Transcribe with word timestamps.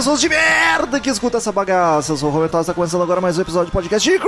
pessoas 0.00 0.18
de 0.18 0.30
merda 0.30 0.98
que 0.98 1.10
escuta 1.10 1.36
essa 1.36 1.52
bagaça. 1.52 2.12
Eu 2.12 2.16
sou 2.16 2.30
o 2.30 2.32
Roberto, 2.32 2.58
está 2.58 2.72
começando 2.72 3.02
agora 3.02 3.20
mais 3.20 3.36
um 3.36 3.42
episódio 3.42 3.66
de 3.66 3.72
podcast 3.72 4.10
de 4.10 4.18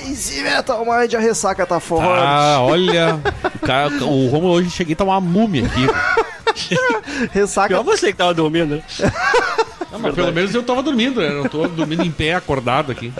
Crazy 0.00 0.42
Metal 0.42 0.84
Mind. 0.84 1.14
A 1.14 1.20
ressaca 1.20 1.64
tá 1.64 1.78
forte. 1.78 2.08
Ah, 2.08 2.58
olha. 2.60 3.20
O, 3.54 3.58
cara, 3.60 3.94
o 4.04 4.26
Romulo 4.26 4.54
hoje 4.54 4.68
cheguei 4.68 4.94
a 4.94 4.96
tá 4.96 5.04
uma 5.04 5.20
múmia 5.20 5.64
aqui. 5.64 5.86
Ressaca. 7.30 7.68
Pior 7.68 7.84
você 7.84 8.08
que 8.08 8.18
tava 8.18 8.34
dormindo, 8.34 8.74
né? 8.74 8.82
Não, 9.92 10.00
mas 10.00 10.12
pelo 10.12 10.32
menos 10.32 10.52
eu 10.52 10.64
tava 10.64 10.82
dormindo, 10.82 11.20
né? 11.20 11.28
Eu 11.28 11.44
não 11.44 11.48
tô 11.48 11.68
dormindo 11.68 12.02
em 12.04 12.10
pé, 12.10 12.34
acordado 12.34 12.90
aqui. 12.90 13.12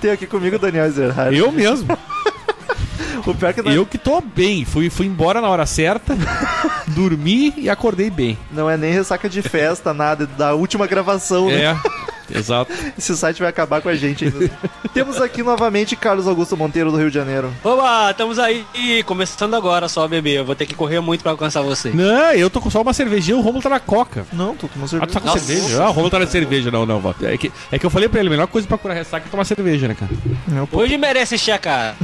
Tem 0.00 0.10
aqui 0.10 0.26
comigo 0.26 0.56
o 0.56 0.58
Daniel 0.58 0.90
Zerhard. 0.90 1.36
Eu 1.36 1.52
mesmo. 1.52 1.86
O 3.26 3.34
pior 3.34 3.52
que 3.52 3.62
não, 3.62 3.72
Eu 3.72 3.86
que 3.86 3.98
tô 3.98 4.20
bem. 4.20 4.64
Fui, 4.64 4.90
fui 4.90 5.06
embora 5.06 5.40
na 5.40 5.48
hora 5.48 5.64
certa, 5.66 6.16
dormi 6.88 7.52
e 7.56 7.68
acordei 7.70 8.10
bem. 8.10 8.36
não 8.50 8.68
é 8.68 8.76
nem 8.76 8.92
ressaca 8.92 9.28
de 9.28 9.42
festa, 9.42 9.92
nada, 9.94 10.26
da 10.26 10.54
última 10.54 10.86
gravação. 10.86 11.46
né? 11.46 11.64
É, 11.64 11.76
exato. 12.34 12.72
Esse 12.98 13.16
site 13.16 13.40
vai 13.40 13.48
acabar 13.48 13.80
com 13.80 13.88
a 13.88 13.94
gente 13.94 14.24
ainda. 14.24 14.50
Temos 14.94 15.20
aqui 15.20 15.42
novamente 15.42 15.96
Carlos 15.96 16.26
Augusto 16.28 16.56
Monteiro 16.56 16.90
do 16.90 16.96
Rio 16.98 17.08
de 17.08 17.14
Janeiro. 17.14 17.52
Oba, 17.64 18.10
estamos 18.10 18.38
aí 18.38 18.64
começando 19.06 19.54
agora 19.54 19.88
só, 19.88 20.06
bebê. 20.06 20.38
Eu 20.38 20.44
vou 20.44 20.54
ter 20.54 20.66
que 20.66 20.74
correr 20.74 21.00
muito 21.00 21.22
pra 21.22 21.32
alcançar 21.32 21.62
você. 21.62 21.90
Não, 21.90 22.32
eu 22.32 22.50
tô 22.50 22.60
com 22.60 22.70
só 22.70 22.82
uma 22.82 22.92
cervejinha, 22.92 23.36
o 23.36 23.40
Romulo 23.40 23.62
tá 23.62 23.68
na 23.70 23.80
coca. 23.80 24.26
Não, 24.32 24.54
tô 24.56 24.68
com 24.68 24.76
uma 24.78 24.84
Ah, 24.84 24.88
cerveja. 24.88 25.06
tu 25.06 25.12
tá 25.14 25.20
com 25.20 25.26
Nossa. 25.26 25.38
cerveja? 25.40 25.82
Ah, 25.82 25.88
o 25.88 25.92
Romulo 25.92 26.10
tá 26.10 26.18
na 26.18 26.26
cerveja. 26.26 26.70
Não, 26.70 26.84
não, 26.86 27.00
vó. 27.00 27.14
É 27.22 27.36
que, 27.36 27.50
é 27.70 27.78
que 27.78 27.86
eu 27.86 27.90
falei 27.90 28.08
pra 28.08 28.20
ele, 28.20 28.28
a 28.28 28.30
melhor 28.30 28.46
coisa 28.46 28.66
pra 28.68 28.76
curar 28.78 28.94
ressaca 28.94 29.26
é 29.26 29.30
tomar 29.30 29.44
cerveja, 29.44 29.88
né, 29.88 29.94
cara? 29.98 30.12
O 30.62 30.66
po- 30.66 30.78
Hoje 30.80 30.96
merece 30.98 31.36
cara. 31.58 31.94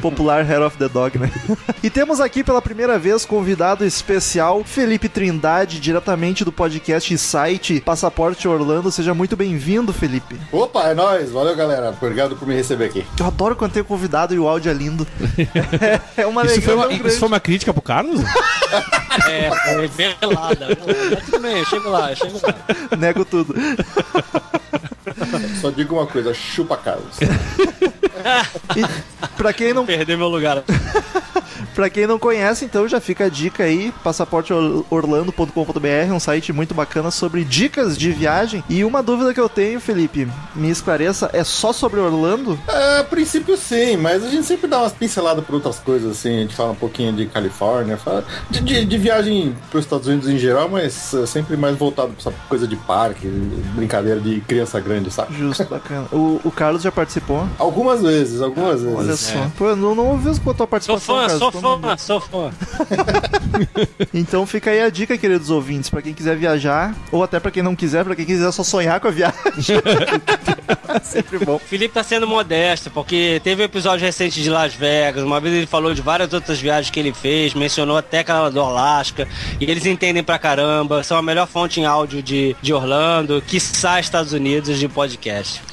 popular 0.00 0.44
Hair 0.48 0.62
of 0.62 0.76
the 0.76 0.88
Dog, 0.88 1.18
né? 1.18 1.30
e 1.82 1.90
temos 1.90 2.20
aqui 2.20 2.42
pela 2.44 2.60
primeira 2.62 2.98
vez 2.98 3.24
convidado 3.24 3.84
especial 3.84 4.62
Felipe 4.64 5.08
Trindade, 5.08 5.80
diretamente 5.80 6.44
do 6.44 6.52
podcast 6.52 7.12
e 7.12 7.18
site 7.18 7.80
Passaporte 7.80 8.46
Orlando. 8.48 8.90
Seja 8.90 9.14
muito 9.14 9.29
bem-vindo, 9.36 9.92
Felipe. 9.92 10.36
Opa, 10.52 10.84
é 10.88 10.94
nóis. 10.94 11.30
Valeu, 11.30 11.54
galera. 11.56 11.90
Obrigado 11.90 12.36
por 12.36 12.46
me 12.46 12.54
receber 12.54 12.86
aqui. 12.86 13.04
Eu 13.18 13.26
adoro 13.26 13.56
quando 13.56 13.72
tem 13.72 13.82
convidado 13.84 14.34
e 14.34 14.38
o 14.38 14.46
áudio 14.48 14.70
é 14.70 14.74
lindo. 14.74 15.06
é 16.16 16.26
uma 16.26 16.44
Isso 16.44 16.54
alegria 16.54 16.62
foi, 16.62 16.74
uma, 16.74 16.92
isso 17.08 17.18
foi 17.18 17.28
uma 17.28 17.40
crítica 17.40 17.72
pro 17.72 17.82
Carlos? 17.82 18.20
É, 19.28 19.50
foi 19.50 19.88
velada. 19.88 20.68
Mas 21.10 21.24
tudo 21.24 21.40
bem, 21.40 21.58
eu 21.58 21.64
chego 21.66 21.88
lá, 21.90 22.10
eu 22.12 22.16
chego 22.16 22.40
lá. 22.42 22.96
Nego 22.96 23.24
tudo. 23.24 23.54
Só 25.60 25.70
digo 25.70 25.96
uma 25.96 26.06
coisa, 26.06 26.34
chupa 26.34 26.76
Carlos. 26.76 27.18
E 28.76 28.84
pra 29.36 29.50
quem 29.50 29.72
não 29.72 29.86
Perder 29.86 30.16
meu 30.16 30.28
lugar. 30.28 30.62
Pra 31.74 31.90
quem 31.90 32.06
não 32.06 32.18
conhece, 32.18 32.64
então 32.64 32.88
já 32.88 33.00
fica 33.00 33.26
a 33.26 33.28
dica 33.28 33.64
aí, 33.64 33.92
passaporteorlando.com.br, 34.02 36.12
um 36.12 36.20
site 36.20 36.52
muito 36.52 36.74
bacana 36.74 37.10
sobre 37.10 37.44
dicas 37.44 37.96
de 37.96 38.12
viagem. 38.12 38.62
E 38.68 38.84
uma 38.84 39.02
dúvida 39.02 39.32
que 39.32 39.40
eu 39.40 39.48
tenho, 39.48 39.80
Felipe, 39.80 40.28
me 40.54 40.70
esclareça, 40.70 41.30
é 41.32 41.44
só 41.44 41.72
sobre 41.72 42.00
Orlando? 42.00 42.58
É, 42.66 42.98
a 42.98 43.04
princípio 43.04 43.56
sim, 43.56 43.96
mas 43.96 44.24
a 44.24 44.28
gente 44.28 44.46
sempre 44.46 44.68
dá 44.68 44.80
umas 44.80 44.92
pinceladas 44.92 45.44
por 45.44 45.54
outras 45.54 45.78
coisas, 45.78 46.18
assim. 46.18 46.38
A 46.38 46.42
gente 46.42 46.54
fala 46.54 46.72
um 46.72 46.76
pouquinho 46.76 47.12
de 47.12 47.26
Califórnia, 47.26 47.96
fala 47.96 48.24
de, 48.50 48.60
de, 48.60 48.84
de 48.84 48.98
viagem 48.98 49.54
para 49.70 49.78
os 49.78 49.84
Estados 49.84 50.06
Unidos 50.06 50.28
em 50.28 50.38
geral, 50.38 50.68
mas 50.68 51.14
é, 51.14 51.26
sempre 51.26 51.56
mais 51.56 51.76
voltado 51.76 52.12
pra 52.12 52.30
essa 52.30 52.38
coisa 52.48 52.66
de 52.66 52.76
parque, 52.76 53.26
brincadeira 53.74 54.20
de 54.20 54.40
criança 54.40 54.80
grande, 54.80 55.10
sabe? 55.10 55.29
Justo, 55.30 55.64
bacana. 55.64 56.06
O, 56.12 56.40
o 56.44 56.50
Carlos 56.50 56.82
já 56.82 56.90
participou? 56.92 57.46
Algumas 57.58 58.02
vezes, 58.02 58.40
algumas 58.40 58.82
vezes. 58.82 58.98
Olha 58.98 59.16
só. 59.16 59.50
Pô, 59.56 59.66
eu 59.68 59.76
não, 59.76 59.94
não 59.94 60.06
ouvi 60.08 60.30
a 60.30 60.34
tua 60.34 60.54
Sou 60.54 60.66
participação, 60.66 61.14
fã, 61.16 61.20
Carlos. 61.26 61.38
sou 61.38 61.52
fã, 61.52 61.96
sou 61.96 62.20
fã. 62.20 62.50
Então 64.14 64.46
fica 64.46 64.70
aí 64.70 64.80
a 64.80 64.88
dica, 64.88 65.16
queridos 65.18 65.50
ouvintes, 65.50 65.90
pra 65.90 66.00
quem 66.02 66.14
quiser 66.14 66.36
viajar, 66.36 66.94
ou 67.12 67.22
até 67.22 67.38
pra 67.38 67.50
quem 67.50 67.62
não 67.62 67.76
quiser, 67.76 68.04
pra 68.04 68.14
quem 68.16 68.24
quiser 68.24 68.50
só 68.52 68.62
sonhar 68.62 68.98
com 69.00 69.08
a 69.08 69.10
viagem. 69.10 69.34
Sempre 71.02 71.38
bom. 71.44 71.56
O 71.56 71.58
Felipe 71.58 71.94
tá 71.94 72.02
sendo 72.02 72.26
modesto, 72.26 72.90
porque 72.90 73.40
teve 73.44 73.62
um 73.62 73.64
episódio 73.64 74.04
recente 74.04 74.42
de 74.42 74.50
Las 74.50 74.74
Vegas, 74.74 75.22
uma 75.22 75.40
vez 75.40 75.54
ele 75.54 75.66
falou 75.66 75.94
de 75.94 76.00
várias 76.02 76.32
outras 76.32 76.58
viagens 76.58 76.90
que 76.90 76.98
ele 76.98 77.12
fez, 77.12 77.54
mencionou 77.54 77.96
até 77.96 78.20
aquela 78.20 78.50
do 78.50 78.60
Alasca, 78.60 79.28
e 79.60 79.70
eles 79.70 79.86
entendem 79.86 80.22
pra 80.22 80.38
caramba, 80.38 81.02
são 81.02 81.16
a 81.16 81.22
melhor 81.22 81.46
fonte 81.46 81.80
em 81.80 81.84
áudio 81.84 82.22
de, 82.22 82.56
de 82.60 82.72
Orlando, 82.72 83.42
quiçá 83.46 84.00
Estados 84.00 84.32
Unidos 84.32 84.78
de 84.78 84.88
podcast. 84.88 85.19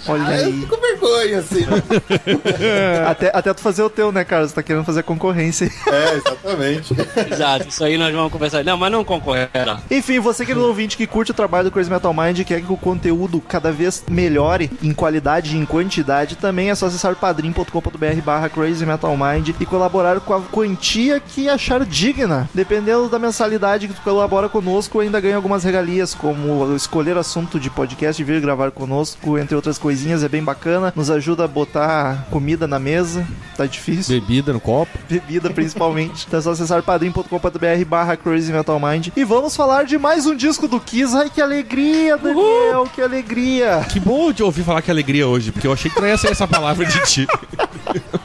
Olha 0.07 0.23
Ah, 0.27 0.37
eu 0.41 0.45
aí. 0.47 0.53
fico 0.61 0.75
com 0.75 0.81
vergonha, 0.81 1.39
assim. 1.39 1.65
Até, 3.07 3.31
até 3.33 3.53
tu 3.53 3.61
fazer 3.61 3.81
o 3.83 3.89
teu, 3.89 4.11
né, 4.11 4.23
Carlos? 4.23 4.51
Tá 4.51 4.61
querendo 4.63 4.83
fazer 4.83 5.03
concorrência. 5.03 5.71
é, 5.87 6.13
exatamente. 6.15 6.93
Exato, 7.31 7.67
isso 7.69 7.83
aí 7.83 7.97
nós 7.97 8.13
vamos 8.13 8.31
conversar. 8.31 8.63
Não, 8.63 8.77
mas 8.77 8.91
não 8.91 9.03
concorrerá. 9.03 9.79
Enfim, 9.89 10.19
você 10.19 10.45
querido 10.45 10.65
ouvinte 10.67 10.97
que 10.97 11.07
curte 11.07 11.31
o 11.31 11.33
trabalho 11.33 11.65
do 11.65 11.71
Crazy 11.71 11.89
Metal 11.89 12.13
Mind 12.13 12.39
e 12.39 12.43
quer 12.45 12.61
que 12.61 12.71
o 12.71 12.77
conteúdo 12.77 13.39
cada 13.41 13.71
vez 13.71 14.03
melhore 14.09 14.69
em 14.81 14.93
qualidade 14.93 15.55
e 15.55 15.59
em 15.59 15.65
quantidade, 15.65 16.35
também 16.35 16.69
é 16.69 16.75
só 16.75 16.87
acessar 16.87 17.15
padrim.com.br 17.15 18.21
barra 18.23 18.49
Crazy 18.49 18.85
Metal 18.85 19.15
Mind 19.17 19.49
e 19.59 19.65
colaborar 19.65 20.19
com 20.19 20.33
a 20.33 20.41
quantia 20.41 21.19
que 21.19 21.47
achar 21.49 21.85
digna. 21.85 22.49
Dependendo 22.53 23.09
da 23.09 23.19
mensalidade 23.19 23.87
que 23.87 23.93
tu 23.93 24.01
colabora 24.01 24.49
conosco, 24.49 24.99
ainda 24.99 25.19
ganha 25.19 25.35
algumas 25.35 25.63
regalias, 25.63 26.13
como 26.13 26.75
escolher 26.75 27.17
assunto 27.17 27.59
de 27.59 27.69
podcast 27.69 28.21
e 28.21 28.25
vir 28.25 28.41
gravar 28.41 28.71
conosco, 28.71 29.36
entre 29.37 29.55
outras 29.55 29.77
coisinhas, 29.77 30.23
é 30.23 30.29
bem 30.29 30.43
bacana. 30.43 30.93
Nos 30.95 31.09
ajuda 31.09 31.45
a 31.45 31.47
botar 31.47 32.25
comida 32.31 32.67
na 32.67 32.79
mesa, 32.79 33.25
tá 33.55 33.65
difícil 33.65 34.19
Bebida 34.19 34.53
no 34.53 34.59
copo. 34.59 34.97
bebida 35.09 35.49
principalmente. 35.49 36.25
Então 36.27 36.39
é 36.39 36.43
só 36.43 36.51
acessar 36.51 36.81
padrim.com.br 36.83 37.85
barra 37.87 38.17
Crazy 38.17 38.51
Metal 38.51 38.79
Mind. 38.79 39.09
E 39.15 39.23
vamos 39.23 39.55
falar 39.55 39.83
de 39.85 39.97
mais 39.97 40.25
um 40.25 40.35
disco 40.35 40.67
do 40.67 40.79
Kiss. 40.79 41.15
Ai, 41.15 41.29
que 41.29 41.41
alegria, 41.41 42.17
Daniel, 42.17 42.87
que 42.93 43.01
alegria. 43.01 43.85
Que 43.89 43.99
bom 43.99 44.31
de 44.31 44.43
ouvir 44.43 44.63
falar 44.63 44.81
que 44.81 44.89
é 44.89 44.93
alegria 44.93 45.27
hoje, 45.27 45.51
porque 45.51 45.67
eu 45.67 45.73
achei 45.73 45.89
que 45.89 45.99
não 45.99 46.07
ia 46.07 46.17
ser 46.17 46.31
essa 46.31 46.47
palavra 46.47 46.85
de 46.85 46.99
ti. 47.05 47.27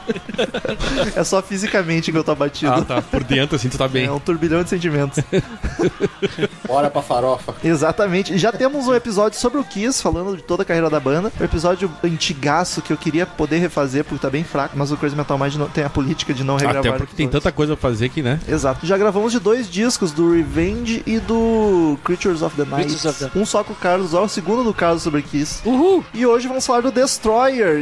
É 1.15 1.23
só 1.23 1.41
fisicamente 1.41 2.11
que 2.11 2.17
eu 2.17 2.23
tô 2.23 2.31
abatido. 2.31 2.71
Ah, 2.73 2.81
tá. 2.81 3.01
Por 3.01 3.23
dentro, 3.23 3.55
assim, 3.55 3.69
tu 3.69 3.77
tá 3.77 3.87
bem. 3.87 4.05
É 4.05 4.11
um 4.11 4.19
turbilhão 4.19 4.63
de 4.63 4.69
sentimentos. 4.69 5.23
Bora 6.67 6.89
pra 6.89 7.01
farofa. 7.01 7.53
Exatamente. 7.63 8.37
Já 8.37 8.51
temos 8.51 8.87
um 8.87 8.93
episódio 8.93 9.39
sobre 9.39 9.59
o 9.59 9.63
Kiss, 9.63 10.01
falando 10.01 10.35
de 10.37 10.43
toda 10.43 10.63
a 10.63 10.65
carreira 10.65 10.89
da 10.89 10.99
banda. 10.99 11.31
Um 11.39 11.43
episódio 11.43 11.91
antigaço 12.03 12.81
que 12.81 12.91
eu 12.91 12.97
queria 12.97 13.25
poder 13.25 13.57
refazer, 13.59 14.03
porque 14.03 14.21
tá 14.21 14.29
bem 14.29 14.43
fraco, 14.43 14.75
mas 14.77 14.91
o 14.91 14.97
Crazy 14.97 15.15
Metal 15.15 15.37
Mind 15.37 15.55
não, 15.55 15.67
tem 15.67 15.83
a 15.83 15.89
política 15.89 16.33
de 16.33 16.43
não 16.43 16.55
regravar. 16.57 16.79
Até 16.93 16.97
porque 16.97 17.15
tem 17.15 17.27
tanta 17.27 17.51
coisa 17.51 17.75
pra 17.75 17.89
fazer 17.89 18.09
que, 18.09 18.21
né? 18.21 18.39
Exato. 18.47 18.85
Já 18.85 18.97
gravamos 18.97 19.31
de 19.31 19.39
dois 19.39 19.69
discos, 19.69 20.11
do 20.11 20.31
Revenge 20.33 21.03
e 21.05 21.19
do 21.19 21.97
Creatures 22.03 22.41
of 22.41 22.55
the 22.55 22.65
Night. 22.65 23.07
Of 23.07 23.19
the- 23.29 23.37
Um 23.37 23.45
só 23.45 23.63
com 23.63 23.73
o 23.73 23.75
Carlos, 23.75 24.13
ó, 24.13 24.23
o 24.23 24.29
segundo 24.29 24.63
do 24.63 24.73
Carlos 24.73 25.03
sobre 25.03 25.21
Kiss. 25.21 25.61
Uhul! 25.65 26.03
E 26.13 26.25
hoje 26.25 26.47
vamos 26.47 26.65
falar 26.65 26.81
do 26.81 26.91
Destroyer. 26.91 27.81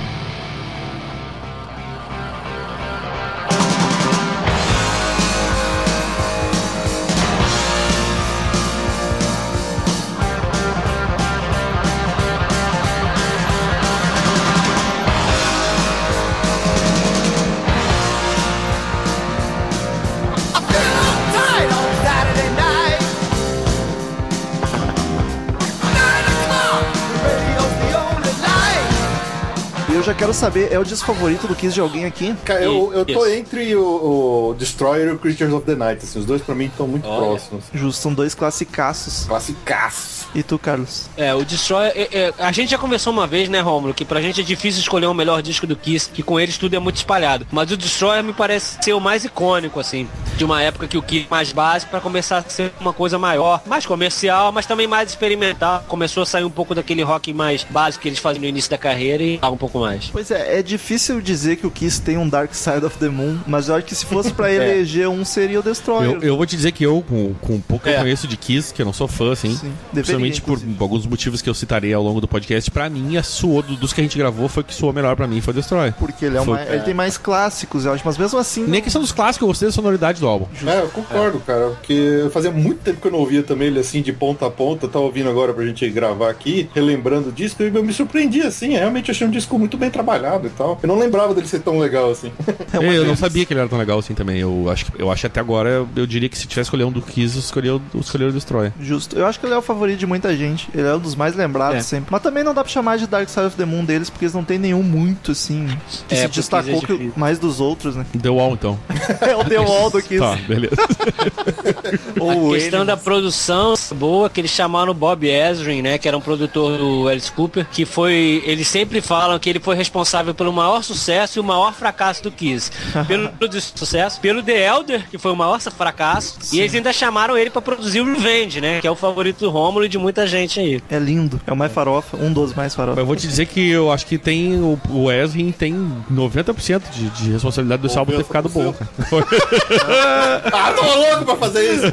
Eu 30.01 30.05
já 30.05 30.15
quero 30.15 30.33
saber, 30.33 30.73
é 30.73 30.79
o 30.79 30.83
disco 30.83 31.05
favorito 31.05 31.47
do 31.47 31.55
Kiss 31.55 31.75
de 31.75 31.79
alguém 31.79 32.05
aqui? 32.05 32.35
Cara, 32.43 32.63
eu, 32.63 32.91
eu 32.91 33.05
tô 33.05 33.23
Isso. 33.23 33.35
entre 33.35 33.75
o, 33.75 34.49
o 34.49 34.55
Destroyer 34.55 35.09
e 35.09 35.11
o 35.11 35.19
Creatures 35.19 35.53
of 35.53 35.63
the 35.63 35.75
Night, 35.75 36.03
assim, 36.03 36.17
os 36.17 36.25
dois 36.25 36.41
pra 36.41 36.55
mim 36.55 36.65
estão 36.65 36.87
muito 36.87 37.07
Olha. 37.07 37.27
próximos. 37.27 37.65
Justo, 37.71 38.01
são 38.01 38.11
dois 38.11 38.33
classicaços. 38.33 39.25
Classicaço. 39.25 40.20
E 40.33 40.41
tu, 40.43 40.57
Carlos? 40.57 41.09
É, 41.17 41.33
o 41.33 41.43
Destroyer. 41.43 41.91
é, 41.95 42.07
é, 42.17 42.33
a 42.39 42.51
gente 42.51 42.71
já 42.71 42.77
conversou 42.77 43.11
uma 43.11 43.27
vez, 43.27 43.49
né, 43.49 43.59
Romulo, 43.59 43.93
que 43.93 44.05
pra 44.05 44.21
gente 44.21 44.39
é 44.39 44.43
difícil 44.43 44.79
escolher 44.81 45.07
o 45.07 45.13
melhor 45.13 45.41
disco 45.41 45.67
do 45.67 45.75
Kiss, 45.75 46.09
que 46.09 46.23
com 46.23 46.39
eles 46.39 46.57
tudo 46.57 46.73
é 46.75 46.79
muito 46.79 46.95
espalhado. 46.97 47.45
Mas 47.51 47.69
o 47.71 47.77
Destroyer 47.77 48.23
me 48.23 48.31
parece 48.33 48.77
ser 48.81 48.93
o 48.93 48.99
mais 48.99 49.25
icônico, 49.25 49.79
assim. 49.79 50.07
de 50.37 50.45
uma 50.45 50.61
época 50.61 50.87
que 50.87 50.97
o 50.97 51.01
Kiss 51.03 51.27
mais 51.29 51.51
básico 51.51 51.91
pra 51.91 51.99
começar 51.99 52.37
a 52.39 52.43
ser 52.43 52.71
uma 52.79 52.93
coisa 52.93 53.19
maior, 53.19 53.61
mais 53.67 53.85
comercial, 53.85 54.51
mas 54.51 54.65
também 54.65 54.87
mais 54.87 55.09
experimental. 55.09 55.83
Começou 55.87 56.23
a 56.23 56.25
sair 56.25 56.43
um 56.43 56.49
pouco 56.49 56.73
daquele 56.73 57.03
rock 57.03 57.33
mais 57.33 57.65
básico 57.69 58.01
que 58.03 58.07
eles 58.09 58.19
faziam 58.19 58.41
no 58.41 58.47
início 58.47 58.71
da 58.71 58.77
carreira 58.77 59.21
e 59.21 59.37
algo 59.41 59.55
um 59.55 59.59
pouco 59.59 59.79
mais. 59.79 60.05
Pois 60.11 60.31
é, 60.31 60.59
é 60.59 60.63
difícil 60.63 61.21
dizer 61.21 61.57
que 61.57 61.67
o 61.67 61.71
Kiss 61.71 62.01
tem 62.01 62.17
um 62.17 62.27
Dark 62.27 62.53
Side 62.55 62.85
of 62.85 62.97
the 62.97 63.09
Moon, 63.09 63.37
mas 63.45 63.67
eu 63.67 63.75
acho 63.75 63.85
que 63.85 63.93
se 63.95 64.05
fosse 64.05 64.31
pra 64.31 64.49
eleger 64.53 65.07
um, 65.09 65.23
seria 65.25 65.59
o 65.59 65.63
Destroyer. 65.63 66.11
Eu, 66.13 66.21
eu 66.21 66.37
vou 66.37 66.45
te 66.45 66.55
dizer 66.55 66.71
que 66.71 66.83
eu, 66.83 67.03
com, 67.07 67.33
com 67.35 67.55
o 67.57 67.61
pouco 67.61 67.83
que 67.83 67.89
É. 67.91 67.97
eu 67.97 68.01
conheço 68.01 68.27
de 68.27 68.37
Kiss, 68.37 68.73
que 68.73 68.81
eu 68.81 68.85
não 68.85 68.93
sou 68.93 69.07
fã, 69.07 69.31
assim, 69.33 69.55
Sim, 69.55 69.73
deveria, 69.93 70.20
principalmente 70.29 70.41
por 70.77 70.83
alguns 70.83 71.05
motivos 71.05 71.41
que 71.41 71.49
eu 71.49 71.53
citarei 71.53 71.93
ao 71.93 72.03
longo 72.03 72.21
do 72.21 72.27
podcast, 72.27 72.69
pra 72.71 72.89
mim, 72.89 73.17
a 73.17 73.23
suou, 73.23 73.61
do- 73.61 73.75
dos 73.75 73.93
que 73.93 74.01
a 74.01 74.03
gente 74.03 74.17
gravou, 74.17 74.47
foi 74.47 74.61
o 74.61 74.65
que 74.65 74.73
suou 74.73 74.93
melhor 74.93 75.15
pra 75.15 75.27
mim, 75.27 75.41
foi 75.41 75.53
Destroy. 75.53 75.91
Porque 75.99 76.25
ele, 76.25 76.37
é 76.37 76.41
Foi- 76.43 76.53
uma, 76.53 76.63
ele 76.63 76.83
tem 76.83 76.93
mais 76.93 77.17
clássicos, 77.17 77.85
eu 77.85 77.93
acho, 77.93 78.03
mas 78.05 78.17
mesmo 78.17 78.37
assim. 78.39 78.65
Nem 78.65 78.79
a 78.79 78.83
questão 78.83 79.01
dos 79.01 79.11
clássicos, 79.11 79.41
eu 79.41 79.47
gostei 79.47 79.67
da 79.67 79.71
sonoridade 79.71 80.19
do 80.19 80.27
álbum. 80.27 80.45
É, 80.65 80.79
eu 80.81 80.89
concordo, 80.89 81.39
cara, 81.39 81.69
porque 81.69 82.27
fazia 82.31 82.51
muito 82.51 82.79
tempo 82.81 83.01
que 83.01 83.07
eu 83.07 83.11
não 83.11 83.19
ouvia 83.19 83.43
também 83.43 83.67
ele 83.67 83.79
assim 83.79 84.01
de 84.01 84.11
ponta 84.13 84.45
a 84.45 84.49
ponta, 84.51 84.87
tava 84.87 85.05
ouvindo 85.05 85.29
agora 85.29 85.53
pra 85.53 85.65
gente 85.65 85.87
gravar 85.89 86.29
aqui, 86.29 86.69
relembrando 86.73 87.29
o 87.29 87.31
disco, 87.31 87.61
e 87.63 87.67
eu 87.73 87.83
me 87.83 87.93
surpreendi 87.93 88.41
assim, 88.41 88.69
realmente 88.71 89.09
achei 89.11 89.25
um 89.25 89.31
disco 89.31 89.57
muito 89.57 89.77
bem 89.77 89.89
trabalhado 89.89 90.47
e 90.47 90.49
tal. 90.51 90.79
Eu 90.81 90.87
não 90.87 90.97
lembrava 90.97 91.33
dele 91.33 91.47
ser 91.47 91.59
tão 91.59 91.79
legal 91.79 92.11
assim. 92.11 92.31
é 92.73 92.97
eu 92.97 93.05
não 93.05 93.15
sabia 93.15 93.45
que 93.45 93.53
ele 93.53 93.59
era 93.59 93.69
tão 93.69 93.79
legal 93.79 93.99
assim 93.99 94.13
também. 94.13 94.39
Eu 94.39 94.69
acho, 94.69 94.85
que- 94.91 95.01
eu 95.01 95.11
acho 95.11 95.25
até 95.27 95.39
agora 95.39 95.69
eu, 95.69 95.87
eu 95.95 96.05
diria 96.05 96.27
que 96.29 96.37
se 96.37 96.47
tivesse 96.47 96.67
escolher 96.67 96.83
um 96.83 96.91
do 96.91 97.01
Kiss, 97.01 97.35
eu 97.35 97.39
escolheria 97.39 97.75
o, 97.75 97.81
eu 97.93 97.99
escolheria 97.99 98.29
o 98.31 98.33
Destroy. 98.33 98.71
Justo. 98.79 99.17
Eu 99.17 99.25
acho 99.25 99.39
que 99.39 99.45
ele 99.45 99.53
é 99.53 99.57
o 99.57 99.61
favorito 99.61 99.99
de 99.99 100.05
muita 100.11 100.35
gente. 100.35 100.69
Ele 100.73 100.87
é 100.87 100.93
um 100.93 100.99
dos 100.99 101.15
mais 101.15 101.35
lembrados 101.35 101.77
É. 101.77 101.81
sempre. 101.81 102.07
Mas 102.11 102.21
também 102.21 102.43
não 102.43 102.53
dá 102.53 102.63
pra 102.63 102.71
chamar 102.71 102.97
de 102.97 103.07
Dark 103.07 103.29
Side 103.29 103.45
of 103.47 103.55
the 103.55 103.65
Moon 103.65 103.83
deles, 103.85 104.09
porque 104.09 104.25
eles 104.25 104.33
não 104.35 104.43
tem 104.43 104.59
nenhum 104.59 104.83
muito, 104.83 105.31
assim, 105.31 105.67
que 106.07 106.13
É, 106.13 106.17
se 106.17 106.21
porque 106.23 106.39
destacou 106.39 106.77
é 106.77 106.85
que- 106.85 107.11
mais 107.15 107.39
dos 107.39 107.59
outros, 107.59 107.95
né? 107.95 108.05
The 108.21 108.29
Wall, 108.29 108.53
então. 108.53 108.77
É 109.21 109.35
o 109.35 109.43
The 109.45 109.59
Wall 109.59 109.89
do 109.89 110.01
Kiss. 110.01 110.19
Tá, 110.19 110.35
beleza. 110.47 110.75
Ou 112.19 112.51
a 112.51 112.55
questão 112.55 112.81
Animals. 112.81 112.87
da 112.87 112.97
produção 112.97 113.73
boa 113.95 114.29
que 114.29 114.41
eles 114.41 114.51
chamaram 114.51 114.91
o 114.91 114.93
Bob 114.93 115.27
Ezrin, 115.27 115.81
né, 115.81 115.97
que 115.97 116.07
era 116.07 116.17
um 116.17 116.21
produtor 116.21 116.77
do 116.77 117.07
Alice 117.07 117.31
Cooper, 117.31 117.65
que 117.71 117.85
foi, 117.85 118.41
eles 118.45 118.67
sempre 118.67 119.01
falam 119.01 119.37
que 119.39 119.49
ele 119.49 119.59
foi 119.59 119.75
responsável 119.75 120.33
pelo 120.33 120.51
maior 120.53 120.83
sucesso 120.83 121.37
e 121.37 121.41
o 121.41 121.43
maior 121.43 121.73
fracasso 121.73 122.23
do 122.23 122.31
Kiss. 122.31 122.71
Pelo 123.07 123.31
sucesso, 123.61 124.19
pelo 124.19 124.41
The 124.43 124.67
Elder, 124.67 125.09
que 125.09 125.17
foi 125.17 125.31
o 125.31 125.35
maior 125.35 125.59
fracasso, 125.59 126.37
e 126.53 126.59
eles 126.59 126.73
ainda 126.73 126.91
chamaram 126.93 127.37
ele 127.37 127.49
pra 127.49 127.61
produzir 127.61 128.01
o 128.01 128.05
Revenge, 128.05 128.61
né, 128.61 128.79
que 128.81 128.87
é 128.87 128.91
o 128.91 128.95
favorito 128.95 129.39
do 129.39 129.49
Rômulo 129.49 129.85
e 129.85 129.89
de 129.89 129.97
muita 130.01 130.25
gente 130.27 130.59
aí. 130.59 130.81
É 130.89 130.99
lindo. 130.99 131.39
É 131.45 131.53
o 131.53 131.55
mais 131.55 131.71
farofa, 131.71 132.17
um 132.17 132.31
dos 132.31 132.53
mais 132.53 132.75
farofa. 132.75 132.95
Mas 132.95 132.99
eu 132.99 133.05
vou 133.05 133.15
te 133.15 133.27
dizer 133.27 133.45
que 133.45 133.69
eu 133.69 133.91
acho 133.91 134.05
que 134.05 134.17
tem. 134.17 134.55
O, 134.61 134.79
o 134.89 135.11
Ezrin 135.11 135.51
tem 135.51 135.73
90% 136.11 136.81
de, 136.91 137.09
de 137.09 137.31
responsabilidade 137.31 137.81
desse 137.81 137.97
álbum 137.97 138.17
ter 138.17 138.23
ficado 138.23 138.49
bom, 138.49 138.73
cara. 138.73 138.89
ah, 140.51 140.73
tô 140.73 140.95
louco 140.95 141.25
pra 141.25 141.35
fazer 141.35 141.73
isso! 141.73 141.85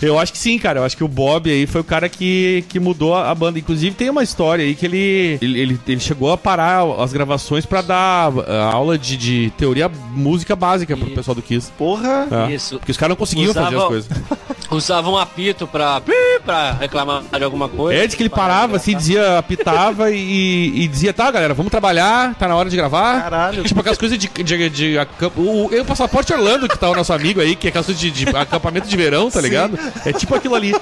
Eu 0.00 0.18
acho 0.18 0.32
que 0.32 0.38
sim, 0.38 0.58
cara. 0.58 0.80
Eu 0.80 0.84
acho 0.84 0.96
que 0.96 1.04
o 1.04 1.08
Bob 1.08 1.50
aí 1.50 1.66
foi 1.66 1.80
o 1.80 1.84
cara 1.84 2.08
que, 2.08 2.64
que 2.68 2.80
mudou 2.80 3.14
a 3.14 3.34
banda. 3.34 3.58
Inclusive, 3.58 3.94
tem 3.94 4.10
uma 4.10 4.22
história 4.22 4.64
aí 4.64 4.74
que 4.74 4.86
ele, 4.86 5.38
ele, 5.40 5.60
ele, 5.60 5.80
ele 5.86 6.00
chegou 6.00 6.32
a 6.32 6.36
parar 6.36 6.84
as 7.00 7.12
gravações 7.12 7.66
pra 7.66 7.82
dar 7.82 8.32
ah, 8.46 8.70
aula 8.72 8.98
de, 8.98 9.16
de 9.16 9.52
teoria 9.56 9.88
música 10.14 10.56
básica 10.56 10.96
pro 10.96 11.10
pessoal 11.10 11.34
do 11.34 11.42
Kiss. 11.42 11.70
Porra! 11.76 12.26
É. 12.48 12.52
Isso. 12.52 12.78
Porque 12.78 12.90
os 12.92 12.96
caras 12.96 13.10
não 13.10 13.16
conseguiam 13.16 13.50
Usava- 13.50 13.66
fazer 13.66 13.78
as 13.82 13.88
coisas. 13.88 14.10
Usavam 14.72 15.14
um 15.14 15.18
apito 15.18 15.66
pra, 15.66 16.00
pra 16.44 16.72
reclamar 16.72 17.22
de 17.36 17.44
alguma 17.44 17.68
coisa. 17.68 18.00
É, 18.02 18.06
diz 18.06 18.14
que 18.16 18.22
ele 18.22 18.30
parava 18.30 18.76
assim, 18.76 18.96
dizia, 18.96 19.38
apitava 19.38 20.10
e, 20.10 20.72
e 20.82 20.88
dizia, 20.88 21.12
tá, 21.12 21.30
galera, 21.30 21.54
vamos 21.54 21.70
trabalhar, 21.70 22.34
tá 22.34 22.48
na 22.48 22.56
hora 22.56 22.68
de 22.70 22.76
gravar. 22.76 23.22
Caralho. 23.22 23.62
Tipo 23.64 23.80
aquelas 23.80 23.98
coisas 23.98 24.18
de. 24.18 24.28
de, 24.28 24.68
de 24.70 24.98
acamp- 24.98 25.36
o, 25.36 25.66
o, 25.66 25.80
o 25.80 25.84
Passaporte 25.84 26.32
Orlando, 26.32 26.68
que 26.68 26.78
tá 26.78 26.88
o 26.90 26.94
nosso 26.94 27.12
amigo 27.12 27.40
aí, 27.40 27.54
que 27.54 27.66
é 27.66 27.70
aquelas 27.70 27.86
coisas 27.86 28.00
de, 28.00 28.10
de 28.10 28.28
acampamento 28.36 28.88
de 28.88 28.96
verão, 28.96 29.30
tá 29.30 29.40
ligado? 29.40 29.78
É 30.04 30.12
tipo 30.12 30.34
aquilo 30.34 30.54
ali. 30.54 30.74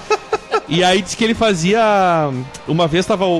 E 0.70 0.84
aí 0.84 1.02
diz 1.02 1.14
que 1.14 1.24
ele 1.24 1.34
fazia. 1.34 1.80
Uma 2.66 2.86
vez 2.86 3.04
tava 3.04 3.26
o, 3.26 3.38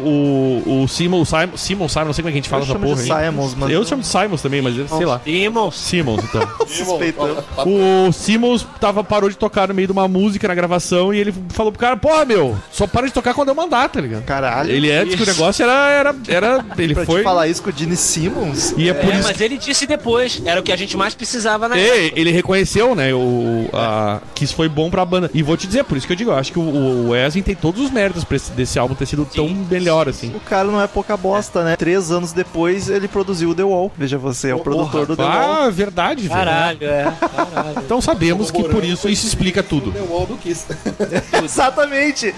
o, 0.67 0.82
o 0.82 0.88
Simon, 0.88 1.25
Simon, 1.25 1.56
Simon, 1.56 1.88
Simon, 1.88 2.05
não 2.06 2.12
sei 2.12 2.23
como 2.23 2.29
é 2.29 2.32
que 2.32 2.38
a 2.38 2.43
gente 2.43 2.49
fala 2.49 2.62
Eu 2.62 2.65
essa 2.65 2.73
chamo 2.73 2.85
porra 2.87 3.03
de 3.03 3.12
aí. 3.12 3.27
Simons, 3.27 3.55
mas... 3.55 3.71
Eu 3.71 3.85
chamo 3.85 4.03
de 4.03 4.09
Simons 4.09 4.43
também, 4.43 4.61
mas 4.61 4.75
sei 4.88 5.06
lá. 5.06 5.21
Simmons. 5.25 5.75
Simons, 5.77 6.25
então. 6.25 6.43
Suspeitando. 6.67 7.44
O 7.67 8.12
Simons 8.12 8.67
tava, 8.81 9.05
parou 9.05 9.31
de 9.31 9.37
tocar 9.37 9.69
no 9.69 9.75
meio 9.75 9.87
de 9.87 9.93
uma 9.93 10.09
música 10.09 10.49
na 10.49 10.55
gravação 10.55 11.15
e 11.15 11.19
ele 11.19 11.32
falou 11.50 11.71
pro 11.73 11.81
cara, 11.81 11.97
porra, 11.97 12.25
meu, 12.25 12.56
só 12.73 12.87
para 12.87 13.06
de 13.06 13.12
tocar 13.12 13.33
quando 13.35 13.49
eu 13.49 13.55
mandar, 13.55 13.88
tá 13.88 14.00
ligado? 14.00 14.25
Caralho. 14.25 14.71
Ele 14.71 14.91
é, 14.91 15.05
diz 15.05 15.15
que 15.15 15.23
o 15.23 15.26
negócio 15.26 15.62
era. 15.62 15.91
era, 15.91 16.15
era 16.29 16.65
ele 16.79 16.94
Pra 16.94 17.05
foi. 17.05 17.21
te 17.21 17.25
falar 17.25 17.47
isso 17.49 17.62
com 17.62 17.71
o 17.71 17.73
Gene 17.73 17.97
Simmons? 17.97 18.75
E 18.76 18.88
é 18.88 18.94
por 18.94 19.12
É, 19.12 19.19
isso 19.19 19.29
mas 19.29 19.41
ele 19.41 19.56
disse 19.56 19.87
depois. 19.87 20.43
Era 20.44 20.61
o 20.61 20.62
que 20.62 20.73
a 20.73 20.76
gente 20.76 20.97
mais 20.97 21.15
precisava 21.15 21.69
na 21.69 21.79
É, 21.79 22.12
ele 22.17 22.31
reconheceu, 22.33 22.94
né, 22.94 23.15
o, 23.15 23.69
a, 23.73 24.21
que 24.35 24.44
isso 24.44 24.55
foi 24.55 24.69
bom 24.69 24.91
pra 24.91 25.05
banda. 25.05 25.31
E 25.33 25.43
vou 25.43 25.56
te 25.56 25.67
dizer, 25.67 25.85
por 25.85 25.97
isso 25.97 26.06
que 26.06 26.12
eu 26.12 26.17
digo, 26.17 26.31
eu 26.31 26.37
acho 26.37 26.50
que 26.53 26.59
o, 26.59 26.62
o 27.09 27.15
Wesley 27.25 27.43
tem 27.43 27.55
todos 27.55 27.81
os 27.82 27.90
méritos 27.90 28.25
pra 28.25 28.37
esse- 28.37 28.50
desse 28.52 28.78
álbum 28.78 28.94
ter 28.94 29.06
sido 29.06 29.25
tão 29.25 29.49
melhor, 29.49 30.08
assim. 30.08 30.32
O 30.34 30.40
cara 30.40 30.69
não 30.69 30.81
é 30.81 30.87
pouca 30.87 31.17
bosta, 31.17 31.62
né? 31.64 31.76
Três 31.76 32.11
anos 32.11 32.32
depois 32.32 32.88
ele 32.88 33.08
produziu 33.08 33.50
o 33.50 33.55
The 33.55 33.62
Wall. 33.64 33.93
Veja 33.96 34.19
você, 34.19 34.50
é 34.50 34.55
o 34.55 34.61
produtor 34.61 35.06
do 35.06 35.17
The 35.17 35.22
Wall. 35.22 35.32
Ah, 35.64 35.70
verdade, 35.70 36.22
velho. 36.22 36.34
Caralho, 36.34 36.84
é. 36.84 37.12
Caralho. 37.20 37.78
Então 37.84 38.00
sabemos 38.00 38.50
que 38.50 38.62
por 38.64 38.84
isso 38.84 39.08
isso 39.08 39.26
explica 39.26 39.62
tudo. 39.62 39.93
The 39.93 40.00
Wall 40.00 40.26
do 40.26 40.37
Kiss. 40.37 40.67
Exatamente! 41.44 42.34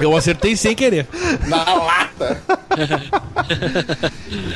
Eu 0.00 0.16
acertei 0.16 0.56
sem 0.56 0.74
querer. 0.74 1.06
Na 1.46 1.64
lata! 1.74 2.40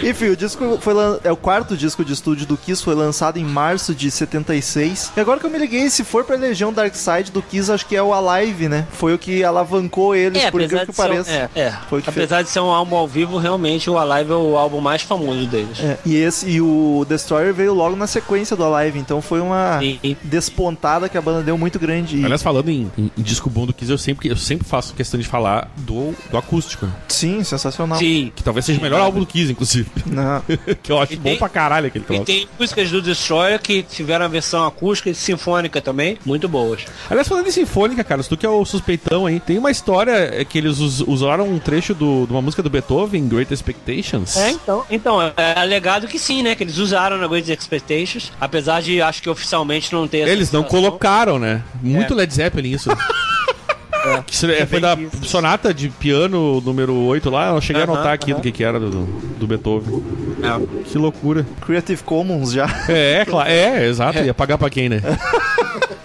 Enfim, 0.03 0.27
o 0.29 0.37
disco 0.37 0.79
foi 0.81 0.95
lan- 0.95 1.19
é 1.25 1.31
o 1.33 1.37
quarto 1.37 1.77
disco 1.77 2.05
de 2.05 2.13
estúdio 2.13 2.47
do 2.47 2.57
Kiss, 2.57 2.83
foi 2.83 2.95
lançado 2.95 3.39
em 3.39 3.45
março 3.45 3.95
de 3.95 4.11
76. 4.11 5.13
E 5.17 5.21
agora 5.21 5.39
que 5.41 5.47
eu 5.47 5.51
me 5.51 5.59
liguei, 5.59 5.89
se 5.91 6.05
for 6.05 6.25
pra 6.25 6.37
um 6.67 6.73
Dark 6.73 6.95
Side 6.95 7.31
do 7.33 7.41
Kiss, 7.43 7.71
acho 7.71 7.87
que 7.87 7.97
é 7.97 8.03
o 8.03 8.13
Alive, 8.13 8.69
né? 8.69 8.87
Foi 8.93 9.15
o 9.15 9.19
que 9.19 9.43
alavancou 9.43 10.15
eles, 10.15 10.43
É, 10.43 10.51
por 10.51 10.61
incrível 10.61 10.87
que 10.87 10.93
ser, 10.93 11.03
um- 11.03 11.05
pareça. 11.09 11.31
é, 11.31 11.61
é. 11.61 11.75
Apesar 12.07 12.43
de 12.43 12.49
ser 12.51 12.61
um 12.61 12.71
álbum 12.71 12.97
ao 12.97 13.09
vivo, 13.09 13.39
realmente 13.39 13.89
o 13.91 13.99
Alive 13.99 14.31
é 14.33 14.35
o 14.35 14.57
álbum 14.57 14.81
mais 14.81 15.03
famoso 15.03 15.47
deles. 15.47 15.81
É, 15.81 15.99
e 16.05 16.17
esse 16.17 16.49
e 16.49 16.61
o 16.61 17.05
Destroyer 17.09 17.53
veio 17.55 17.75
logo 17.75 17.97
na 17.97 18.07
sequência 18.07 18.57
do 18.57 18.65
Alive, 18.65 18.99
então 18.99 19.21
foi 19.21 19.41
uma 19.41 19.79
Sim. 19.81 19.99
despontada 20.23 21.09
que 21.09 21.17
a 21.17 21.23
banda 21.23 21.43
deu 21.43 21.57
muito 21.59 21.79
grande. 21.79 22.17
E- 22.19 22.25
Aliás, 22.25 22.43
falando 22.43 22.69
em, 22.69 22.91
em- 22.99 23.11
em 23.17 23.23
disco 23.23 23.49
bom 23.51 23.67
do 23.67 23.73
Kiss, 23.73 23.91
eu 23.91 23.99
sempre, 23.99 24.29
eu 24.29 24.37
sempre 24.37 24.67
faço 24.67 24.95
questão 24.95 25.19
de 25.19 25.27
falar 25.27 25.71
do, 25.79 26.15
do 26.31 26.37
acústico. 26.37 26.87
Sim, 27.09 27.43
sensacional. 27.45 27.99
Sim. 27.99 28.33
Que 28.35 28.43
talvez 28.43 28.65
seja 28.67 28.79
o 28.79 28.83
melhor 28.83 29.01
álbum 29.01 29.21
do 29.21 29.27
Kiss, 29.27 29.51
inclusive. 29.51 29.89
Não. 30.07 30.43
que 30.83 30.91
eu 30.93 31.01
acho 31.01 31.13
E 31.15 31.17
bom 31.17 31.31
tem- 31.31 31.39
pra 31.39 31.49
caralho 31.49 31.87
aquele 31.87 32.05
E 32.05 32.07
troço. 32.07 32.25
tem 32.25 32.49
músicas 32.59 32.91
do 32.91 33.01
Destroyer 33.03 33.61
que 33.61 33.83
tiveram 33.83 34.25
a 34.25 34.29
versão 34.29 34.67
acústica 34.67 35.11
e 35.11 35.15
sinfônica 35.15 35.81
também, 35.81 36.19
muito 36.25 36.49
boas. 36.49 36.85
Aliás, 37.09 37.29
falando 37.29 37.47
em 37.47 37.51
sinfônica, 37.51 38.03
cara, 38.05 38.23
se 38.23 38.29
tu 38.29 38.37
que 38.37 38.47
é 38.47 38.49
o 38.49 38.65
suspeitão 38.87 39.27
aí, 39.27 39.39
tem 39.39 39.57
uma 39.59 39.71
história 39.71 40.13
é, 40.13 40.45
que 40.45 40.59
eles 40.59 40.81
us- 40.81 41.01
usaram 41.07 41.49
um 41.49 41.59
trecho 41.59 41.95
do- 41.95 42.27
de 42.27 42.33
uma 42.33 42.43
música 42.43 42.63
do 42.63 42.69
Beethoven, 42.69 43.29
Great 43.29 43.53
Expectations. 43.55 44.37
É, 44.37 44.51
então, 44.51 44.85
então 44.91 45.23
é 45.23 45.33
alegado 45.59 46.09
que 46.09 46.19
sim, 46.19 46.43
né? 46.43 46.55
Que 46.55 46.65
eles 46.65 46.79
usaram 46.79 47.17
na 47.17 47.27
Great 47.29 47.51
Expectations, 47.51 48.33
apesar 48.41 48.83
de 48.83 49.01
acho 49.01 49.23
que 49.23 49.31
oficialmente 49.31 49.93
não 49.93 50.09
ter 50.09 50.27
Eles 50.29 50.51
não 50.51 50.65
colocaram, 50.65 51.39
né? 51.39 51.63
Muito 51.81 52.15
Led 52.15 52.33
Zeppelin 52.35 52.73
isso. 52.73 52.91
Que 54.27 54.47
é, 54.53 54.67
foi 54.67 54.81
da 54.81 54.97
bem 54.97 55.07
isso. 55.13 55.25
sonata 55.27 55.73
de 55.73 55.89
piano 55.89 56.61
número 56.61 56.95
8 56.95 57.31
lá, 57.31 57.51
eu 57.55 57.61
cheguei 57.61 57.83
a 57.83 57.85
Aham, 57.85 57.95
anotar 57.95 58.13
aqui 58.13 58.33
aham. 58.33 58.41
do 58.41 58.43
que, 58.43 58.53
que 58.53 58.65
era 58.65 58.79
do, 58.81 58.91
do 59.39 59.47
Beethoven. 59.47 60.03
É. 60.43 60.83
Que 60.85 60.99
loucura. 60.99 61.47
Creative 61.65 62.03
Commons 62.03 62.53
já. 62.53 62.67
É, 62.89 63.21
é, 63.21 63.25
claro. 63.25 63.49
É, 63.51 63.87
exato. 63.89 64.19
Ia 64.19 64.35
pagar 64.35 64.59
pra 64.59 64.69
quem, 64.71 64.89
né? 64.89 65.01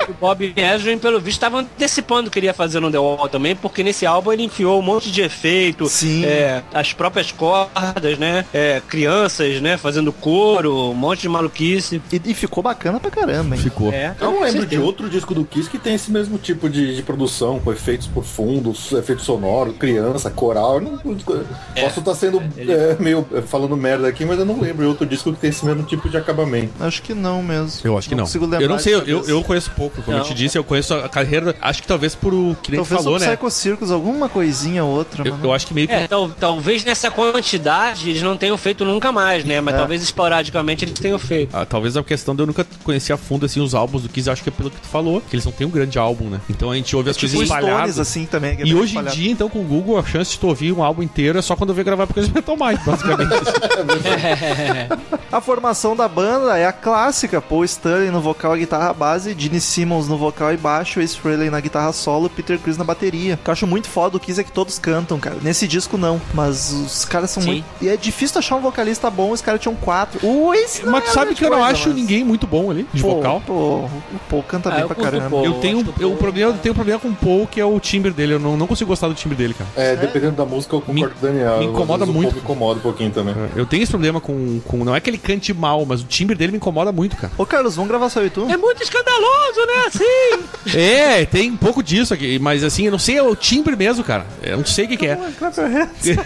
O 0.10 0.14
Bob 0.22 0.54
Ezrin, 0.56 0.98
pelo 0.98 1.20
visto, 1.20 1.36
estava 1.36 1.60
antecipando 1.60 2.32
que 2.32 2.40
ele 2.40 2.46
ia 2.46 2.54
fazer 2.54 2.80
no 2.80 2.90
The 2.90 2.98
Wall 2.98 3.28
também, 3.28 3.58
porque 3.58 3.84
nesse 3.84 4.06
álbum 4.06 4.32
ele 4.32 4.44
enfiou 4.44 4.80
um 4.80 4.82
monte 4.82 5.12
de 5.12 5.22
efeito, 5.22 5.86
Sim. 5.88 6.24
é, 6.24 6.64
as 6.74 6.94
próprias 6.94 7.30
cordas, 7.34 8.18
né? 8.18 8.46
É, 8.54 8.82
crianças, 8.88 9.60
né? 9.60 9.76
Fazendo 9.76 10.14
coro, 10.14 10.92
um 10.92 10.94
monte 10.94 11.24
de 11.24 11.30
maluquice. 11.30 12.02
E, 12.10 12.22
e 12.24 12.34
ficou 12.34 12.64
bacana 12.64 13.02
pra 13.02 13.12
caramba, 13.12 13.58
hein? 13.58 13.62
Ficou. 13.62 13.92
É, 13.92 14.16
Eu 14.22 14.32
não 14.32 14.42
lembro 14.44 14.66
de 14.66 14.78
outro 14.78 15.10
disco 15.10 15.34
do 15.36 15.44
Kiss 15.44 15.70
que 15.70 15.78
tem 15.78 15.96
esse 15.96 16.10
mesmo 16.10 16.38
tipo 16.38 16.70
de, 16.70 16.96
de 16.96 17.04
produção, 17.04 17.60
com 17.60 17.70
efeitos 17.88 18.08
profundos, 18.08 18.92
efeito 18.92 19.22
sonoro, 19.22 19.72
criança, 19.74 20.30
coral. 20.30 20.76
Eu 20.76 20.82
não, 20.82 20.98
posso 20.98 22.00
estar 22.00 22.16
sendo 22.16 22.42
é, 22.58 22.98
meio 23.00 23.26
é, 23.34 23.42
falando 23.42 23.78
merda 23.78 24.08
aqui, 24.10 24.26
mas 24.26 24.38
eu 24.38 24.46
não 24.46 24.60
lembro 24.60 24.84
de 24.84 24.90
outro 24.90 25.06
disco 25.06 25.32
que 25.32 25.40
tem 25.40 25.50
esse 25.50 25.66
mesmo 25.66 25.84
tipo 25.84 26.10
de 26.10 26.18
acabamento. 26.18 26.74
Acho 26.82 27.02
que 27.02 27.14
não 27.14 27.42
mesmo. 27.42 27.80
Eu 27.86 27.98
acho 27.98 28.10
que 28.10 28.16
não. 28.16 28.26
consigo 28.26 28.46
lembrar 28.46 28.62
Eu 28.62 28.70
não 28.70 28.78
sei, 28.80 28.94
eu, 28.94 29.06
eu, 29.06 29.26
eu 29.26 29.44
conheço 29.44 29.72
pouco, 29.72 30.02
como 30.02 30.18
eu 30.18 30.20
Não. 30.20 30.28
te 30.28 30.34
disse, 30.34 30.58
eu 30.58 30.64
conheço 30.66 30.94
a 30.94 31.08
carreira. 31.08 31.56
Acho 31.62 31.82
que 31.82 31.88
talvez 31.88 32.14
por 32.14 32.34
o 32.34 32.58
que 32.62 32.72
nem 32.72 32.82
tu 32.82 32.88
Talvez 32.88 33.04
falou, 33.04 33.18
o 33.18 33.20
né? 33.20 33.28
Psycho 33.28 33.50
Circus, 33.50 33.92
alguma 33.92 34.28
coisinha 34.28 34.84
ou 34.84 34.92
outra, 34.92 35.26
Eu, 35.26 35.38
eu 35.42 35.54
acho 35.54 35.66
que 35.66 35.74
meio 35.74 35.88
que. 35.88 35.94
É, 35.94 36.08
tal- 36.08 36.30
talvez 36.30 36.84
nessa 36.84 37.10
quantidade 37.10 38.10
eles 38.10 38.22
não 38.22 38.36
tenham 38.36 38.58
feito 38.58 38.84
nunca 38.84 39.12
mais, 39.12 39.46
né? 39.46 39.62
Mas 39.62 39.76
É. 39.76 39.78
talvez 39.78 40.02
esporadicamente 40.02 40.84
eles 40.84 41.00
tenham 41.00 41.18
feito. 41.20 41.56
Ah, 41.56 41.66
talvez 41.66 41.96
a 41.96 42.04
questão 42.04 42.36
de 42.36 42.42
eu 42.42 42.48
nunca 42.48 42.66
conhecer 42.84 43.14
a 43.14 43.18
fundo 43.18 43.46
assim 43.46 43.62
os 43.62 43.74
álbuns 43.74 44.04
do 44.04 44.10
Kiss, 44.10 44.30
acho 44.30 44.44
que 44.44 44.50
é 44.50 44.52
pelo 44.52 44.70
que 44.70 44.82
tu 44.82 44.88
falou, 44.88 45.22
que 45.22 45.36
eles 45.36 45.46
não 45.46 45.52
têm 45.52 45.66
um 45.66 45.70
grande 45.70 45.98
álbum, 45.98 46.26
né? 46.30 46.42
Então 46.50 46.72
a 46.72 46.76
gente 46.76 46.94
ouve 46.96 47.10
as 47.10 47.16
tipo 47.16 47.32
coisas 47.32 47.48
espalhadas. 47.50 47.77
Assim, 47.86 48.26
também. 48.26 48.58
é 48.60 48.66
E 48.66 48.74
hoje 48.76 48.84
em 48.96 49.00
espalhado. 49.00 49.16
dia, 49.16 49.32
então, 49.32 49.50
com 49.50 49.60
o 49.60 49.64
Google, 49.64 49.98
a 49.98 50.04
chance 50.04 50.32
de 50.32 50.40
tu 50.40 50.48
ouvir 50.48 50.72
um 50.72 50.84
álbum 50.84 51.02
inteiro 51.04 51.38
é 51.38 51.42
só 51.42 51.56
quando 51.56 51.70
eu 51.72 51.76
ver 51.76 51.84
gravar 51.84 52.06
por 52.08 52.14
causa 52.14 52.30
do 52.32 52.34
Metal 52.34 52.56
Mind, 52.58 52.80
basicamente. 52.86 53.34
A 55.32 55.42
formação 55.42 55.96
da 55.96 56.08
banda 56.08 56.58
é 56.58 56.66
a 56.66 56.72
clássica: 56.72 57.42
Paul 57.42 57.64
Stanley 57.66 58.10
no 58.12 58.22
vocal 58.22 58.56
e 58.56 58.62
guitarra 58.62 58.94
base, 58.94 59.36
Gene 59.38 59.60
Simmons 59.60 60.08
no 60.08 60.18
vocal 60.18 60.54
e 60.54 60.58
baixo, 60.58 61.02
Ace 61.02 61.18
Frehley 61.18 61.50
na 61.50 61.60
guitarra 61.60 61.92
solo, 61.92 62.30
Peter 62.30 62.58
Chris 62.58 62.78
na 62.78 62.84
bateria. 62.84 63.34
O 63.36 63.38
que 63.38 63.50
eu 63.50 63.52
acho 63.52 63.68
muito 63.68 63.90
foda 63.90 64.12
do 64.12 64.20
Kiss 64.20 64.40
é 64.40 64.44
que 64.44 64.52
todos 64.52 64.80
cantam, 64.80 65.20
cara. 65.20 65.38
Nesse 65.42 65.68
disco 65.68 65.98
não, 65.98 66.22
mas 66.34 66.72
os 66.72 67.04
caras 67.06 67.30
são 67.32 67.44
Sim. 67.44 67.50
muito. 67.50 67.66
E 67.82 67.90
é 67.90 67.98
difícil 67.98 68.40
achar 68.40 68.56
um 68.56 68.62
vocalista 68.62 69.10
bom, 69.10 69.32
os 69.32 69.42
caras 69.42 69.60
tinham 69.62 69.76
quatro. 69.76 70.26
O 70.26 70.54
Ace 70.54 70.84
não 70.86 70.94
Mas 70.94 71.04
tu 71.06 71.10
é 71.10 71.14
sabe 71.14 71.26
grande 71.26 71.40
que 71.40 71.46
eu 71.46 71.50
não 71.50 71.58
coisa, 71.58 71.74
acho 71.74 71.88
mas- 71.90 71.98
ninguém 71.98 72.24
muito 72.24 72.48
bom 72.48 72.72
ali, 72.72 72.88
de 72.94 73.02
Pô, 73.02 73.16
vocal. 73.16 73.42
Pô, 73.46 73.54
o 73.54 73.92
Paul 74.30 74.44
canta 74.44 74.70
Ah, 74.70 74.76
bem 74.78 74.88
pra 74.88 74.96
caramba. 74.96 75.30
Paul. 75.30 75.46
Eu 75.46 75.54
tenho, 75.56 75.94
eu, 76.00 76.10
o 76.12 76.14
o 76.14 76.18
problema, 76.18 76.52
eu 76.52 76.58
tenho 76.58 76.72
um 76.72 76.76
problema 76.76 77.00
com 77.00 77.10
o 77.10 77.16
Paul, 77.16 77.48
que 77.48 77.60
é 77.60 77.66
o 77.76 77.80
timbre 77.80 78.12
dele. 78.12 78.34
Eu 78.34 78.40
não, 78.40 78.58
não 78.58 78.68
consigo 78.68 78.88
gostar 78.88 79.08
do 79.08 79.14
timbre 79.14 79.38
dele, 79.38 79.54
cara. 79.54 79.70
É, 79.76 79.96
dependendo 79.96 80.36
da 80.36 80.46
música, 80.46 80.76
eu 80.76 80.82
concordo 80.82 81.16
com 81.16 81.26
o 81.26 81.30
Daniel. 81.30 81.60
me 81.60 81.66
incomoda 81.66 82.06
muito. 82.06 82.34
Me 82.34 82.42
incomoda 82.42 82.80
um 82.80 82.84
pouquinho 82.84 83.12
também. 83.12 83.36
Eu 83.56 83.66
tenho 83.66 83.84
esse 83.84 83.92
problema 83.92 84.20
com, 84.20 84.60
com. 84.62 84.84
Não 84.84 84.96
é 84.96 85.00
que 85.00 85.10
ele 85.10 85.18
cante 85.18 85.54
mal, 85.54 85.86
mas 85.86 86.02
o 86.02 86.06
timbre 86.06 86.36
dele 86.36 86.52
me 86.52 86.58
incomoda 86.58 86.92
muito, 86.92 87.16
cara. 87.16 87.32
Ô, 87.38 87.46
Carlos, 87.46 87.76
vamos 87.76 87.90
gravar 87.90 88.10
só 88.10 88.22
eu 88.22 88.28
e 88.28 88.30
tu? 88.30 88.48
É 88.50 88.58
muito 88.58 88.82
escandaloso, 88.84 89.66
né? 89.68 89.86
Assim. 89.88 90.48
É, 90.78 91.26
tem 91.26 91.50
um 91.50 91.58
pouco 91.58 91.82
disso 91.82 92.14
aqui, 92.14 92.38
mas 92.38 92.64
assim, 92.64 92.86
eu 92.86 92.92
não 92.92 93.00
sei 93.00 93.18
é 93.18 93.24
o 93.24 93.36
timbre 93.36 93.76
mesmo, 93.76 94.04
cara. 94.04 94.26
Eu 94.44 94.58
não 94.58 94.66
sei 94.66 94.86
o 94.86 94.88
que, 94.90 94.98
que 94.98 95.08
é. 95.08 95.16
Clap 95.38 95.58
your 95.58 95.70
hands. 95.70 96.18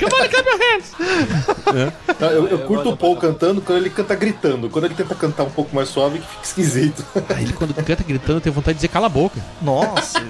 Come 0.00 0.14
on, 0.14 0.28
clap 0.28 0.46
your 0.48 0.58
hands. 0.58 0.92
Não, 2.20 2.28
eu, 2.28 2.48
eu 2.48 2.58
curto 2.60 2.90
o 2.90 2.96
Paul 2.96 3.16
cantando 3.16 3.60
quando 3.60 3.78
ele 3.78 3.90
canta 3.90 4.14
gritando. 4.14 4.68
Quando 4.68 4.84
ele 4.84 4.94
tenta 4.94 5.14
cantar 5.14 5.44
um 5.44 5.50
pouco 5.50 5.74
mais 5.74 5.88
suave, 5.88 6.18
fica 6.18 6.42
esquisito. 6.44 7.04
Aí 7.28 7.44
ele, 7.44 7.52
quando 7.52 7.74
canta 7.74 8.02
gritando, 8.02 8.38
eu 8.38 8.40
tenho 8.40 8.54
vontade 8.54 8.74
de 8.74 8.78
dizer 8.80 8.88
cala 8.88 9.06
a 9.06 9.10
boca. 9.10 9.40
Nossa, 9.60 10.22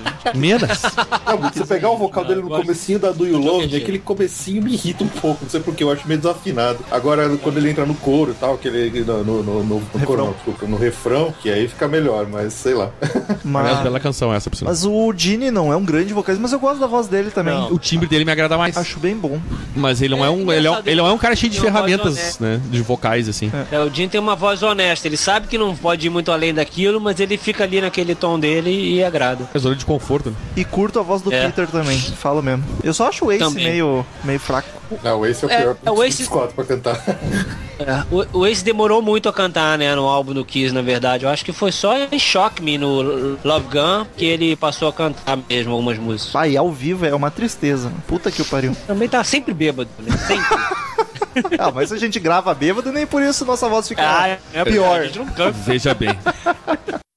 Menos. 0.52 0.82
Não, 1.26 1.50
você 1.50 1.64
pegar 1.64 1.90
o 1.90 1.96
vocal 1.96 2.24
dele 2.24 2.42
no 2.42 2.48
gosto- 2.48 2.62
comecinho 2.62 2.98
da 2.98 3.10
Do 3.10 3.26
You 3.26 3.38
Love 3.38 3.76
aquele 3.76 3.98
comecinho 3.98 4.62
me 4.62 4.72
irrita 4.74 5.02
um 5.04 5.08
pouco, 5.08 5.38
não 5.42 5.50
sei 5.50 5.60
porque, 5.60 5.82
eu 5.82 5.90
acho 5.90 6.06
meio 6.06 6.20
desafinado. 6.20 6.78
Agora, 6.90 7.28
quando 7.38 7.56
ele 7.58 7.70
entra 7.70 7.86
no 7.86 7.94
coro 7.94 8.32
e 8.32 8.34
tal, 8.34 8.58
que 8.58 8.68
ele 8.68 9.00
no, 9.02 9.24
no, 9.24 9.42
no, 9.42 9.64
no, 9.64 9.82
no 9.94 10.00
coro, 10.06 10.24
não, 10.24 10.32
desculpa, 10.32 10.66
no 10.66 10.76
refrão, 10.76 11.32
que 11.40 11.50
aí 11.50 11.66
fica 11.68 11.88
melhor, 11.88 12.26
mas 12.30 12.52
sei 12.52 12.74
lá. 12.74 12.90
Mas, 13.44 13.80
bela 13.80 13.98
canção 14.00 14.32
essa, 14.32 14.48
por 14.48 14.56
sinal. 14.56 14.72
mas 14.72 14.84
o 14.84 15.12
Gene 15.16 15.50
não 15.50 15.72
é 15.72 15.76
um 15.76 15.84
grande 15.84 16.12
vocalista, 16.14 16.40
mas 16.42 16.52
eu 16.52 16.58
gosto 16.60 16.78
da 16.80 16.86
voz 16.86 17.06
dele 17.08 17.30
também. 17.30 17.54
Não. 17.54 17.72
O 17.72 17.78
timbre 17.78 18.06
dele 18.06 18.24
me 18.24 18.30
agrada 18.32 18.56
mais. 18.56 18.76
Acho 18.76 18.98
bem 19.00 19.16
bom. 19.16 19.40
Mas 19.74 20.00
ele 20.00 20.14
não 20.14 20.24
é, 20.24 20.28
É, 20.28 20.30
um. 20.30 20.52
Ele 20.52 20.66
é, 20.66 20.70
um- 20.70 20.78
ele 20.86 20.96
não 20.96 21.06
é 21.06 21.12
um 21.12 21.18
cara 21.18 21.34
cheio 21.34 21.50
de 21.52 21.58
uma 21.58 21.64
ferramentas, 21.66 22.38
né? 22.38 22.60
De 22.70 22.80
vocais, 22.82 23.28
assim. 23.28 23.50
É, 23.70 23.78
o 23.80 23.90
Jim 23.92 24.08
tem 24.08 24.20
uma 24.20 24.36
voz 24.36 24.62
honesta. 24.62 25.06
Ele 25.08 25.16
sabe 25.16 25.46
que 25.48 25.58
não 25.58 25.74
pode 25.76 26.06
ir 26.06 26.10
muito 26.10 26.30
além 26.30 26.54
daquilo, 26.54 27.00
mas 27.00 27.18
ele 27.20 27.36
fica 27.36 27.64
ali 27.64 27.80
naquele 27.80 28.14
tom 28.14 28.38
dele 28.38 28.70
e 28.70 29.02
agrada. 29.04 29.48
É 29.52 29.58
zona 29.58 29.74
de 29.76 29.84
conforto, 29.84 30.30
né? 30.30 30.36
E 30.54 30.64
curto 30.64 30.98
a 30.98 31.02
voz 31.02 31.22
do 31.22 31.32
É. 31.32 31.46
Peter 31.46 31.66
também, 31.66 31.98
falo 31.98 32.42
mesmo. 32.42 32.62
Eu 32.84 32.92
só 32.92 33.08
acho 33.08 33.24
o 33.24 33.32
Ace 33.32 33.38
Também. 33.42 33.64
meio, 33.64 34.04
meio 34.22 34.38
fraco. 34.38 34.68
Não, 35.02 35.24
esse 35.24 35.44
é 35.44 35.48
o 35.48 35.50
É, 35.50 35.60
pior 35.62 35.76
é, 35.84 35.90
o 35.90 36.02
Ace- 36.04 36.28
pra 36.54 36.64
cantar. 36.64 37.02
É, 37.82 38.04
o, 38.14 38.38
o 38.40 38.46
Ace 38.46 38.62
demorou 38.62 39.02
muito 39.02 39.28
a 39.28 39.32
cantar, 39.32 39.76
né, 39.76 39.92
no 39.96 40.06
álbum 40.06 40.32
do 40.32 40.44
Kiss, 40.44 40.72
na 40.72 40.82
verdade. 40.82 41.24
Eu 41.24 41.30
acho 41.30 41.44
que 41.44 41.52
foi 41.52 41.72
só 41.72 41.96
em 41.96 42.16
Shock 42.18 42.62
Me, 42.62 42.78
no 42.78 43.36
Love 43.42 43.66
Gun, 43.72 44.06
que 44.16 44.24
ele 44.24 44.54
passou 44.54 44.86
a 44.88 44.92
cantar 44.92 45.36
mesmo 45.48 45.72
algumas 45.72 45.98
músicas. 45.98 46.36
Ah, 46.36 46.46
e 46.46 46.56
ao 46.56 46.70
vivo 46.70 47.04
é 47.06 47.12
uma 47.12 47.28
tristeza. 47.28 47.90
Puta 48.06 48.30
que 48.30 48.40
o 48.40 48.44
pariu. 48.44 48.76
Também 48.86 49.08
tá 49.08 49.24
sempre 49.24 49.52
bêbado, 49.52 49.90
né? 49.98 50.16
Sempre. 50.16 51.56
ah, 51.58 51.72
mas 51.74 51.90
a 51.90 51.96
gente 51.98 52.20
grava 52.20 52.54
bêbado, 52.54 52.92
nem 52.92 53.04
por 53.04 53.20
isso 53.20 53.44
nossa 53.44 53.68
voz 53.68 53.88
fica 53.88 54.02
Ah, 54.02 54.38
é 54.54 54.64
pior. 54.64 55.00
A 55.00 55.04
gente 55.06 55.18
não 55.18 55.26
canta. 55.26 55.50
Veja 55.50 55.92
bem. 55.92 56.16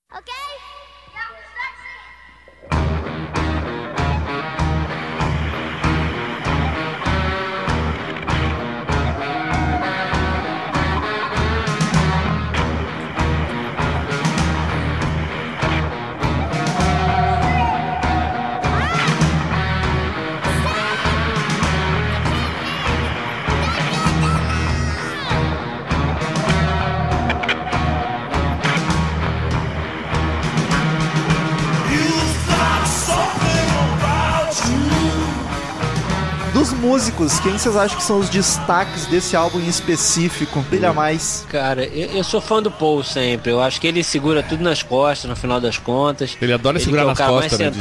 músicos, 36.85 37.39
quem 37.39 37.57
vocês 37.57 37.75
acham 37.75 37.97
que 37.97 38.03
são 38.03 38.19
os 38.19 38.29
destaques 38.29 39.07
desse 39.07 39.35
álbum 39.35 39.59
em 39.59 39.67
específico? 39.67 40.61
Brilha 40.69 40.93
mais. 40.93 41.43
Cara, 41.49 41.83
eu, 41.85 42.09
eu 42.17 42.23
sou 42.23 42.39
fã 42.39 42.61
do 42.61 42.69
Paul 42.69 43.03
sempre. 43.03 43.51
Eu 43.51 43.59
acho 43.59 43.81
que 43.81 43.87
ele 43.87 44.03
segura 44.03 44.43
tudo 44.43 44.63
nas 44.63 44.83
costas, 44.83 45.27
no 45.27 45.35
final 45.35 45.59
das 45.59 45.79
contas. 45.79 46.37
Ele 46.39 46.53
adora 46.53 46.77
Ele 46.77 46.83
segurar 46.85 47.01
é 47.01 47.05
nas 47.05 47.17
costas, 47.17 47.59
né? 47.59 47.71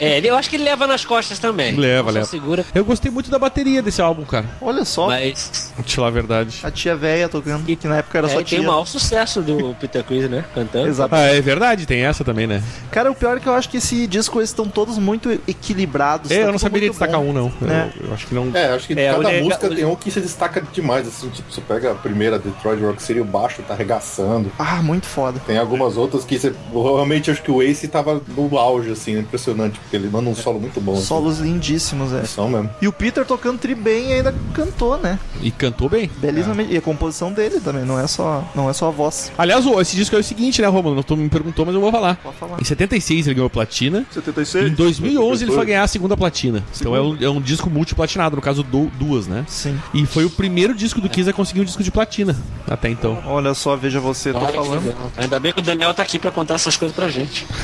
É, 0.00 0.16
ele- 0.16 0.28
eu 0.28 0.34
acho 0.36 0.50
que 0.50 0.56
ele 0.56 0.64
leva 0.64 0.86
nas 0.88 1.04
costas 1.04 1.38
também. 1.38 1.76
Leva, 1.76 2.10
leva. 2.10 2.26
segura, 2.26 2.64
Eu 2.74 2.84
gostei 2.84 3.10
muito 3.12 3.30
da 3.30 3.38
bateria 3.38 3.80
desse 3.80 4.02
álbum, 4.02 4.24
cara. 4.24 4.46
Olha 4.60 4.84
só, 4.84 5.06
mas 5.06 5.72
te 5.82 5.96
falar 5.96 6.08
a 6.08 6.10
verdade. 6.10 6.60
a 6.62 6.70
tia 6.70 6.94
véia 6.94 7.28
tocando, 7.28 7.64
que 7.64 7.88
na 7.88 7.96
época 7.96 8.18
era 8.18 8.26
é, 8.28 8.30
só 8.30 8.40
e 8.40 8.44
tia. 8.44 8.58
tem 8.58 8.66
o 8.66 8.70
maior 8.70 8.86
sucesso 8.86 9.42
do 9.42 9.74
Peter 9.80 10.04
Chris, 10.04 10.28
né? 10.30 10.44
Cantando. 10.54 10.88
Exato. 10.88 11.14
Ah, 11.14 11.20
é 11.22 11.40
verdade, 11.40 11.86
tem 11.86 12.04
essa 12.04 12.22
também, 12.24 12.46
né? 12.46 12.62
Cara, 12.90 13.10
o 13.10 13.14
pior 13.14 13.36
é 13.36 13.40
que 13.40 13.46
eu 13.48 13.54
acho 13.54 13.68
que 13.68 13.78
esse 13.78 14.06
disco 14.06 14.38
eles 14.38 14.50
estão 14.50 14.68
todos 14.68 14.98
muito 14.98 15.30
equilibrados. 15.48 16.30
É, 16.30 16.40
tá 16.40 16.46
eu 16.46 16.52
não 16.52 16.58
saberia 16.58 16.90
destacar 16.90 17.20
bom. 17.20 17.30
um, 17.30 17.32
não. 17.32 17.52
né? 17.60 17.92
Eu, 18.00 18.08
eu 18.08 18.14
acho 18.14 18.26
que 18.26 18.34
não. 18.34 18.50
É, 18.54 18.72
acho 18.74 18.86
que 18.86 18.92
É, 18.98 19.12
cada 19.12 19.30
música 19.42 19.66
o- 19.66 19.74
tem 19.74 19.84
um 19.84 19.96
que 19.96 20.10
se 20.10 20.20
destaca 20.20 20.62
demais, 20.72 21.06
assim, 21.08 21.28
tipo, 21.30 21.50
você 21.52 21.60
pega 21.60 21.92
a 21.92 21.94
primeira 21.94 22.38
Detroit 22.38 22.80
Rock 22.82 23.02
City, 23.02 23.20
o 23.20 23.24
baixo 23.24 23.62
tá 23.66 23.74
arregaçando. 23.74 24.50
Ah, 24.58 24.82
muito 24.82 25.06
foda. 25.06 25.40
Tem 25.46 25.58
algumas 25.58 25.96
outras 25.96 26.24
que 26.24 26.38
você, 26.38 26.52
realmente 26.72 27.30
acho 27.30 27.42
que 27.42 27.50
o 27.50 27.62
Ace 27.62 27.88
tava 27.88 28.20
no 28.36 28.58
auge, 28.58 28.90
assim, 28.90 29.18
impressionante, 29.18 29.78
porque 29.80 29.96
ele 29.96 30.08
manda 30.08 30.28
um 30.28 30.34
solo 30.34 30.60
muito 30.60 30.80
bom. 30.80 30.92
assim. 30.94 31.02
Solos 31.04 31.38
lindíssimos, 31.38 32.12
é. 32.12 32.24
São 32.24 32.48
mesmo. 32.48 32.70
E 32.80 32.88
o 32.88 32.92
Peter 32.92 33.24
tocando 33.24 33.58
tri 33.58 33.74
bem 33.74 34.10
e 34.10 34.12
ainda 34.14 34.34
cantou, 34.54 34.98
né? 34.98 35.18
E 35.40 35.50
cantou 35.64 35.88
bem. 35.88 36.10
Belíssimamente. 36.18 36.72
E 36.72 36.76
a 36.76 36.80
composição 36.80 37.32
dele 37.32 37.60
também, 37.60 37.84
não 37.84 37.98
é 37.98 38.06
só, 38.06 38.44
não 38.54 38.68
é 38.68 38.72
só 38.72 38.88
a 38.88 38.90
voz. 38.90 39.32
Aliás, 39.38 39.64
esse 39.80 39.96
disco 39.96 40.14
é 40.16 40.18
o 40.18 40.24
seguinte, 40.24 40.60
né, 40.62 40.68
Romulo? 40.68 41.02
Tu 41.02 41.16
me 41.16 41.28
perguntou, 41.28 41.64
mas 41.64 41.74
eu 41.74 41.80
vou 41.80 41.90
falar. 41.90 42.16
Pode 42.16 42.36
falar. 42.36 42.60
Em 42.60 42.64
76 42.64 43.26
ele 43.26 43.34
ganhou 43.34 43.48
platina. 43.50 44.04
76? 44.10 44.70
Em 44.72 44.74
2011 44.74 45.44
ele 45.44 45.52
foi 45.52 45.66
ganhar 45.66 45.82
a 45.82 45.86
segunda 45.88 46.16
platina. 46.16 46.62
Então 46.78 46.94
é 46.94 47.00
um, 47.00 47.16
é 47.20 47.28
um 47.28 47.40
disco 47.40 47.70
multiplatinado, 47.70 48.36
no 48.36 48.42
caso 48.42 48.62
du- 48.62 48.90
duas, 48.98 49.26
né? 49.26 49.44
Sim. 49.48 49.78
E 49.92 50.04
foi 50.06 50.24
o 50.24 50.30
primeiro 50.30 50.74
disco 50.74 51.00
do 51.00 51.08
Kiss 51.08 51.28
a 51.28 51.32
conseguir 51.32 51.60
um 51.60 51.64
disco 51.64 51.82
de 51.82 51.90
platina 51.90 52.36
até 52.68 52.88
então. 52.88 53.22
Olha 53.26 53.54
só, 53.54 53.76
veja 53.76 54.00
você, 54.00 54.32
tô 54.32 54.40
falando. 54.40 54.94
Ainda 55.16 55.38
bem 55.40 55.52
que 55.52 55.60
o 55.60 55.62
Daniel 55.62 55.92
tá 55.94 56.02
aqui 56.02 56.18
pra 56.18 56.30
contar 56.30 56.54
essas 56.54 56.76
coisas 56.76 56.94
pra 56.94 57.08
gente. 57.08 57.46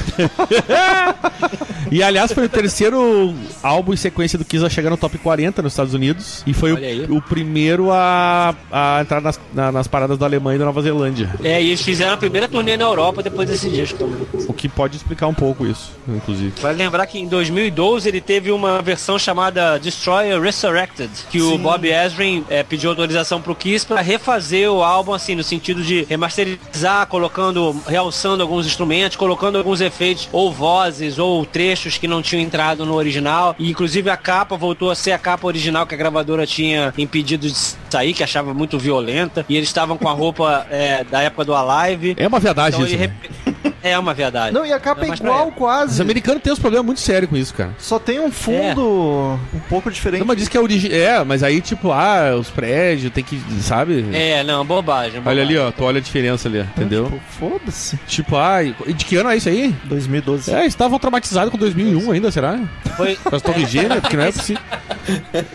E 1.90 2.02
aliás, 2.04 2.30
foi 2.32 2.44
o 2.44 2.48
terceiro 2.48 3.34
álbum 3.64 3.92
em 3.92 3.96
sequência 3.96 4.38
do 4.38 4.44
Kiss 4.44 4.64
a 4.64 4.68
chegar 4.68 4.90
no 4.90 4.96
top 4.96 5.18
40 5.18 5.60
nos 5.62 5.72
Estados 5.72 5.92
Unidos. 5.92 6.42
E 6.46 6.52
foi 6.54 6.72
o, 7.08 7.16
o 7.16 7.22
primeiro 7.22 7.89
a, 7.92 8.54
a 8.70 9.00
entrar 9.00 9.20
nas, 9.20 9.38
na- 9.52 9.70
nas 9.72 9.86
paradas 9.86 10.18
da 10.18 10.26
Alemanha 10.26 10.56
e 10.56 10.58
da 10.58 10.64
Nova 10.64 10.82
Zelândia. 10.82 11.30
É, 11.42 11.62
e 11.62 11.68
eles 11.68 11.82
fizeram 11.82 12.14
a 12.14 12.16
primeira 12.16 12.48
turnê 12.48 12.76
na 12.76 12.84
Europa 12.84 13.22
depois 13.22 13.48
desse 13.48 13.68
disco 13.70 13.98
também. 13.98 14.26
O 14.48 14.52
que 14.52 14.68
pode 14.68 14.96
explicar 14.96 15.26
um 15.26 15.34
pouco 15.34 15.66
isso, 15.66 15.92
inclusive. 16.08 16.52
Vale 16.60 16.78
lembrar 16.78 17.06
que 17.06 17.18
em 17.18 17.26
2012 17.28 18.08
ele 18.08 18.20
teve 18.20 18.50
uma 18.52 18.80
versão 18.82 19.18
chamada 19.18 19.78
Destroyer 19.78 20.40
Resurrected, 20.40 21.10
que 21.30 21.40
o 21.40 21.56
Bob 21.58 21.86
Ezrin 21.88 22.44
eh, 22.48 22.62
pediu 22.62 22.90
autorização 22.90 23.40
pro 23.40 23.54
Kiss 23.54 23.84
para 23.86 24.00
refazer 24.00 24.70
o 24.70 24.82
álbum 24.82 25.12
assim 25.14 25.34
no 25.34 25.42
sentido 25.44 25.82
de 25.82 26.04
remasterizar, 26.08 27.06
colocando, 27.06 27.74
realçando 27.86 28.42
alguns 28.42 28.66
instrumentos, 28.66 29.16
colocando 29.16 29.58
alguns 29.58 29.80
efeitos 29.80 30.28
ou 30.32 30.52
vozes 30.52 31.18
ou 31.18 31.44
trechos 31.44 31.98
que 31.98 32.08
não 32.08 32.22
tinham 32.22 32.42
entrado 32.42 32.84
no 32.84 32.94
original. 32.94 33.54
E 33.58 33.70
inclusive 33.70 34.10
a 34.10 34.16
capa 34.16 34.56
voltou 34.56 34.90
a 34.90 34.94
ser 34.94 35.12
a 35.12 35.18
capa 35.18 35.46
original 35.46 35.86
que 35.86 35.94
a 35.94 35.98
gravadora 35.98 36.46
tinha 36.46 36.92
impedido 36.96 37.46
de 37.48 37.54
sair, 37.90 38.12
que 38.14 38.22
achava 38.22 38.54
muito 38.54 38.78
violenta. 38.78 39.44
E 39.48 39.56
eles 39.56 39.68
estavam 39.68 39.96
com 39.96 40.08
a 40.08 40.12
roupa 40.12 40.66
eh, 40.70 41.04
da 41.10 41.20
época 41.22 41.44
do 41.44 41.54
Alive. 41.54 42.14
É 42.16 42.26
uma 42.26 42.38
verdade 42.40 42.76
Então 42.76 42.86
isso. 42.86 42.96
né? 42.96 43.12
É 43.82 43.98
uma 43.98 44.12
verdade. 44.14 44.52
Não, 44.54 44.64
e 44.66 44.72
a 44.72 44.78
capa 44.80 45.04
Não, 45.06 45.12
é 45.12 45.16
pra 45.16 45.26
igual 45.26 45.40
ela. 45.40 45.48
Os 45.48 45.54
quase. 45.54 46.02
americanos 46.02 46.42
têm 46.42 46.52
uns 46.52 46.58
problemas 46.58 46.86
muito 46.86 47.00
sérios 47.00 47.30
com 47.30 47.36
isso, 47.36 47.54
cara. 47.54 47.70
Só 47.78 47.98
tem 47.98 48.20
um 48.20 48.30
fundo 48.30 49.38
um 49.54 49.60
pouco 49.68 49.90
diferente. 49.90 50.20
Não, 50.20 50.26
mas 50.26 50.36
diz 50.36 50.48
que 50.48 50.56
é 50.56 50.60
origem. 50.60 50.92
É, 50.92 51.22
mas 51.24 51.42
aí, 51.42 51.60
tipo, 51.60 51.90
ah, 51.92 52.36
os 52.38 52.50
prédios 52.50 53.12
tem 53.12 53.24
que. 53.24 53.40
Sabe? 53.60 54.04
É, 54.12 54.42
não, 54.44 54.64
bobagem. 54.64 55.12
Olha 55.14 55.20
bobagem. 55.22 55.42
ali, 55.42 55.58
ó, 55.58 55.70
tu 55.70 55.84
olha 55.84 55.98
a 55.98 56.00
diferença 56.02 56.48
ali, 56.48 56.60
entendeu? 56.60 57.04
Tipo, 57.06 57.20
Foda-se. 57.38 57.96
Tipo, 58.06 58.36
ah, 58.36 58.62
e 58.62 58.92
de 58.92 59.04
que 59.04 59.16
ano 59.16 59.30
é 59.30 59.36
isso 59.36 59.48
aí? 59.48 59.74
2012. 59.84 60.52
É, 60.52 60.60
eles 60.60 60.66
estavam 60.68 60.98
traumatizados 60.98 61.50
com 61.50 61.56
2001 61.58 62.10
ainda, 62.10 62.30
será? 62.30 62.58
Foi, 62.96 63.16
Com 63.16 63.34
as 63.36 63.42
torres 63.42 63.68
gêmeas, 63.70 64.00
porque 64.00 64.16
não 64.16 64.24
é 64.24 64.32
possível. 64.32 64.62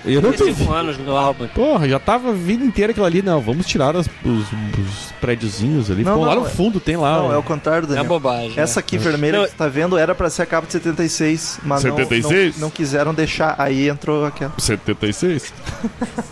Eu 0.05 0.21
não 0.21 0.31
tô... 0.31 0.43
35 0.45 0.73
anos 0.73 0.97
no 0.97 1.15
álbum. 1.15 1.47
Porra, 1.47 1.87
já 1.87 1.99
tava 1.99 2.29
a 2.29 2.33
vida 2.33 2.63
inteira 2.63 2.91
aquilo 2.91 3.05
ali. 3.05 3.21
Não, 3.21 3.39
vamos 3.39 3.65
tirar 3.65 3.95
as- 3.95 4.07
os, 4.23 4.41
os 4.51 5.11
prédiozinhos 5.21 5.89
ali. 5.91 6.03
Não, 6.03 6.13
Ficou 6.13 6.25
lá 6.27 6.35
não, 6.35 6.41
no 6.43 6.47
é- 6.47 6.51
fundo, 6.51 6.79
tem 6.79 6.97
lá. 6.97 7.17
Não, 7.17 7.27
ó. 7.27 7.33
é 7.33 7.37
o 7.37 7.43
contrário, 7.43 7.85
É 7.85 7.87
Daniel. 7.89 8.05
Bobagem. 8.19 8.51
né? 8.55 8.61
Essa 8.63 8.79
aqui 8.79 8.97
vermelha 8.97 9.37
Não, 9.39 9.45
que 9.45 9.51
você 9.51 9.57
tá 9.57 9.67
vendo 9.67 9.97
era 9.97 10.13
pra 10.15 10.29
ser 10.29 10.43
a 10.43 10.45
capa 10.45 10.65
de 10.67 10.73
76, 10.73 11.59
mas 11.63 11.83
não- 11.83 11.95
76? 11.95 12.55
Não, 12.55 12.61
não 12.61 12.69
quiseram 12.69 13.13
deixar. 13.13 13.55
Aí 13.57 13.87
entrou 13.89 14.25
aquela. 14.25 14.53
76? 14.57 15.53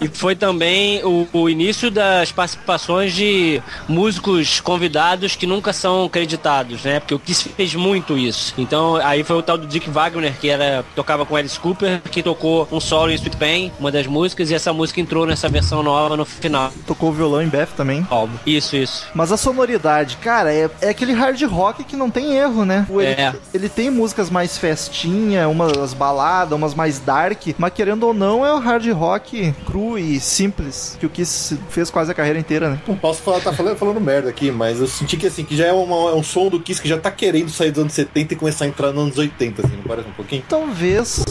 E 0.01 0.07
foi 0.07 0.35
também 0.35 1.03
o, 1.03 1.27
o 1.33 1.49
início 1.49 1.89
das 1.89 2.31
participações 2.31 3.13
de 3.13 3.61
músicos 3.87 4.59
convidados 4.59 5.35
que 5.35 5.45
nunca 5.47 5.71
são 5.73 6.07
creditados, 6.09 6.83
né? 6.83 6.99
Porque 6.99 7.13
o 7.15 7.19
Kiss 7.19 7.49
fez 7.55 7.73
muito 7.75 8.17
isso. 8.17 8.53
Então 8.57 8.95
aí 8.97 9.23
foi 9.23 9.35
o 9.37 9.41
tal 9.41 9.57
do 9.57 9.65
Dick 9.67 9.89
Wagner, 9.89 10.33
que 10.39 10.49
era 10.49 10.83
tocava 10.95 11.25
com 11.25 11.35
Alice 11.35 11.59
Cooper, 11.59 12.01
que 12.11 12.21
tocou 12.21 12.67
um 12.71 12.79
solo 12.79 13.11
em 13.11 13.15
Sweet 13.15 13.37
Pain, 13.37 13.71
uma 13.79 13.91
das 13.91 14.05
músicas, 14.07 14.49
e 14.51 14.53
essa 14.55 14.73
música 14.73 14.99
entrou 14.99 15.25
nessa 15.25 15.47
versão 15.49 15.81
nova 15.83 16.17
no 16.17 16.25
final 16.25 16.71
Tocou 16.85 17.09
o 17.09 17.13
violão 17.13 17.41
em 17.41 17.47
Beth 17.47 17.67
também. 17.77 18.05
álbum. 18.09 18.35
Isso, 18.45 18.75
isso. 18.75 19.05
Mas 19.13 19.31
a 19.31 19.37
sonoridade, 19.37 20.17
cara, 20.17 20.53
é, 20.53 20.69
é 20.81 20.89
aquele 20.89 21.13
hard 21.13 21.41
rock 21.43 21.72
que 21.81 21.95
não 21.95 22.09
tem 22.09 22.35
erro, 22.35 22.65
né? 22.65 22.85
Ele, 22.89 23.05
É. 23.05 23.33
ele 23.53 23.69
tem 23.69 23.89
músicas 23.89 24.29
mais 24.29 24.57
festinha, 24.57 25.47
umas 25.47 25.93
baladas, 25.93 26.51
umas 26.57 26.73
mais 26.75 26.99
dark, 26.99 27.47
mas 27.57 27.71
querendo 27.73 28.03
ou 28.03 28.13
não, 28.13 28.45
é 28.45 28.53
o 28.53 28.59
hard 28.59 28.85
rock 28.91 29.53
cru 29.65 29.97
e 29.97 30.19
simples, 30.19 30.97
que 30.99 31.05
o 31.05 31.09
Kiss 31.09 31.57
fez 31.69 31.89
quase 31.89 32.11
a 32.11 32.13
carreira 32.13 32.37
inteira, 32.39 32.69
né? 32.69 32.79
Não 32.87 32.97
posso 32.97 33.21
falar, 33.21 33.39
tá 33.39 33.53
falando, 33.53 33.77
falando 33.77 34.01
merda 34.01 34.29
aqui, 34.29 34.51
mas 34.51 34.79
eu 34.79 34.87
senti 34.87 35.15
que 35.15 35.27
assim, 35.27 35.43
que 35.45 35.55
já 35.55 35.67
é, 35.67 35.71
uma- 35.73 36.11
é 36.11 36.15
um 36.15 36.23
som 36.23 36.49
do 36.49 36.59
Kiss 36.59 36.81
que 36.81 36.87
já 36.89 36.97
tá 36.97 37.09
querendo 37.11 37.49
sair 37.49 37.71
dos 37.71 37.79
anos 37.81 37.93
70 37.93 38.33
e 38.33 38.37
começar 38.37 38.65
a 38.65 38.67
entrar 38.67 38.91
nos 38.91 39.03
anos 39.03 39.17
80, 39.17 39.65
assim, 39.65 39.75
não 39.77 39.83
parece 39.83 40.09
um 40.09 40.13
pouquinho? 40.13 40.43
Talvez. 40.49 41.23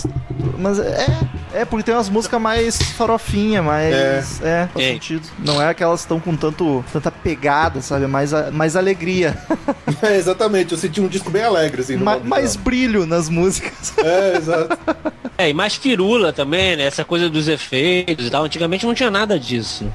Mas 0.59 0.79
é. 0.79 1.07
É, 1.55 1.65
porque 1.65 1.83
tem 1.85 1.95
umas 1.95 2.09
músicas 2.09 2.41
mais 2.41 2.77
farofinha, 2.93 3.63
mais. 3.63 3.95
É, 4.43 4.69
faz 4.73 4.85
É. 4.85 4.93
sentido. 4.93 5.27
Não 5.39 5.61
é 5.61 5.69
aquelas 5.69 6.01
que 6.01 6.05
estão 6.07 6.19
com 6.21 6.35
tanto, 6.37 6.85
tanta 6.93 7.11
pegada, 7.11 7.81
sabe? 7.83 8.07
Mais, 8.07 8.33
a- 8.33 8.51
mais 8.51 8.77
alegria. 8.77 9.37
É, 10.03 10.17
exatamente, 10.17 10.73
eu 10.73 10.79
senti 10.79 11.01
um 11.01 11.07
disco 11.07 11.31
bem 11.31 11.45
alegre, 11.45 11.81
assim. 11.83 11.95
no 11.97 12.05
Ma- 12.05 12.19
mais 12.19 12.53
geral. 12.53 12.65
brilho 12.65 13.07
nas 13.07 13.29
músicas. 13.29 13.93
É, 14.03 14.37
exato. 14.37 14.77
É, 15.39 15.49
e 15.49 15.55
mais 15.55 15.77
firula 15.77 16.33
também, 16.33 16.77
né? 16.77 16.85
Essa 16.85 17.05
coisa 17.05 17.29
dos 17.31 17.47
efeitos 17.47 18.27
e 18.27 18.31
tal. 18.31 18.45
Antigamente 18.45 18.85
não 18.85 18.95
tinha 18.95 19.11
nada 19.11 19.39
disso. 19.39 19.87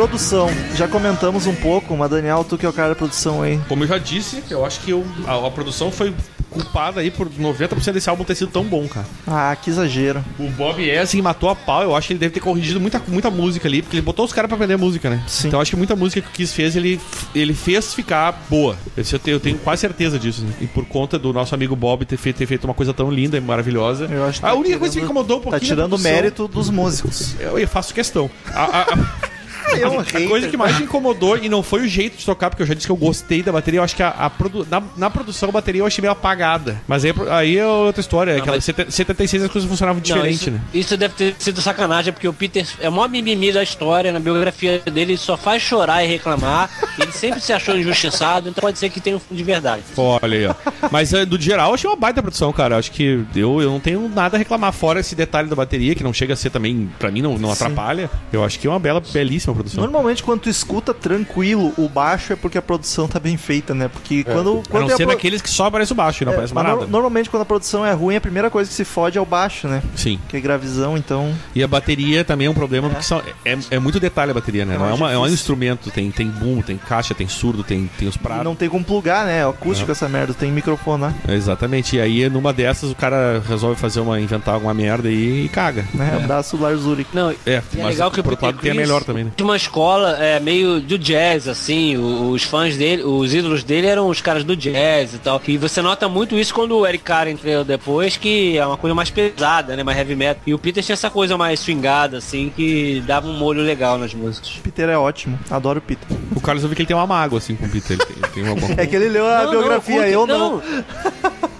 Produção, 0.00 0.50
já 0.74 0.86
comentamos 0.86 1.46
um 1.46 1.54
pouco, 1.54 1.96
mas 1.96 2.10
Daniel, 2.10 2.44
tu 2.46 2.58
que 2.58 2.66
é 2.66 2.68
o 2.68 2.72
cara 2.72 2.90
da 2.90 2.94
produção 2.94 3.40
aí. 3.40 3.58
Como 3.66 3.82
eu 3.82 3.88
já 3.88 3.96
disse, 3.96 4.42
eu 4.50 4.62
acho 4.62 4.80
que 4.80 4.90
eu- 4.90 5.02
a, 5.26 5.46
a 5.46 5.50
produção 5.50 5.90
foi 5.90 6.12
culpada 6.50 7.00
aí 7.00 7.10
por 7.10 7.30
90% 7.30 7.92
desse 7.94 8.10
álbum 8.10 8.22
ter 8.22 8.34
sido 8.34 8.50
tão 8.50 8.62
bom, 8.62 8.86
cara. 8.86 9.06
Ah, 9.26 9.56
que 9.56 9.70
exagero. 9.70 10.22
O 10.38 10.50
Bob 10.50 10.82
Essing 10.86 11.22
matou 11.22 11.48
a 11.48 11.56
pau, 11.56 11.82
eu 11.82 11.96
acho 11.96 12.08
que 12.08 12.12
ele 12.12 12.20
deve 12.20 12.34
ter 12.34 12.40
corrigido 12.40 12.78
muita, 12.78 13.00
muita 13.08 13.30
música 13.30 13.66
ali, 13.66 13.80
porque 13.80 13.96
ele 13.96 14.02
botou 14.02 14.26
os 14.26 14.34
caras 14.34 14.48
pra 14.50 14.56
aprender 14.56 14.76
música, 14.76 15.08
né? 15.08 15.22
Sim. 15.26 15.48
Então 15.48 15.56
eu 15.56 15.62
acho 15.62 15.70
que 15.70 15.76
muita 15.78 15.96
música 15.96 16.20
que 16.20 16.28
o 16.28 16.30
Kiss 16.30 16.52
fez, 16.54 16.76
ele, 16.76 17.00
ele 17.34 17.54
fez 17.54 17.94
ficar 17.94 18.44
boa. 18.50 18.76
Esse 18.98 19.14
eu, 19.14 19.18
tenho, 19.18 19.36
eu 19.36 19.40
tenho 19.40 19.56
quase 19.58 19.80
certeza 19.80 20.18
disso. 20.18 20.42
né? 20.42 20.52
E 20.60 20.66
por 20.66 20.84
conta 20.84 21.18
do 21.18 21.32
nosso 21.32 21.54
amigo 21.54 21.74
Bob 21.74 22.04
ter 22.04 22.18
feito, 22.18 22.36
ter 22.36 22.46
feito 22.46 22.64
uma 22.64 22.74
coisa 22.74 22.92
tão 22.92 23.10
linda 23.10 23.38
e 23.38 23.40
maravilhosa. 23.40 24.04
Eu 24.10 24.26
acho 24.26 24.40
que 24.40 24.44
a 24.46 24.50
tá 24.50 24.54
única 24.54 24.78
coisa 24.78 24.92
que 24.94 25.00
me 25.00 25.06
tirando- 25.06 25.22
incomodou 25.24 25.38
um 25.38 25.40
Tá 25.40 25.50
pouquinho. 25.52 25.70
da 25.70 25.74
tirando 25.84 25.92
o 25.94 25.98
mérito 25.98 26.46
dos 26.46 26.68
músicos. 26.68 27.34
Eu, 27.40 27.58
eu 27.58 27.66
faço 27.66 27.94
questão. 27.94 28.30
A, 28.52 28.62
a- 28.64 28.82
a- 28.82 29.35
É 29.72 29.88
um 29.88 29.98
a 30.00 30.02
hater. 30.02 30.28
coisa 30.28 30.48
que 30.48 30.56
mais 30.56 30.76
me 30.78 30.84
incomodou, 30.84 31.36
e 31.36 31.48
não 31.48 31.62
foi 31.62 31.82
o 31.82 31.88
jeito 31.88 32.16
de 32.16 32.24
tocar, 32.24 32.50
porque 32.50 32.62
eu 32.62 32.66
já 32.66 32.74
disse 32.74 32.86
que 32.86 32.92
eu 32.92 32.96
gostei 32.96 33.42
da 33.42 33.52
bateria, 33.52 33.80
eu 33.80 33.84
acho 33.84 33.94
que 33.96 34.02
a, 34.02 34.08
a 34.10 34.30
produ- 34.30 34.66
na, 34.70 34.82
na 34.96 35.10
produção 35.10 35.48
a 35.48 35.52
bateria 35.52 35.80
eu 35.82 35.86
achei 35.86 36.00
meio 36.02 36.12
apagada. 36.12 36.80
Mas 36.86 37.04
aí, 37.04 37.12
aí 37.30 37.58
é 37.58 37.66
outra 37.66 38.00
história. 38.00 38.34
Não, 38.34 38.40
aquela 38.40 38.56
mas- 38.56 38.64
70 38.64 38.90
76 38.90 39.42
as 39.44 39.50
coisas 39.50 39.68
funcionavam 39.68 39.98
Não, 39.98 40.02
diferente, 40.02 40.34
isso, 40.42 40.50
né? 40.50 40.60
isso 40.72 40.96
deve 40.96 41.14
ter 41.14 41.34
sido 41.38 41.60
sacanagem, 41.60 42.12
porque 42.12 42.28
o 42.28 42.32
Peter 42.32 42.66
é 42.80 42.88
o 42.88 42.92
maior 42.92 43.08
mimimi 43.08 43.52
da 43.52 43.62
história, 43.62 44.12
na 44.12 44.20
biografia 44.20 44.78
dele, 44.80 45.12
ele 45.12 45.16
só 45.16 45.36
faz 45.36 45.62
chorar 45.62 46.04
e 46.04 46.06
reclamar. 46.08 46.70
ele 47.00 47.12
sempre 47.12 47.40
se 47.40 47.52
achou 47.52 47.76
injustiçado, 47.76 48.48
então 48.48 48.60
pode 48.62 48.78
ser 48.78 48.88
que 48.90 49.00
tenha 49.00 49.16
um 49.16 49.20
fundo 49.20 49.36
de 49.36 49.44
verdade. 49.44 49.82
Olha 49.96 50.38
aí, 50.38 50.46
ó. 50.46 50.54
Mas 50.90 51.12
eh, 51.12 51.24
do 51.24 51.40
geral, 51.40 51.68
eu 51.70 51.74
achei 51.74 51.88
uma 51.90 51.96
baita 51.96 52.22
produção, 52.22 52.52
cara. 52.52 52.76
Acho 52.76 52.90
que 52.92 53.24
eu, 53.34 53.60
eu 53.60 53.70
não 53.70 53.80
tenho 53.80 54.08
nada 54.08 54.36
a 54.36 54.38
reclamar, 54.38 54.72
fora 54.72 55.00
esse 55.00 55.14
detalhe 55.14 55.48
da 55.48 55.56
bateria, 55.56 55.94
que 55.94 56.02
não 56.04 56.12
chega 56.12 56.34
a 56.34 56.36
ser 56.36 56.50
também, 56.50 56.90
pra 56.98 57.10
mim, 57.10 57.22
não, 57.22 57.38
não 57.38 57.50
atrapalha. 57.50 58.10
Eu 58.32 58.44
acho 58.44 58.58
que 58.58 58.66
é 58.66 58.70
uma 58.70 58.78
bela, 58.78 59.00
belíssima 59.12 59.54
produção. 59.56 59.82
Normalmente, 59.82 60.22
quando 60.22 60.40
tu 60.42 60.48
escuta 60.48 60.92
tranquilo 60.94 61.72
o 61.76 61.88
baixo, 61.88 62.32
é 62.32 62.36
porque 62.36 62.58
a 62.58 62.62
produção 62.62 63.08
tá 63.08 63.18
bem 63.18 63.36
feita, 63.36 63.74
né? 63.74 63.88
Porque 63.88 64.24
quando, 64.24 64.62
A 64.66 64.70
quando 64.70 64.82
não 64.84 64.90
é 64.90 64.94
a 64.94 64.96
ser 64.96 65.04
pro- 65.06 65.14
daqueles 65.14 65.40
que 65.42 65.50
só 65.50 65.66
aparece 65.66 65.92
o 65.92 65.94
baixo 65.94 66.22
e 66.22 66.24
não 66.26 66.32
é, 66.32 66.34
aparece 66.36 66.54
mas 66.54 66.62
mais 66.64 66.74
no- 66.74 66.80
nada. 66.82 66.92
Normalmente, 66.92 67.30
quando 67.30 67.42
a 67.42 67.46
produção 67.46 67.84
é 67.84 67.92
ruim, 67.92 68.16
a 68.16 68.20
primeira 68.20 68.50
coisa 68.50 68.68
que 68.68 68.74
se 68.76 68.84
fode 68.84 69.16
é 69.18 69.20
o 69.20 69.26
baixo, 69.26 69.66
né? 69.68 69.82
Sim. 69.94 70.18
Que 70.28 70.36
é 70.36 70.40
gravizão, 70.40 70.96
então. 70.96 71.32
E 71.54 71.62
a 71.62 71.68
bateria 71.68 72.24
também 72.24 72.46
é 72.46 72.50
um 72.50 72.54
problema, 72.54 72.88
porque 72.88 73.04
são, 73.04 73.22
é, 73.44 73.56
é 73.70 73.78
muito 73.78 73.98
detalhe 74.00 74.30
a 74.30 74.34
bateria, 74.34 74.64
né? 74.64 74.74
É 74.74 74.78
não 74.78 74.88
é, 74.88 74.94
uma, 74.94 75.12
é 75.12 75.18
um 75.18 75.26
instrumento, 75.26 75.90
tem, 75.90 76.10
tem 76.10 76.28
boom, 76.28 76.60
tem 76.62 76.76
caixa, 76.76 77.14
tem 77.14 77.28
surdo, 77.28 77.62
tem, 77.64 77.90
tem 77.98 78.06
os 78.08 78.16
pratos. 78.16 78.44
Não 78.44 78.54
tem 78.54 78.68
como 78.68 78.84
plugar, 78.84 79.24
né? 79.26 79.38
É 79.38 79.44
acústico 79.44 79.90
essa 79.90 80.08
merda, 80.08 80.34
tem 80.34 80.50
microfone 80.52 81.02
lá. 81.02 81.14
Exatamente. 81.28 81.96
E 81.96 82.00
aí, 82.00 82.28
numa 82.28 82.52
dessas, 82.52 82.90
o 82.90 82.94
cara 82.94 83.42
resolve 83.48 83.78
fazer 83.80 84.00
uma, 84.00 84.20
inventar 84.20 84.54
alguma 84.54 84.74
merda 84.74 85.08
aí 85.08 85.44
e 85.44 85.48
caga. 85.48 85.84
Né? 85.94 86.20
Abraço 86.22 86.56
Lars 86.56 86.82
Ulrich. 86.82 87.10
Não, 87.14 87.30
É, 87.30 87.36
e 87.46 87.50
é 87.50 87.62
mas 87.78 87.86
legal 87.94 88.10
que 88.10 88.20
o 88.20 88.24
lado 88.24 88.36
tem 88.36 88.48
a 88.48 88.52
Chris 88.52 88.74
melhor 88.76 89.02
também, 89.04 89.24
né? 89.24 89.30
Uma 89.46 89.56
escola 89.56 90.16
é, 90.18 90.40
meio 90.40 90.80
do 90.80 90.98
jazz, 90.98 91.46
assim, 91.46 91.96
os 91.96 92.42
fãs 92.42 92.76
dele, 92.76 93.04
os 93.04 93.32
ídolos 93.32 93.62
dele 93.62 93.86
eram 93.86 94.08
os 94.08 94.20
caras 94.20 94.42
do 94.42 94.56
jazz 94.56 95.14
e 95.14 95.18
tal. 95.18 95.40
E 95.46 95.56
você 95.56 95.80
nota 95.80 96.08
muito 96.08 96.34
isso 96.36 96.52
quando 96.52 96.76
o 96.76 96.84
Eric 96.84 97.04
Carr 97.04 97.28
entrou 97.28 97.62
depois, 97.62 98.16
que 98.16 98.58
é 98.58 98.66
uma 98.66 98.76
coisa 98.76 98.92
mais 98.92 99.08
pesada, 99.08 99.76
né? 99.76 99.84
Mais 99.84 99.96
heavy 99.96 100.16
metal. 100.16 100.42
E 100.44 100.52
o 100.52 100.58
Peter 100.58 100.82
tinha 100.82 100.94
essa 100.94 101.08
coisa 101.08 101.38
mais 101.38 101.60
swingada, 101.60 102.18
assim, 102.18 102.52
que 102.56 103.00
dava 103.06 103.28
um 103.28 103.34
molho 103.34 103.62
legal 103.62 103.96
nas 103.96 104.12
músicas. 104.12 104.58
Peter 104.64 104.88
é 104.88 104.98
ótimo, 104.98 105.38
adoro 105.48 105.78
o 105.78 105.82
Peter. 105.82 106.08
O 106.34 106.40
Carlos 106.40 106.64
eu 106.64 106.68
vi 106.68 106.74
que 106.74 106.82
ele 106.82 106.88
tem 106.88 106.96
uma 106.96 107.06
mágoa, 107.06 107.38
assim, 107.38 107.54
com 107.54 107.66
o 107.66 107.70
Peter. 107.70 107.92
Ele 107.96 108.04
tem, 108.04 108.16
ele 108.16 108.32
tem 108.34 108.48
alguma 108.48 108.74
É 108.82 108.84
que 108.84 108.96
ele 108.96 109.08
leu 109.08 109.26
a 109.28 109.44
Não, 109.44 109.50
biografia, 109.52 109.94
curte- 109.96 110.10
eu 110.12 110.26
não. 110.26 110.60
É, 110.60 110.84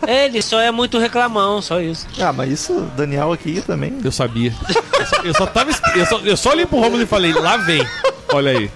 ele 0.06 0.42
só 0.42 0.60
é 0.60 0.70
muito 0.70 0.98
reclamão, 0.98 1.60
só 1.60 1.80
isso. 1.80 2.06
Ah, 2.20 2.32
mas 2.32 2.50
isso, 2.50 2.80
Daniel 2.96 3.32
aqui 3.32 3.60
também. 3.60 3.98
Eu 4.04 4.12
sabia. 4.12 4.52
Eu 4.98 5.06
só, 5.06 5.16
eu 5.22 5.34
só 5.34 5.46
tava. 5.46 5.70
Eu 5.94 6.06
só, 6.06 6.18
eu 6.20 6.36
só 6.36 6.50
olhei 6.50 6.66
pro 6.66 6.80
Romulo 6.80 7.02
e 7.02 7.06
falei, 7.06 7.32
lá 7.32 7.56
vem. 7.56 7.86
Olha 8.32 8.52
aí. 8.52 8.70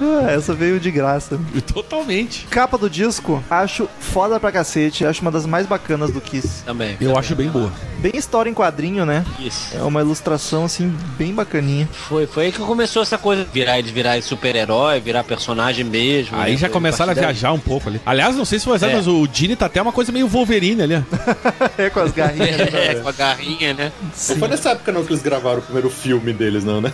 Ah, 0.00 0.30
essa 0.32 0.54
veio 0.54 0.78
de 0.80 0.90
graça. 0.90 1.38
Totalmente. 1.72 2.46
Capa 2.50 2.76
do 2.78 2.88
disco, 2.88 3.42
acho 3.50 3.88
foda 4.00 4.38
pra 4.40 4.50
cacete. 4.52 5.04
Acho 5.04 5.22
uma 5.22 5.30
das 5.30 5.46
mais 5.46 5.66
bacanas 5.66 6.10
do 6.10 6.20
Kiss. 6.20 6.62
Também. 6.64 6.96
Eu 7.00 7.16
acho 7.18 7.34
bem 7.34 7.48
boa. 7.48 7.72
Bem 7.98 8.12
história 8.16 8.50
em 8.50 8.54
quadrinho, 8.54 9.04
né? 9.06 9.24
Isso. 9.38 9.76
É 9.76 9.82
uma 9.82 10.00
ilustração, 10.00 10.64
assim, 10.64 10.94
bem 11.18 11.34
bacaninha. 11.34 11.88
Foi, 11.92 12.26
foi 12.26 12.46
aí 12.46 12.52
que 12.52 12.58
começou 12.58 13.02
essa 13.02 13.18
coisa 13.18 13.44
de 13.44 13.50
virar 13.50 13.78
eles 13.78 13.90
virar 13.90 14.20
super-herói, 14.22 15.00
virar 15.00 15.24
personagem 15.24 15.84
mesmo. 15.84 16.36
Aí 16.38 16.52
né? 16.52 16.58
já 16.58 16.66
Foi 16.68 16.74
começaram 16.74 17.12
a 17.12 17.14
partir 17.14 17.26
daí. 17.26 17.34
viajar 17.34 17.52
um 17.52 17.58
pouco 17.58 17.88
ali. 17.88 18.00
Aliás, 18.04 18.36
não 18.36 18.44
sei 18.44 18.58
se 18.58 18.64
foi 18.64 18.76
exato, 18.76 18.92
É. 18.92 18.96
mas 18.96 19.06
o 19.06 19.26
Dini 19.26 19.56
tá 19.56 19.66
até 19.66 19.80
uma 19.80 19.92
coisa 19.92 20.12
meio 20.12 20.28
Wolverine 20.28 20.82
ali, 20.82 20.94
ó. 20.96 21.02
é, 21.82 21.90
com 21.90 22.00
as 22.00 22.12
garrinhas. 22.12 22.56
né? 22.72 22.86
É, 22.86 22.94
com 22.96 23.08
a 23.08 23.12
garrinha, 23.12 23.74
né? 23.74 23.92
Não 24.28 24.36
foi 24.36 24.48
nessa 24.48 24.70
época 24.70 24.92
não 24.92 25.04
que 25.04 25.12
eles 25.12 25.22
gravaram 25.22 25.58
o 25.58 25.62
primeiro 25.62 25.90
filme 25.90 26.32
deles, 26.32 26.64
não, 26.64 26.80
né? 26.80 26.92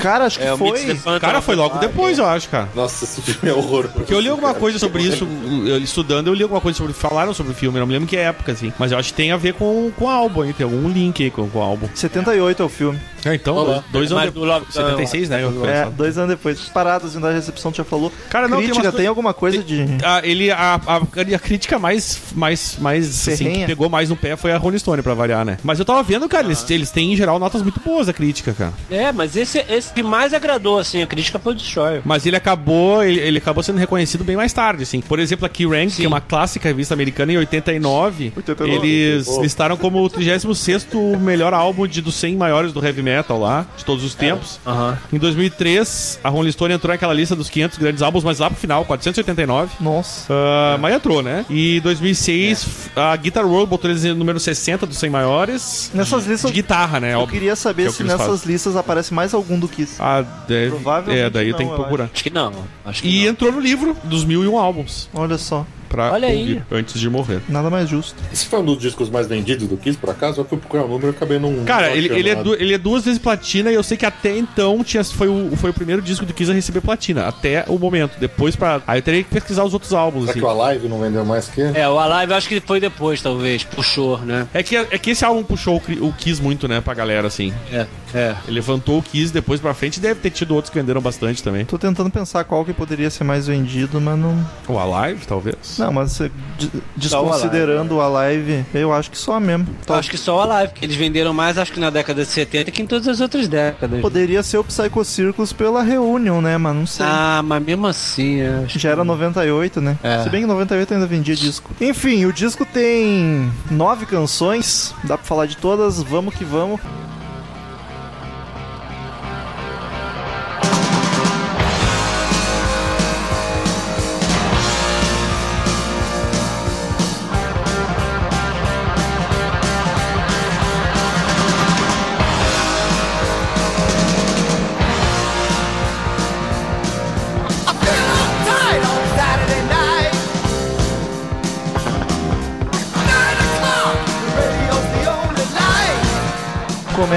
Cara, 0.00 0.24
acho 0.26 0.38
que 0.38 0.44
É, 0.44 0.52
o 0.52 0.58
Mix 0.58 1.01
Phantom 1.02 1.20
Cara, 1.20 1.40
foi 1.42 1.54
logo 1.54 1.78
depois, 1.78 2.18
eu 2.18 2.26
acho, 2.26 2.48
cara. 2.48 2.68
Nossa, 2.74 3.04
esse 3.04 3.20
filme 3.22 3.48
é 3.48 3.52
horroroso. 3.52 3.94
Porque 3.94 4.14
eu 4.14 4.20
li 4.20 4.28
alguma 4.28 4.54
coisa 4.54 4.78
sobre 4.78 5.02
isso, 5.02 5.26
eu, 5.66 5.78
estudando, 5.78 6.28
eu 6.28 6.34
li 6.34 6.42
alguma 6.42 6.60
coisa 6.60 6.76
sobre. 6.78 6.92
Falaram 6.92 7.34
sobre 7.34 7.52
o 7.52 7.54
filme, 7.54 7.76
eu 7.78 7.80
não 7.80 7.86
me 7.86 7.92
lembro 7.92 8.08
que 8.08 8.16
época, 8.16 8.52
assim. 8.52 8.72
Mas 8.78 8.92
eu 8.92 8.98
acho 8.98 9.08
que 9.10 9.14
tem 9.14 9.32
a 9.32 9.36
ver 9.36 9.54
com, 9.54 9.90
com 9.96 10.04
o 10.04 10.08
álbum, 10.08 10.44
hein? 10.44 10.54
Tem 10.56 10.64
algum 10.64 10.88
link 10.88 11.22
aí 11.22 11.30
com, 11.30 11.48
com 11.48 11.58
o 11.58 11.62
álbum. 11.62 11.88
78 11.94 12.62
é 12.62 12.64
o 12.64 12.68
filme. 12.68 13.00
É, 13.24 13.34
então, 13.34 13.54
Olá. 13.54 13.84
dois, 13.92 14.10
dois 14.10 14.12
anos 14.12 14.34
do 14.34 14.44
Love- 14.44 14.66
depois. 14.66 14.74
76, 14.74 15.28
né? 15.28 15.42
eu- 15.42 15.64
É, 15.66 15.86
dois 15.90 16.18
anos 16.18 16.30
depois. 16.30 16.58
Paradas 16.68 17.14
da 17.14 17.30
recepção, 17.30 17.70
tu 17.70 17.76
já 17.76 17.84
falou. 17.84 18.12
Cara, 18.28 18.48
não, 18.48 18.56
tem 18.58 18.66
Crítica, 18.66 18.86
umas 18.88 18.94
tem, 18.96 19.06
alguma 19.06 19.32
coisa 19.32 19.62
de. 19.62 19.84
Ah, 20.04 20.20
ele, 20.24 20.50
a, 20.50 20.80
a, 20.86 20.96
a 20.96 21.38
crítica 21.38 21.78
mais, 21.78 22.18
mais, 22.34 22.76
mais 22.80 23.28
assim, 23.28 23.52
que 23.52 23.66
pegou 23.66 23.88
mais 23.88 24.08
no 24.08 24.16
pé 24.16 24.36
foi 24.36 24.50
a 24.52 24.56
Rolling 24.58 24.78
Stone, 24.78 25.02
pra 25.02 25.14
variar, 25.14 25.44
né? 25.44 25.58
Mas 25.62 25.78
eu 25.78 25.84
tava 25.84 26.02
vendo, 26.02 26.28
cara, 26.28 26.46
eles, 26.46 26.68
eles 26.70 26.90
têm 26.90 27.12
em 27.12 27.16
geral 27.16 27.38
notas 27.38 27.62
muito 27.62 27.80
boas 27.80 28.06
da 28.08 28.12
crítica, 28.12 28.52
cara. 28.52 28.72
É, 28.90 29.12
mas 29.12 29.36
esse, 29.36 29.64
esse 29.68 29.92
que 29.92 30.02
mais 30.02 30.34
agradou, 30.34 30.78
assim, 30.78 30.91
a 31.00 31.06
crítica 31.06 31.38
foi 31.38 31.52
o 31.52 31.56
Destroyer. 31.56 32.02
Mas 32.04 32.26
ele 32.26 32.36
acabou, 32.36 33.02
ele, 33.02 33.20
ele 33.20 33.38
acabou 33.38 33.62
sendo 33.62 33.78
reconhecido 33.78 34.24
bem 34.24 34.36
mais 34.36 34.52
tarde, 34.52 34.82
assim. 34.82 35.00
Por 35.00 35.18
exemplo, 35.18 35.46
a 35.46 35.48
Kerrang, 35.48 35.90
que 35.90 36.04
é 36.04 36.08
uma 36.08 36.20
clássica 36.20 36.68
revista 36.68 36.92
americana 36.92 37.32
em 37.32 37.36
89, 37.38 38.32
89. 38.36 38.76
eles 38.76 39.26
Pô. 39.26 39.42
listaram 39.42 39.76
como 39.76 40.04
o 40.04 40.10
36º 40.10 41.18
melhor 41.18 41.54
álbum 41.54 41.86
de, 41.86 42.00
dos 42.02 42.14
100 42.16 42.36
maiores 42.36 42.72
do 42.72 42.84
heavy 42.84 43.02
metal 43.02 43.38
lá, 43.38 43.64
de 43.76 43.84
todos 43.84 44.04
os 44.04 44.14
tempos. 44.14 44.58
Aham. 44.66 44.98
Em 45.12 45.18
2003, 45.18 46.20
a 46.22 46.28
Rolling 46.28 46.52
Stone 46.52 46.74
entrou 46.74 46.92
naquela 46.92 47.14
lista 47.14 47.34
dos 47.36 47.48
500 47.48 47.78
grandes 47.78 48.02
álbuns, 48.02 48.24
mas 48.24 48.38
lá 48.38 48.50
pro 48.50 48.58
final, 48.58 48.84
489. 48.84 49.72
Nossa. 49.80 50.32
Ah, 50.32 50.76
Mas 50.80 50.94
entrou, 50.94 51.22
né? 51.22 51.44
E 51.48 51.80
2006, 51.80 52.90
a 52.96 53.14
Guitar 53.16 53.46
World 53.46 53.68
botou 53.70 53.90
eles 53.90 54.02
no 54.04 54.14
número 54.14 54.38
60 54.40 54.86
dos 54.86 54.96
100 54.98 55.10
maiores. 55.10 55.90
Nessas 55.94 56.26
listas, 56.26 56.50
De 56.50 56.54
guitarra, 56.62 56.98
né? 57.00 57.14
eu 57.14 57.20
Óbvio. 57.20 57.38
queria 57.38 57.56
saber 57.56 57.82
que 57.84 57.88
é 57.88 57.90
se 57.92 57.96
que 57.98 58.02
eles 58.02 58.12
nessas 58.12 58.26
fazem. 58.40 58.52
listas 58.52 58.76
aparece 58.76 59.12
mais 59.14 59.34
algum 59.34 59.58
do 59.58 59.68
Kiss. 59.68 59.94
Ah, 59.98 60.24
deve. 60.48 60.76
Provavelmente 60.82 61.20
É, 61.20 61.30
daí 61.30 61.50
não, 61.50 61.58
tem 61.58 61.68
que 61.68 61.74
procurar. 61.74 62.10
Acho 62.12 62.22
que 62.22 62.30
não. 62.30 62.52
Acho 62.84 63.02
que 63.02 63.08
E 63.08 63.22
não. 63.24 63.30
entrou 63.30 63.52
no 63.52 63.60
livro 63.60 63.96
dos 64.04 64.24
mil 64.24 64.42
e 64.44 64.48
um 64.48 64.58
álbuns. 64.58 65.08
Olha 65.14 65.38
só, 65.38 65.66
Pra 65.92 66.10
Olha 66.10 66.26
aí. 66.28 66.38
ouvir 66.40 66.62
antes 66.72 66.98
de 66.98 67.10
morrer. 67.10 67.40
nada 67.50 67.68
mais 67.68 67.86
justo. 67.88 68.16
Esse 68.32 68.46
foi 68.46 68.60
um 68.60 68.64
dos 68.64 68.78
discos 68.78 69.10
mais 69.10 69.26
vendidos 69.26 69.68
do 69.68 69.76
Kiss, 69.76 69.98
por 69.98 70.08
acaso? 70.10 70.40
Eu 70.40 70.44
fui 70.46 70.56
procurar 70.56 70.84
o 70.84 70.88
número 70.88 71.08
e 71.08 71.10
acabei 71.10 71.38
não. 71.38 71.64
Cara, 71.64 71.88
não 71.90 71.94
ele, 71.96 72.08
ele, 72.14 72.30
é 72.30 72.34
du- 72.34 72.54
ele 72.54 72.72
é 72.72 72.78
duas 72.78 73.04
vezes 73.04 73.18
platina 73.20 73.70
e 73.70 73.74
eu 73.74 73.82
sei 73.82 73.96
que 73.98 74.06
até 74.06 74.36
então 74.36 74.82
tinha, 74.82 75.04
foi, 75.04 75.28
o, 75.28 75.54
foi 75.56 75.68
o 75.70 75.74
primeiro 75.74 76.00
disco 76.00 76.24
do 76.24 76.32
Kiss 76.32 76.50
a 76.50 76.54
receber 76.54 76.80
platina. 76.80 77.26
Até 77.28 77.64
o 77.68 77.78
momento. 77.78 78.18
Depois 78.18 78.56
pra. 78.56 78.80
Aí 78.86 78.98
eu 78.98 79.02
teria 79.02 79.22
que 79.22 79.28
pesquisar 79.28 79.64
os 79.64 79.74
outros 79.74 79.92
álbuns, 79.92 80.22
Será 80.22 80.30
assim. 80.32 80.40
que 80.40 80.46
o 80.46 80.60
Alive 80.62 80.88
não 80.88 80.98
vendeu 81.00 81.24
mais 81.26 81.46
que? 81.48 81.60
É, 81.60 81.86
o 81.88 81.98
Alive 81.98 82.32
eu 82.32 82.38
acho 82.38 82.48
que 82.48 82.60
foi 82.60 82.80
depois, 82.80 83.20
talvez. 83.20 83.62
Puxou, 83.64 84.18
né? 84.18 84.46
É 84.54 84.62
que, 84.62 84.74
é 84.76 84.84
que 84.98 85.10
esse 85.10 85.24
álbum 85.24 85.42
puxou 85.42 85.76
o, 86.00 86.06
o 86.06 86.12
Kiss 86.14 86.42
muito, 86.42 86.66
né, 86.66 86.80
pra 86.80 86.94
galera, 86.94 87.26
assim. 87.26 87.52
É, 87.70 87.86
é. 88.14 88.34
Ele 88.46 88.54
levantou 88.56 88.98
o 88.98 89.02
Kiss 89.02 89.30
depois 89.32 89.60
pra 89.60 89.74
frente 89.74 89.98
e 89.98 90.00
deve 90.00 90.20
ter 90.20 90.30
tido 90.30 90.54
outros 90.54 90.70
que 90.72 90.78
venderam 90.78 91.00
bastante 91.02 91.42
também. 91.42 91.64
Tô 91.66 91.76
tentando 91.78 92.08
pensar 92.10 92.44
qual 92.44 92.64
que 92.64 92.72
poderia 92.72 93.10
ser 93.10 93.24
mais 93.24 93.46
vendido, 93.46 94.00
mas 94.00 94.18
não. 94.18 94.32
O 94.68 94.78
Alive, 94.78 95.26
talvez. 95.26 95.78
Não, 95.86 95.92
mas 95.92 96.12
você, 96.12 96.30
de- 96.58 96.70
desconsiderando 96.96 98.00
a 98.00 98.08
live, 98.08 98.64
eu 98.74 98.92
acho 98.92 99.10
que 99.10 99.18
só 99.18 99.38
mesmo. 99.40 99.66
Acho 99.88 100.10
que 100.10 100.16
só 100.18 100.36
o 100.36 100.40
Alive, 100.50 100.72
que 100.74 100.84
eles 100.84 100.96
venderam 100.96 101.32
mais, 101.32 101.58
acho 101.58 101.72
que 101.72 101.80
na 101.80 101.90
década 101.90 102.22
de 102.22 102.28
70 102.28 102.70
que 102.70 102.82
em 102.82 102.86
todas 102.86 103.06
as 103.08 103.20
outras 103.20 103.48
décadas. 103.48 104.00
Poderia 104.00 104.42
ser 104.42 104.58
o 104.58 104.64
Psycho 104.64 105.04
Circus 105.04 105.52
pela 105.52 105.82
Reunion, 105.82 106.40
né? 106.40 106.56
Mas 106.58 106.74
não 106.74 106.86
sei. 106.86 107.06
Ah, 107.08 107.42
mas 107.44 107.62
mesmo 107.62 107.86
assim, 107.86 108.40
acho 108.42 108.78
Já 108.78 108.90
era 108.90 109.04
98, 109.04 109.80
né? 109.80 109.96
É. 110.02 110.22
Se 110.22 110.30
bem 110.30 110.42
que 110.42 110.46
98 110.46 110.94
ainda 110.94 111.06
vendia 111.06 111.34
disco. 111.36 111.70
Enfim, 111.80 112.24
o 112.26 112.32
disco 112.32 112.64
tem 112.66 113.50
nove 113.70 114.06
canções. 114.06 114.94
Dá 115.04 115.16
pra 115.18 115.26
falar 115.26 115.46
de 115.46 115.56
todas. 115.56 116.02
Vamos 116.02 116.34
que 116.34 116.44
vamos. 116.44 116.80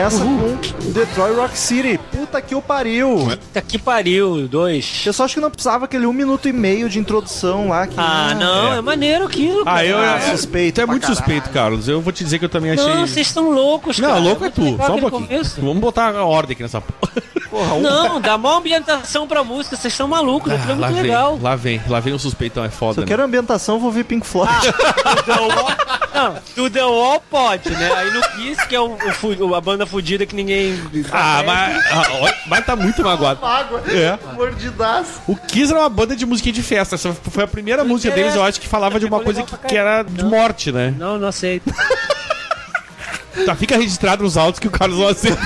Começa 0.05 0.23
com 0.23 0.91
Detroit 0.91 1.35
Rock 1.35 1.57
City. 1.57 1.99
Puta 2.25 2.41
que 2.41 2.55
o 2.55 2.61
pariu. 2.61 3.27
Puta 3.29 3.61
que 3.61 3.77
pariu, 3.77 4.47
dois. 4.47 5.03
Eu 5.05 5.13
só 5.13 5.25
acho 5.25 5.35
que 5.35 5.39
não 5.39 5.51
precisava 5.51 5.85
aquele 5.85 6.05
um 6.05 6.13
minuto 6.13 6.47
e 6.47 6.53
meio 6.53 6.89
de 6.89 6.97
introdução 6.99 7.69
lá. 7.69 7.85
Que, 7.85 7.93
Ah, 7.97 8.33
não, 8.37 8.73
é, 8.73 8.81
maneiro 8.81 9.25
aquilo. 9.25 9.63
Ah, 9.65 9.85
eu. 9.85 9.97
Ah, 9.97 10.17
é- 10.17 10.31
suspeito 10.31 10.75
Tu 10.75 10.81
é 10.81 10.85
muito 10.85 11.01
caralho. 11.03 11.17
suspeito, 11.17 11.49
Carlos. 11.51 11.87
Eu 11.87 12.01
vou 12.01 12.11
te 12.11 12.23
dizer 12.23 12.39
que 12.39 12.45
eu 12.45 12.49
também 12.49 12.71
achei. 12.71 12.85
Não, 12.87 13.05
vocês 13.07 13.27
estão 13.27 13.51
loucos, 13.51 13.99
cara. 13.99 14.13
Não, 14.15 14.21
louco 14.23 14.45
é 14.45 14.49
tu. 14.49 14.61
Só 14.77 14.95
um 14.95 14.99
pouquinho. 14.99 15.27
começo. 15.27 15.61
Vamos 15.61 15.77
botar 15.79 16.15
a 16.15 16.25
ordem 16.25 16.53
aqui 16.53 16.63
nessa 16.63 16.81
porra. 16.81 17.13
Porra, 17.49 17.73
um- 17.75 17.81
Não, 17.81 18.19
dá 18.19 18.37
mó 18.37 18.57
ambientação 18.57 19.25
pra 19.27 19.41
música, 19.43 19.77
vocês 19.77 19.93
estão 19.93 20.07
malucos, 20.09 20.51
aquilo 20.51 20.73
é 20.73 20.75
lá 20.75 20.87
muito 20.87 21.01
vem, 21.01 21.03
legal. 21.11 21.39
lá 21.41 21.55
vem, 21.55 21.81
lá 21.87 21.99
vem 22.01 22.13
o 22.13 22.19
suspeitão, 22.19 22.65
é 22.65 22.69
Se 22.69 22.75
foda. 22.75 22.99
eu 22.99 23.01
né? 23.03 23.07
quero 23.07 23.23
ambientação, 23.23 23.79
vou 23.79 23.91
ver 23.91 24.03
Pink 24.03 24.25
Floyd. 24.27 24.51
The 25.25 25.31
Wall, 25.31 25.71
não, 26.13 26.35
do 26.55 26.69
The 26.69 26.83
Wall 26.83 27.23
pode, 27.31 27.69
né? 27.69 27.91
Aí 27.95 28.11
no 28.11 28.21
Kiss, 28.29 28.67
que 28.67 28.75
é 28.75 28.81
o, 28.81 28.97
o 29.39 29.55
a 29.55 29.61
banda 29.61 29.85
fudida 29.85 30.25
que 30.25 30.35
ninguém. 30.35 30.77
Ah, 31.13 31.43
mas, 31.45 31.85
ah, 31.91 32.07
mas 32.47 32.65
tá 32.65 32.75
muito 32.75 33.03
magoado. 33.03 33.45
Água. 33.45 33.83
É. 33.87 34.17
Mordidaço. 34.33 35.21
O 35.27 35.35
Kiss 35.35 35.71
era 35.71 35.81
uma 35.81 35.89
banda 35.89 36.15
de 36.15 36.25
música 36.25 36.51
de 36.51 36.63
festa. 36.63 36.95
Essa 36.95 37.13
foi 37.13 37.43
a 37.43 37.47
primeira 37.47 37.83
música 37.83 38.13
é. 38.13 38.15
deles, 38.15 38.35
eu 38.35 38.43
acho, 38.43 38.59
que 38.59 38.67
falava 38.67 38.99
de 38.99 39.05
uma 39.05 39.19
coisa 39.19 39.43
que, 39.43 39.57
que 39.57 39.75
era 39.75 40.03
de 40.03 40.23
Não. 40.23 40.29
morte, 40.29 40.71
né? 40.71 40.93
Não, 40.97 41.17
não 41.17 41.27
aceito. 41.27 41.73
Tá, 43.45 43.53
fica 43.53 43.75
registrado 43.75 44.23
nos 44.23 44.37
autos 44.37 44.59
que 44.59 44.67
o 44.67 44.71
Carlos 44.71 44.97
não 44.97 45.07
aceita. 45.09 45.41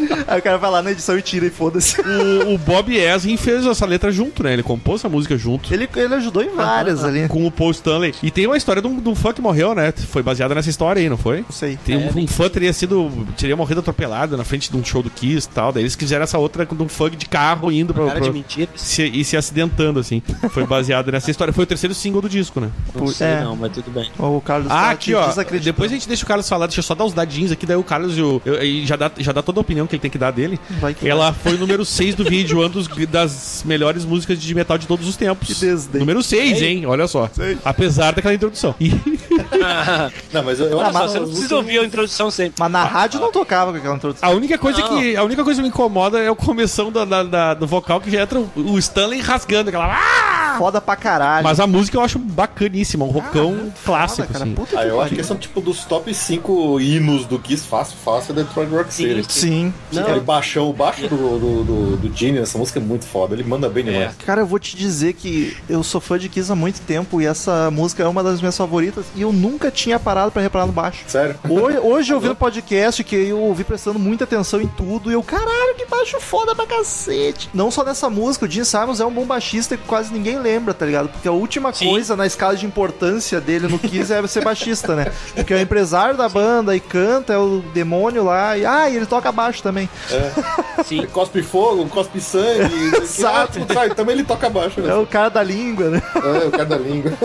Aí 0.26 0.38
o 0.38 0.42
cara 0.42 0.58
vai 0.58 0.70
lá 0.70 0.82
na 0.82 0.90
edição 0.92 1.18
e 1.18 1.22
tira 1.22 1.46
e 1.46 1.50
foda-se. 1.50 2.00
O, 2.00 2.54
o 2.54 2.58
Bob 2.58 2.94
Ezrin 2.96 3.36
fez 3.36 3.66
essa 3.66 3.84
letra 3.86 4.10
junto, 4.10 4.42
né? 4.42 4.52
Ele 4.52 4.62
compôs 4.62 5.00
essa 5.00 5.08
música 5.08 5.36
junto. 5.36 5.72
Ele, 5.72 5.88
ele 5.96 6.14
ajudou 6.14 6.42
em 6.42 6.50
várias 6.54 7.04
ali. 7.04 7.28
Com 7.28 7.46
o 7.46 7.50
Paul 7.50 7.70
Stanley. 7.70 8.14
E 8.22 8.30
tem 8.30 8.46
uma 8.46 8.56
história 8.56 8.80
de 8.82 8.88
um, 8.88 8.98
de 9.00 9.08
um 9.08 9.14
fã 9.14 9.32
que 9.32 9.40
morreu, 9.40 9.74
né? 9.74 9.92
Foi 9.92 10.22
baseada 10.22 10.54
nessa 10.54 10.70
história 10.70 11.00
aí, 11.00 11.08
não 11.08 11.16
foi? 11.16 11.38
Não 11.40 11.50
sei. 11.50 11.76
Tem 11.84 11.96
um, 11.96 12.18
um 12.22 12.26
fã 12.26 12.48
teria 12.48 12.72
sido. 12.72 13.10
teria 13.36 13.56
morrido 13.56 13.80
atropelado 13.80 14.36
na 14.36 14.44
frente 14.44 14.70
de 14.70 14.76
um 14.76 14.84
show 14.84 15.02
do 15.02 15.10
Kiss 15.10 15.48
e 15.50 15.54
tal. 15.54 15.72
Daí 15.72 15.82
eles 15.82 15.94
fizeram 15.94 16.24
essa 16.24 16.38
outra 16.38 16.64
de 16.66 16.82
um 16.82 16.88
fã 16.88 17.10
de 17.10 17.26
carro 17.26 17.70
indo 17.70 17.92
pra. 17.92 18.06
Cara 18.06 18.20
pra- 18.20 18.28
de 18.28 18.32
mentiras. 18.32 18.80
se- 18.80 19.02
e 19.12 19.24
se 19.24 19.36
acidentando, 19.36 19.98
assim. 20.00 20.22
Foi 20.50 20.66
baseado 20.66 21.10
nessa 21.12 21.30
história. 21.30 21.52
Foi 21.52 21.64
o 21.64 21.66
terceiro 21.66 21.94
single 21.94 22.20
do 22.22 22.28
disco, 22.28 22.60
né? 22.60 22.70
Não 22.94 23.06
sei 23.08 23.26
É. 23.26 23.40
não, 23.42 23.56
mas 23.56 23.72
tudo 23.72 23.90
bem. 23.90 24.10
O 24.18 24.40
Carlos 24.40 24.70
Ah, 24.70 24.82
tá 24.86 24.90
aqui, 24.90 25.14
ó. 25.14 25.26
Depois 25.62 25.90
a 25.90 25.94
gente 25.94 26.08
deixa 26.08 26.24
o 26.24 26.26
Carlos 26.26 26.48
falar, 26.48 26.66
deixa 26.66 26.80
eu 26.80 26.84
só 26.84 26.94
dar 26.94 27.04
os 27.04 27.12
dadinhos 27.12 27.52
aqui, 27.52 27.66
daí 27.66 27.76
o 27.76 27.82
Carlos 27.84 28.16
e 28.16 28.22
o- 28.22 28.40
eu- 28.44 28.62
e 28.62 28.86
já, 28.86 28.96
dá, 28.96 29.10
já 29.18 29.32
dá 29.32 29.42
toda 29.42 29.60
a 29.60 29.62
opinião 29.62 29.81
que 29.86 29.94
ele 29.96 30.00
tem 30.02 30.10
que 30.10 30.18
dar 30.18 30.30
dele. 30.30 30.58
Vai 30.80 30.94
que 30.94 31.08
Ela 31.08 31.32
foi 31.32 31.54
o 31.54 31.58
número 31.58 31.84
6 31.84 32.14
do 32.14 32.24
vídeo, 32.24 32.58
uma 32.60 32.68
dos, 32.68 32.88
das 33.08 33.62
melhores 33.66 34.04
músicas 34.04 34.40
de 34.40 34.54
metal 34.54 34.78
de 34.78 34.86
todos 34.86 35.06
os 35.08 35.16
tempos. 35.16 35.48
Que 35.48 35.54
desdém. 35.54 36.00
Número 36.00 36.22
6, 36.22 36.62
hein? 36.62 36.86
Olha 36.86 37.06
só. 37.06 37.30
Apesar 37.64 38.12
daquela 38.12 38.34
introdução. 38.34 38.74
E- 38.80 38.92
Não, 40.32 40.42
mas 40.42 40.60
eu, 40.60 40.66
eu 40.66 40.78
só, 40.78 40.92
mas 40.92 41.10
você 41.10 41.20
não 41.20 41.26
precisa 41.28 41.56
ouvir 41.56 41.78
a 41.78 41.84
introdução 41.84 42.30
sempre. 42.30 42.54
Mas 42.58 42.70
na 42.70 42.84
rádio 42.84 43.20
não 43.20 43.30
tocava 43.32 43.72
com 43.72 43.78
aquela 43.78 43.96
introdução. 43.96 44.28
a 44.28 44.32
única 44.32 44.58
coisa 44.58 44.80
Não. 44.80 44.88
que 44.98 45.16
a 45.16 45.22
única 45.24 45.44
coisa 45.44 45.58
que 45.58 45.62
me 45.62 45.68
incomoda 45.68 46.18
é 46.20 46.30
o 46.30 46.36
começão 46.36 46.90
da, 46.90 47.04
da- 47.04 47.22
da- 47.22 47.54
do 47.54 47.66
vocal 47.66 48.00
que 48.00 48.10
já 48.10 48.22
entra 48.22 48.38
o, 48.56 48.78
Stanley 48.78 49.20
rasgando 49.20 49.68
aquela. 49.70 49.86
"Ah!" 49.86 50.56
Foda 50.58 50.80
pra 50.82 50.94
caralho. 50.96 51.44
Mas 51.44 51.58
a 51.60 51.66
música 51.66 51.96
eu 51.96 52.02
acho 52.02 52.18
bacaníssima, 52.18 53.04
um 53.06 53.08
rockão 53.08 53.72
clássico, 53.84 54.22
Foda, 54.26 54.32
cara. 54.32 54.44
assim. 54.44 54.54
Puta 54.54 54.78
Ah, 54.80 54.84
eu 54.86 55.00
acho 55.00 55.14
que 55.14 55.22
são 55.22 55.36
tipo 55.36 55.60
dos 55.62 55.84
top 55.84 56.12
5 56.12 56.78
hinos 56.78 57.24
do 57.24 57.38
Kiss 57.38 57.66
fácil, 57.66 57.96
fácil 58.04 58.32
é 58.32 58.42
Detroit 58.42 58.68
Rock 58.70 58.92
City. 58.92 59.24
Sim. 59.32 59.72
Não. 59.90 60.02
Aquele 60.02 60.20
baixão, 60.20 60.68
o 60.68 60.72
baixo 60.72 61.08
do, 61.08 61.16
do, 61.16 61.64
do, 61.64 61.96
do 61.96 62.16
Gene 62.16 62.38
nessa 62.38 62.58
música 62.58 62.78
é 62.78 62.82
muito 62.82 63.06
foda, 63.06 63.34
ele 63.34 63.44
manda 63.44 63.68
bem 63.68 63.84
demais. 63.84 64.14
Cara, 64.26 64.42
eu 64.42 64.46
vou 64.46 64.58
te 64.58 64.76
dizer 64.76 65.14
que 65.14 65.56
eu 65.68 65.82
sou 65.82 66.00
fã 66.00 66.18
de 66.18 66.28
Kiss 66.28 66.52
há 66.52 66.54
muito 66.54 66.80
tempo 66.82 67.20
e 67.22 67.26
essa 67.26 67.70
música 67.70 68.02
é 68.02 68.06
uma 68.06 68.22
das 68.22 68.40
minhas 68.40 68.56
favoritas 68.56 69.06
e 69.16 69.21
eu 69.22 69.32
nunca 69.32 69.70
tinha 69.70 69.98
parado 69.98 70.30
pra 70.30 70.42
reparar 70.42 70.66
no 70.66 70.72
baixo. 70.72 71.04
Sério? 71.06 71.36
Hoje, 71.48 71.78
hoje 71.78 72.12
eu 72.12 72.20
vi 72.20 72.28
no 72.28 72.34
podcast 72.36 73.02
que 73.04 73.16
eu 73.16 73.38
ouvi 73.40 73.64
prestando 73.64 73.98
muita 73.98 74.24
atenção 74.24 74.60
em 74.60 74.66
tudo 74.66 75.10
e 75.10 75.14
eu, 75.14 75.22
caralho, 75.22 75.74
que 75.76 75.86
baixo 75.86 76.20
foda 76.20 76.54
pra 76.54 76.66
cacete. 76.66 77.48
Não 77.54 77.70
só 77.70 77.84
nessa 77.84 78.08
música, 78.10 78.44
o 78.46 78.48
Gene 78.50 78.64
Simons 78.66 79.00
é 79.00 79.04
um 79.06 79.10
bom 79.12 79.24
baixista 79.24 79.76
que 79.76 79.84
quase 79.86 80.12
ninguém 80.12 80.38
lembra, 80.38 80.74
tá 80.74 80.84
ligado? 80.86 81.08
Porque 81.08 81.28
a 81.28 81.32
última 81.32 81.72
Sim. 81.72 81.88
coisa 81.88 82.16
na 82.16 82.26
escala 82.26 82.56
de 82.56 82.66
importância 82.66 83.40
dele 83.40 83.68
no 83.68 83.78
Kiss 83.78 84.12
é 84.12 84.26
ser 84.26 84.42
baixista, 84.44 84.94
né? 84.94 85.12
Porque 85.34 85.52
é 85.52 85.56
o 85.56 85.60
empresário 85.60 86.16
da 86.16 86.28
banda 86.28 86.74
e 86.76 86.80
canta, 86.80 87.32
é 87.32 87.38
o 87.38 87.62
demônio 87.72 88.24
lá 88.24 88.56
e, 88.56 88.64
ah, 88.66 88.88
e 88.90 88.96
ele 88.96 89.06
toca 89.06 89.30
baixo 89.32 89.62
também. 89.62 89.88
Sim. 90.84 90.98
Ele 90.98 91.06
cospe 91.06 91.42
fogo, 91.42 91.86
cospe 91.88 92.20
sangue, 92.20 92.96
Exato. 93.02 93.60
que, 93.64 93.78
ah, 93.78 93.94
também 93.94 94.14
ele 94.16 94.24
toca 94.24 94.48
baixo, 94.48 94.80
É 94.80 94.84
né? 94.84 94.94
o 94.94 95.06
cara 95.06 95.28
da 95.28 95.42
língua, 95.42 95.88
né? 95.90 96.02
É, 96.16 96.46
o 96.46 96.50
cara 96.50 96.64
da 96.66 96.76
língua. 96.78 97.12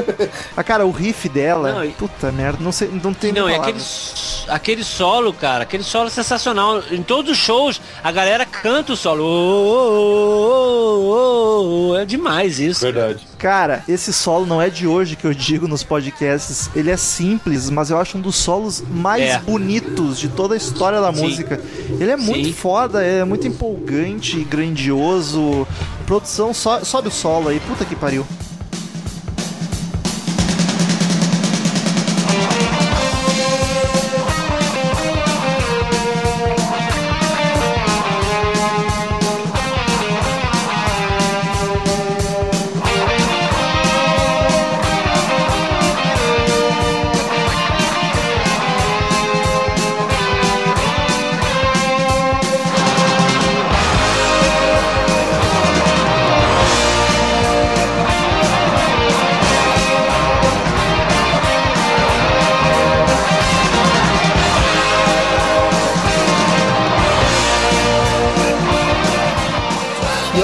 Ah, 0.55 0.63
cara, 0.63 0.85
o 0.85 0.91
riff 0.91 1.29
dela, 1.29 1.71
Não, 1.73 1.86
puta 1.91 2.31
merda, 2.31 2.59
não 2.61 2.71
sei, 2.71 2.89
não 3.03 3.13
tem 3.13 3.31
Não, 3.31 3.47
é 3.47 3.55
aquele, 3.57 3.79
aquele 4.47 4.83
solo, 4.83 5.31
cara, 5.33 5.63
aquele 5.63 5.83
solo 5.83 6.09
sensacional. 6.09 6.81
Em 6.91 7.01
todos 7.03 7.31
os 7.31 7.37
shows, 7.37 7.79
a 8.03 8.11
galera 8.11 8.45
canta 8.45 8.93
o 8.93 8.97
solo. 8.97 9.23
Ô, 9.23 10.99
ô, 10.99 11.91
ô. 11.91 11.95
É 11.97 12.05
demais 12.05 12.59
isso. 12.59 12.81
Verdade. 12.81 13.25
Cara, 13.37 13.83
esse 13.87 14.11
solo 14.13 14.45
não 14.45 14.61
é 14.61 14.69
de 14.69 14.85
hoje 14.87 15.15
que 15.15 15.25
eu 15.25 15.33
digo 15.33 15.67
nos 15.67 15.83
podcasts. 15.83 16.69
Ele 16.75 16.89
é 16.91 16.97
simples, 16.97 17.69
mas 17.69 17.89
eu 17.89 17.99
acho 17.99 18.17
um 18.17 18.21
dos 18.21 18.35
solos 18.35 18.83
mais 18.89 19.23
É. 19.23 19.39
bonitos 19.39 20.19
de 20.19 20.27
toda 20.27 20.53
a 20.53 20.57
história 20.57 20.99
da 21.01 21.13
Sim. 21.13 21.21
música. 21.21 21.61
Ele 21.99 22.11
é 22.11 22.17
muito 22.17 22.47
Sim. 22.47 22.53
foda, 22.53 23.03
é 23.03 23.23
muito 23.23 23.47
empolgante, 23.47 24.43
grandioso. 24.43 25.67
Produção, 26.05 26.53
so- 26.53 26.83
sobe 26.85 27.07
o 27.09 27.11
solo 27.11 27.49
aí, 27.49 27.59
puta 27.59 27.83
que 27.85 27.95
pariu. 27.95 28.25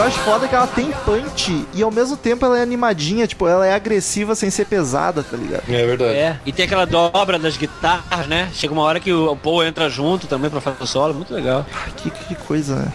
Eu 0.03 0.07
acho 0.07 0.19
foda 0.19 0.49
que 0.49 0.53
ela 0.53 0.67
tem 0.67 0.91
punch 1.05 1.65
e 1.73 1.81
ao 1.81 1.89
mesmo 1.89 2.17
tempo 2.17 2.45
ela 2.45 2.59
é 2.59 2.61
animadinha, 2.61 3.25
tipo, 3.25 3.47
ela 3.47 3.65
é 3.65 3.73
agressiva 3.73 4.35
sem 4.35 4.49
ser 4.49 4.65
pesada, 4.65 5.23
tá 5.23 5.37
ligado? 5.37 5.63
É 5.69 5.85
verdade. 5.85 6.17
É, 6.17 6.37
e 6.45 6.51
tem 6.51 6.65
aquela 6.65 6.85
dobra 6.85 7.39
das 7.39 7.55
guitarras, 7.55 8.27
né? 8.27 8.49
Chega 8.53 8.73
uma 8.73 8.81
hora 8.81 8.99
que 8.99 9.13
o 9.13 9.33
Paul 9.37 9.63
entra 9.63 9.89
junto 9.89 10.27
também 10.27 10.49
pra 10.49 10.59
fazer 10.59 10.83
o 10.83 10.85
solo, 10.85 11.13
muito 11.13 11.33
legal. 11.33 11.65
Que, 11.95 12.09
que 12.09 12.35
coisa, 12.35 12.75
né? 12.75 12.91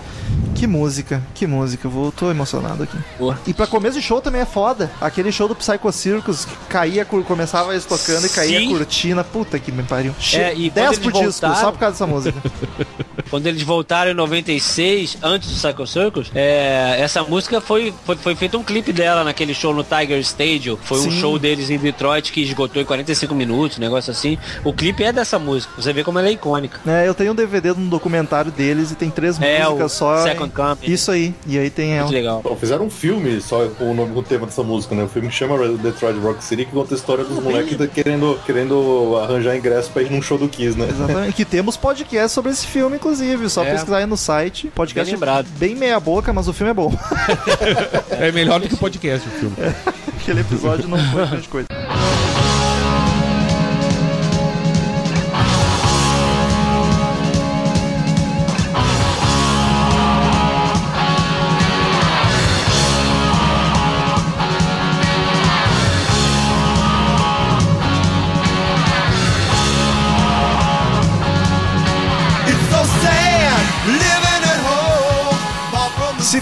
Que 0.55 0.67
música, 0.67 1.23
que 1.35 1.47
música. 1.47 1.89
Vou, 1.89 2.11
tô 2.11 2.31
emocionado 2.31 2.83
aqui. 2.83 2.99
Porra. 3.17 3.39
E 3.47 3.55
pra 3.55 3.67
começo 3.67 3.97
de 4.01 4.05
show 4.05 4.21
também 4.21 4.41
é 4.41 4.45
foda. 4.47 4.91
Aquele 5.01 5.31
show 5.31 5.47
do 5.47 5.55
Psycho 5.55 5.93
Circus 5.93 6.45
que 6.45 6.55
caía, 6.69 7.05
começava 7.05 7.73
eles 7.73 7.85
tocando 7.85 8.27
e 8.27 8.29
caía 8.29 8.59
Sim. 8.59 8.67
a 8.75 8.79
cortina. 8.79 9.25
Puta 9.25 9.59
que 9.59 9.71
me 9.71 9.83
pariu. 9.85 10.13
É, 10.35 10.55
e 10.57 10.69
10 10.69 10.99
quando 10.99 11.03
por 11.13 11.21
eles 11.21 11.29
disco, 11.35 11.47
voltaram- 11.47 11.65
só 11.65 11.73
por 11.73 11.79
causa 11.79 11.93
dessa 11.95 12.07
música. 12.07 12.43
Quando 13.31 13.47
eles 13.47 13.63
voltaram 13.63 14.11
em 14.11 14.15
96, 14.15 15.19
antes 15.23 15.51
do 15.51 15.55
Psycho 15.57 15.87
Circus, 15.87 16.31
é, 16.35 16.97
essa 16.99 17.23
música 17.23 17.61
foi, 17.61 17.93
foi, 18.07 18.17
foi 18.17 18.35
feito 18.35 18.57
um 18.57 18.65
clipe 18.65 18.91
dela 18.91 19.23
naquele 19.23 19.53
show 19.53 19.75
no 19.75 19.85
Tiger 19.85 20.19
Stadium. 20.21 20.79
Foi 20.83 20.99
um 21.01 21.11
Sim. 21.11 21.21
show 21.21 21.39
deles 21.39 21.69
em 21.69 21.77
Detroit 21.77 22.33
que 22.33 22.41
esgotou 22.41 22.81
em 22.81 22.87
45 22.87 23.35
minutos, 23.35 23.77
um 23.77 23.81
negócio 23.83 24.11
assim. 24.11 24.39
O 24.65 24.73
clipe 24.73 25.05
é 25.05 25.13
dessa 25.13 25.39
música. 25.39 25.71
Você 25.77 25.93
vê 25.93 26.03
como 26.03 26.19
ela 26.19 26.29
é 26.29 26.33
icônica. 26.33 26.81
É, 26.87 27.07
eu 27.07 27.13
tenho 27.15 27.33
um 27.33 27.35
DVD 27.35 27.75
de 27.75 27.79
um 27.81 27.89
documentário 27.89 28.51
deles 28.51 28.93
e 28.93 28.95
tem 28.95 29.11
três 29.11 29.39
É, 29.43 29.63
músicas 29.65 29.93
o 29.93 29.97
só. 29.99 30.18
Second 30.23 30.53
Coming. 30.53 30.77
Isso 30.83 31.11
aí. 31.11 31.35
E 31.47 31.59
aí 31.59 31.71
tem 31.71 31.89
Muito 31.91 32.01
ela. 32.03 32.11
legal. 32.11 32.41
Bom, 32.43 32.57
fizeram 32.57 32.87
um 32.87 32.91
filme 32.91 33.41
só 33.41 33.67
com 33.69 33.91
o 33.91 33.95
nome 33.95 34.13
com 34.15 34.21
o 34.21 34.23
tema 34.23 34.47
dessa 34.47 34.63
música, 34.63 34.95
né? 34.95 35.05
O 35.05 35.09
filme 35.09 35.29
que 35.29 35.35
chama 35.35 35.57
Detroit 35.79 36.19
Rock 36.19 36.43
City, 36.45 36.65
que 36.65 36.73
conta 36.73 36.95
a 36.95 36.97
história 36.97 37.25
dos 37.25 37.43
moleques 37.43 37.77
querendo, 37.93 38.39
querendo 38.47 39.19
arranjar 39.23 39.57
ingresso 39.57 39.91
pra 39.91 40.03
ir 40.03 40.11
num 40.11 40.21
show 40.23 40.39
do 40.39 40.49
Kiss, 40.49 40.79
né? 40.79 40.87
Exatamente. 40.91 41.33
Que 41.35 41.45
temos 41.45 41.77
podcast 41.77 42.33
sobre 42.33 42.53
esse 42.53 42.67
filme, 42.67 42.97
inclusive. 42.97 43.49
Só 43.49 43.65
É. 43.65 43.73
pesquisar 43.73 43.99
aí 43.99 44.07
no 44.07 44.17
site. 44.17 44.69
Podcast 44.75 45.07
Bem 45.11 45.15
lembrado. 45.15 45.47
bem 45.59 45.75
meia 45.75 45.99
boca, 46.01 46.33
mas 46.33 46.49
o 46.49 46.53
filme 46.53 46.71
é 46.71 46.75
bom. 46.75 46.93
É 48.11 48.33
melhor 48.33 48.61
do 48.61 48.69
que 48.69 48.75
o 48.75 48.79
podcast, 48.79 49.27
o 49.29 49.31
filme. 49.31 49.55
Aquele 50.21 50.41
episódio 50.41 50.89
não 50.89 50.99
foi 50.99 51.27
grande 51.27 51.49
coisa. 51.49 51.69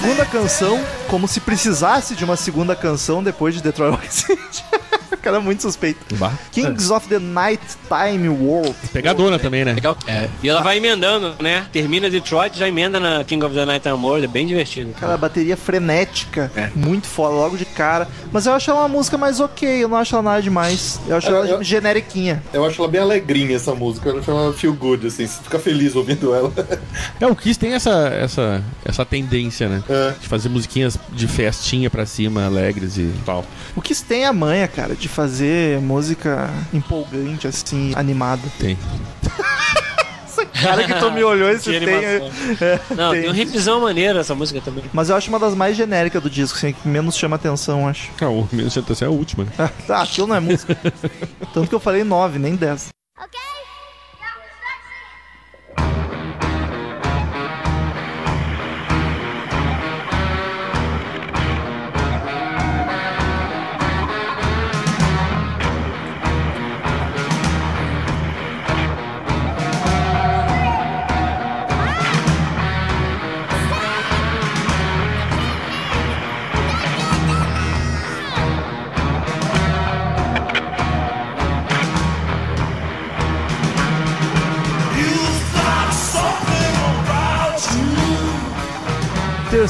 Segunda 0.06 0.24
canção, 0.24 0.80
como 1.08 1.26
se 1.26 1.40
precisasse 1.40 2.14
de 2.14 2.24
uma 2.24 2.36
segunda 2.36 2.76
canção 2.76 3.24
depois 3.24 3.56
de 3.56 3.60
Detroit 3.60 4.08
City. 4.08 4.64
Cara 5.26 5.38
é 5.38 5.40
muito 5.40 5.60
suspeito. 5.62 6.14
Bah. 6.14 6.32
Kings 6.52 6.88
of 6.92 7.08
the 7.08 7.18
Night 7.18 7.60
Time 7.88 8.28
World. 8.28 8.72
Pegadona 8.92 9.40
também, 9.40 9.64
né? 9.64 9.72
Legal. 9.72 9.96
É. 10.06 10.28
E 10.40 10.48
ela 10.48 10.62
vai 10.62 10.76
emendando, 10.76 11.34
né? 11.40 11.66
Termina 11.72 12.08
Detroit, 12.08 12.56
já 12.56 12.68
emenda 12.68 13.00
na 13.00 13.24
King 13.24 13.44
of 13.44 13.52
the 13.52 13.64
Night 13.64 13.88
and 13.88 13.96
World. 13.96 14.24
É 14.24 14.28
bem 14.28 14.46
divertido. 14.46 14.92
Cara, 15.00 15.14
a 15.14 15.16
bateria 15.16 15.56
frenética, 15.56 16.48
É. 16.54 16.70
muito 16.76 17.08
foda, 17.08 17.34
logo 17.34 17.56
de 17.56 17.64
cara. 17.64 18.06
Mas 18.30 18.46
eu 18.46 18.52
acho 18.52 18.70
ela 18.70 18.82
uma 18.82 18.88
música 18.88 19.18
mais 19.18 19.40
ok, 19.40 19.82
eu 19.82 19.88
não 19.88 19.96
acho 19.96 20.14
ela 20.14 20.22
nada 20.22 20.40
demais. 20.42 21.00
Eu 21.08 21.16
acho 21.16 21.28
Eu- 21.28 21.36
ela 21.38 21.46
eu- 21.48 21.64
generiquinha. 21.64 22.40
Eu 22.52 22.64
acho 22.64 22.80
ela 22.80 22.88
bem 22.88 23.00
alegrinha, 23.00 23.56
essa 23.56 23.74
música. 23.74 24.10
Eu 24.10 24.20
acho 24.20 24.30
ela 24.30 24.52
feel 24.52 24.74
good, 24.74 25.08
assim. 25.08 25.26
Você 25.26 25.42
fica 25.42 25.58
feliz 25.58 25.96
ouvindo 25.96 26.32
ela. 26.32 26.52
É, 27.20 27.26
o 27.26 27.34
Kiss 27.34 27.58
tem 27.58 27.72
essa, 27.72 27.90
essa, 28.08 28.62
essa 28.84 29.04
tendência, 29.04 29.68
né? 29.68 29.82
É. 29.88 30.14
De 30.20 30.28
fazer 30.28 30.48
musiquinhas 30.48 30.96
de 31.12 31.26
festinha 31.26 31.90
pra 31.90 32.06
cima, 32.06 32.44
alegres 32.46 32.96
e 32.96 33.10
tal. 33.24 33.44
O 33.74 33.82
que 33.82 33.92
tem 33.96 34.24
a 34.24 34.32
manha, 34.32 34.68
cara, 34.68 34.94
de 34.94 35.08
fazer 35.16 35.80
música 35.80 36.50
empolgante, 36.74 37.48
assim, 37.48 37.92
animada. 37.96 38.42
Tem. 38.58 38.76
Essa 40.26 40.44
cara 40.44 40.84
que 40.84 40.92
tu 40.94 41.10
me 41.10 41.24
olhou 41.24 41.50
e 41.50 41.58
você 41.58 41.78
De 41.80 41.86
tem. 41.86 41.94
animação. 41.94 42.30
é, 42.60 42.80
Não, 42.94 43.10
tem, 43.12 43.22
tem. 43.22 43.30
um 43.30 43.32
riffzão 43.32 43.80
maneiro 43.80 44.18
essa 44.18 44.34
música 44.34 44.60
também. 44.60 44.84
Mas 44.92 45.08
eu 45.08 45.16
acho 45.16 45.30
uma 45.30 45.38
das 45.38 45.54
mais 45.54 45.74
genéricas 45.74 46.22
do 46.22 46.28
disco, 46.28 46.58
assim, 46.58 46.74
que 46.74 46.86
menos 46.86 47.16
chama 47.16 47.36
atenção, 47.36 47.88
acho. 47.88 48.10
Ah, 48.20 48.28
o 48.28 48.46
menos 48.52 48.76
é 48.76 49.04
a 49.06 49.10
última, 49.10 49.44
né? 49.44 49.50
Ah, 49.88 50.02
aquilo 50.02 50.26
não 50.26 50.36
é 50.36 50.40
música. 50.40 50.76
Tanto 51.54 51.66
que 51.68 51.74
eu 51.74 51.80
falei 51.80 52.04
nove, 52.04 52.38
nem 52.38 52.54
dez. 52.54 52.88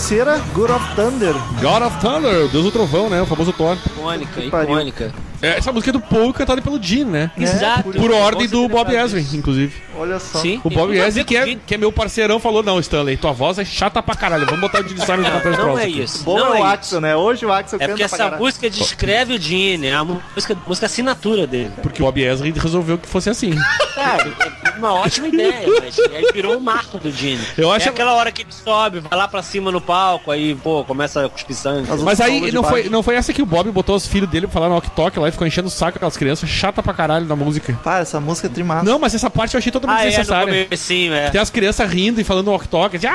Terceira, 0.06 0.38
Good 0.54 0.70
of 0.70 0.94
Thunder. 0.94 1.34
God 1.60 1.82
of 1.82 1.98
Thunder, 1.98 2.44
o 2.44 2.48
Deus 2.48 2.62
do 2.62 2.70
Trovão, 2.70 3.10
né? 3.10 3.22
O 3.22 3.26
famoso 3.26 3.52
Thor. 3.52 3.76
Icônica, 3.84 4.40
icônica. 4.40 5.12
É, 5.42 5.58
essa 5.58 5.72
música 5.72 5.90
é 5.90 5.92
do 5.92 6.00
Paul 6.00 6.32
cantada 6.32 6.62
pelo 6.62 6.80
Gene, 6.80 7.10
né? 7.10 7.30
Exato. 7.36 7.90
Por 7.90 8.12
ordem 8.12 8.46
do 8.46 8.68
Bob 8.68 8.94
Ezrin, 8.94 9.26
inclusive. 9.36 9.74
Olha 9.98 10.20
só. 10.20 10.38
Sim. 10.38 10.60
O 10.62 10.70
Bob 10.70 10.96
Ezrin, 10.96 11.24
que 11.24 11.36
é, 11.36 11.56
que 11.56 11.74
é 11.74 11.76
meu 11.76 11.90
parceirão, 11.90 12.38
falou: 12.38 12.62
Não, 12.62 12.78
Stanley, 12.78 13.16
tua 13.16 13.32
voz 13.32 13.58
é 13.58 13.64
chata 13.64 14.00
pra 14.00 14.14
caralho. 14.14 14.46
Vamos 14.46 14.60
botar 14.60 14.78
o 14.80 14.88
Gene 14.88 15.00
Simons 15.00 15.28
cantar 15.28 15.52
esse 15.52 15.60
Não 15.60 15.76
é 15.76 15.82
aqui." 15.82 16.02
isso. 16.02 16.22
Bom 16.22 16.38
não 16.38 16.46
é 16.46 16.50
o 16.50 16.54
é 16.54 16.58
isso. 16.58 16.66
Axel, 16.66 17.00
né? 17.00 17.16
Hoje 17.16 17.44
o 17.44 17.52
Axel 17.52 17.76
É 17.76 17.80
canta 17.80 17.88
porque 17.88 18.02
essa 18.04 18.30
música 18.36 18.70
descreve 18.70 19.34
o 19.34 19.40
Gene, 19.40 19.88
é 19.88 19.94
a 19.94 20.04
música, 20.04 20.56
música 20.64 20.86
assinatura 20.86 21.48
dele. 21.48 21.72
Porque 21.82 22.00
o 22.00 22.06
Bob 22.06 22.22
Ezrin 22.22 22.52
resolveu 22.52 22.96
que 22.96 23.08
fosse 23.08 23.28
assim. 23.28 23.50
Cara, 23.96 24.32
é 24.64 24.65
uma 24.78 24.94
ótima 24.94 25.28
ideia, 25.28 25.66
mas 25.82 25.98
aí 25.98 26.24
virou 26.32 26.56
um 26.56 26.60
marco 26.60 26.98
do 26.98 27.10
Gene. 27.10 27.40
Eu 27.56 27.70
acho- 27.72 27.86
É 27.86 27.90
aquela 27.90 28.14
hora 28.14 28.30
que 28.32 28.42
ele 28.42 28.52
sobe, 28.52 29.00
vai 29.00 29.18
lá 29.18 29.28
pra 29.28 29.42
cima 29.42 29.70
no 29.70 29.80
palco, 29.80 30.30
aí, 30.30 30.54
pô, 30.54 30.84
começa 30.84 31.24
a 31.24 31.28
cuspir 31.28 31.56
sangue. 31.56 31.90
As- 31.90 32.02
Mas 32.02 32.20
aí 32.20 32.50
não 32.52 32.62
foi, 32.62 32.88
não 32.88 33.02
foi 33.02 33.14
essa 33.16 33.32
que 33.32 33.42
o 33.42 33.46
Bob 33.46 33.70
botou 33.70 33.96
os 33.96 34.06
filhos 34.06 34.28
dele 34.28 34.46
pra 34.46 34.54
falar 34.54 34.68
no 34.68 34.76
Ok 34.76 34.90
lá 35.20 35.28
e 35.28 35.32
ficou 35.32 35.46
enchendo 35.46 35.68
o 35.68 35.70
saco 35.70 35.96
aquelas 35.98 36.16
crianças 36.16 36.48
chata 36.48 36.82
pra 36.82 36.92
caralho 36.94 37.26
da 37.26 37.36
música. 37.36 37.78
Para, 37.82 38.00
essa 38.02 38.18
música 38.20 38.46
é 38.46 38.50
trimassa. 38.50 38.84
Não, 38.84 38.98
mas 38.98 39.14
essa 39.14 39.28
parte 39.30 39.54
eu 39.54 39.58
achei 39.58 39.70
totalmente 39.72 40.00
Ah, 40.00 40.04
é, 40.04 40.08
desnecessária. 40.08 40.64
comecinho, 40.64 41.12
é. 41.14 41.30
Tem 41.30 41.40
as 41.40 41.50
crianças 41.50 41.90
rindo 41.90 42.20
e 42.20 42.24
falando 42.24 42.48
walk 42.48 42.68
talk. 42.68 42.96
Assim, 42.96 43.06
ah, 43.06 43.14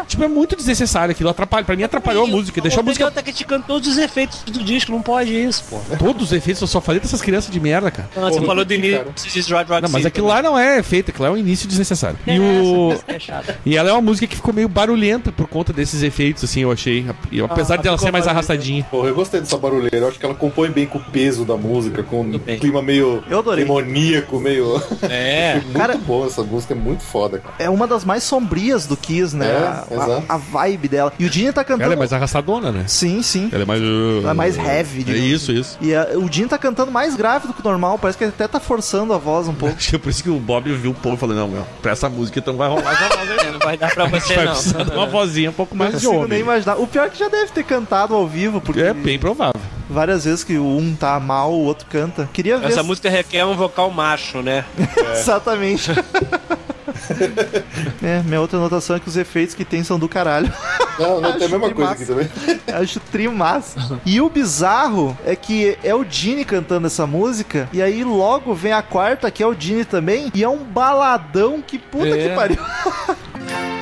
ah, 0.00 0.04
tipo, 0.06 0.22
é 0.24 0.28
muito 0.28 0.56
desnecessário 0.56 1.12
aquilo. 1.12 1.28
Atrapalha, 1.30 1.64
pra 1.64 1.76
mim 1.76 1.82
atrapalhou 1.82 2.24
a 2.24 2.26
música. 2.26 2.60
Deixou 2.60 2.80
a 2.80 2.82
O 2.82 2.86
música. 2.86 3.10
Tá 3.10 3.22
criticando 3.22 3.64
todos 3.66 3.88
os 3.88 3.98
efeitos 3.98 4.42
do 4.44 4.62
disco, 4.62 4.92
não 4.92 5.02
pode 5.02 5.32
isso, 5.34 5.64
pô. 5.68 5.80
Todos 5.98 6.24
os 6.28 6.32
efeitos, 6.32 6.60
eu 6.62 6.68
só 6.68 6.80
falei 6.80 7.00
dessas 7.00 7.20
crianças 7.20 7.50
de 7.50 7.58
merda, 7.58 7.90
cara. 7.90 8.08
Não, 8.16 8.30
você 8.30 8.40
falou 8.44 8.64
do 8.64 8.72
início 8.74 9.04
de 9.42 9.52
Rod 9.52 9.68
Rock 9.68 9.82
Não, 9.82 9.88
mas 9.90 10.06
aquilo 10.10 10.26
lá 10.28 10.42
não 10.42 10.58
é 10.58 10.78
efeito, 10.78 11.10
aquilo 11.10 11.24
lá 11.24 11.30
é 11.30 11.32
um 11.32 11.36
início 11.36 11.66
desnecessário. 11.68 12.18
E, 12.26 12.38
o... 12.38 12.94
É 13.08 13.18
chato. 13.18 13.54
e 13.64 13.76
ela 13.76 13.88
é 13.90 13.92
uma 13.92 14.00
música 14.02 14.26
que 14.26 14.36
ficou 14.36 14.52
meio 14.54 14.68
barulhenta 14.68 15.32
por 15.32 15.46
conta 15.48 15.72
desses 15.72 16.02
efeitos, 16.02 16.44
assim, 16.44 16.60
eu 16.60 16.70
achei. 16.72 17.06
E 17.32 17.40
apesar 17.40 17.74
Ah, 17.78 17.82
dela 17.82 17.98
ser 17.98 18.10
mais 18.12 18.26
arrastadinha. 18.26 18.84
Porra, 18.90 19.08
eu 19.08 19.14
gostei 19.14 19.40
dessa 19.40 19.56
barulheira. 19.56 19.96
Eu 19.96 20.08
acho 20.08 20.18
que 20.18 20.24
ela 20.24 20.34
compõe 20.34 20.70
bem 20.70 20.86
com 20.86 20.98
o 20.98 21.00
peso 21.02 21.44
da 21.44 21.56
música, 21.56 22.02
com 22.02 22.20
um 22.22 22.38
clima 22.38 22.82
meio 22.82 23.22
demoníaco, 23.56 24.38
meio. 24.40 24.80
É. 25.02 25.54
muito 25.54 25.72
Cara- 25.78 25.96
boa 25.96 26.26
essa 26.26 26.42
música, 26.42 26.74
é 26.74 26.76
muito 26.76 27.02
foda, 27.02 27.38
cara. 27.38 27.54
É 27.58 27.68
uma 27.70 27.86
das 27.86 28.04
mais 28.04 28.22
sombrias 28.22 28.86
do 28.86 28.96
Kiss, 28.96 29.34
né? 29.36 29.46
É, 29.50 29.56
a, 29.56 29.84
a- 29.90 29.94
exato. 29.94 30.24
a 30.28 30.36
vibe 30.36 30.88
dela. 30.88 31.12
E 31.18 31.24
o 31.24 31.32
Gene 31.32 31.52
tá 31.52 31.64
cantando. 31.64 31.84
Ela 31.84 31.94
é 31.94 31.96
mais 31.96 32.12
arrastadona, 32.12 32.70
né? 32.70 32.84
Sim, 32.86 33.22
sim. 33.22 33.48
Ela 33.52 33.62
é 33.62 33.66
mais. 33.66 33.80
Ela 33.82 34.30
é 34.30 34.34
mais 34.34 34.56
heavy, 34.56 35.00
É 35.00 35.04
digamos 35.04 35.30
isso, 35.30 35.52
isso. 35.52 35.78
E 35.80 35.94
a- 35.94 36.08
o 36.16 36.30
Gene 36.30 36.48
tá 36.48 36.58
cantando 36.58 36.90
mais 36.92 37.14
grave 37.16 37.46
do 37.48 37.52
que 37.54 37.60
o 37.60 37.64
normal. 37.64 37.98
Parece 37.98 38.18
que 38.18 38.24
ele 38.24 38.32
até 38.34 38.46
tá 38.46 38.60
forçando 38.60 39.12
a 39.12 39.18
voz 39.18 39.48
um 39.48 39.54
pouco. 39.54 39.76
É 40.00 40.02
por 40.02 40.08
isso 40.08 40.22
que 40.22 40.30
o 40.30 40.38
Bob 40.38 40.72
viu 40.72 40.92
o 40.92 40.94
povo 40.94 41.14
e 41.14 41.18
falou: 41.18 41.36
Não, 41.36 41.46
meu, 41.46 41.66
pra 41.82 41.92
essa 41.92 42.08
música 42.08 42.38
então 42.38 42.56
vai 42.56 42.70
rolar 42.70 42.92
essa 42.94 43.16
voz 43.18 43.30
aí. 43.30 43.36
É, 43.46 43.50
Não 43.52 43.58
vai 43.58 43.76
dar 43.76 43.92
pra 43.92 44.06
você, 44.06 44.34
Vai 44.34 44.44
não. 44.46 44.52
precisar 44.54 44.82
de 44.84 44.90
uma 44.92 45.06
vozinha 45.06 45.50
um 45.50 45.52
pouco 45.52 45.74
Não 45.74 45.84
mais 45.84 45.90
de 46.00 46.06
consigo 46.06 46.12
nem 46.14 46.24
homem. 46.24 46.40
imaginar. 46.40 46.76
O 46.76 46.86
pior 46.86 47.06
é 47.06 47.10
que 47.10 47.18
já 47.18 47.28
deve 47.28 47.52
ter 47.52 47.64
cantado 47.64 48.14
ao 48.14 48.26
vivo, 48.26 48.60
porque 48.62 48.80
É 48.80 48.94
bem 48.94 49.18
provável. 49.18 49.60
várias 49.90 50.24
vezes 50.24 50.42
que 50.42 50.56
um 50.58 50.94
tá 50.98 51.20
mal, 51.20 51.52
o 51.52 51.64
outro 51.64 51.86
canta. 51.90 52.28
Queria 52.32 52.56
ver. 52.58 52.68
Essa 52.68 52.80
se- 52.80 52.86
música 52.86 53.10
requer 53.10 53.44
um 53.44 53.54
vocal 53.54 53.90
macho, 53.90 54.40
né? 54.40 54.64
Exatamente. 55.12 55.90
é, 58.02 58.22
minha 58.24 58.40
outra 58.40 58.58
anotação 58.58 58.96
é 58.96 59.00
que 59.00 59.08
os 59.08 59.16
efeitos 59.16 59.54
que 59.54 59.64
tem 59.64 59.82
são 59.82 59.98
do 59.98 60.08
caralho. 60.08 60.52
Não, 60.98 61.20
não 61.20 61.32
tem 61.32 61.42
a 61.42 61.44
Acho 61.46 61.58
mesma 61.58 61.70
coisa 61.74 61.90
aqui 61.92 62.04
também. 62.04 62.28
Acho 62.72 63.00
trimassa. 63.00 64.00
E 64.04 64.20
o 64.20 64.28
bizarro 64.28 65.16
é 65.24 65.34
que 65.34 65.78
é 65.82 65.94
o 65.94 66.04
Gene 66.08 66.44
cantando 66.44 66.86
essa 66.86 67.06
música, 67.06 67.68
e 67.72 67.80
aí 67.80 68.04
logo 68.04 68.54
vem 68.54 68.72
a 68.72 68.82
quarta, 68.82 69.30
que 69.30 69.42
é 69.42 69.46
o 69.46 69.54
Gene 69.58 69.84
também, 69.84 70.30
e 70.34 70.44
é 70.44 70.48
um 70.48 70.64
baladão 70.64 71.62
que 71.66 71.78
puta 71.78 72.08
É. 72.08 72.28
que 72.28 72.34
pariu. 72.34 72.58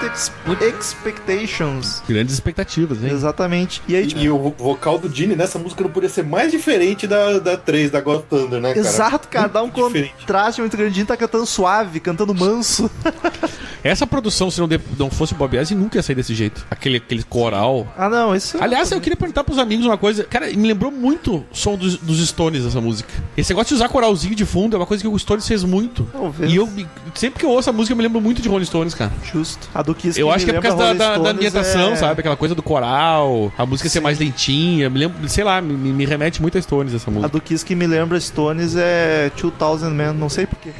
Great 0.00 0.12
Ex- 0.12 0.32
Expectations. 0.78 2.02
Grandes 2.08 2.34
expectativas, 2.34 3.02
hein? 3.02 3.10
Exatamente. 3.10 3.82
E 3.88 3.96
aí, 3.96 4.06
tipo, 4.06 4.20
E 4.20 4.30
o 4.30 4.50
vocal 4.56 4.98
do 4.98 5.08
Gene 5.12 5.34
nessa 5.36 5.58
música 5.58 5.82
não 5.82 5.90
podia 5.90 6.08
ser 6.08 6.24
mais 6.24 6.50
diferente 6.52 7.06
da, 7.06 7.38
da 7.38 7.56
3, 7.56 7.90
da 7.90 8.00
God 8.00 8.22
Thunder, 8.22 8.60
né, 8.60 8.74
cara? 8.74 8.86
exato, 8.86 9.28
cara, 9.28 9.48
dá 9.48 9.62
um 9.62 9.70
contraste 9.70 10.60
muito 10.60 10.76
grande. 10.76 11.04
Tá 11.04 11.16
cantando 11.16 11.46
suave, 11.46 12.00
cantando 12.00 12.34
manso. 12.34 12.90
Essa 13.84 14.06
produção, 14.06 14.50
se 14.50 14.60
não, 14.60 14.68
de- 14.68 14.80
não 14.98 15.10
fosse 15.10 15.32
o 15.32 15.36
Bob 15.36 15.56
Ezrin, 15.56 15.76
nunca 15.76 15.98
ia 15.98 16.02
sair 16.02 16.16
desse 16.16 16.34
jeito. 16.34 16.66
Aquele, 16.70 16.96
aquele 16.98 17.22
coral. 17.22 17.86
Ah, 17.96 18.08
não, 18.08 18.34
isso. 18.34 18.56
Aliás, 18.60 18.90
eu 18.90 19.00
queria 19.00 19.16
perguntar 19.16 19.44
pros 19.44 19.58
amigos 19.58 19.86
uma 19.86 19.96
coisa. 19.96 20.24
Cara, 20.24 20.46
me 20.48 20.66
lembrou 20.68 20.90
muito 20.90 21.36
o 21.36 21.44
som 21.52 21.76
dos, 21.76 21.96
dos 21.98 22.18
Stones, 22.28 22.64
essa 22.64 22.80
música. 22.80 23.08
Esse 23.36 23.50
negócio 23.50 23.68
de 23.68 23.74
usar 23.74 23.88
coralzinho 23.88 24.34
de 24.34 24.44
fundo 24.44 24.74
é 24.76 24.78
uma 24.78 24.86
coisa 24.86 25.02
que 25.02 25.08
o 25.08 25.18
Stones 25.18 25.46
fez 25.46 25.62
muito. 25.64 26.08
Talvez. 26.12 26.52
E 26.52 26.56
eu, 26.56 26.68
sempre 27.14 27.38
que 27.40 27.44
eu 27.46 27.50
ouço 27.50 27.70
a 27.70 27.72
música, 27.72 27.92
eu 27.92 27.96
me 27.96 28.02
lembro 28.02 28.20
muito 28.20 28.42
de 28.42 28.48
Rolling 28.48 28.64
Stones, 28.66 28.94
cara. 28.94 29.12
Justo. 29.32 29.68
A 29.74 29.82
do 29.82 29.94
Kiss 29.94 30.18
Eu 30.20 30.26
me 30.28 30.32
acho 30.34 30.44
que 30.44 30.50
é 30.50 30.54
por 30.54 30.62
causa 30.62 30.76
da, 30.78 30.92
da, 30.92 31.18
da 31.18 31.30
ambientação, 31.30 31.92
é- 31.92 31.96
sabe? 31.96 32.20
Aquela 32.20 32.36
coisa 32.36 32.54
do 32.54 32.62
coral, 32.62 33.52
a 33.56 33.64
música 33.66 33.88
ser 33.88 34.00
mais 34.00 34.18
lentinha. 34.18 34.90
Me 34.90 34.98
lembro, 34.98 35.28
sei 35.28 35.44
lá, 35.44 35.60
me, 35.60 35.72
me 35.74 36.04
remete 36.04 36.42
muito 36.42 36.58
a 36.58 36.62
Stones 36.62 36.92
essa 36.94 37.10
A 37.10 37.12
música. 37.12 37.28
do 37.28 37.40
Kiss 37.40 37.64
que 37.64 37.74
me 37.74 37.86
lembra 37.86 38.18
Stones 38.20 38.74
é 38.76 39.30
2000 39.40 39.90
Man, 39.90 40.12
não 40.14 40.28
sei 40.28 40.46
porquê. 40.46 40.70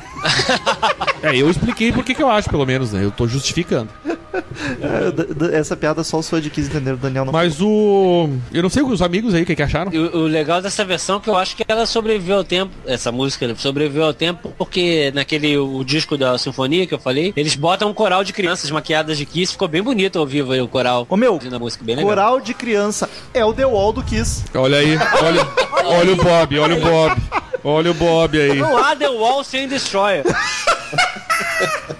É, 1.23 1.37
eu 1.37 1.51
expliquei 1.51 1.93
por 1.93 2.05
que 2.05 2.15
que 2.15 2.23
eu 2.23 2.31
acho, 2.31 2.49
pelo 2.49 2.65
menos, 2.65 2.93
né? 2.93 3.05
Eu 3.05 3.11
tô 3.11 3.27
justificando. 3.27 3.89
É, 4.33 5.57
essa 5.57 5.77
piada 5.77 6.05
só 6.05 6.19
os 6.19 6.29
fãs 6.29 6.43
de 6.43 6.51
Kiss 6.51 6.69
entenderam, 6.69 6.97
o 6.97 7.01
Daniel 7.01 7.25
não. 7.25 7.33
Mas 7.33 7.61
o. 7.61 8.29
Eu 8.53 8.63
não 8.63 8.71
sei 8.71 8.83
os 8.83 9.03
amigos 9.03 9.35
aí 9.35 9.43
o 9.43 9.47
que, 9.47 9.57
que 9.57 9.63
acharam. 9.63 9.91
O, 9.91 10.19
o 10.19 10.23
legal 10.27 10.61
dessa 10.61 10.85
versão 10.85 11.17
é 11.17 11.21
que 11.21 11.31
eu 11.31 11.37
acho 11.37 11.57
que 11.57 11.65
ela 11.67 11.87
sobreviveu 11.87 12.37
ao 12.37 12.45
tempo, 12.45 12.73
essa 12.87 13.11
música 13.11 13.47
né, 13.47 13.55
sobreviveu 13.57 14.05
ao 14.05 14.15
tempo 14.15 14.53
porque 14.57 15.11
naquele 15.15 15.57
o 15.57 15.83
disco 15.85 16.17
da 16.17 16.37
sinfonia 16.39 16.87
que 16.87 16.95
eu 16.95 16.99
falei, 16.99 17.33
eles 17.37 17.57
botam 17.57 17.91
um 17.91 17.95
coral 17.95 18.23
de 18.23 18.33
crianças 18.33 18.71
maquiadas 18.71 19.17
de 19.17 19.25
Kiss, 19.27 19.53
ficou 19.53 19.69
bem 19.69 19.83
bonito 19.83 20.19
ao 20.19 20.27
vivo 20.27 20.53
aí 20.53 20.61
o 20.61 20.69
coral. 20.69 21.07
Ô 21.09 21.17
meu, 21.17 21.39
na 21.51 21.59
música, 21.59 21.85
bem 21.85 21.97
legal. 21.97 22.11
coral 22.11 22.41
de 22.41 22.55
criança 22.55 23.09
é 23.33 23.45
o 23.45 23.53
The 23.53 23.67
Wall 23.67 23.93
do 23.93 24.03
Kiss. 24.03 24.45
Olha 24.55 24.79
aí, 24.79 24.97
olha, 25.23 25.47
olha 25.85 26.13
o 26.13 26.17
Bob, 26.17 26.59
olha 26.59 26.77
o 26.77 26.81
Bob. 26.81 27.23
Olha 27.65 27.91
o 27.91 27.95
Bob 27.95 28.41
aí. 28.41 28.59
Não 28.59 28.79
há 28.79 28.95
The 28.95 29.09
Wall 29.09 29.43
sem 29.43 29.67
Destroyer. 29.69 30.25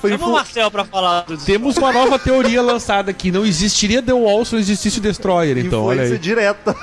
Foi 0.00 0.10
Chama 0.10 0.26
o 0.26 0.32
Marcel 0.32 0.70
pra 0.70 0.84
falar 0.84 1.22
do 1.22 1.36
Temos 1.38 1.76
uma 1.76 1.92
nova 1.92 2.18
teoria 2.18 2.62
lançada 2.62 3.10
aqui. 3.10 3.30
Não 3.30 3.44
existiria 3.44 4.02
The 4.02 4.12
Wall 4.12 4.44
se 4.44 4.52
não 4.52 4.60
existisse 4.60 4.98
o 4.98 5.00
Destroyer, 5.00 5.58
então, 5.58 5.84
olha 5.84 5.96
influência 5.96 6.14
aí. 6.14 6.18
direta. 6.20 6.76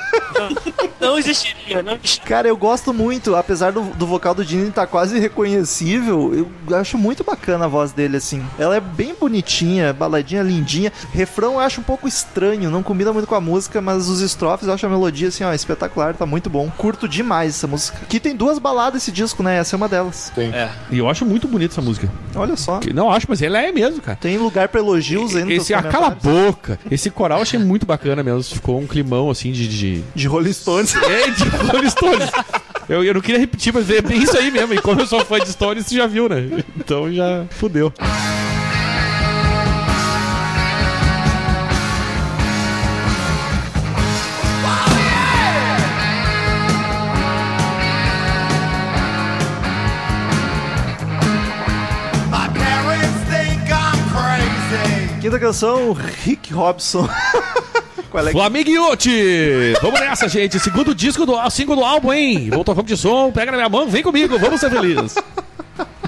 Não 0.99 1.17
existiria, 1.17 1.81
não 1.81 1.93
existiria. 1.93 2.27
Cara, 2.27 2.47
eu 2.47 2.55
gosto 2.55 2.93
muito, 2.93 3.35
apesar 3.35 3.71
do, 3.71 3.81
do 3.81 4.05
vocal 4.05 4.35
do 4.35 4.43
Gene 4.43 4.69
estar 4.69 4.85
quase 4.87 5.17
irreconhecível, 5.17 6.49
eu 6.69 6.77
acho 6.77 6.97
muito 6.97 7.23
bacana 7.23 7.65
a 7.65 7.67
voz 7.67 7.91
dele, 7.91 8.17
assim. 8.17 8.43
Ela 8.57 8.75
é 8.75 8.79
bem 8.79 9.15
bonitinha, 9.19 9.93
baladinha 9.93 10.43
lindinha. 10.43 10.91
Refrão 11.11 11.53
eu 11.53 11.59
acho 11.59 11.81
um 11.81 11.83
pouco 11.83 12.07
estranho, 12.07 12.69
não 12.69 12.83
combina 12.83 13.11
muito 13.11 13.27
com 13.27 13.35
a 13.35 13.41
música, 13.41 13.81
mas 13.81 14.07
os 14.07 14.21
estrofes 14.21 14.67
eu 14.67 14.73
acho 14.73 14.85
a 14.85 14.89
melodia, 14.89 15.29
assim, 15.29 15.43
ó, 15.43 15.51
espetacular, 15.53 16.13
tá 16.13 16.25
muito 16.25 16.49
bom. 16.49 16.69
Curto 16.77 17.07
demais 17.07 17.55
essa 17.55 17.67
música. 17.67 17.99
Que 18.07 18.19
tem 18.19 18.35
duas 18.35 18.59
baladas 18.59 19.01
esse 19.01 19.11
disco, 19.11 19.41
né? 19.41 19.57
Essa 19.57 19.75
é 19.75 19.77
uma 19.77 19.89
delas. 19.89 20.31
É. 20.37 20.69
E 20.91 20.99
eu 20.99 21.09
acho 21.09 21.25
muito 21.25 21.47
bonita 21.47 21.73
essa 21.73 21.81
música. 21.81 22.00
Olha 22.35 22.55
só. 22.55 22.79
Que- 22.79 22.93
Não 22.93 23.11
acho, 23.11 23.25
mas 23.29 23.41
ela 23.41 23.59
é 23.61 23.71
mesmo, 23.71 24.01
cara. 24.01 24.17
Tem 24.19 24.37
lugar 24.37 24.67
pra 24.69 24.79
elogios 24.79 25.35
ainda. 25.35 25.51
Esse, 25.53 25.73
ah, 25.73 25.81
cala 25.83 26.07
a 26.07 26.09
boca. 26.11 26.79
Esse 26.89 27.09
coral 27.09 27.39
eu 27.39 27.43
achei 27.43 27.59
muito 27.59 27.85
bacana 27.85 28.23
mesmo. 28.23 28.43
Ficou 28.43 28.79
um 28.79 28.87
climão 28.87 29.29
assim 29.29 29.51
de. 29.51 29.67
de... 29.67 30.03
De 30.15 30.27
Rolling 30.27 30.53
Stones. 30.53 30.95
É, 30.95 31.29
de 31.29 31.43
Rolling 31.71 31.89
Stones. 31.89 32.29
Eu, 32.89 33.03
eu 33.03 33.13
não 33.13 33.21
queria 33.21 33.39
repetir, 33.39 33.73
mas 33.73 33.89
é 33.89 34.01
bem 34.01 34.21
isso 34.21 34.37
aí 34.37 34.51
mesmo. 34.51 34.73
E 34.73 34.81
como 34.81 34.99
eu 35.01 35.07
sou 35.07 35.23
fã 35.25 35.39
de 35.39 35.49
Stones, 35.49 35.85
você 35.85 35.95
já 35.95 36.07
viu, 36.07 36.27
né? 36.27 36.63
Então 36.77 37.11
já 37.13 37.45
fudeu. 37.51 37.93
Quinta 55.31 55.45
canção, 55.45 55.93
Rick 55.93 56.53
Robson. 56.53 57.07
Qual 58.11 58.27
é 58.27 58.31
Flamiguiote! 58.33 59.71
Vamos 59.81 59.97
nessa, 60.01 60.27
gente. 60.27 60.59
Segundo 60.59 60.93
disco 60.93 61.25
do 61.25 61.49
single 61.49 61.77
do 61.77 61.85
álbum, 61.85 62.11
hein? 62.11 62.49
Voltou 62.49 62.75
vamos 62.75 62.91
de 62.91 62.97
som, 62.97 63.31
pega 63.31 63.49
na 63.49 63.55
minha 63.59 63.69
mão, 63.69 63.87
vem 63.87 64.03
comigo, 64.03 64.37
vamos 64.37 64.59
ser 64.59 64.69
felizes. 64.69 65.15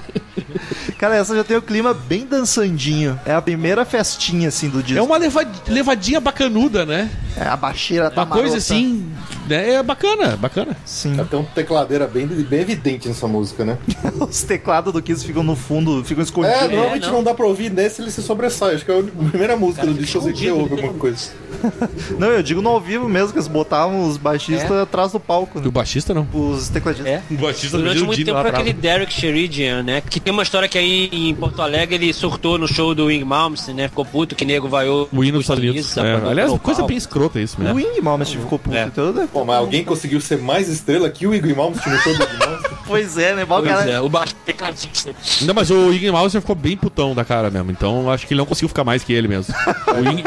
Cara, 1.00 1.16
essa 1.16 1.34
já 1.34 1.42
tem 1.42 1.56
o 1.56 1.62
clima 1.62 1.94
bem 1.94 2.26
dançandinho. 2.26 3.18
É 3.24 3.32
a 3.32 3.40
primeira 3.40 3.86
festinha, 3.86 4.48
assim, 4.48 4.68
do 4.68 4.82
disco. 4.82 4.98
É 4.98 5.02
uma 5.02 5.16
leva- 5.16 5.50
levadinha 5.68 6.20
bacanuda, 6.20 6.84
né? 6.84 7.08
É, 7.34 7.48
a 7.48 7.56
baixeira 7.56 8.10
tá 8.10 8.20
Uma 8.24 8.26
coisa 8.26 8.48
marota. 8.48 8.58
assim, 8.58 9.06
né? 9.08 9.33
É 9.50 9.82
bacana, 9.82 10.36
bacana. 10.36 10.76
Sim. 10.84 11.16
Tem 11.30 11.38
um 11.38 11.44
tecladeira 11.44 12.06
bem, 12.06 12.26
bem 12.26 12.60
evidente 12.60 13.08
nessa 13.08 13.26
música, 13.26 13.64
né? 13.64 13.78
Os 14.20 14.42
teclados 14.42 14.92
do 14.92 15.02
Kiss 15.02 15.24
ficam 15.24 15.42
no 15.42 15.56
fundo, 15.56 16.04
ficam 16.04 16.22
escondidos. 16.22 16.56
É, 16.56 16.68
normalmente 16.68 17.06
não. 17.06 17.12
não. 17.14 17.22
dá 17.22 17.34
pra 17.34 17.46
ouvir, 17.46 17.70
nesse 17.70 18.02
ele 18.02 18.10
se 18.10 18.22
sobressai. 18.22 18.74
Acho 18.74 18.84
que 18.84 18.90
é 18.90 18.98
a 18.98 19.02
primeira 19.30 19.56
música 19.56 19.86
do 19.86 19.94
disco 19.94 20.20
que 20.20 20.32
você 20.32 20.50
ouve 20.50 20.74
alguma 20.74 20.94
coisa. 20.94 21.30
Não, 22.18 22.28
eu 22.28 22.42
digo 22.42 22.60
no 22.60 22.68
ao 22.68 22.80
vivo 22.80 23.08
mesmo, 23.08 23.32
que 23.32 23.38
eles 23.38 23.48
botavam 23.48 24.06
os 24.06 24.16
baixistas 24.16 24.70
atrás 24.70 25.12
do 25.12 25.20
palco. 25.20 25.60
Né? 25.60 25.66
o 25.66 25.70
baixista 25.70 26.12
não. 26.12 26.26
Os 26.32 26.68
tecladistas. 26.68 27.06
É. 27.06 27.22
O 27.30 27.34
baixista 27.34 27.78
Durante 27.78 28.02
muito 28.02 28.24
tempo 28.24 28.40
foi 28.40 28.50
aquele 28.50 28.72
Derek 28.72 29.12
Sheridan, 29.12 29.82
né? 29.82 30.00
Que 30.00 30.20
tem 30.20 30.32
uma 30.32 30.42
história 30.42 30.68
que 30.68 30.76
aí 30.76 31.08
em 31.12 31.34
Porto 31.34 31.62
Alegre 31.62 31.94
ele 31.94 32.12
surtou 32.12 32.58
no 32.58 32.66
show 32.66 32.94
do 32.94 33.06
Wing 33.06 33.24
Malmsteen, 33.24 33.76
né? 33.76 33.88
Ficou 33.88 34.04
puto 34.04 34.34
que 34.34 34.44
nego 34.44 34.68
vaiou 34.68 35.08
O 35.12 35.24
hino 35.24 35.38
dos 35.38 35.44
Estados 35.44 35.62
Unidos. 35.62 35.96
É. 35.96 36.14
Aliás, 36.28 36.52
coisa 36.58 36.82
bem 36.84 36.96
escrota 36.96 37.40
isso 37.40 37.56
O 37.58 37.62
mesmo. 37.62 37.76
Wing 37.76 38.00
Malmsteen 38.00 38.40
ficou 38.40 38.58
puto. 38.58 38.76
É. 38.76 38.84
Então, 38.84 39.12
né? 39.12 39.28
Bom, 39.34 39.44
mas 39.44 39.56
alguém 39.56 39.84
conseguiu 39.84 40.20
ser 40.20 40.38
mais 40.38 40.68
estrela 40.68 41.10
que 41.10 41.26
o 41.26 41.34
Igor 41.34 41.56
Malmsteen 41.56 41.92
no 41.92 42.00
show 42.00 42.16
do 42.16 42.22
Igor 42.22 42.38
Malmsteen? 42.38 42.74
Pois 42.86 43.16
é, 43.16 43.34
né? 43.34 43.46
Bom, 43.46 43.62
Pois 43.62 43.72
cara, 43.72 43.90
é, 43.90 44.00
o 44.00 44.10
baixo 44.10 44.34
tecladista. 44.44 45.14
Não, 45.40 45.54
mas 45.54 45.70
o 45.70 45.90
Iggy 45.90 46.10
Malmsteen 46.10 46.42
ficou 46.42 46.54
bem 46.54 46.76
putão 46.76 47.14
da 47.14 47.24
cara 47.24 47.50
mesmo. 47.50 47.70
Então 47.70 48.10
acho 48.10 48.26
que 48.26 48.34
ele 48.34 48.38
não 48.38 48.46
conseguiu 48.46 48.68
ficar 48.68 48.84
mais 48.84 49.02
que 49.02 49.12
ele 49.12 49.26
mesmo. 49.26 49.54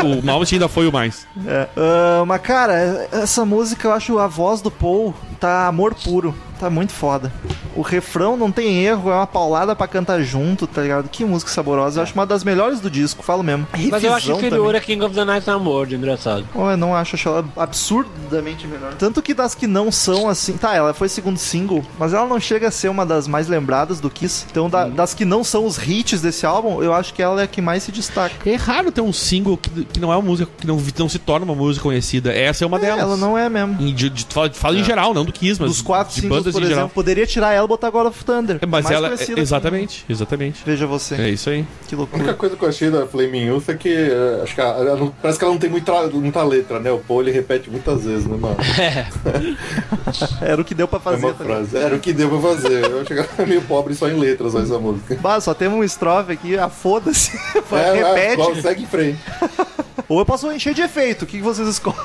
O, 0.03 0.25
Malmsteen 0.25 0.57
ainda 0.57 0.67
foi 0.67 0.87
o 0.87 0.91
mais. 0.91 1.27
É. 1.45 1.67
Ah, 1.77 2.23
mas, 2.25 2.41
cara, 2.41 3.07
essa 3.11 3.45
música 3.45 3.87
eu 3.87 3.93
acho 3.93 4.17
a 4.17 4.27
voz 4.27 4.59
do 4.59 4.71
Paul 4.71 5.13
tá 5.39 5.67
amor 5.67 5.93
puro. 5.93 6.35
Tá 6.59 6.69
muito 6.69 6.91
foda. 6.93 7.31
O 7.75 7.81
refrão 7.81 8.35
não 8.35 8.51
tem 8.51 8.83
erro, 8.83 9.11
é 9.11 9.13
uma 9.13 9.27
paulada 9.27 9.75
pra 9.75 9.87
cantar 9.87 10.19
junto, 10.23 10.65
tá 10.65 10.81
ligado? 10.81 11.07
Que 11.09 11.23
música 11.23 11.51
saborosa. 11.51 11.99
Eu 11.99 12.03
acho 12.03 12.13
uma 12.15 12.25
das 12.25 12.43
melhores 12.43 12.79
do 12.79 12.89
disco, 12.89 13.23
falo 13.23 13.43
mesmo. 13.43 13.67
Mas 13.91 14.03
eu 14.03 14.13
acho 14.13 14.31
inferior 14.31 14.65
também. 14.65 14.77
a 14.77 14.81
King 14.83 15.03
of 15.05 15.13
the 15.13 15.23
Night 15.23 15.47
I'm 15.47 15.63
World, 15.67 15.95
engraçado. 15.95 16.43
Oh, 16.55 16.69
eu 16.71 16.77
não 16.77 16.95
acho, 16.95 17.15
acho 17.15 17.29
ela 17.29 17.45
absurdamente 17.55 18.65
melhor. 18.67 18.93
Tanto 18.95 19.21
que 19.21 19.33
das 19.33 19.53
que 19.55 19.67
não 19.67 19.91
são 19.91 20.27
assim. 20.27 20.53
Tá, 20.53 20.73
ela 20.75 20.93
foi 20.93 21.07
segundo 21.09 21.37
single, 21.37 21.83
mas 21.99 22.13
ela 22.13 22.27
não 22.27 22.39
chega 22.39 22.67
a 22.67 22.71
ser 22.71 22.89
uma 22.89 23.05
das 23.05 23.27
mais 23.27 23.47
lembradas 23.47 23.99
do 23.99 24.09
Kiss. 24.09 24.45
Então, 24.49 24.69
da- 24.69 24.87
das 24.87 25.13
que 25.13 25.23
não 25.25 25.43
são 25.43 25.65
os 25.65 25.77
hits 25.77 26.21
desse 26.21 26.45
álbum, 26.45 26.81
eu 26.81 26.93
acho 26.93 27.13
que 27.13 27.21
ela 27.21 27.41
é 27.41 27.43
a 27.43 27.47
que 27.47 27.61
mais 27.61 27.83
se 27.83 27.91
destaca. 27.91 28.49
É 28.49 28.55
raro 28.55 28.91
ter 28.91 29.01
um 29.01 29.13
single 29.13 29.57
que, 29.57 29.85
que 29.85 29.99
não 29.99 30.11
é 30.11 30.15
uma 30.15 30.21
música, 30.23 30.51
que 30.59 30.65
não, 30.67 30.81
não 30.97 31.09
se 31.09 31.19
torna 31.19 31.45
uma 31.45 31.55
música 31.55 31.83
conhecida. 31.83 32.33
Essa 32.33 32.63
é 32.63 32.67
uma 32.67 32.79
delas. 32.79 32.99
Ela 33.01 33.17
não 33.17 33.37
é 33.37 33.47
mesmo. 33.49 33.77
Em- 33.81 33.93
De, 33.93 34.09
de, 34.09 34.25
fala, 34.29 34.51
fala 34.51 34.77
em 34.77 34.83
geral, 34.83 35.13
não 35.13 35.23
do 35.25 35.31
Kiss, 35.31 35.59
mas 35.61 35.69
Dos 35.69 35.81
quatro 35.81 36.13
de 36.13 36.21
singles, 36.21 36.43
bandas 36.47 36.53
por 36.53 36.61
em 36.63 36.67
geral. 36.67 36.79
exemplo, 36.85 36.93
poderia 36.95 37.25
tirar 37.27 37.53
ela 37.53 37.65
e 37.65 37.67
botar 37.67 37.89
God 37.89 38.07
of 38.07 38.23
Thunder. 38.25 38.57
É, 38.61 38.65
Mas 38.65 38.83
Mais 38.85 38.95
ela. 38.95 39.09
conhecida 39.09 39.39
é- 39.39 39.43
exatamente, 39.43 40.05
exatamente. 40.09 40.63
Veja 40.65 40.85
você, 40.87 41.15
É 41.15 41.29
isso 41.29 41.49
aí. 41.49 41.65
que 41.87 41.95
A 41.95 41.97
única 41.97 42.15
loucura. 42.17 42.33
coisa 42.33 42.55
que 42.55 42.63
eu 42.63 42.69
achei 42.69 42.89
da 42.89 43.05
Flaming 43.07 43.45
Youth 43.47 43.69
é 43.69 43.73
que 43.75 43.89
eh, 43.89 44.39
acho 44.43 44.55
que 44.55 44.61
ela- 44.61 44.95
não- 44.95 45.09
parece 45.21 45.37
que 45.39 45.45
ela 45.45 45.53
não 45.53 45.59
tem 45.59 45.69
muita, 45.69 46.07
muita 46.07 46.43
letra, 46.43 46.79
né? 46.79 46.91
O 46.91 46.99
Paul 46.99 47.21
ele 47.21 47.31
repete 47.31 47.69
muitas 47.69 48.03
vezes, 48.03 48.25
né, 48.25 48.37
mano? 48.39 48.57
Era 50.41 50.61
o 50.61 50.65
que 50.65 50.73
deu 50.73 50.87
pra 50.87 50.97
É 50.99 51.01
fazer. 51.01 51.27
tá 51.33 51.43
frase. 51.43 51.77
Era 51.77 51.95
o 51.95 51.99
que 51.99 52.13
deu 52.13 52.29
pra 52.29 52.39
fazer. 52.39 52.83
Eu 52.85 53.03
é 53.37 53.45
meio 53.45 53.61
pobre 53.63 53.93
só 53.95 54.07
em 54.07 54.17
letras, 54.19 54.55
ó, 54.55 54.59
essa 54.61 54.77
música. 54.79 55.17
Bah, 55.21 55.39
só 55.39 55.53
tem 55.53 55.67
um 55.67 55.83
estrofe 55.83 56.31
aqui, 56.33 56.57
ah, 56.57 56.69
foda-se. 56.69 57.37
É, 57.71 57.93
Repete. 58.15 58.41
é, 58.57 58.61
segue 58.61 58.83
em 58.83 58.87
frente. 58.87 59.19
Ou 60.09 60.19
eu 60.19 60.25
posso 60.25 60.49
encher 60.51 60.73
de 60.73 60.81
efeito. 60.81 61.23
O 61.23 61.25
que 61.27 61.41
vocês 61.41 61.67
escolhem? 61.67 61.97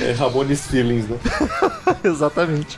É 0.00 0.12
Ramones 0.12 0.66
Feelings, 0.66 1.08
né? 1.08 1.18
Exatamente. 2.04 2.76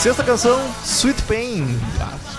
Sexta 0.00 0.24
canção, 0.24 0.58
Sweet 0.82 1.22
Pain, 1.24 1.78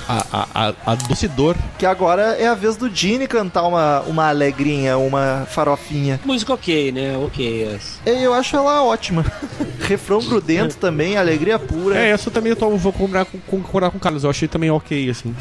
A, 0.07 0.26
a, 0.32 0.47
a, 0.53 0.74
a 0.91 0.95
doce 0.95 1.28
dor. 1.28 1.55
que 1.78 1.86
agora 1.86 2.36
é 2.36 2.47
a 2.47 2.55
vez 2.55 2.76
do 2.76 2.89
Gene 2.93 3.28
cantar 3.28 3.64
uma, 3.68 3.99
uma 4.01 4.30
alegrinha, 4.30 4.97
uma 4.97 5.45
farofinha. 5.47 6.20
Música 6.26 6.55
ok, 6.55 6.91
né? 6.91 7.16
Ok. 7.18 7.80
E 8.03 8.09
eu 8.09 8.34
acho 8.34 8.55
ela 8.55 8.84
ótima. 8.84 9.24
Refrão 9.88 10.20
grudento 10.20 10.78
também, 10.78 11.18
alegria 11.18 11.58
pura. 11.60 11.98
É, 11.98 12.10
essa 12.10 12.30
também 12.32 12.52
eu 12.52 12.56
tô, 12.56 12.70
vou 12.78 12.92
concordar 12.94 13.26
com, 13.26 13.38
concordar 13.40 13.92
com 13.92 13.98
o 13.98 14.00
Carlos. 14.00 14.24
Eu 14.24 14.30
achei 14.30 14.48
também 14.48 14.70
ok, 14.72 15.10
assim. 15.10 15.36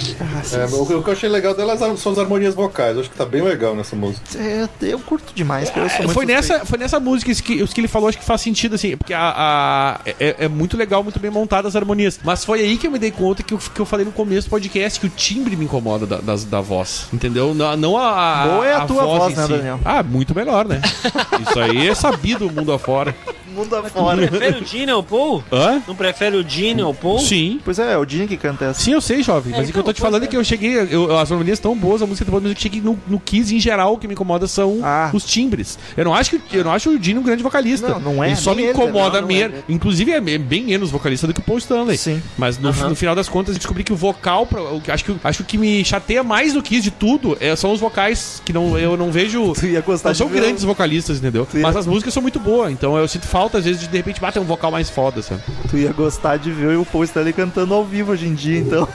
É, 0.53 0.65
o, 0.75 0.87
que- 0.87 0.95
o 0.95 1.03
que 1.03 1.09
eu 1.09 1.13
achei 1.13 1.29
legal 1.29 1.55
delas 1.55 1.79
são 2.01 2.13
as 2.13 2.19
harmonias 2.19 2.55
vocais. 2.55 2.95
Eu 2.95 3.01
acho 3.01 3.11
que 3.11 3.17
tá 3.17 3.25
bem 3.27 3.43
legal 3.43 3.75
nessa 3.75 3.95
música. 3.95 4.23
É, 4.39 4.69
eu 4.83 4.99
curto 4.99 5.33
demais, 5.35 5.69
cara. 5.71 5.87
Eu 5.87 5.91
sou 5.91 5.99
É, 5.99 6.03
muito 6.03 6.13
foi, 6.15 6.27
nessa, 6.27 6.65
foi 6.67 6.79
nessa 6.79 6.99
música 7.01 7.31
isso 7.31 7.43
que, 7.43 7.63
os 7.63 7.73
que 7.73 7.81
ele 7.81 7.89
falou, 7.89 8.09
acho 8.09 8.19
que 8.19 8.25
faz 8.25 8.41
sentido, 8.41 8.75
assim, 8.75 8.97
porque 8.97 9.15
a, 9.15 9.21
a- 9.37 10.01
é, 10.07 10.37
é 10.41 10.49
muito 10.49 10.77
legal, 10.77 11.03
muito 11.03 11.19
bem 11.21 11.31
montada 11.31 11.69
as 11.69 11.77
harmonias. 11.77 12.19
Mas 12.25 12.45
foi 12.45 12.61
aí 12.61 12.77
que 12.77 12.87
eu 12.87 12.91
me 12.91 12.99
dei 12.99 13.11
conta 13.11 13.43
que 13.43 13.55
eu, 13.55 13.59
que 13.59 13.81
eu 13.81 13.87
falei 13.87 14.05
no 14.07 14.13
começo 14.13 14.49
do 14.49 14.51
podcast 14.51 14.99
que 15.01 15.07
o 15.07 15.11
timbre 15.11 15.55
me 15.57 15.65
incomoda 15.65 16.07
da, 16.07 16.17
das- 16.19 16.45
da 16.45 16.61
voz. 16.61 17.07
Entendeu? 17.13 17.55
Não, 17.55 17.77
não 17.77 17.97
a, 17.97 18.43
a. 18.43 18.47
Boa 18.49 18.67
é 18.67 18.75
a 18.75 18.81
tua 18.87 19.05
voz, 19.05 19.33
em 19.35 19.37
né, 19.37 19.47
Daniel? 19.49 19.81
Ah, 19.85 20.03
muito 20.03 20.35
melhor, 20.35 20.67
né? 20.67 20.81
Isso 21.49 21.59
aí 21.61 21.89
é 21.89 21.95
sabido 21.95 22.47
o 22.47 22.53
mundo 22.53 22.73
afora. 22.73 23.15
Mundo 23.55 23.75
afora. 23.77 24.27
Prefere 24.29 24.63
o 24.63 24.67
Gene 24.67 24.91
ao 24.93 25.03
Paul? 25.03 25.43
Hã? 25.53 25.83
Não 25.87 25.95
prefere 25.95 26.37
o 26.37 26.49
Gene 26.49 26.83
ao 26.83 26.95
Paul? 26.95 27.19
Sim. 27.19 27.61
Pois 27.65 27.79
é, 27.79 27.93
é 27.95 27.99
o 27.99 28.09
Gene 28.09 28.27
que 28.29 28.37
canta 28.37 28.67
essa. 28.67 28.81
Sim, 28.81 28.93
eu 28.93 29.01
sei, 29.01 29.23
jovem. 29.23 29.53
Mas 29.57 29.69
o 29.69 29.73
que 29.73 29.79
eu 29.79 29.83
tô 29.83 29.93
te 29.93 30.01
falando 30.01 30.25
é 30.25 30.27
que 30.27 30.37
eu 30.37 30.45
cheguei. 30.45 30.77
eu- 30.91 31.17
as 31.19 31.31
harmonias 31.31 31.59
tão 31.59 31.77
boas, 31.77 32.01
a 32.03 32.07
música 32.07 32.25
tá 32.25 32.31
boa, 32.31 32.41
mas 32.41 32.53
eu 32.53 32.59
cheguei 32.59 32.81
no, 32.81 32.99
no 33.07 33.19
Kiss 33.21 33.55
em 33.55 33.61
geral, 33.61 33.95
o 33.95 33.99
que 33.99 34.07
me 34.07 34.15
incomoda 34.15 34.47
são 34.47 34.81
Ah. 34.83 35.11
os 35.13 35.25
timbres. 35.25 35.79
Eu 35.97 36.05
não 36.05 36.15
acho 36.15 36.31
que 36.39 36.57
eu 36.57 36.65
não 36.65 36.73
acho 36.73 36.91
o 36.91 36.99
Dino 36.99 37.21
um 37.21 37.25
grande 37.25 37.43
vocalista. 37.43 37.89
Não, 37.89 38.01
não 38.01 38.25
é, 38.25 38.29
Ele 38.29 38.37
só 38.37 38.55
me 38.55 38.63
ele 38.63 38.73
incomoda 38.73 39.21
também, 39.21 39.43
não, 39.43 39.49
não 39.51 39.57
é. 39.59 39.63
Inclusive, 39.69 40.13
é 40.13 40.21
bem 40.21 40.65
menos 40.65 40.91
vocalista 40.91 41.27
do 41.27 41.35
que 41.35 41.41
o 41.41 41.43
Paul 41.43 41.59
Stanley. 41.59 41.97
Sim. 41.99 42.23
Mas 42.39 42.59
no, 42.59 42.73
no 42.73 42.95
final 42.95 43.15
das 43.15 43.29
contas, 43.29 43.55
eu 43.55 43.59
descobri 43.59 43.83
que 43.85 43.93
o 43.93 43.97
vocal, 43.97 44.47
pra- 44.47 44.63
o 44.63 44.81
que- 44.81 44.91
acho 44.91 45.05
que, 45.05 45.17
acho 45.23 45.39
que 45.39 45.43
o 45.43 45.47
que 45.47 45.59
me 45.59 45.85
chateia 45.85 46.23
mais 46.23 46.53
do 46.53 46.63
Kiss 46.63 46.83
de 46.83 46.91
tudo 46.91 47.37
é- 47.41 47.55
são 47.57 47.73
os 47.73 47.81
vocais, 47.81 48.43
que 48.45 48.53
não, 48.53 48.79
eu 48.79 48.97
não 48.97 49.11
vejo. 49.11 49.53
Tu 49.55 49.67
ia 49.67 49.81
gostar 49.81 50.11
Não 50.11 50.15
são 50.15 50.29
grandes 50.29 50.63
vocalistas, 50.65 51.19
entendeu? 51.19 51.47
Mas 51.55 51.77
as 51.77 51.87
músicas 51.87 52.13
são 52.15 52.23
muito 52.23 52.39
boas, 52.39 52.71
então 52.73 52.97
eu 52.97 53.07
sinto 53.09 53.27
falta, 53.27 53.40
às 53.47 53.65
vezes, 53.65 53.81
de 53.81 53.89
de 53.89 53.97
repente 53.97 54.21
bater 54.21 54.39
um 54.41 54.45
vocal 54.45 54.71
mais 54.71 54.91
foda, 54.91 55.23
sabe? 55.23 55.43
Tu 55.69 55.79
ia 55.79 55.93
gostar 55.93 56.37
de 56.37 56.51
ver 56.51 56.77
o 56.77 56.85
Paul 56.85 57.05
Stanley 57.05 57.33
cantando 57.33 57.75
ao 57.75 57.85
vivo 57.85 58.13
hoje 58.13 58.27
em 58.27 58.35
dia, 58.35 58.59
então. 58.59 58.89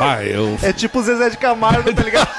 Ah, 0.00 0.22
eu. 0.24 0.56
É 0.62 0.72
tipo 0.72 0.98
o 1.00 1.02
Zezé 1.02 1.30
de 1.30 1.36
Camargo, 1.36 1.92
tá 1.92 2.02
ligado? 2.02 2.28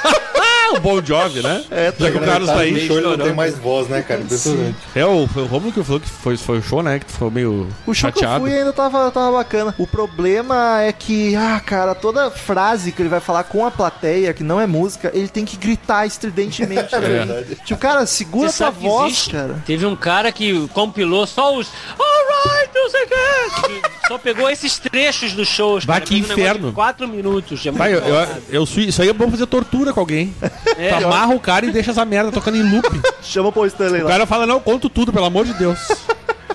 Ah, 0.72 0.74
o 0.78 0.80
Bon 0.80 1.04
Jovi, 1.04 1.42
né? 1.42 1.64
É, 1.72 1.92
tá 1.92 2.06
Já 2.06 2.12
que 2.12 2.18
o? 2.18 2.22
Carlos 2.22 2.50
tá 2.50 2.60
aí. 2.60 2.72
no 2.72 2.80
show 2.80 2.98
ele 2.98 3.08
não 3.08 3.18
tem 3.18 3.34
mais 3.34 3.58
voz, 3.58 3.88
né, 3.88 4.02
cara? 4.02 4.22
Impressionante. 4.22 4.76
É, 4.96 5.06
o, 5.06 5.28
foi 5.28 5.44
o 5.44 5.46
Romulo 5.46 5.72
que 5.72 5.84
falou 5.84 6.00
que 6.00 6.10
foi, 6.10 6.38
foi 6.38 6.60
o 6.60 6.62
show, 6.62 6.82
né? 6.84 7.00
Que 7.00 7.12
ficou 7.12 7.32
meio 7.32 7.68
O 7.86 7.94
show 7.94 8.12
que 8.12 8.20
eu 8.20 8.22
chateado. 8.24 8.44
fui 8.46 8.54
ainda 8.58 8.72
tava, 8.74 9.10
tava 9.12 9.32
bacana. 9.38 9.74
O 9.78 9.88
problema 9.88 10.82
é 10.82 10.92
que, 10.92 11.36
ah, 11.36 11.60
cara, 11.66 11.96
toda 11.96 12.30
frase 12.32 12.92
que 12.92 13.02
ele 13.02 13.10
vai 13.10 13.20
falar 13.20 13.44
com 13.44 13.66
a 13.66 13.72
plateia, 13.72 14.34
que 14.34 14.44
não 14.44 14.60
é 14.60 14.68
música, 14.68 15.12
ele 15.14 15.28
tem 15.28 15.46
que 15.46 15.58
gritar 15.58 16.06
estridentemente. 16.06 16.90
É. 17.00 17.26
né? 17.26 17.44
Tipo, 17.66 17.80
cara, 17.80 18.06
segura 18.06 18.52
que 18.52 18.64
voz, 18.82 19.12
existe? 19.14 19.30
cara. 19.32 19.62
Teve 19.66 19.86
um 19.86 19.96
cara 19.96 20.32
que 20.32 20.68
compilou 20.74 21.26
só 21.26 21.56
os 21.56 21.68
Alright, 21.98 22.72
não 22.74 22.90
sei 22.90 23.04
o 23.04 23.08
que. 23.08 23.90
Só 24.08 24.18
pegou 24.18 24.50
esses 24.50 24.78
trechos 24.80 25.34
dos 25.34 25.48
shows. 25.48 25.86
Bah, 25.86 25.94
cara. 25.96 26.06
que 26.06 26.16
um 26.16 26.18
inferno. 26.18 26.70
de 26.70 26.74
Quatro 26.74 27.08
minutos. 27.08 27.66
É 27.66 27.72
Vai, 27.72 27.94
eu, 27.94 28.00
eu, 28.00 28.28
eu 28.50 28.66
sui- 28.66 28.88
isso 28.88 29.02
aí 29.02 29.10
é 29.10 29.14
bom 29.14 29.30
fazer 29.30 29.46
tortura 29.46 29.94
com 29.94 30.00
alguém. 30.00 30.34
É, 30.78 30.90
Tu 30.98 31.06
amarra 31.06 31.34
o 31.34 31.40
cara 31.40 31.66
e 31.66 31.72
deixa 31.72 31.92
essa 31.92 32.06
merda 32.06 32.32
tocando 32.32 32.58
em 32.58 32.64
loop. 32.72 32.88
Chama 33.22 33.50
o 33.50 33.52
Paul 33.52 33.66
Stanley 33.68 34.02
O 34.02 34.06
lá. 34.06 34.10
cara 34.12 34.26
fala, 34.26 34.46
não, 34.46 34.60
conto 34.60 34.90
tudo, 34.90 35.12
pelo 35.14 35.26
amor 35.26 35.46
de 35.46 35.54
Deus. 35.54 35.78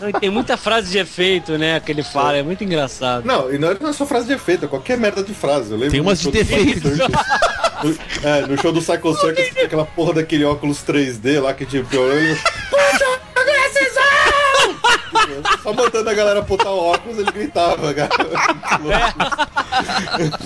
Não, 0.00 0.08
e 0.08 0.12
tem 0.12 0.28
muita 0.30 0.56
frase 0.56 0.90
de 0.90 0.98
efeito, 0.98 1.56
né? 1.56 1.80
Que 1.80 1.92
ele 1.92 2.02
fala, 2.02 2.36
é 2.36 2.42
muito 2.42 2.62
engraçado. 2.64 3.24
Não, 3.24 3.52
e 3.52 3.58
não 3.58 3.70
é 3.70 3.92
só 3.92 4.04
frase 4.04 4.26
de 4.26 4.32
efeito, 4.32 4.64
é 4.64 4.68
qualquer 4.68 4.98
merda 4.98 5.22
de 5.22 5.32
frase. 5.32 5.70
Eu 5.70 5.76
lembro 5.78 5.92
Tem 5.92 6.00
umas 6.00 6.18
de 6.18 6.24
show 6.24 6.32
do 6.32 6.38
defeito. 6.38 6.88
Circus- 6.88 7.08
no- 7.84 8.28
É, 8.28 8.40
no 8.46 8.60
show 8.60 8.72
do 8.72 8.80
Cycle 8.80 9.14
Circus 9.16 9.48
tem 9.54 9.64
aquela 9.64 9.84
porra 9.84 10.14
daquele 10.14 10.44
óculos 10.44 10.78
3D 10.86 11.40
lá 11.40 11.54
que 11.54 11.64
tipo, 11.64 11.94
eu 11.94 12.12
ele... 12.12 12.38
Só 15.62 15.72
mandando 15.72 16.10
a 16.10 16.14
galera 16.14 16.42
botar 16.42 16.70
o 16.70 16.78
óculos, 16.92 17.18
ele 17.18 17.30
gritava, 17.32 17.92
cara. 17.94 18.10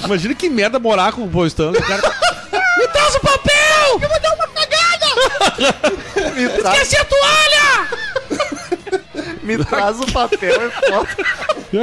Imagina 0.05 0.35
que 0.35 0.49
merda 0.49 0.79
morar 0.79 1.13
com 1.13 1.23
o 1.25 1.29
Paul 1.29 1.47
Stanley. 1.47 1.81
O 1.81 1.85
cara 1.87 2.03
tá... 2.03 2.15
Me 6.35 6.49
traz, 6.49 6.77
Esqueci 6.83 6.97
a 6.97 7.05
toalha! 7.05 7.89
me 9.43 9.65
traz 9.65 9.99
o 10.01 10.07
papel, 10.13 10.63
é 10.63 10.71
foda. 10.71 11.09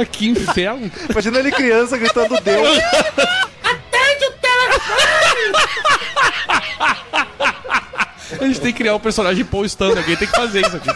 Ah, 0.00 0.04
Que 0.04 0.28
inferno. 0.28 0.90
Imagina 1.10 1.38
ele 1.38 1.50
criança 1.52 1.96
gritando 1.98 2.40
Deus. 2.40 2.78
A 8.40 8.44
gente 8.44 8.60
tem 8.60 8.72
que 8.72 8.78
criar 8.78 8.94
um 8.94 8.98
personagem 9.00 9.44
Paul 9.44 9.64
Stanley. 9.64 9.98
Alguém 9.98 10.16
tem 10.16 10.26
que 10.28 10.34
fazer 10.36 10.66
isso 10.66 10.76
aqui. 10.76 10.90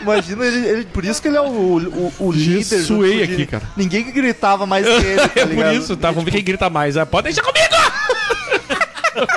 Imagina 0.00 0.44
ele, 0.44 0.68
ele- 0.68 0.84
Por 0.86 1.04
isso 1.04 1.22
que 1.22 1.28
ele 1.28 1.36
é 1.36 1.40
o, 1.40 1.46
o, 1.46 2.12
o 2.18 2.32
líder. 2.32 2.82
Suei 2.82 3.20
o 3.20 3.24
aqui, 3.24 3.46
cara. 3.46 3.62
Ninguém 3.76 4.04
que 4.04 4.10
gritava 4.12 4.66
mais 4.66 4.84
que 4.86 4.92
ele, 4.92 5.28
tá 5.28 5.30
É 5.40 5.46
por 5.46 5.66
isso, 5.72 5.96
tá? 5.96 6.08
Vamos 6.10 6.24
ver 6.24 6.32
quem 6.32 6.42
grita 6.44 6.68
mais. 6.68 6.96
Ah, 6.96 7.06
Pode 7.06 7.24
deixar 7.32 7.42
comigo! 7.42 7.66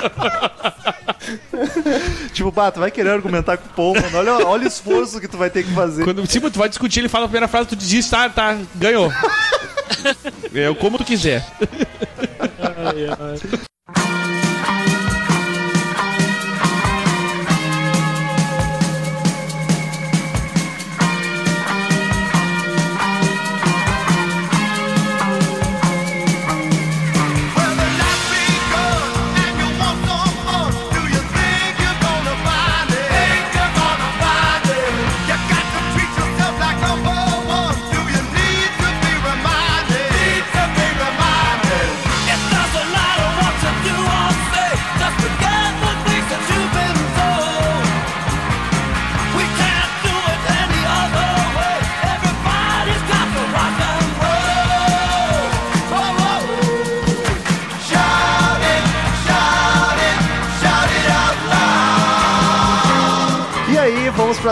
Tipo, 2.32 2.50
bah, 2.50 2.70
tu 2.70 2.80
vai 2.80 2.90
querer 2.90 3.10
argumentar 3.10 3.56
com 3.56 3.66
o 3.66 3.70
Paul, 3.70 3.94
mano. 3.94 4.18
Olha, 4.18 4.46
olha 4.46 4.64
o 4.64 4.68
esforço 4.68 5.20
que 5.20 5.28
tu 5.28 5.36
vai 5.36 5.50
ter 5.50 5.62
que 5.62 5.72
fazer. 5.72 6.04
Quando 6.04 6.26
sim, 6.26 6.40
tu 6.40 6.58
vai 6.58 6.68
discutir, 6.68 7.00
ele 7.00 7.08
fala 7.08 7.26
a 7.26 7.28
primeira 7.28 7.48
frase, 7.48 7.68
tu 7.68 7.76
diz, 7.76 8.08
tá, 8.08 8.28
tá, 8.28 8.56
ganhou. 8.74 9.12
É 10.54 10.72
como 10.74 10.96
tu 10.96 11.04
quiser. 11.04 11.44
Well, 12.58 13.79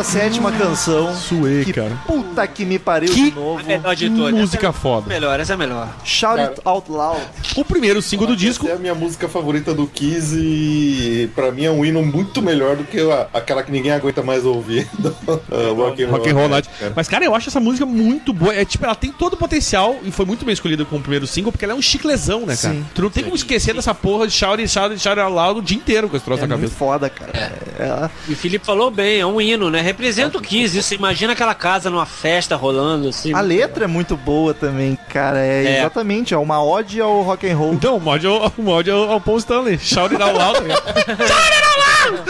sétima 0.03 0.51
canção. 0.53 1.15
Suei, 1.15 1.65
que 1.65 1.73
cara. 1.73 1.91
puta 2.07 2.47
que 2.47 2.65
me 2.65 2.79
pariu 2.79 3.13
Que 3.13 3.31
de 3.31 3.37
novo. 3.37 3.65
Melhor 3.65 3.95
de 3.97 4.11
todas. 4.11 4.33
Música 4.35 4.57
Essa 4.59 4.67
é 4.67 4.71
a 4.71 4.73
foda. 4.73 5.09
melhor, 5.09 5.41
essa 5.41 5.53
é 5.53 5.55
a 5.55 5.57
melhor. 5.57 5.89
Shout 6.05 6.41
it 6.41 6.61
out 6.65 6.91
loud. 6.91 7.21
O 7.57 7.65
primeiro 7.65 8.01
single 8.03 8.27
do 8.27 8.37
disco. 8.37 8.65
Essa 8.67 8.75
é 8.75 8.77
a 8.77 8.81
minha 8.81 8.95
música 8.95 9.29
favorita 9.29 9.75
do 9.75 9.87
Kiss 9.87 10.37
e 10.39 11.29
pra 11.35 11.51
mim 11.51 11.65
é 11.65 11.71
um 11.71 11.85
hino 11.85 12.03
muito 12.05 12.41
melhor 12.43 12.77
do 12.77 12.85
que 12.85 12.99
a- 13.01 13.29
aquela 13.35 13.63
que 13.63 13.71
ninguém 13.73 13.93
aguenta 13.93 14.23
mais 14.23 14.45
ouvir. 14.45 14.89
do, 14.99 15.09
uh, 15.09 15.75
Rock 15.75 16.03
and 16.05 16.09
Rock 16.11 16.29
and 16.31 16.35
Roll 16.35 16.49
Night. 16.49 16.69
cara. 16.79 16.93
Mas, 16.95 17.09
cara, 17.09 17.25
eu 17.25 17.35
acho 17.35 17.49
essa 17.49 17.61
música 17.61 17.85
muito 17.87 18.33
boa. 18.33 18.55
É 18.55 18.65
tipo, 18.65 18.85
ela 18.85 18.95
tem 18.95 19.11
todo 19.13 19.35
o 19.35 19.37
potencial 19.37 19.97
e 20.05 20.11
foi 20.11 20.25
muito 20.27 20.45
bem 20.45 20.53
escolhida 20.53 20.85
como 20.85 21.01
primeiro 21.01 21.27
single, 21.27 21.53
porque 21.53 21.65
ela 21.65 21.75
é 21.75 21.77
um 21.77 21.83
chiclezão, 21.83 22.41
né, 22.47 22.57
cara? 22.57 22.75
Sim. 22.75 22.85
Tu 22.95 23.03
não 23.03 23.11
tem 23.11 23.25
como 23.25 23.37
esquecer 23.37 23.75
dessa 23.75 23.95
porra 23.95 24.27
de 24.27 24.33
shout 24.33 24.61
it, 24.61 24.69
shout 24.73 24.91
it, 24.93 25.03
shout 25.03 25.19
it 25.19 25.31
loud 25.33 25.61
o 25.61 25.63
dia 25.63 25.77
inteiro 25.77 26.09
com 26.09 26.17
esse 26.17 26.25
troço 26.25 26.45
É 26.45 26.47
na 26.47 26.57
muito 26.57 26.71
cabeça. 26.73 26.79
foda, 26.79 27.11
cara. 27.11 27.33
É. 27.79 28.11
E 28.29 28.33
o 28.33 28.37
Felipe 28.37 28.65
falou 28.65 28.91
bem, 28.91 29.21
é 29.21 29.27
um 29.27 29.41
hino, 29.41 29.71
né? 29.71 29.81
Representa 29.89 30.37
o 30.37 30.41
Kiss. 30.43 30.77
Isso, 30.79 30.95
imagina 30.95 31.33
aquela 31.33 31.55
casa 31.55 31.89
numa 31.89 32.05
festa 32.05 32.57
rolando, 32.57 33.09
assim. 33.09 33.33
A 33.35 33.41
letra 33.41 33.85
é 33.85 33.87
muito 33.87 34.17
boa 34.17 34.53
também, 34.53 34.99
cara. 35.09 35.39
É, 35.39 35.65
É. 35.65 35.79
exatamente, 35.81 36.35
é 36.35 36.37
uma 36.37 36.63
ode 36.63 37.01
ao 37.01 37.23
rock 37.23 37.49
and 37.51 37.57
roll. 37.57 37.73
Então, 37.73 37.97
o 37.97 38.01
mod, 38.01 38.27
é 38.27 38.29
o- 38.29 38.53
o 38.59 38.63
mod 38.63 38.91
é 38.91 38.95
o, 38.95 39.13
é 39.13 39.15
o 39.15 39.21
Paul 39.21 39.39
Stanley. 39.39 39.79
Shout 39.79 40.15
it 40.15 40.23
out 40.23 40.37
loud. 40.37 40.61
né? 40.69 40.75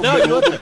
Não, 0.00 0.18
e 0.18 0.32
outra- 0.32 0.60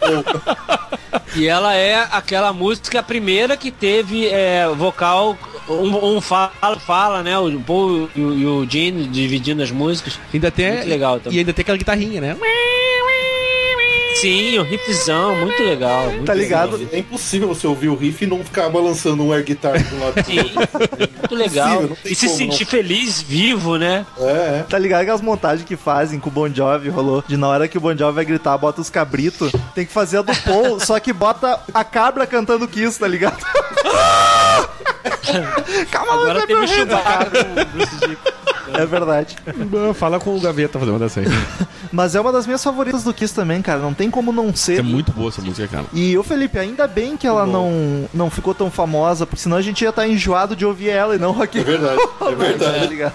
E 1.36 1.46
ela 1.46 1.74
é 1.74 2.06
aquela 2.10 2.52
música, 2.52 3.00
a 3.00 3.02
primeira 3.02 3.56
que 3.56 3.70
teve 3.70 4.26
é, 4.28 4.66
vocal. 4.68 5.36
Um, 5.68 6.16
um 6.16 6.20
fala, 6.20 6.52
fala, 6.78 7.22
né? 7.22 7.38
O 7.38 7.58
Paul 7.60 8.08
e 8.14 8.20
o, 8.22 8.34
e 8.38 8.46
o 8.46 8.66
Gene 8.70 9.06
dividindo 9.06 9.62
as 9.62 9.70
músicas. 9.70 10.18
Ainda 10.32 10.50
tem, 10.50 10.72
Muito 10.72 10.88
legal 10.88 11.18
também. 11.18 11.36
E 11.36 11.38
ainda 11.40 11.52
tem 11.52 11.62
aquela 11.62 11.78
guitarrinha, 11.78 12.20
né? 12.20 12.36
Sim, 14.14 14.58
o 14.58 14.62
riffzão, 14.62 15.36
muito 15.36 15.62
legal. 15.62 16.04
Muito 16.10 16.24
Tá 16.24 16.34
ligado? 16.34 16.88
É 16.92 16.98
impossível 16.98 17.48
você 17.48 17.66
ouvir 17.66 17.88
o 17.88 17.96
riff 17.96 18.24
e 18.24 18.26
não 18.26 18.44
ficar 18.44 18.68
balançando 18.68 19.22
um 19.24 19.32
air 19.32 19.44
guitar 19.44 19.74
um 19.92 20.04
lado 20.04 20.24
Sim, 20.24 20.36
muito 20.36 21.34
legal. 21.34 21.82
não 21.82 21.88
tem 21.96 22.12
E 22.12 22.14
se 22.14 22.26
como 22.26 22.38
sentir 22.38 22.64
feliz, 22.64 23.20
vivo, 23.20 23.76
né? 23.76 24.06
É, 24.18 24.24
é. 24.60 24.64
Tá 24.68 24.78
ligado 24.78 25.04
que 25.04 25.10
as 25.10 25.20
montagens 25.20 25.66
que 25.66 25.76
fazem 25.76 26.18
com 26.20 26.28
o 26.28 26.32
Bon 26.32 26.48
Jovi 26.48 26.88
rolou? 26.88 27.24
De 27.26 27.36
na 27.36 27.48
hora 27.48 27.68
que 27.68 27.76
o 27.76 27.80
Bon 27.80 27.96
Jovi 27.96 28.14
vai 28.14 28.24
gritar, 28.24 28.56
bota 28.56 28.80
os 28.80 28.88
cabritos, 28.90 29.52
tem 29.74 29.84
que 29.84 29.92
fazer 29.92 30.18
a 30.18 30.22
do 30.22 30.34
Paul, 30.42 30.78
só 30.84 30.98
que 31.00 31.12
bota 31.12 31.60
a 31.72 31.84
cabra 31.84 32.26
cantando 32.26 32.68
Kiss, 32.68 32.98
tá 32.98 33.08
ligado? 33.08 33.38
Calma, 35.90 36.12
Agora 36.12 36.34
não 36.34 36.42
o 36.42 36.46
quebra 36.46 36.64
o 36.64 36.68
Chewbacca 36.68 37.30
É 38.74 38.86
verdade. 38.86 39.36
Fala 39.94 40.18
com 40.18 40.36
o 40.36 40.40
Gaveta 40.40 40.78
fazer 40.78 40.90
uma 40.90 40.98
dessa 40.98 41.20
aí. 41.20 41.26
Mas 41.92 42.14
é 42.14 42.20
uma 42.20 42.32
das 42.32 42.44
minhas 42.46 42.62
favoritas 42.62 43.04
do 43.04 43.14
Kiss 43.14 43.32
também, 43.34 43.62
cara. 43.62 43.78
Não 43.78 43.94
tem 43.94 44.10
como 44.10 44.32
não 44.32 44.54
ser. 44.54 44.80
É 44.80 44.82
muito 44.82 45.12
boa 45.12 45.28
essa 45.28 45.40
música, 45.40 45.68
cara. 45.68 45.84
E 45.92 46.16
o 46.18 46.22
Felipe, 46.24 46.58
ainda 46.58 46.86
bem 46.88 47.16
que 47.16 47.26
ela 47.26 47.46
não, 47.46 48.08
não 48.12 48.28
ficou 48.30 48.52
tão 48.54 48.70
famosa, 48.70 49.26
porque 49.26 49.42
senão 49.42 49.56
a 49.56 49.62
gente 49.62 49.82
ia 49.82 49.90
estar 49.90 50.06
enjoado 50.08 50.56
de 50.56 50.66
ouvir 50.66 50.88
ela 50.90 51.14
e 51.14 51.18
não 51.18 51.30
rock 51.32 51.58
É 51.58 51.62
verdade, 51.62 52.00
é 52.00 52.06
tá 52.18 52.30
verdade. 52.30 52.86
ligado? 52.88 53.12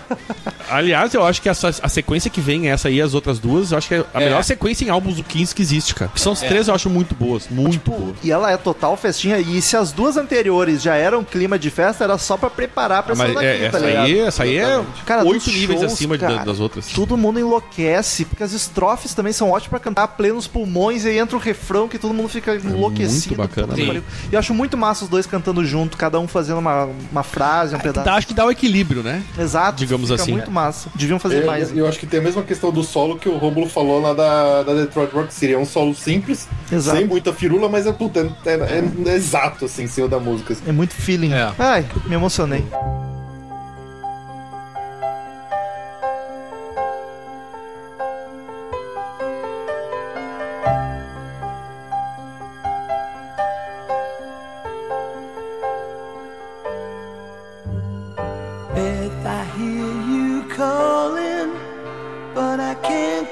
Aliás, 0.70 1.14
eu 1.14 1.26
acho 1.26 1.41
que 1.41 1.49
essa, 1.49 1.70
a 1.82 1.89
sequência 1.89 2.30
que 2.30 2.39
vem, 2.39 2.70
essa 2.70 2.88
aí, 2.88 3.01
as 3.01 3.14
outras 3.14 3.39
duas, 3.39 3.72
eu 3.72 3.78
acho 3.78 3.88
que 3.88 3.95
é 3.95 4.05
a 4.14 4.22
É. 4.22 4.26
melhor 4.26 4.43
sequência 4.43 4.86
em 4.86 4.89
álbuns 4.89 5.16
do 5.16 5.24
Kiss 5.24 5.53
que 5.53 5.62
existe, 5.62 5.95
cara. 5.95 6.12
Que 6.14 6.22
são 6.22 6.32
as 6.34 6.39
três, 6.39 6.68
eu 6.68 6.76
acho 6.76 6.89
muito 6.89 7.16
boas. 7.16 7.47
Muito 7.49 7.89
boas. 7.91 8.16
E 8.24 8.32
ela 8.32 8.51
é 8.51 8.57
total 8.57 8.95
festinha. 8.95 9.39
E 9.39 9.62
se 9.62 9.76
as 9.76 9.91
duas 9.91 10.16
anteriores 10.16 10.82
já 10.82 10.95
eram 10.95 11.24
clima 11.24 11.57
de 11.60 11.70
festa, 11.70 12.03
era 12.03 12.18
só 12.18 12.38
pra 12.38 12.49
preparar 12.49 13.03
pra 13.03 13.14
Ah, 13.14 13.18
mas 13.18 13.30
essa 13.32 13.36
daqui, 13.36 13.47
é, 13.47 13.57
tá 13.70 13.78
essa, 13.78 13.86
ligado? 13.88 14.05
aí, 14.05 14.20
essa 14.20 14.43
aí 14.43 14.57
é 14.57 14.82
Cara, 15.05 15.24
oito 15.26 15.49
dos 15.52 15.60
níveis 15.60 15.80
shows, 15.82 15.93
acima 15.93 16.18
de- 16.18 16.26
cara, 16.26 16.43
das 16.45 16.60
outras. 16.60 16.88
Todo 16.88 17.18
mundo 17.18 17.39
enlouquece, 17.39 18.26
porque 18.26 18.43
as 18.43 18.52
estrofes 18.54 19.14
também 19.14 19.34
são 19.34 19.50
ótimas 19.52 19.70
pra 19.70 19.80
cantar 19.80 20.08
plenos 20.10 20.47
pulmões, 20.47 21.06
e 21.06 21.10
aí 21.10 21.18
entra 21.20 21.36
o 21.36 21.39
refrão 21.39 21.88
que 21.88 21.97
todo 21.97 22.14
mundo 22.14 22.30
fica 22.30 22.56
enlouquecido. 22.56 23.36
É 23.36 23.38
muito 23.38 23.56
bacana, 23.56 23.76
né? 23.76 24.02
E 24.32 24.34
eu 24.34 24.39
acho 24.39 24.54
muito 24.54 24.78
massa 24.78 25.04
os 25.04 25.10
dois 25.10 25.26
cantando 25.26 25.64
junto, 25.66 25.97
cada 25.97 26.20
um 26.20 26.28
fazendo 26.28 26.60
uma, 26.60 26.89
uma 27.12 27.24
frase, 27.24 27.76
um 27.76 27.80
pedaço. 27.80 28.06
Dá- 28.06 28.16
acho 28.16 28.28
que 28.28 28.34
dá 28.34 28.45
o 28.45 28.52
equilíbrio, 28.52 29.04
né? 29.04 29.24
Exato. 29.38 29.78
digamos 29.80 30.10
fica 30.10 30.22
assim. 30.22 30.32
muito 30.32 30.52
massa. 30.52 30.89
Deviam 30.95 31.20
fazer 31.20 31.41
Eu, 31.41 31.45
mais. 31.47 31.76
eu 31.76 31.88
acho 31.88 32.00
que 32.00 32.06
tem 32.06 32.20
a 32.20 32.24
mesma 32.24 32.43
questão 32.43 32.72
do 32.72 32.84
solo 32.84 33.18
que 33.18 33.28
o 33.30 33.38
Romulo 33.38 33.68
falou 33.70 34.02
lá 34.02 34.14
da, 34.14 34.64
da 34.64 34.74
Detroit 34.74 35.12
Rock 35.14 35.34
City. 35.34 35.54
É 35.54 35.58
um 35.58 35.66
solo 35.66 35.93
simples, 35.95 36.47
Exato. 36.72 36.97
sem 36.97 37.08
muita 37.08 37.34
firula, 37.34 37.68
mas 37.70 37.86
é, 37.88 37.91
puta, 37.91 38.20
é, 38.45 38.52
é- 38.52 39.10
é 39.10 39.16
exato, 39.16 39.66
assim, 39.66 39.84
em 39.84 39.88
cima 39.88 40.08
da 40.08 40.20
música. 40.20 40.54
assim. 40.54 40.64
É 40.68 40.72
muito 40.72 40.93
feeling. 40.93 41.34
É. 41.34 41.52
Ai, 41.58 41.86
me 42.06 42.16
emocionei. 42.16 42.64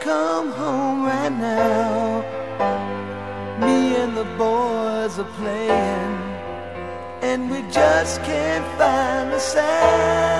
Come 0.07 0.51
home 0.53 1.03
right 1.03 1.33
now. 1.33 2.21
Me 3.59 3.97
and 3.97 4.15
the 4.15 4.23
boys 4.37 5.19
are 5.19 5.31
playing, 5.39 6.13
and 7.21 7.51
we 7.51 7.59
just 7.69 8.23
can't 8.23 8.65
find 8.77 9.33
the 9.33 9.39
sound. 9.39 10.36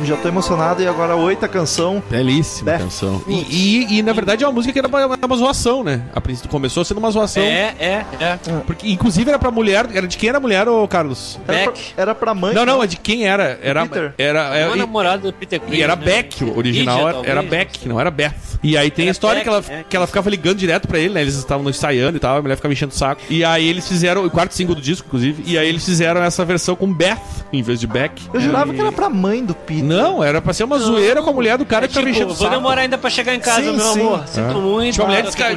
A 0.00 0.04
Já 0.04 0.16
tô 0.16 0.28
emocionado 0.28 0.82
e 0.82 0.86
agora 0.88 1.12
a 1.12 1.16
oita 1.16 1.46
canção. 1.46 2.02
Belíssima 2.10 2.72
Beth. 2.72 2.78
canção. 2.78 3.22
E, 3.28 3.34
e- 3.34 3.98
e, 3.98 4.02
na 4.02 4.12
verdade 4.12 4.42
é 4.42 4.46
uma 4.46 4.52
música 4.52 4.72
que 4.72 4.78
era 4.78 4.88
uma, 4.88 5.00
era 5.00 5.26
uma 5.26 5.36
zoação, 5.36 5.84
né? 5.84 6.02
A 6.14 6.20
princípio 6.20 6.50
começou 6.50 6.84
sendo 6.84 6.98
uma 6.98 7.10
zoação. 7.10 7.42
É, 7.42 7.74
é, 7.78 8.06
é. 8.20 8.38
Porque, 8.66 8.90
inclusive, 8.90 9.28
era 9.28 9.38
pra 9.38 9.50
mulher. 9.50 9.88
Era 9.92 10.06
de 10.08 10.16
quem 10.16 10.28
era 10.28 10.38
a 10.38 10.40
mulher, 10.40 10.68
ô 10.68 10.86
Carlos? 10.88 11.38
Era 11.46 11.62
pra, 11.62 11.72
Beck. 11.72 11.92
era 11.96 12.14
pra 12.14 12.34
mãe. 12.34 12.54
Não, 12.54 12.64
não, 12.66 12.82
é 12.82 12.86
de 12.86 12.96
quem 12.96 13.26
era? 13.26 13.58
Era. 13.62 13.82
Peter. 13.86 14.14
Era. 14.18 14.56
é, 14.56 14.66
Uma 14.66 14.76
e- 14.76 14.78
namorada 14.78 15.18
do 15.22 15.32
Peter 15.32 15.60
Chris, 15.60 15.78
E 15.78 15.82
era 15.82 15.94
né? 15.94 16.04
Beck, 16.04 16.42
o 16.44 16.56
original 16.58 16.96
Lídia, 17.06 17.18
era, 17.20 17.30
era 17.30 17.42
Beck, 17.42 17.86
não 17.88 18.00
era 18.00 18.10
Beth. 18.10 18.32
E 18.62 18.76
aí 18.76 18.90
tem 18.90 19.04
a 19.04 19.06
Era 19.06 19.12
história 19.12 19.42
que, 19.42 19.48
ela, 19.48 19.60
Beck, 19.60 19.72
é. 19.72 19.84
que 19.88 19.96
ela 19.96 20.06
ficava 20.06 20.30
ligando 20.30 20.56
direto 20.56 20.86
pra 20.88 20.98
ele, 20.98 21.14
né? 21.14 21.20
Eles 21.22 21.34
estavam 21.34 21.68
ensaiando 21.68 22.16
e 22.16 22.20
tal, 22.20 22.38
a 22.38 22.42
mulher 22.42 22.56
ficava 22.56 22.72
enchendo 22.72 22.92
o 22.92 22.96
saco. 22.96 23.20
E 23.28 23.44
aí 23.44 23.68
eles 23.68 23.86
fizeram, 23.86 24.24
o 24.24 24.30
quarto 24.30 24.52
single 24.52 24.74
do 24.74 24.80
disco, 24.80 25.06
inclusive, 25.06 25.42
e 25.46 25.56
aí 25.58 25.68
eles 25.68 25.84
fizeram 25.84 26.22
essa 26.22 26.44
versão 26.44 26.74
com 26.76 26.92
Beth 26.92 27.18
em 27.52 27.62
vez 27.62 27.78
de 27.80 27.86
Beck. 27.86 28.22
Eu 28.32 28.40
jurava 28.40 28.72
que 28.72 28.80
era 28.80 28.90
pra 28.92 29.08
mãe 29.08 29.44
do 29.44 29.54
Peter. 29.54 29.81
Não, 29.82 30.22
era 30.22 30.40
pra 30.40 30.52
ser 30.52 30.64
uma 30.64 30.78
zoeira 30.78 31.22
com 31.22 31.30
a 31.30 31.32
mulher 31.32 31.58
do 31.58 31.64
cara 31.66 31.84
É 31.84 31.88
que 31.88 31.94
tava 31.94 32.08
enchendo 32.08 32.26
tipo, 32.28 32.32
o 32.32 32.36
vou 32.36 32.46
saco. 32.46 32.56
demorar 32.58 32.82
ainda 32.82 32.96
pra 32.98 33.10
chegar 33.10 33.34
em 33.34 33.40
casa, 33.40 33.62
Sim, 33.62 33.72
meu 33.76 33.80
sim. 33.92 34.00
amor. 34.00 34.22
Sinto 34.26 34.54
muito. 34.60 34.92
Tipo, 34.92 35.04
a 35.04 35.06
mulher 35.08 35.24
tô 35.24 35.32
cara, 35.36 35.56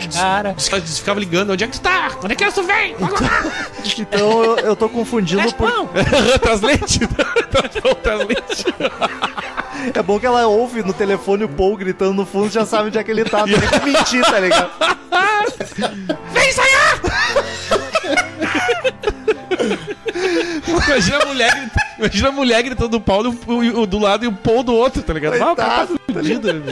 ficava 0.82 1.20
ligando, 1.20 1.52
onde 1.52 1.64
é 1.64 1.68
que 1.68 1.74
tu 1.74 1.82
tá? 1.82 2.12
Onde 2.24 2.34
é 2.34 2.36
que 2.36 2.52
tu 2.52 2.64
vem? 2.64 2.96
Então 3.98 4.44
eu, 4.44 4.58
eu 4.60 4.76
tô 4.76 4.90
confundindo 4.90 5.42
Mas, 5.44 5.54
por. 5.54 5.70
não, 5.70 5.88
Translate? 6.42 7.00
Translate. 8.02 8.66
É 9.94 10.02
bom 10.02 10.20
que 10.20 10.26
ela 10.26 10.48
ouve 10.48 10.82
no 10.82 10.92
telefone 10.92 11.44
o 11.44 11.50
Paul 11.50 11.78
gritando 11.78 12.14
no 12.14 12.26
fundo 12.26 12.50
já 12.52 12.66
sabe 12.66 12.88
onde 12.88 12.98
é 12.98 13.04
que 13.04 13.12
ele 13.12 13.24
tá. 13.26 13.46
Não 13.46 13.60
tem 13.60 13.60
que 13.80 13.86
mentir, 13.86 14.24
tá 14.26 14.40
ligado? 14.40 14.72
Vem 16.34 16.50
ensaiar! 16.50 17.02
Imagina 20.88 21.18
a 21.18 21.26
mulher 21.26 21.52
gritando, 21.56 21.86
imagina 22.00 22.28
a 22.28 22.32
mulher 22.32 22.64
gritando 22.64 22.90
do 22.90 23.00
pau 23.02 23.24
do, 23.24 23.38
o- 23.82 23.86
do 23.86 23.98
lado 24.00 24.26
e 24.26 24.28
o 24.28 24.32
pau 24.34 24.64
do 24.64 24.74
outro, 24.74 25.02
tá 25.02 25.14
ligado? 25.14 25.42
Ah, 25.42 25.52
o 25.54 25.56
cara 25.56 25.88
tá 25.88 25.96
fudido. 26.14 26.64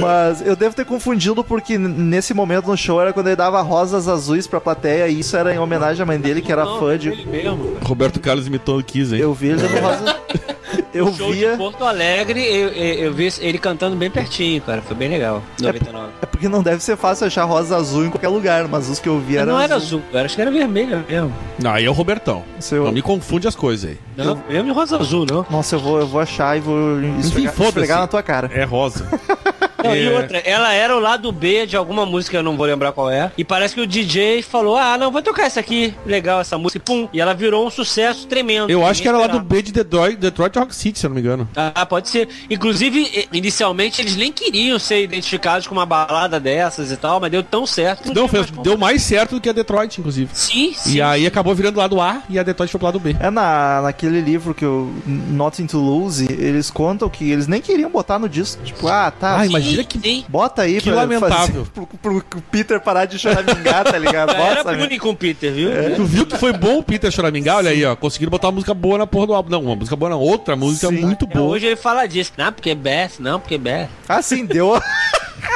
Mas 0.00 0.40
eu 0.46 0.54
devo 0.56 0.74
ter 0.74 0.84
confundido 0.84 1.42
porque 1.44 1.76
nesse 1.78 2.32
momento 2.34 2.66
no 2.68 2.76
show 2.76 3.00
era 3.00 3.12
quando 3.12 3.26
ele 3.28 3.36
dava 3.36 3.60
rosas 3.62 4.08
azuis 4.08 4.46
pra 4.46 4.60
plateia 4.60 5.08
e 5.08 5.20
isso 5.20 5.36
era 5.36 5.54
em 5.54 5.58
homenagem 5.58 6.02
à 6.02 6.06
mãe 6.06 6.18
dele, 6.18 6.40
que 6.40 6.52
era 6.52 6.64
não, 6.64 6.78
fã 6.78 6.96
de. 6.98 7.08
ele 7.10 7.26
mesmo. 7.26 7.76
Roberto 7.82 8.20
Carlos 8.20 8.46
imitou 8.46 8.78
o 8.78 8.82
Kiss, 8.84 9.14
hein? 9.14 9.20
Eu 9.20 9.34
vi 9.34 9.48
ele 9.48 9.62
dando 9.62 9.80
rosa. 9.80 10.16
Eu 10.94 11.12
Show 11.14 11.32
via. 11.32 11.52
de 11.52 11.56
Porto 11.56 11.84
Alegre, 11.84 12.40
eu, 12.44 12.68
eu, 12.68 12.94
eu 13.06 13.12
vi 13.14 13.32
ele 13.40 13.58
cantando 13.58 13.96
bem 13.96 14.10
pertinho, 14.10 14.60
cara. 14.60 14.82
Foi 14.82 14.94
bem 14.96 15.08
legal. 15.08 15.42
99. 15.60 16.08
É 16.20 16.26
porque 16.26 16.48
não 16.48 16.62
deve 16.62 16.82
ser 16.82 16.96
fácil 16.96 17.26
achar 17.26 17.44
rosa 17.44 17.76
azul 17.76 18.04
em 18.04 18.10
qualquer 18.10 18.28
lugar, 18.28 18.68
mas 18.68 18.88
os 18.88 18.98
que 18.98 19.08
eu 19.08 19.18
vi 19.18 19.36
eram. 19.36 19.52
não 19.54 19.60
era 19.60 19.74
azul, 19.76 20.02
cara. 20.12 20.26
Acho 20.26 20.34
que 20.36 20.42
era 20.42 20.50
vermelho 20.50 21.04
mesmo. 21.08 21.32
Não, 21.58 21.72
aí 21.72 21.84
é 21.84 21.88
o 21.90 21.92
Robertão. 21.92 22.42
Se 22.60 22.74
eu- 22.74 22.84
Não 22.84 22.92
me 22.92 23.00
confunde 23.02 23.48
as 23.48 23.54
coisas 23.56 23.90
aí. 23.90 23.98
Não, 24.16 24.42
mesmo 24.48 24.64
de 24.64 24.70
rosa 24.72 24.98
azul, 24.98 25.24
não. 25.28 25.46
Nossa, 25.50 25.76
eu 25.76 25.80
vou, 25.80 25.98
eu 26.00 26.06
vou 26.06 26.20
achar 26.20 26.56
e 26.56 26.60
vou 26.60 27.00
esfregar, 27.20 27.52
foda-se. 27.54 27.68
esfregar 27.68 28.00
na 28.00 28.06
tua 28.06 28.22
cara. 28.22 28.50
É 28.52 28.64
rosa. 28.64 29.06
Não, 29.82 29.94
E 29.96 30.06
É. 30.06 30.16
outra, 30.16 30.38
ela 30.38 30.72
era 30.72 30.96
o 30.96 31.00
lado 31.00 31.30
B 31.32 31.66
de 31.66 31.76
alguma 31.76 32.04
música, 32.06 32.36
eu 32.36 32.42
não 32.42 32.56
vou 32.56 32.66
lembrar 32.66 32.92
qual 32.92 33.10
é. 33.10 33.30
E 33.36 33.44
parece 33.44 33.74
que 33.74 33.80
o 33.80 33.86
DJ 33.86 34.42
falou: 34.42 34.76
Ah, 34.76 34.96
não, 34.98 35.10
vou 35.10 35.22
tocar 35.22 35.44
essa 35.46 35.60
aqui. 35.60 35.94
Legal 36.06 36.40
essa 36.40 36.56
música. 36.58 36.78
E 36.78 36.80
pum. 36.80 37.08
E 37.12 37.20
ela 37.20 37.34
virou 37.34 37.66
um 37.66 37.70
sucesso 37.70 38.26
tremendo. 38.26 38.70
Eu 38.70 38.84
acho 38.86 39.00
que 39.02 39.08
era 39.08 39.18
lá 39.18 39.26
do 39.26 39.34
Ninguém 39.40 39.48
B 39.48 39.62
de 39.62 39.72
Detroit, 39.72 40.16
Detroit 40.16 40.56
Rock 40.58 40.74
City, 40.74 40.98
se 40.98 41.06
eu 41.06 41.10
não 41.10 41.14
me 41.14 41.20
engano. 41.20 41.44
esperava. 41.50 41.72
Ah, 41.74 41.86
pode 41.86 42.08
ser. 42.08 42.28
Inclusive, 42.50 43.28
inicialmente 43.32 44.00
eles 44.00 44.16
nem 44.16 44.30
queriam 44.32 44.78
ser 44.78 45.02
identificados 45.02 45.66
com 45.66 45.74
uma 45.74 45.86
balada 45.86 46.38
dessas 46.38 46.90
e 46.90 46.96
tal, 46.96 47.20
mas 47.20 47.30
deu 47.30 47.42
tão 47.42 47.66
certo. 47.66 48.04
que 48.04 48.14
Não, 48.14 48.28
fez, 48.28 48.50
mais 48.50 48.62
deu 48.62 48.78
mais 48.78 49.02
certo 49.02 49.34
do 49.36 49.40
que 49.40 49.48
a 49.48 49.52
Detroit, 49.52 49.98
inclusive. 49.98 50.30
Sim, 50.32 50.72
sim. 50.76 50.96
E 50.96 51.02
aí 51.02 51.26
acabou 51.26 51.54
virando 51.54 51.78
lado 51.78 52.00
A 52.00 52.22
e 52.28 52.38
a 52.38 52.42
Detroit 52.42 52.70
foi 52.70 52.78
pro 52.78 52.86
lado 52.86 53.00
B. 53.00 53.16
É 53.20 53.30
na, 53.30 53.82
naquele 53.82 54.20
livro 54.20 54.54
que 54.54 54.64
eu. 54.64 54.92
Nothing 55.06 55.66
to 55.66 55.78
Lose, 55.78 56.26
eles 56.30 56.70
contam 56.70 57.08
que 57.08 57.30
eles 57.30 57.46
nem 57.46 57.60
queriam 57.60 57.90
botar 57.90 58.18
no 58.18 58.28
disco. 58.28 58.62
Tipo, 58.62 58.88
ah, 58.88 59.10
tá. 59.10 59.40
Ah, 59.40 59.46
Sim, 59.76 59.84
que- 59.84 59.98
sim. 60.00 60.24
Bota 60.28 60.62
aí 60.62 60.78
Que 60.80 60.90
pra 60.90 60.94
lamentável. 61.00 61.64
fazer- 61.64 61.70
pro, 61.72 61.86
pro- 61.86 62.22
pro 62.24 62.40
Peter 62.42 62.80
parar 62.80 63.04
de 63.06 63.18
choramingar, 63.18 63.84
tá 63.84 63.98
ligado? 63.98 64.32
Já 64.32 64.38
Era 64.42 64.64
Bota, 64.64 64.76
né? 64.76 64.98
com 64.98 65.10
o 65.10 65.16
Peter, 65.16 65.52
viu? 65.52 65.70
Tu 65.96 66.04
viu 66.04 66.26
que 66.26 66.36
foi 66.38 66.52
bom 66.52 66.78
o 66.78 66.82
Peter 66.82 67.10
choramingar? 67.10 67.56
Olha 67.58 67.70
aí, 67.70 67.84
ó. 67.84 67.94
Conseguiram 67.96 68.30
botar 68.30 68.48
uma 68.48 68.52
música 68.54 68.74
boa 68.74 68.98
na 68.98 69.06
porra 69.06 69.26
do 69.26 69.34
álbum. 69.34 69.50
Não, 69.50 69.62
uma 69.62 69.76
música 69.76 69.96
boa 69.96 70.10
não. 70.10 70.20
Outra 70.20 70.54
música 70.56 70.88
Sim. 70.88 70.94
muito 71.00 71.24
É, 71.24 71.28
boa. 71.28 71.48
Hoje 71.50 71.66
ele 71.66 71.76
fala 71.76 72.06
disso. 72.06 72.32
Não, 72.36 72.52
porque 72.52 72.74
Beth, 72.74 73.12
não, 73.18 73.38
porque 73.40 73.58
Beth. 73.58 73.88
Ah, 74.08 74.20
sim, 74.22 74.44
deu. 74.44 74.80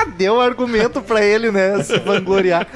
deu 0.17 0.41
argumento 0.41 1.01
pra 1.01 1.25
ele, 1.25 1.51
né? 1.51 1.83
Se 1.83 1.99
vangloriar. 1.99 2.67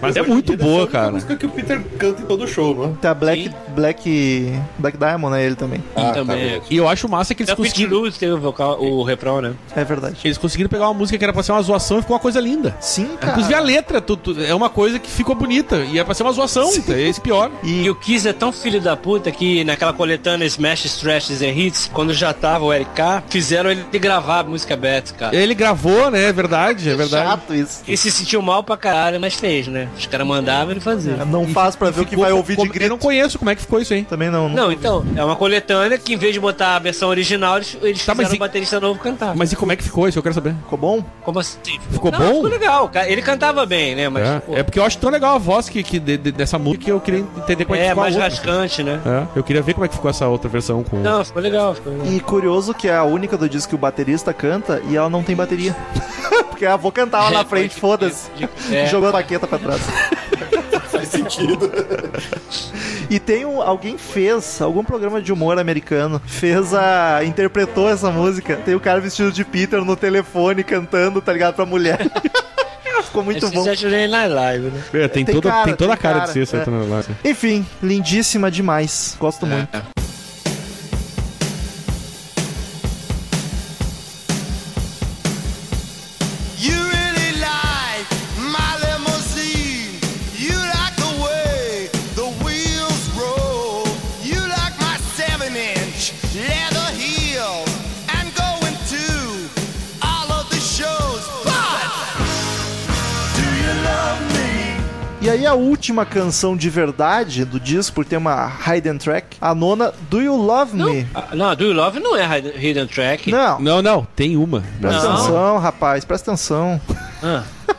Mas 0.00 0.16
é 0.16 0.22
muito 0.22 0.56
boa, 0.56 0.72
a 0.72 0.76
única 0.82 0.92
cara. 0.92 1.12
música 1.12 1.36
que 1.36 1.46
o 1.46 1.48
Peter 1.50 1.80
canta 1.98 2.22
em 2.22 2.26
todo 2.26 2.46
show, 2.46 2.74
né? 2.88 2.94
Tá 3.00 3.14
Black, 3.14 3.44
Sim. 3.44 3.54
Black. 3.74 4.52
Black 4.78 4.96
Diamond, 4.98 5.34
né? 5.36 5.44
Ele 5.44 5.54
também. 5.54 5.82
Ah, 5.94 6.12
também. 6.12 6.36
verdade. 6.38 6.64
E 6.70 6.76
eu 6.76 6.88
acho 6.88 7.08
massa 7.08 7.34
que 7.34 7.42
eles 7.42 7.52
É 7.52 7.56
conseguiram. 7.56 7.98
Luz 7.98 8.16
teve 8.18 8.32
o, 8.32 8.38
vocal, 8.40 8.82
o 8.82 9.02
refrão, 9.02 9.40
né? 9.40 9.52
É 9.76 9.84
verdade. 9.84 10.16
Eles 10.24 10.38
conseguiram 10.38 10.68
pegar 10.70 10.86
uma 10.88 10.94
música 10.94 11.18
que 11.18 11.24
era 11.24 11.32
pra 11.32 11.42
ser 11.42 11.52
uma 11.52 11.62
zoação 11.62 11.98
e 11.98 12.02
ficou 12.02 12.14
uma 12.16 12.20
coisa 12.22 12.40
linda. 12.40 12.76
Sim, 12.80 13.08
cara. 13.20 13.32
Inclusive 13.32 13.54
a 13.54 13.60
letra 13.60 14.00
tu- 14.00 14.16
tu- 14.16 14.40
é 14.42 14.54
uma 14.54 14.70
coisa 14.70 14.98
que 14.98 15.10
ficou 15.10 15.34
bonita. 15.34 15.76
E 15.90 15.98
é 15.98 16.04
pra 16.04 16.14
ser 16.14 16.22
uma 16.22 16.32
zoação. 16.32 16.70
É 16.88 17.00
esse 17.02 17.20
pior. 17.20 17.50
E 17.62 17.88
o 17.88 17.94
Kiss 17.94 18.26
é 18.28 18.32
tão 18.32 18.52
filho 18.52 18.80
da 18.80 18.96
puta 18.96 19.30
que 19.30 19.64
naquela 19.64 19.92
coletânea 19.92 20.44
Smash, 20.46 20.98
Trashes 21.00 21.42
and 21.42 21.48
Hits, 21.50 21.90
quando 21.92 22.12
já 22.12 22.32
tava 22.32 22.64
o 22.64 22.72
LK, 22.72 23.22
fizeram 23.28 23.70
ele 23.70 23.84
gravar 23.98 24.40
a 24.40 24.44
música 24.44 24.76
Beth, 24.76 25.12
cara. 25.18 25.34
Ele 25.36 25.54
gravou, 25.54 26.10
né? 26.10 26.31
É 26.32 26.34
verdade, 26.34 26.88
é 26.90 26.94
verdade. 26.94 27.28
Chato 27.28 27.54
isso. 27.54 27.82
E 27.86 27.96
se 27.96 28.10
sentiu 28.10 28.40
mal 28.40 28.62
pra 28.64 28.76
caralho, 28.76 29.20
mas 29.20 29.34
fez, 29.34 29.68
né? 29.68 29.88
Os 29.96 30.06
caras 30.06 30.26
mandavam 30.26 30.70
ele 30.72 30.80
fazia. 30.80 31.16
Não 31.26 31.46
faz 31.48 31.76
pra 31.76 31.90
ver 31.90 32.00
o 32.00 32.06
que 32.06 32.16
vai 32.16 32.32
ouvir 32.32 32.52
de 32.52 32.56
como- 32.56 32.68
Eu 32.70 32.72
grito. 32.74 32.88
não 32.88 32.98
conheço 32.98 33.38
como 33.38 33.50
é 33.50 33.54
que 33.54 33.60
ficou 33.60 33.80
isso 33.80 33.92
aí. 33.92 34.02
Também 34.04 34.30
não. 34.30 34.48
Não, 34.48 34.72
então, 34.72 35.04
é 35.14 35.22
uma 35.24 35.36
coletânea 35.36 35.98
que 35.98 36.14
em 36.14 36.16
vez 36.16 36.32
de 36.32 36.40
botar 36.40 36.76
a 36.76 36.78
versão 36.78 37.08
original, 37.10 37.56
eles, 37.56 37.76
eles 37.82 38.04
Tá, 38.04 38.14
fizeram 38.14 38.32
e- 38.32 38.36
o 38.36 38.40
baterista 38.40 38.80
novo 38.80 38.98
cantar. 38.98 39.36
Mas 39.36 39.52
e 39.52 39.56
como 39.56 39.72
é 39.72 39.76
que 39.76 39.82
ficou 39.84 40.08
isso? 40.08 40.18
Eu 40.18 40.22
quero 40.22 40.34
saber. 40.34 40.54
Ficou 40.64 40.78
bom? 40.78 41.04
Como 41.22 41.38
assim? 41.38 41.58
Ficou 41.90 42.10
Não, 42.10 42.18
bom? 42.18 42.34
Ficou 42.36 42.48
legal. 42.50 42.90
Ele 43.06 43.20
cantava 43.22 43.66
bem, 43.66 43.94
né? 43.94 44.08
Mas, 44.08 44.42
pô, 44.44 44.54
É, 44.56 44.60
é 44.60 44.62
porque 44.62 44.78
eu 44.78 44.84
acho 44.84 44.96
tão 44.98 45.10
legal 45.10 45.34
a 45.36 45.38
voz 45.38 45.68
que, 45.68 45.82
que 45.82 45.98
de- 45.98 46.16
de- 46.16 46.32
dessa 46.32 46.58
música 46.58 46.84
que 46.86 46.90
eu 46.92 47.00
queria 47.00 47.20
entender 47.20 47.64
como 47.66 47.76
é 47.76 47.78
que 47.80 47.84
é 47.84 47.88
ficou 47.90 48.02
mais 48.02 48.16
a 48.16 48.18
outra. 48.24 48.30
rascante, 48.34 48.82
né? 48.82 49.00
É, 49.04 49.38
eu 49.38 49.44
queria 49.44 49.60
ver 49.62 49.74
como 49.74 49.84
é 49.84 49.88
que 49.88 49.94
ficou 49.94 50.10
essa 50.10 50.26
outra 50.26 50.48
versão 50.48 50.82
com. 50.82 50.96
Não, 50.98 51.22
ficou 51.24 51.42
legal, 51.42 51.74
ficou 51.74 51.92
legal. 51.92 52.06
E 52.12 52.20
curioso 52.20 52.72
que 52.72 52.88
é 52.88 52.96
a 52.96 53.04
única 53.04 53.36
do 53.36 53.48
disco 53.48 53.68
que 53.70 53.74
o 53.74 53.78
baterista 53.78 54.32
canta 54.32 54.80
e 54.88 54.96
ela 54.96 55.10
não 55.10 55.22
tem 55.22 55.36
bateria. 55.36 55.74
Porque 56.50 56.66
a 56.66 56.74
avó 56.74 56.90
cantava 56.90 57.30
na 57.30 57.40
É, 57.40 57.44
frente, 57.44 57.74
foda-se. 57.78 58.28
é. 58.70 58.86
Jogou 58.86 59.08
a 59.08 59.12
baqueta 59.12 59.46
pra 59.46 59.58
trás. 59.58 59.80
Faz 60.90 61.08
sentido. 61.08 61.70
E 63.08 63.18
tem 63.18 63.44
um. 63.46 63.60
Alguém 63.62 63.96
fez, 63.96 64.60
algum 64.60 64.84
programa 64.84 65.20
de 65.22 65.32
humor 65.32 65.58
americano, 65.58 66.20
fez 66.26 66.74
a. 66.74 67.24
interpretou 67.24 67.88
essa 67.88 68.10
música. 68.10 68.56
Tem 68.56 68.74
o 68.74 68.80
cara 68.80 69.00
vestido 69.00 69.32
de 69.32 69.44
Peter 69.44 69.82
no 69.84 69.96
telefone 69.96 70.62
cantando, 70.62 71.20
tá 71.20 71.32
ligado? 71.32 71.54
Pra 71.54 71.66
mulher. 71.66 71.98
Ficou 73.04 73.24
muito 73.24 73.44
Esse 73.44 73.54
bom. 73.54 73.64
já 73.64 73.72
Saturday 73.74 74.06
Night 74.08 74.32
Live, 74.32 74.66
né? 74.70 74.82
É, 74.94 75.08
tem, 75.08 75.24
Tem 75.24 75.34
toda, 75.34 75.50
cara, 75.50 75.64
tem 75.64 75.74
toda 75.74 75.92
a 75.92 75.96
cara, 75.96 76.20
cara, 76.20 76.32
de 76.32 76.46
ser 76.46 76.56
é. 76.56 76.58
outra 76.60 76.72
lá. 76.76 77.04
Enfim, 77.24 77.66
lindíssima 77.82 78.50
demais. 78.50 79.16
Gosto 79.18 79.46
muito. 79.46 80.01
Aí 105.32 105.46
a 105.46 105.54
última 105.54 106.04
canção 106.04 106.56
de 106.56 106.68
verdade 106.70 107.44
do 107.44 107.58
disco, 107.58 107.94
por 107.94 108.04
ter 108.04 108.16
uma 108.16 108.50
hidden 108.66 108.98
track, 108.98 109.36
a 109.40 109.54
nona, 109.54 109.92
Do 110.10 110.20
You 110.20 110.36
Love 110.36 110.76
Me? 110.76 111.06
Ah, 111.14 111.28
Não, 111.34 111.54
Do 111.56 111.64
You 111.64 111.72
Love 111.72 111.98
não 112.00 112.16
é 112.16 112.24
Hidden- 112.38 112.52
Hidden 112.56 112.86
Track. 112.86 113.30
Não, 113.30 113.60
Não, 113.60 113.82
não, 113.82 114.06
tem 114.14 114.36
uma. 114.36 114.62
presta 114.80 115.02
Não. 115.02 115.12
atenção, 115.14 115.58
rapaz, 115.58 116.04
presta 116.04 116.30
atenção. 116.32 116.80
Ah, 117.22 117.42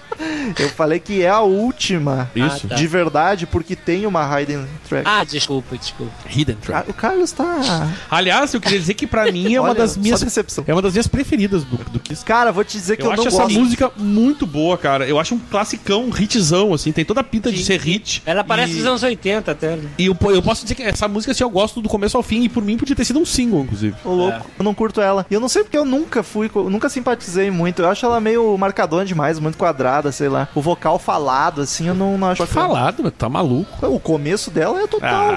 Eu 0.59 0.69
falei 0.69 0.99
que 0.99 1.21
é 1.21 1.29
a 1.29 1.41
última 1.41 2.29
Isso. 2.35 2.65
Ah, 2.65 2.69
tá. 2.69 2.75
de 2.75 2.87
verdade, 2.87 3.45
porque 3.45 3.75
tem 3.75 4.05
uma 4.05 4.23
hidden 4.41 4.65
track. 4.87 5.07
ah, 5.07 5.23
desculpa, 5.23 5.77
desculpa. 5.77 6.11
Hidden 6.29 6.57
Ah, 6.61 6.65
Track. 6.65 6.89
o 6.91 6.93
Carlos 6.93 7.31
tá. 7.31 7.89
Aliás, 8.09 8.53
eu 8.53 8.61
queria 8.61 8.79
dizer 8.79 8.93
que 8.93 9.07
pra 9.07 9.31
mim 9.31 9.53
é 9.53 9.59
uma 9.59 9.69
Olha, 9.69 9.77
das 9.79 9.97
minhas. 9.97 10.21
decepção. 10.21 10.63
É 10.67 10.73
uma 10.73 10.81
das 10.81 10.93
minhas 10.93 11.07
preferidas 11.07 11.63
do, 11.63 11.77
do 11.91 11.99
Kiss. 11.99 12.23
Cara, 12.23 12.51
vou 12.51 12.63
te 12.63 12.77
dizer 12.77 12.97
que 12.97 13.03
Eu, 13.03 13.07
eu, 13.07 13.11
acho 13.13 13.21
não 13.21 13.27
essa 13.27 13.43
gosto. 13.43 13.59
música 13.59 13.91
muito 13.97 14.45
boa, 14.45 14.77
cara. 14.77 15.07
Eu 15.07 15.19
acho 15.19 15.35
um 15.35 15.39
classicão, 15.39 16.05
um 16.05 16.09
hitzão, 16.17 16.73
assim. 16.73 16.91
Tem 16.91 17.05
toda 17.05 17.21
a 17.21 17.23
pinta 17.23 17.51
de 17.51 17.63
ser 17.63 17.79
hit. 17.79 18.21
Ela 18.25 18.43
parece 18.43 18.73
e... 18.73 18.75
dos 18.77 18.85
anos 18.85 19.03
80 19.03 19.51
até. 19.51 19.75
né? 19.75 19.89
E 19.97 20.05
eu, 20.05 20.17
eu 20.29 20.41
posso 20.41 20.63
dizer 20.63 20.75
que 20.75 20.83
essa 20.83 21.07
música, 21.07 21.31
assim, 21.31 21.43
eu 21.43 21.49
gosto 21.49 21.81
do 21.81 21.89
começo 21.89 22.17
ao 22.17 22.23
fim. 22.23 22.43
E 22.43 22.49
por 22.49 22.63
mim 22.63 22.77
podia 22.77 22.95
ter 22.95 23.05
sido 23.05 23.19
um 23.19 23.25
single, 23.25 23.61
inclusive. 23.63 23.95
Ô, 24.03 24.11
louco, 24.13 24.45
eu 24.57 24.63
não 24.63 24.73
curto 24.73 25.01
ela. 25.01 25.25
E 25.29 25.33
eu 25.33 25.39
não 25.39 25.49
sei 25.49 25.63
porque 25.63 25.77
eu 25.77 25.85
nunca 25.85 26.23
fui, 26.23 26.49
co- 26.49 26.69
nunca 26.69 26.89
simpatizei 26.89 27.49
muito. 27.51 27.81
Eu 27.81 27.89
acho 27.89 28.05
ela 28.05 28.19
meio 28.19 28.57
marcadona 28.57 29.05
demais, 29.05 29.39
muito 29.39 29.57
quadrada, 29.57 30.11
sei 30.11 30.29
lá. 30.29 30.32
O 30.55 30.61
vocal 30.61 30.99
falado, 30.99 31.61
assim, 31.61 31.87
eu 31.87 31.95
não, 31.95 32.17
não 32.17 32.29
acho. 32.29 32.45
Falado, 32.45 33.03
mas 33.03 33.13
tá 33.17 33.29
maluco. 33.29 33.85
O 33.87 33.99
começo 33.99 34.51
dela 34.51 34.81
é 34.81 34.87
total. 34.87 35.31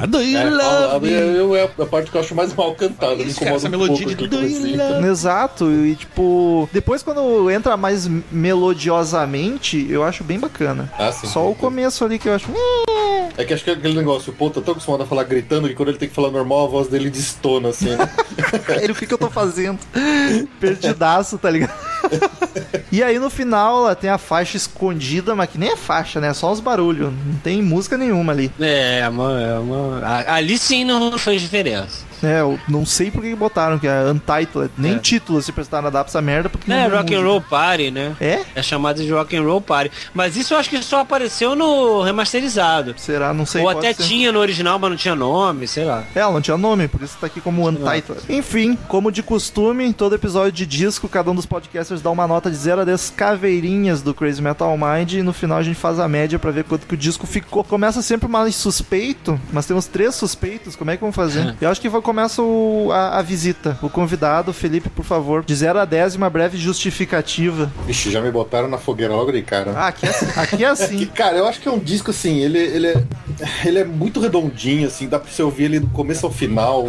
Ah, 0.00 0.06
do 0.06 0.20
you 0.20 0.38
É, 0.38 0.50
love 0.50 1.08
é 1.56 1.82
a 1.82 1.86
parte 1.86 2.10
que 2.10 2.16
eu 2.16 2.20
acho 2.20 2.34
mais 2.34 2.54
mal 2.54 2.74
cantada. 2.74 3.16
Me 3.16 3.24
Isso, 3.24 3.40
cara, 3.40 3.56
essa 3.56 3.68
um 3.68 3.70
melodia 3.70 4.06
de 4.06 4.14
do 4.14 4.42
you 4.42 4.76
love 4.76 5.06
Exato, 5.08 5.70
e 5.70 5.94
tipo, 5.96 6.68
depois 6.72 7.02
quando 7.02 7.50
entra 7.50 7.76
mais 7.76 8.08
melodiosamente, 8.30 9.86
eu 9.90 10.04
acho 10.04 10.22
bem 10.22 10.38
bacana. 10.38 10.92
Ah, 10.98 11.12
sim. 11.12 11.26
Só 11.26 11.48
o 11.50 11.54
começo 11.54 12.04
ali 12.04 12.18
que 12.18 12.28
eu 12.28 12.34
acho. 12.34 12.48
É 13.36 13.44
que 13.44 13.54
acho 13.54 13.64
que 13.64 13.70
é 13.70 13.74
aquele 13.74 13.94
negócio, 13.94 14.32
o 14.32 14.36
Paul 14.36 14.50
tá 14.50 14.60
tão 14.60 14.72
acostumado 14.72 15.02
a 15.02 15.06
falar 15.06 15.24
gritando 15.24 15.68
que 15.68 15.74
quando 15.74 15.90
ele 15.90 15.98
tem 15.98 16.08
que 16.08 16.14
falar 16.14 16.30
normal, 16.30 16.64
a 16.64 16.68
voz 16.68 16.88
dele 16.88 17.08
destona, 17.10 17.68
assim, 17.68 17.90
né? 17.90 18.10
Ele, 18.80 18.92
o 18.92 18.94
que, 18.94 19.06
que 19.06 19.14
eu 19.14 19.18
tô 19.18 19.30
fazendo? 19.30 19.78
Perdidaço, 20.60 21.38
tá 21.38 21.50
ligado? 21.50 21.72
e 22.90 23.02
aí 23.02 23.18
no 23.18 23.30
final 23.30 23.84
ela 23.84 23.94
tem 23.94 24.10
a 24.10 24.18
faixa 24.18 24.56
escondida, 24.56 25.34
mas 25.34 25.50
que 25.50 25.58
nem 25.58 25.70
é 25.70 25.76
faixa, 25.76 26.20
né? 26.20 26.32
Só 26.34 26.50
os 26.52 26.60
barulhos. 26.60 27.12
Não 27.26 27.34
tem 27.42 27.62
música 27.62 27.96
nenhuma 27.96 28.32
ali. 28.32 28.50
É, 28.60 29.00
é 29.02 29.08
uma... 29.08 30.00
a- 30.04 30.34
Ali 30.34 30.58
sim 30.58 30.84
não 30.84 31.16
fez 31.18 31.40
diferença. 31.42 32.06
É, 32.20 32.40
eu 32.40 32.58
não 32.68 32.84
sei 32.84 33.12
por 33.12 33.22
que 33.22 33.32
botaram, 33.34 33.78
que 33.78 33.86
é 33.86 34.02
Untitled. 34.10 34.72
Nem 34.76 34.96
É. 34.96 34.98
título 34.98 35.40
se 35.40 35.52
prestaram 35.52 35.86
a 35.86 35.90
dar 35.90 36.02
pra 36.02 36.10
essa 36.10 36.20
merda, 36.20 36.48
porque 36.48 36.70
É, 36.72 36.74
tem 36.82 36.90
Rock 36.90 37.14
and 37.14 37.18
música. 37.18 37.22
Roll 37.30 37.40
Party, 37.42 37.90
né? 37.92 38.16
É? 38.20 38.40
É 38.56 38.62
chamado 38.62 39.00
de 39.00 39.08
Rock 39.12 39.36
and 39.36 39.42
Roll 39.44 39.60
Party. 39.60 39.92
Mas 40.12 40.36
isso 40.36 40.52
eu 40.52 40.58
acho 40.58 40.68
que 40.68 40.82
só 40.82 40.98
apareceu 41.00 41.54
no 41.54 42.02
remasterizado. 42.02 42.94
Será? 42.96 43.32
Não 43.32 43.46
sei. 43.46 43.62
Ou 43.62 43.68
até 43.68 43.92
ser. 43.92 44.02
tinha 44.02 44.32
no 44.32 44.40
original, 44.40 44.80
mas 44.80 44.90
não 44.90 44.96
tinha 44.96 45.14
nome, 45.14 45.68
sei 45.68 45.84
lá. 45.84 46.02
É, 46.12 46.18
ela 46.18 46.32
não 46.32 46.40
tinha 46.40 46.56
nome, 46.56 46.88
por 46.88 47.00
isso 47.02 47.16
tá 47.20 47.28
aqui 47.28 47.40
como 47.40 47.68
Untitled. 47.68 48.20
Enfim, 48.28 48.76
como 48.88 49.12
de 49.12 49.22
costume, 49.22 49.84
em 49.84 49.92
todo 49.92 50.16
episódio 50.16 50.50
de 50.50 50.66
disco, 50.66 51.08
cada 51.08 51.30
um 51.30 51.34
dos 51.36 51.46
podcasters 51.88 52.02
dá 52.02 52.10
uma 52.10 52.26
nota 52.26 52.50
de 52.50 52.56
0 52.56 52.82
a 52.82 52.84
10 52.84 53.10
caveirinhas 53.16 54.02
do 54.02 54.12
Crazy 54.14 54.42
Metal 54.42 54.76
Mind 54.76 55.12
e 55.14 55.22
no 55.22 55.32
final 55.32 55.58
a 55.58 55.62
gente 55.62 55.76
faz 55.76 55.98
a 55.98 56.06
média 56.08 56.38
pra 56.38 56.50
ver 56.50 56.64
quanto 56.64 56.86
que 56.86 56.94
o 56.94 56.96
disco 56.96 57.26
ficou. 57.26 57.64
Começa 57.64 58.02
sempre 58.02 58.28
mais 58.28 58.54
suspeito, 58.54 59.40
mas 59.52 59.66
temos 59.66 59.86
três 59.86 60.14
suspeitos, 60.14 60.76
como 60.76 60.90
é 60.90 60.96
que 60.96 61.00
vamos 61.00 61.16
fazer? 61.16 61.54
Eu 61.60 61.68
acho 61.70 61.80
que 61.80 61.88
vai- 61.88 62.00
começa 62.02 62.42
o- 62.42 62.90
a, 62.92 63.18
a 63.18 63.22
visita. 63.22 63.78
O 63.82 63.88
convidado, 63.88 64.52
Felipe, 64.52 64.88
por 64.90 65.04
favor, 65.04 65.44
de 65.44 65.54
0 65.54 65.78
a 65.78 65.84
10 65.84 66.14
e 66.14 66.16
uma 66.18 66.28
breve 66.30 66.58
justificativa. 66.58 67.70
Vixe, 67.86 68.10
já 68.10 68.20
me 68.20 68.30
botaram 68.30 68.68
na 68.68 68.78
fogueira 68.78 69.14
logo 69.14 69.32
de 69.32 69.42
cara. 69.42 69.72
Ah, 69.74 69.88
aqui 69.88 70.06
é, 70.06 70.10
assim- 70.10 70.26
aqui 70.40 70.64
é 70.64 70.68
assim. 70.68 70.98
Que, 70.98 71.06
cara, 71.06 71.36
eu 71.36 71.46
acho 71.46 71.60
que 71.60 71.68
é 71.68 71.70
um 71.72 71.78
disco 71.78 72.10
assim, 72.10 72.38
ele, 72.40 72.58
ele, 72.58 72.86
é, 72.88 73.02
ele 73.64 73.78
é 73.78 73.84
muito 73.84 74.18
redondinho, 74.20 74.86
assim, 74.88 75.06
dá 75.08 75.18
pra 75.18 75.30
você 75.30 75.42
ouvir 75.42 75.64
ele 75.64 75.80
do 75.80 75.86
começo 75.88 76.26
ao 76.26 76.32
final. 76.32 76.88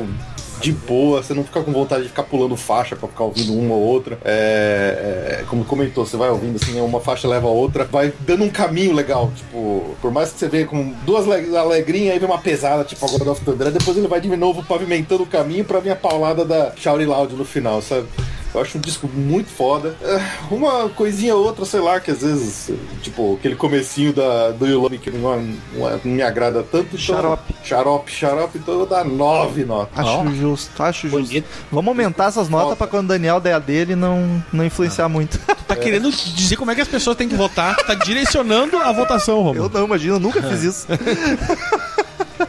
De 0.60 0.72
boa, 0.74 1.24
você 1.24 1.34
não 1.34 1.44
fica 1.44 1.62
com 1.62 1.72
vontade 1.72 2.04
de 2.04 2.10
ficar 2.10 2.24
pulando 2.24 2.56
faixa 2.58 2.96
pra 2.96 3.08
ficar 3.08 3.24
ouvindo 3.24 3.54
uma 3.58 3.74
ou 3.76 3.82
outra. 3.82 4.18
É, 4.26 5.40
é, 5.42 5.44
como 5.50 5.64
comentou, 5.64 6.06
você 6.06 6.18
vai 6.18 6.30
ouvindo 6.30 6.58
assim, 6.62 6.80
uma 6.82 7.00
faixa 7.00 7.28
leva 7.28 7.48
a 7.48 7.52
outra, 7.52 7.86
vai 7.86 8.12
dando 8.22 8.44
um 8.44 8.50
caminho 8.50 8.94
legal. 8.94 9.32
Tipo, 9.36 9.96
por 10.02 10.12
mais 10.12 10.32
que 10.32 10.40
você 10.40 10.48
veja 10.50 10.68
com 10.68 10.94
duas 11.06 11.26
le- 11.26 11.56
alegrinhas, 11.58 12.14
aí 12.14 12.20
vem 12.20 12.28
uma 12.28 12.38
pesada, 12.40 12.84
tipo 12.84 13.06
a 13.06 13.10
God 13.10 13.28
of 13.28 13.46
Thunder, 13.46 13.72
depois 13.72 13.96
ele 13.98 14.08
vai 14.08 14.20
de 14.20 14.28
novo 14.36 14.64
pavimentando 14.64 15.24
o 15.24 15.28
caminho 15.28 15.64
pra 15.64 15.80
vir 15.80 15.92
a 15.92 15.96
paulada 15.96 16.44
da 16.44 16.74
Shout 16.76 17.04
Loud 17.06 17.34
no 17.36 17.46
final, 17.46 17.82
sabe? 17.82 18.08
Eu 18.54 18.62
acho 18.62 18.78
um 18.78 18.82
disco 18.82 19.08
muito 19.08 19.50
foda. 19.50 19.96
É, 20.02 20.20
Uma 20.54 20.90
coisinha 20.90 21.36
ou 21.36 21.46
outra, 21.46 21.66
sei 21.66 21.80
lá, 21.80 22.00
que 22.00 22.10
às 22.10 22.22
vezes, 22.22 22.72
tipo, 23.02 23.36
aquele 23.40 23.56
comecinho 23.56 24.12
da, 24.12 24.50
do 24.52 24.66
You 24.66 24.80
Love 24.82 24.98
que 24.98 25.12
não, 25.12 25.40
não, 25.40 25.52
não 25.74 26.00
me 26.04 26.22
agrada 26.24 26.64
tanto. 26.64 26.88
Então, 26.88 27.00
Xarope. 27.00 27.54
Xarope, 27.64 28.12
xarope, 28.12 28.58
então 28.58 28.74
eu 28.74 28.80
vou 28.80 28.88
dar 28.88 29.06
nove 29.06 29.64
notas. 29.66 30.00
Acho 30.00 30.36
justo, 30.36 30.84
acho 30.84 31.08
justo. 31.10 31.28
Bonito. 31.28 31.48
Vamos 31.72 31.88
aumentar 31.90 32.26
essas 32.30 32.50
notas 32.50 32.78
pra 32.78 32.88
quando 32.88 33.06
o 33.06 33.10
Daniel 33.10 33.40
der 33.40 33.54
a 33.54 33.60
dele 33.60 33.96
não, 33.96 34.44
não 34.52 34.66
influenciar 34.66 35.08
muito. 35.08 35.38
Tá 35.68 35.76
querendo 35.76 36.10
dizer 36.12 36.56
como 36.56 36.72
é 36.72 36.76
que 36.76 36.82
as 36.82 36.88
pessoas 36.88 37.16
têm 37.16 37.30
que 37.30 37.36
votar. 37.36 37.76
Tá 37.86 37.94
direcionando 37.94 38.78
a 38.78 38.92
votação, 38.92 39.38
Eu 39.38 39.44
Romulo. 39.44 39.70
não, 39.72 39.86
imagina, 39.86 40.16
eu 40.16 40.20
nunca 40.20 40.42
fiz 40.42 40.64
isso. 40.64 40.88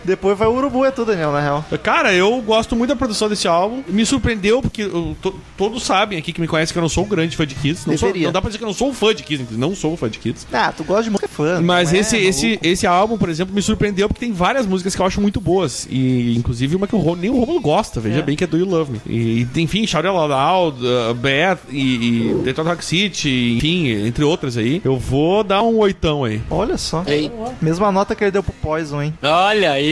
Depois 0.04 0.36
vai 0.38 0.48
o 0.48 0.52
Urubu, 0.54 0.84
é 0.84 0.90
tudo, 0.90 1.08
Daniel, 1.12 1.32
na 1.32 1.40
real. 1.40 1.64
Cara, 1.82 2.12
eu 2.12 2.40
gosto 2.42 2.74
muito 2.76 2.90
da 2.90 2.96
produção 2.96 3.28
desse 3.28 3.46
álbum. 3.48 3.82
Me 3.88 4.04
surpreendeu, 4.06 4.60
porque 4.62 4.82
eu- 4.82 5.16
to- 5.20 5.34
todos 5.56 5.82
sabem 5.82 6.18
aqui 6.18 6.32
que 6.32 6.40
me 6.40 6.48
conhecem 6.48 6.72
que 6.72 6.78
eu 6.78 6.82
não 6.82 6.88
sou 6.88 7.04
um 7.04 7.08
grande 7.08 7.36
fã 7.36 7.46
de 7.46 7.54
Kids. 7.54 7.86
Não, 7.86 7.96
sou- 7.98 8.14
não 8.14 8.32
dá 8.32 8.40
pra 8.40 8.48
dizer 8.48 8.58
que 8.58 8.64
eu 8.64 8.68
não 8.68 8.74
sou 8.74 8.88
um 8.88 8.94
fã 8.94 9.14
de 9.14 9.22
Kids, 9.22 9.56
não 9.56 9.74
sou 9.74 9.92
um 9.92 9.96
fã 9.96 10.08
de 10.08 10.18
Kids. 10.18 10.46
Ah, 10.52 10.72
tu 10.76 10.84
gosta 10.84 11.04
de 11.04 11.10
música 11.10 11.28
fã. 11.28 11.60
Mas 11.60 11.90
não 11.90 11.98
é, 11.98 12.00
esse, 12.00 12.16
esse, 12.16 12.46
maluco? 12.46 12.66
esse 12.66 12.86
álbum, 12.86 13.18
por 13.18 13.28
exemplo, 13.28 13.54
me 13.54 13.62
surpreendeu 13.62 14.08
porque 14.08 14.24
tem 14.24 14.32
várias 14.32 14.66
músicas 14.66 14.94
que 14.94 15.02
eu 15.02 15.06
acho 15.06 15.20
muito 15.20 15.40
boas. 15.40 15.86
E 15.90 16.34
inclusive 16.36 16.76
uma 16.76 16.86
que 16.86 16.94
o 16.96 17.16
nem 17.16 17.30
o 17.30 17.38
Romulo 17.38 17.60
gosta, 17.60 18.00
veja 18.00 18.20
É. 18.20 18.22
bem 18.22 18.36
que 18.36 18.44
é 18.44 18.46
Do 18.46 18.56
You 18.56 18.66
Love 18.66 18.92
Me. 18.92 19.00
E, 19.06 19.46
enfim, 19.60 19.86
Shout 19.86 20.06
Out 20.06 20.28
Loud, 20.30 20.78
uh, 20.84 21.14
Beth 21.14 21.58
e, 21.70 22.30
e 22.30 22.34
Detroit 22.44 22.68
Rock 22.68 22.84
City, 22.84 23.54
enfim, 23.58 23.88
entre 24.06 24.24
outras 24.24 24.56
aí. 24.56 24.80
Eu 24.84 24.96
vou 24.98 25.42
dar 25.44 25.62
um 25.62 25.78
oitão 25.78 26.24
aí. 26.24 26.40
Olha 26.50 26.76
só. 26.78 27.02
Ei. 27.06 27.30
Mesma 27.60 27.90
nota 27.92 28.14
que 28.14 28.24
ele 28.24 28.30
deu 28.30 28.42
pro 28.42 28.52
Poison, 28.52 29.02
hein? 29.02 29.14
Olha 29.22 29.72
aí! 29.72 29.89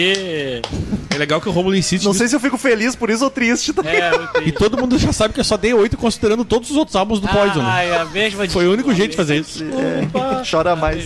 É 1.11 1.16
legal 1.18 1.40
que 1.40 1.49
o 1.49 1.53
Romulo 1.53 1.74
insiste 1.74 2.05
Não 2.05 2.11
nisso. 2.12 2.18
sei 2.18 2.28
se 2.28 2.36
eu 2.36 2.40
fico 2.40 2.57
feliz 2.59 2.94
por 2.94 3.11
isso 3.11 3.24
ou 3.24 3.30
triste. 3.30 3.72
Tá? 3.72 3.82
É, 3.84 4.11
E 4.46 4.53
todo 4.53 4.76
mundo 4.78 4.99
já 4.99 5.12
sabe 5.12 5.34
que 5.34 5.40
eu 5.40 5.44
só 5.44 5.57
dei 5.57 5.72
oito 5.74 5.96
considerando 5.96 6.44
todos 6.44 6.70
os 6.70 6.76
outros 6.76 6.94
álbuns 6.96 7.20
do 7.20 7.28
Poison. 7.28 7.61
né? 7.61 7.68
Ai, 7.68 7.96
a 7.96 8.05
mesma 8.05 8.49
Foi 8.49 8.66
o 8.68 8.72
único 8.72 8.94
jeito 8.94 9.12
de 9.12 9.16
fazer 9.16 9.36
isso. 9.40 9.64
É, 9.64 10.44
chora 10.49 10.76
mais. 10.76 11.05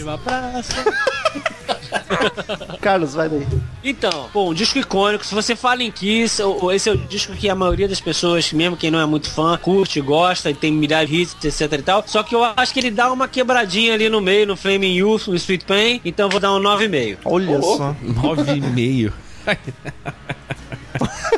Carlos, 2.80 3.14
vai 3.14 3.28
daí. 3.28 3.46
Então, 3.84 4.28
pô, 4.32 4.50
um 4.50 4.54
disco 4.54 4.78
icônico. 4.78 5.24
Se 5.24 5.34
você 5.34 5.56
fala 5.56 5.82
em 5.82 5.90
Kiss, 5.90 6.42
esse 6.72 6.88
é 6.88 6.92
o 6.92 6.96
disco 6.96 7.32
que 7.34 7.48
a 7.48 7.54
maioria 7.54 7.88
das 7.88 8.00
pessoas, 8.00 8.52
mesmo 8.52 8.76
quem 8.76 8.90
não 8.90 9.00
é 9.00 9.06
muito 9.06 9.30
fã, 9.30 9.58
curte, 9.58 10.00
gosta 10.00 10.50
e 10.50 10.54
tem 10.54 10.72
milhares 10.72 11.08
de 11.08 11.16
hits, 11.22 11.44
etc 11.44 11.72
e 11.72 11.82
tal. 11.82 12.04
Só 12.06 12.22
que 12.22 12.34
eu 12.34 12.44
acho 12.44 12.72
que 12.72 12.80
ele 12.80 12.90
dá 12.90 13.12
uma 13.12 13.28
quebradinha 13.28 13.94
ali 13.94 14.08
no 14.08 14.20
meio, 14.20 14.46
no 14.46 14.56
Flaming 14.56 14.94
Youth, 14.94 15.28
no 15.28 15.34
Street 15.36 15.64
Pain. 15.64 16.00
Então 16.04 16.26
eu 16.26 16.30
vou 16.30 16.40
dar 16.40 16.52
um 16.52 16.60
9,5. 16.60 17.18
Olha 17.24 17.60
só. 17.62 17.96
Nove 18.02 18.52
e 18.52 18.60
meio. 18.60 19.12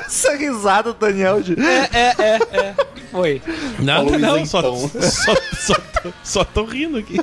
Essa 0.06 0.36
risada 0.36 0.92
Daniel 0.92 1.40
de... 1.40 1.54
É, 1.58 1.88
é, 1.92 2.14
é, 2.18 2.38
é. 2.52 2.74
Foi. 3.10 3.40
Nada, 3.78 4.04
Paulo 4.04 4.18
não. 4.18 4.44
Só, 4.44 4.60
só, 4.62 5.34
só, 5.56 5.74
tô, 5.74 6.12
só 6.22 6.44
tô 6.44 6.64
rindo 6.64 6.98
aqui. 6.98 7.18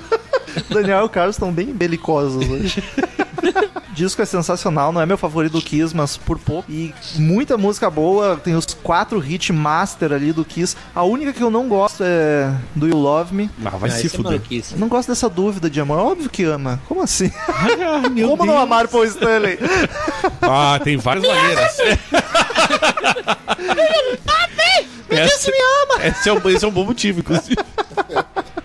Daniel 0.70 1.02
e 1.02 1.04
o 1.04 1.10
Carlos 1.10 1.36
estão 1.36 1.52
bem 1.52 1.68
belicosos 1.68 2.50
hoje. 2.50 2.84
O 3.42 3.94
disco 3.94 4.22
é 4.22 4.26
sensacional, 4.26 4.92
não 4.92 5.02
é 5.02 5.06
meu 5.06 5.18
favorito 5.18 5.54
do 5.54 5.62
Kiss, 5.62 5.96
mas 5.96 6.18
por 6.18 6.38
pouco. 6.40 6.72
E 6.72 6.94
muita 7.16 7.58
música 7.58 7.90
boa, 7.90 8.38
tem 8.38 8.56
os 8.56 8.66
quatro 8.66 9.20
hit 9.20 9.52
master 9.52 10.14
ali 10.14 10.32
do 10.32 10.46
Kiss. 10.46 10.76
A 10.96 11.04
única 11.04 11.34
que 11.34 11.42
eu 11.44 11.50
não 11.52 11.68
gosto 11.68 12.04
é 12.06 12.54
Do 12.76 12.88
You 12.88 12.98
Love 12.98 13.34
Me. 13.34 13.50
Ah, 13.66 13.70
vai 13.72 13.90
Ah, 13.90 13.94
se 13.94 14.08
é 14.08 14.10
fuder. 14.10 14.42
Eu 14.72 14.78
não 14.78 14.88
gosto 14.88 15.10
dessa 15.10 15.30
dúvida 15.30 15.70
de 15.70 15.80
amor. 15.82 16.00
Óbvio 16.00 16.30
que 16.30 16.44
ama. 16.44 16.80
Como 16.88 17.02
assim? 17.02 17.32
Ah, 17.94 18.10
meu 18.10 18.30
Como 18.30 18.46
não 18.46 18.54
Deus. 18.54 18.64
amar 18.64 18.88
Paul 18.88 19.04
Stanley? 19.06 19.58
Ah, 20.42 20.80
tem 20.84 20.98
várias 20.98 21.26
maneiras. 21.28 21.78
Essa, 25.10 25.52
esse, 26.04 26.30
é 26.30 26.34
um, 26.34 26.50
esse 26.50 26.64
é 26.64 26.68
um 26.68 26.72
bom 26.72 26.86
motivo, 26.86 27.20
inclusive. 27.20 27.58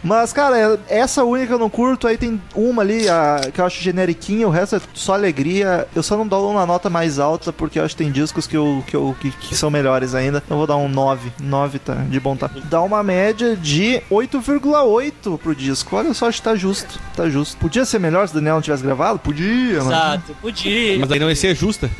Mas, 0.07 0.33
cara, 0.33 0.57
é- 0.57 0.79
essa 1.01 1.25
única 1.25 1.53
eu 1.55 1.59
não 1.59 1.69
curto. 1.69 2.07
Aí 2.07 2.17
tem 2.17 2.41
uma 2.55 2.81
ali 2.83 3.09
a, 3.09 3.41
que 3.53 3.61
eu 3.61 3.67
acho 3.67 3.83
generiquinha, 3.83 4.47
o 4.47 4.51
resto 4.51 4.77
é 4.77 4.81
só 4.95 5.15
alegria. 5.15 5.89
Eu 5.97 6.03
só 6.03 6.17
não 6.17 6.27
dou 6.27 6.49
uma 6.49 6.65
nota 6.65 6.89
mais 6.89 7.19
alta 7.19 7.53
porque 7.53 7.81
eu 7.81 7.85
acho 7.85 7.97
que 7.97 8.05
tem 8.05 8.13
discos 8.13 8.47
que, 8.47 8.57
eu, 8.57 8.85
que, 8.87 8.95
eu, 8.95 9.17
que, 9.21 9.33
que 9.33 9.57
são 9.57 9.69
melhores 9.69 10.15
ainda. 10.15 10.41
Então 10.45 10.55
eu 10.57 10.59
vou 10.59 10.67
dar 10.69 10.77
um 10.77 10.89
9. 10.89 11.33
9 11.43 11.81
tá 11.81 11.95
de 11.95 12.21
bom 12.21 12.37
tá. 12.37 12.49
Dá 12.67 12.81
uma 12.83 13.03
média 13.03 13.57
de 13.57 14.01
8,8 14.09 15.39
pro 15.39 15.57
disco. 15.57 15.97
Olha 15.97 16.15
só, 16.15 16.29
acho 16.29 16.39
que 16.39 16.45
tá 16.45 16.55
justo. 16.55 17.01
Tá 17.17 17.29
justo. 17.29 17.57
Podia 17.57 17.85
ser 17.85 17.99
melhor 17.99 18.29
se 18.29 18.33
o 18.33 18.37
Daniel 18.37 18.55
não 18.55 18.63
tivesse 18.63 18.85
gravado? 18.85 19.19
Podia, 19.19 19.79
mas. 19.79 19.87
Exato, 19.87 20.37
podia. 20.41 20.99
Mas 21.01 21.11
aí 21.11 21.19
não 21.19 21.29
ia 21.29 21.35
ser 21.35 21.53
justa. 21.57 21.91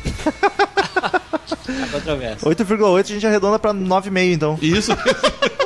Há 0.95 1.87
controvérsia. 1.91 2.47
8,8 2.49 2.99
a 2.99 3.03
gente 3.03 3.27
arredonda 3.27 3.59
pra 3.59 3.73
9,5 3.73 4.33
então. 4.33 4.57
Isso. 4.61 4.91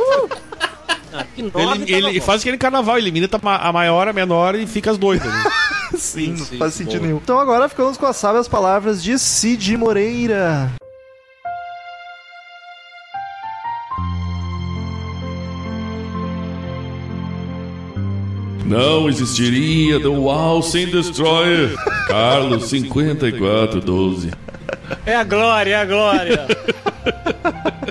Que 1.36 1.42
nove 1.42 1.84
Ele, 1.84 2.02
tava 2.02 2.10
ele 2.10 2.22
faz 2.22 2.42
aquele 2.42 2.58
carnaval, 2.58 2.98
elimina 2.98 3.30
a 3.44 3.72
maior, 3.72 4.08
a 4.08 4.14
menor 4.14 4.56
e 4.56 4.68
fica 4.68 4.92
as 4.92 4.98
dois. 4.98 5.22
ali. 5.22 5.32
Sim, 5.98 6.36
não 6.38 6.46
sim, 6.46 6.58
faz 6.58 6.74
sentido 6.74 7.00
boa. 7.00 7.08
nenhum. 7.08 7.20
Então 7.22 7.38
agora 7.38 7.68
ficamos 7.68 7.98
com 7.98 8.06
as 8.06 8.16
sábias 8.16 8.48
palavras 8.48 9.04
de 9.04 9.20
Cid 9.20 9.76
Moreira. 9.76 10.72
Não 18.66 19.10
existiria 19.10 20.00
The 20.00 20.08
Wall 20.08 20.62
sem 20.64 20.88
Destroyer. 20.88 21.76
Carlos 22.08 22.70
5412. 22.70 24.32
É 25.06 25.16
a 25.16 25.26
glória, 25.26 25.76
é 25.76 25.76
a 25.76 25.86
glória. 25.86 26.48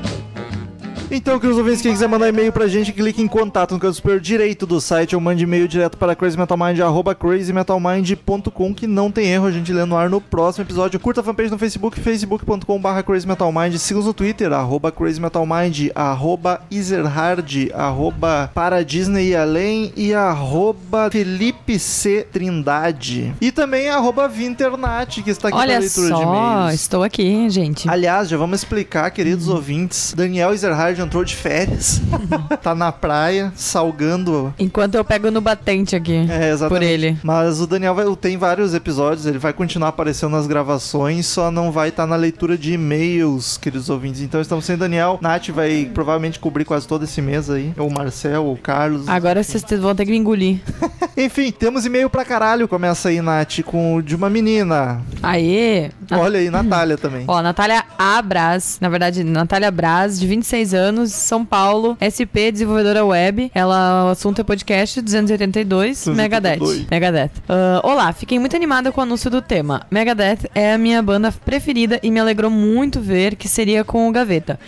Então, 1.13 1.37
queridos 1.37 1.57
ouvintes, 1.57 1.81
quem 1.81 1.91
quiser 1.91 2.07
mandar 2.07 2.29
e-mail 2.29 2.53
pra 2.53 2.69
gente, 2.69 2.93
clique 2.93 3.21
em 3.21 3.27
contato 3.27 3.73
no 3.73 3.79
canto 3.81 3.95
superior 3.95 4.21
direito 4.21 4.65
do 4.65 4.79
site 4.79 5.13
ou 5.13 5.19
mande 5.19 5.43
e-mail 5.43 5.67
direto 5.67 5.97
para 5.97 6.15
crazymetalmind, 6.15 6.79
arroba 6.79 7.13
crazymetalmind.com, 7.13 8.73
que 8.73 8.87
não 8.87 9.11
tem 9.11 9.27
erro, 9.27 9.45
a 9.45 9.51
gente 9.51 9.73
lê 9.73 9.83
no 9.83 9.97
ar 9.97 10.09
no 10.09 10.21
próximo 10.21 10.63
episódio. 10.63 10.97
Curta 11.01 11.19
a 11.19 11.23
fanpage 11.23 11.51
no 11.51 11.57
Facebook, 11.57 11.99
facebook.com.br 11.99 13.03
crazymetalmind, 13.05 13.77
siga-nos 13.77 14.05
no 14.05 14.13
Twitter, 14.13 14.53
arroba 14.53 14.89
crazymetalmind, 14.89 15.89
arroba 15.93 16.61
Ezerhard, 16.71 17.69
arroba 17.73 18.49
para 18.53 18.81
Disney 18.81 19.31
e 19.31 19.35
além 19.35 19.91
e 19.97 20.13
arroba 20.13 21.09
Felipe 21.11 21.77
C. 21.77 22.25
Trindade. 22.31 23.33
E 23.41 23.51
também 23.51 23.89
arroba 23.89 24.29
Vinternat, 24.29 25.21
que 25.21 25.29
está 25.29 25.49
aqui 25.49 25.57
para 25.57 25.65
Olha 25.65 25.79
leitura 25.79 26.07
de 26.07 26.13
só, 26.13 26.23
e-mails. 26.23 26.73
estou 26.73 27.03
aqui, 27.03 27.49
gente. 27.49 27.89
Aliás, 27.89 28.29
já 28.29 28.37
vamos 28.37 28.61
explicar, 28.61 29.11
queridos 29.11 29.49
ouvintes. 29.49 30.13
Daniel 30.15 30.53
Entrou 31.01 31.23
de 31.23 31.35
férias. 31.35 32.01
tá 32.61 32.75
na 32.75 32.91
praia, 32.91 33.51
salgando. 33.55 34.53
Enquanto 34.59 34.95
eu 34.95 35.03
pego 35.03 35.31
no 35.31 35.41
batente 35.41 35.95
aqui. 35.95 36.27
É, 36.29 36.51
exatamente. 36.51 36.69
Por 36.69 36.81
ele. 36.81 37.17
Mas 37.23 37.59
o 37.59 37.67
Daniel 37.67 37.95
vai, 37.95 38.05
tem 38.15 38.37
vários 38.37 38.73
episódios, 38.73 39.25
ele 39.25 39.39
vai 39.39 39.51
continuar 39.51 39.89
aparecendo 39.89 40.31
nas 40.31 40.47
gravações, 40.47 41.25
só 41.25 41.49
não 41.49 41.71
vai 41.71 41.89
estar 41.89 42.05
na 42.05 42.15
leitura 42.15 42.57
de 42.57 42.73
e-mails, 42.73 43.57
queridos 43.57 43.89
ouvintes. 43.89 44.21
Então 44.21 44.39
estamos 44.39 44.65
sem 44.65 44.77
Daniel. 44.77 45.19
Nath 45.21 45.49
vai 45.49 45.89
provavelmente 45.93 46.39
cobrir 46.39 46.65
quase 46.65 46.87
todo 46.87 47.03
esse 47.03 47.21
mês 47.21 47.49
aí. 47.49 47.73
Ou 47.77 47.87
o 47.87 47.93
Marcel, 47.93 48.45
ou 48.45 48.53
o 48.53 48.57
Carlos. 48.57 49.07
Agora 49.07 49.43
vocês 49.43 49.63
vão 49.79 49.95
ter 49.95 50.05
que 50.05 50.11
me 50.11 50.17
engolir. 50.17 50.59
Enfim, 51.17 51.51
temos 51.51 51.85
e-mail 51.85 52.09
pra 52.09 52.23
caralho. 52.23 52.67
Começa 52.67 53.09
aí, 53.09 53.21
Nath, 53.21 53.61
com 53.65 53.95
o 53.95 54.01
de 54.01 54.15
uma 54.15 54.29
menina. 54.29 55.01
Aê! 55.21 55.89
Olha 56.11 56.39
aí, 56.39 56.49
Natália 56.49 56.97
também. 56.97 57.25
Ó, 57.27 57.41
Natália 57.41 57.83
A. 57.97 58.21
Braz, 58.21 58.77
na 58.81 58.89
verdade, 58.89 59.23
Natália 59.23 59.71
Braz, 59.71 60.19
de 60.19 60.27
26 60.27 60.73
anos, 60.73 60.90
São 61.07 61.45
Paulo, 61.45 61.97
SP, 61.99 62.51
desenvolvedora 62.51 63.03
web. 63.05 63.51
Ela, 63.53 64.05
o 64.05 64.09
assunto 64.09 64.41
é 64.41 64.43
podcast 64.43 65.01
282, 65.01 66.05
282. 66.05 66.07
Megadeth. 66.17 66.87
Megadeth. 66.89 67.31
Ah, 67.47 67.81
olá, 67.83 68.11
fiquei 68.13 68.39
muito 68.39 68.55
animada 68.55 68.91
com 68.91 68.99
o 69.01 69.03
anúncio 69.03 69.29
do 69.29 69.41
tema. 69.41 69.85
Megadeth 69.89 70.49
é 70.53 70.73
a 70.73 70.77
minha 70.77 71.01
banda 71.01 71.31
preferida 71.31 71.99
e 72.03 72.11
me 72.11 72.19
alegrou 72.19 72.51
muito 72.51 72.99
ver 72.99 73.35
que 73.35 73.47
seria 73.47 73.83
com 73.83 74.07
o 74.07 74.11
Gaveta. 74.11 74.59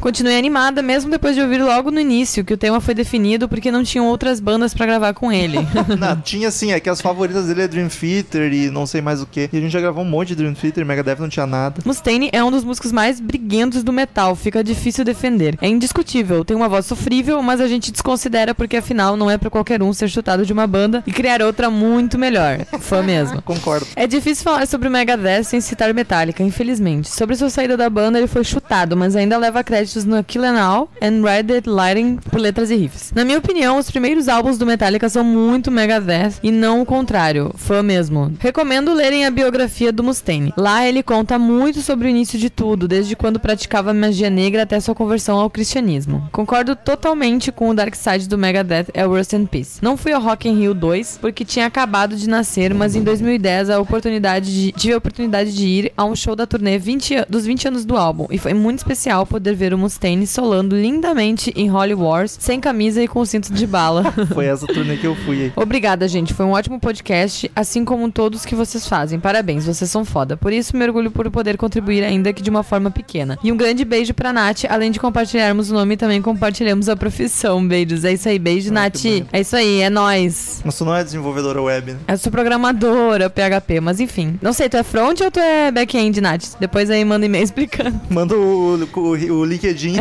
Continuei 0.00 0.38
animada, 0.38 0.82
mesmo 0.82 1.10
depois 1.10 1.34
de 1.34 1.42
ouvir 1.42 1.62
logo 1.62 1.90
no 1.90 2.00
início 2.00 2.44
que 2.44 2.54
o 2.54 2.56
tema 2.56 2.80
foi 2.80 2.94
definido 2.94 3.48
porque 3.48 3.70
não 3.70 3.82
tinham 3.82 4.06
outras 4.06 4.40
bandas 4.40 4.74
pra 4.74 4.86
gravar 4.86 5.14
com 5.14 5.30
ele. 5.32 5.58
Não, 5.98 6.20
tinha 6.20 6.50
sim, 6.50 6.72
é 6.72 6.80
que 6.80 6.88
as 6.90 7.00
favoritas 7.00 7.46
dele 7.46 7.62
é 7.62 7.68
Dream 7.68 7.88
Theater 7.88 8.52
e 8.52 8.70
não 8.70 8.86
sei 8.86 9.00
mais 9.00 9.22
o 9.22 9.26
que. 9.26 9.48
E 9.52 9.56
a 9.56 9.60
gente 9.60 9.70
já 9.70 9.80
gravou 9.80 10.04
um 10.04 10.08
monte 10.08 10.28
de 10.28 10.36
Dream 10.36 10.54
Theater, 10.54 10.84
Megadeth 10.84 11.18
não 11.18 11.28
tinha 11.28 11.46
nada. 11.46 11.80
Mustaine 11.84 12.28
é 12.32 12.42
um 12.42 12.50
dos 12.50 12.64
músicos 12.64 12.92
mais 12.92 13.20
briguentos 13.20 13.82
do 13.82 13.92
metal, 13.92 14.34
fica 14.36 14.62
difícil 14.62 15.04
defender. 15.04 15.56
É 15.66 15.68
indiscutível, 15.68 16.44
tem 16.44 16.56
uma 16.56 16.68
voz 16.68 16.86
sofrível, 16.86 17.42
mas 17.42 17.60
a 17.60 17.66
gente 17.66 17.90
desconsidera 17.90 18.54
porque 18.54 18.76
afinal 18.76 19.16
não 19.16 19.28
é 19.28 19.36
pra 19.36 19.50
qualquer 19.50 19.82
um 19.82 19.92
ser 19.92 20.08
chutado 20.08 20.46
de 20.46 20.52
uma 20.52 20.64
banda 20.64 21.02
e 21.04 21.10
criar 21.10 21.42
outra 21.42 21.68
muito 21.68 22.16
melhor. 22.16 22.60
Fã 22.78 23.02
mesmo. 23.02 23.42
Concordo. 23.42 23.84
É 23.96 24.06
difícil 24.06 24.44
falar 24.44 24.64
sobre 24.68 24.86
o 24.86 24.90
Megadeth 24.92 25.42
sem 25.42 25.60
citar 25.60 25.92
Metallica, 25.92 26.40
infelizmente. 26.40 27.10
Sobre 27.10 27.34
sua 27.34 27.50
saída 27.50 27.76
da 27.76 27.90
banda, 27.90 28.16
ele 28.16 28.28
foi 28.28 28.44
chutado, 28.44 28.96
mas 28.96 29.16
ainda 29.16 29.36
leva 29.38 29.64
créditos 29.64 30.04
no 30.04 30.22
Kill 30.22 30.44
and 30.44 30.62
All 30.62 30.88
and 31.02 31.28
Ride 31.28 31.54
It 31.54 31.68
Lighting 31.68 32.18
por 32.30 32.38
letras 32.38 32.70
e 32.70 32.76
riffs. 32.76 33.10
Na 33.12 33.24
minha 33.24 33.38
opinião, 33.38 33.76
os 33.76 33.90
primeiros 33.90 34.28
álbuns 34.28 34.58
do 34.58 34.66
Metallica 34.66 35.08
são 35.08 35.24
muito 35.24 35.72
Megadeth 35.72 36.34
e 36.44 36.52
não 36.52 36.82
o 36.82 36.86
contrário, 36.86 37.50
fã 37.56 37.82
mesmo. 37.82 38.32
Recomendo 38.38 38.94
lerem 38.94 39.26
a 39.26 39.32
biografia 39.32 39.90
do 39.90 40.04
Mustaine. 40.04 40.54
Lá 40.56 40.86
ele 40.86 41.02
conta 41.02 41.40
muito 41.40 41.80
sobre 41.80 42.06
o 42.06 42.10
início 42.10 42.38
de 42.38 42.50
tudo, 42.50 42.86
desde 42.86 43.16
quando 43.16 43.40
praticava 43.40 43.92
magia 43.92 44.30
negra 44.30 44.62
até 44.62 44.78
sua 44.78 44.94
conversão 44.94 45.40
ao 45.40 45.45
cristianismo. 45.50 46.28
Concordo 46.32 46.74
totalmente 46.76 47.50
com 47.52 47.68
o 47.70 47.74
Dark 47.74 47.94
Side 47.94 48.28
do 48.28 48.38
Megadeth 48.38 48.86
é 48.94 49.06
o 49.06 49.10
Rust 49.16 49.32
in 49.32 49.46
Peace. 49.46 49.78
Não 49.82 49.96
fui 49.96 50.12
ao 50.12 50.20
Rock 50.22 50.48
in 50.48 50.58
Rio 50.58 50.74
2 50.74 51.18
porque 51.20 51.44
tinha 51.44 51.66
acabado 51.66 52.16
de 52.16 52.28
nascer, 52.28 52.72
mas 52.74 52.94
em 52.96 53.02
2010 53.02 53.70
a 53.70 53.80
oportunidade 53.80 54.52
de- 54.52 54.72
tive 54.72 54.94
a 54.94 54.98
oportunidade 54.98 55.54
de 55.54 55.66
ir 55.66 55.92
a 55.96 56.04
um 56.04 56.14
show 56.14 56.34
da 56.36 56.46
turnê 56.46 56.78
20 56.78 57.14
an- 57.16 57.26
dos 57.28 57.44
20 57.46 57.68
anos 57.68 57.84
do 57.84 57.96
álbum 57.96 58.26
e 58.30 58.38
foi 58.38 58.54
muito 58.54 58.78
especial 58.78 59.26
poder 59.26 59.54
ver 59.54 59.72
o 59.74 59.78
Mustaine 59.78 60.26
solando 60.26 60.76
lindamente 60.76 61.52
em 61.56 61.70
Holy 61.70 61.94
Wars, 61.94 62.36
sem 62.40 62.60
camisa 62.60 63.02
e 63.02 63.08
com 63.08 63.24
cinto 63.24 63.52
de 63.52 63.66
bala. 63.66 64.04
Foi 64.32 64.46
essa 64.46 64.66
turnê 64.66 64.96
que 64.96 65.06
eu 65.06 65.14
fui. 65.14 65.52
Obrigada, 65.56 66.06
gente. 66.08 66.34
Foi 66.34 66.44
um 66.46 66.50
ótimo 66.52 66.78
podcast, 66.80 67.50
assim 67.54 67.84
como 67.84 68.10
todos 68.10 68.44
que 68.44 68.54
vocês 68.54 68.86
fazem. 68.86 69.18
Parabéns, 69.20 69.66
vocês 69.66 69.90
são 69.90 70.04
foda. 70.04 70.36
Por 70.36 70.52
isso, 70.52 70.76
me 70.76 70.84
orgulho 70.84 71.10
por 71.10 71.30
poder 71.30 71.56
contribuir, 71.56 72.02
ainda 72.04 72.32
que 72.32 72.42
de 72.42 72.50
uma 72.50 72.62
forma 72.62 72.90
pequena. 72.90 73.38
E 73.42 73.50
um 73.52 73.56
grande 73.56 73.84
beijo 73.84 74.14
pra 74.14 74.32
Nath. 74.32 74.64
Além 74.68 74.90
de 74.90 74.98
compartilharmos 75.36 75.70
o 75.70 75.74
nome, 75.74 75.96
também 75.96 76.22
compartilhamos 76.22 76.88
a 76.88 76.96
profissão. 76.96 77.66
Beijos. 77.66 78.04
É 78.04 78.12
isso 78.12 78.28
aí. 78.28 78.38
Beijo, 78.38 78.72
Nath. 78.72 79.04
É 79.32 79.40
isso 79.40 79.54
aí. 79.54 79.82
É 79.82 79.90
nóis. 79.90 80.62
Mas 80.64 80.78
tu 80.78 80.84
não 80.84 80.94
é 80.94 81.04
desenvolvedora 81.04 81.60
web, 81.60 81.92
né? 81.92 81.98
Eu 82.08 82.18
sou 82.18 82.32
programadora, 82.32 83.28
PHP, 83.28 83.80
mas 83.80 84.00
enfim. 84.00 84.38
Não 84.40 84.52
sei, 84.52 84.68
tu 84.68 84.76
é 84.76 84.82
front 84.82 85.20
ou 85.20 85.30
tu 85.30 85.38
é 85.38 85.70
back-end, 85.70 86.20
Nath? 86.20 86.56
Depois 86.58 86.90
aí 86.90 87.04
manda 87.04 87.26
e-mail 87.26 87.44
explicando. 87.44 88.00
Manda 88.08 88.34
o, 88.34 88.88
o, 88.94 89.00
o 89.00 89.44
LinkedIn. 89.44 89.96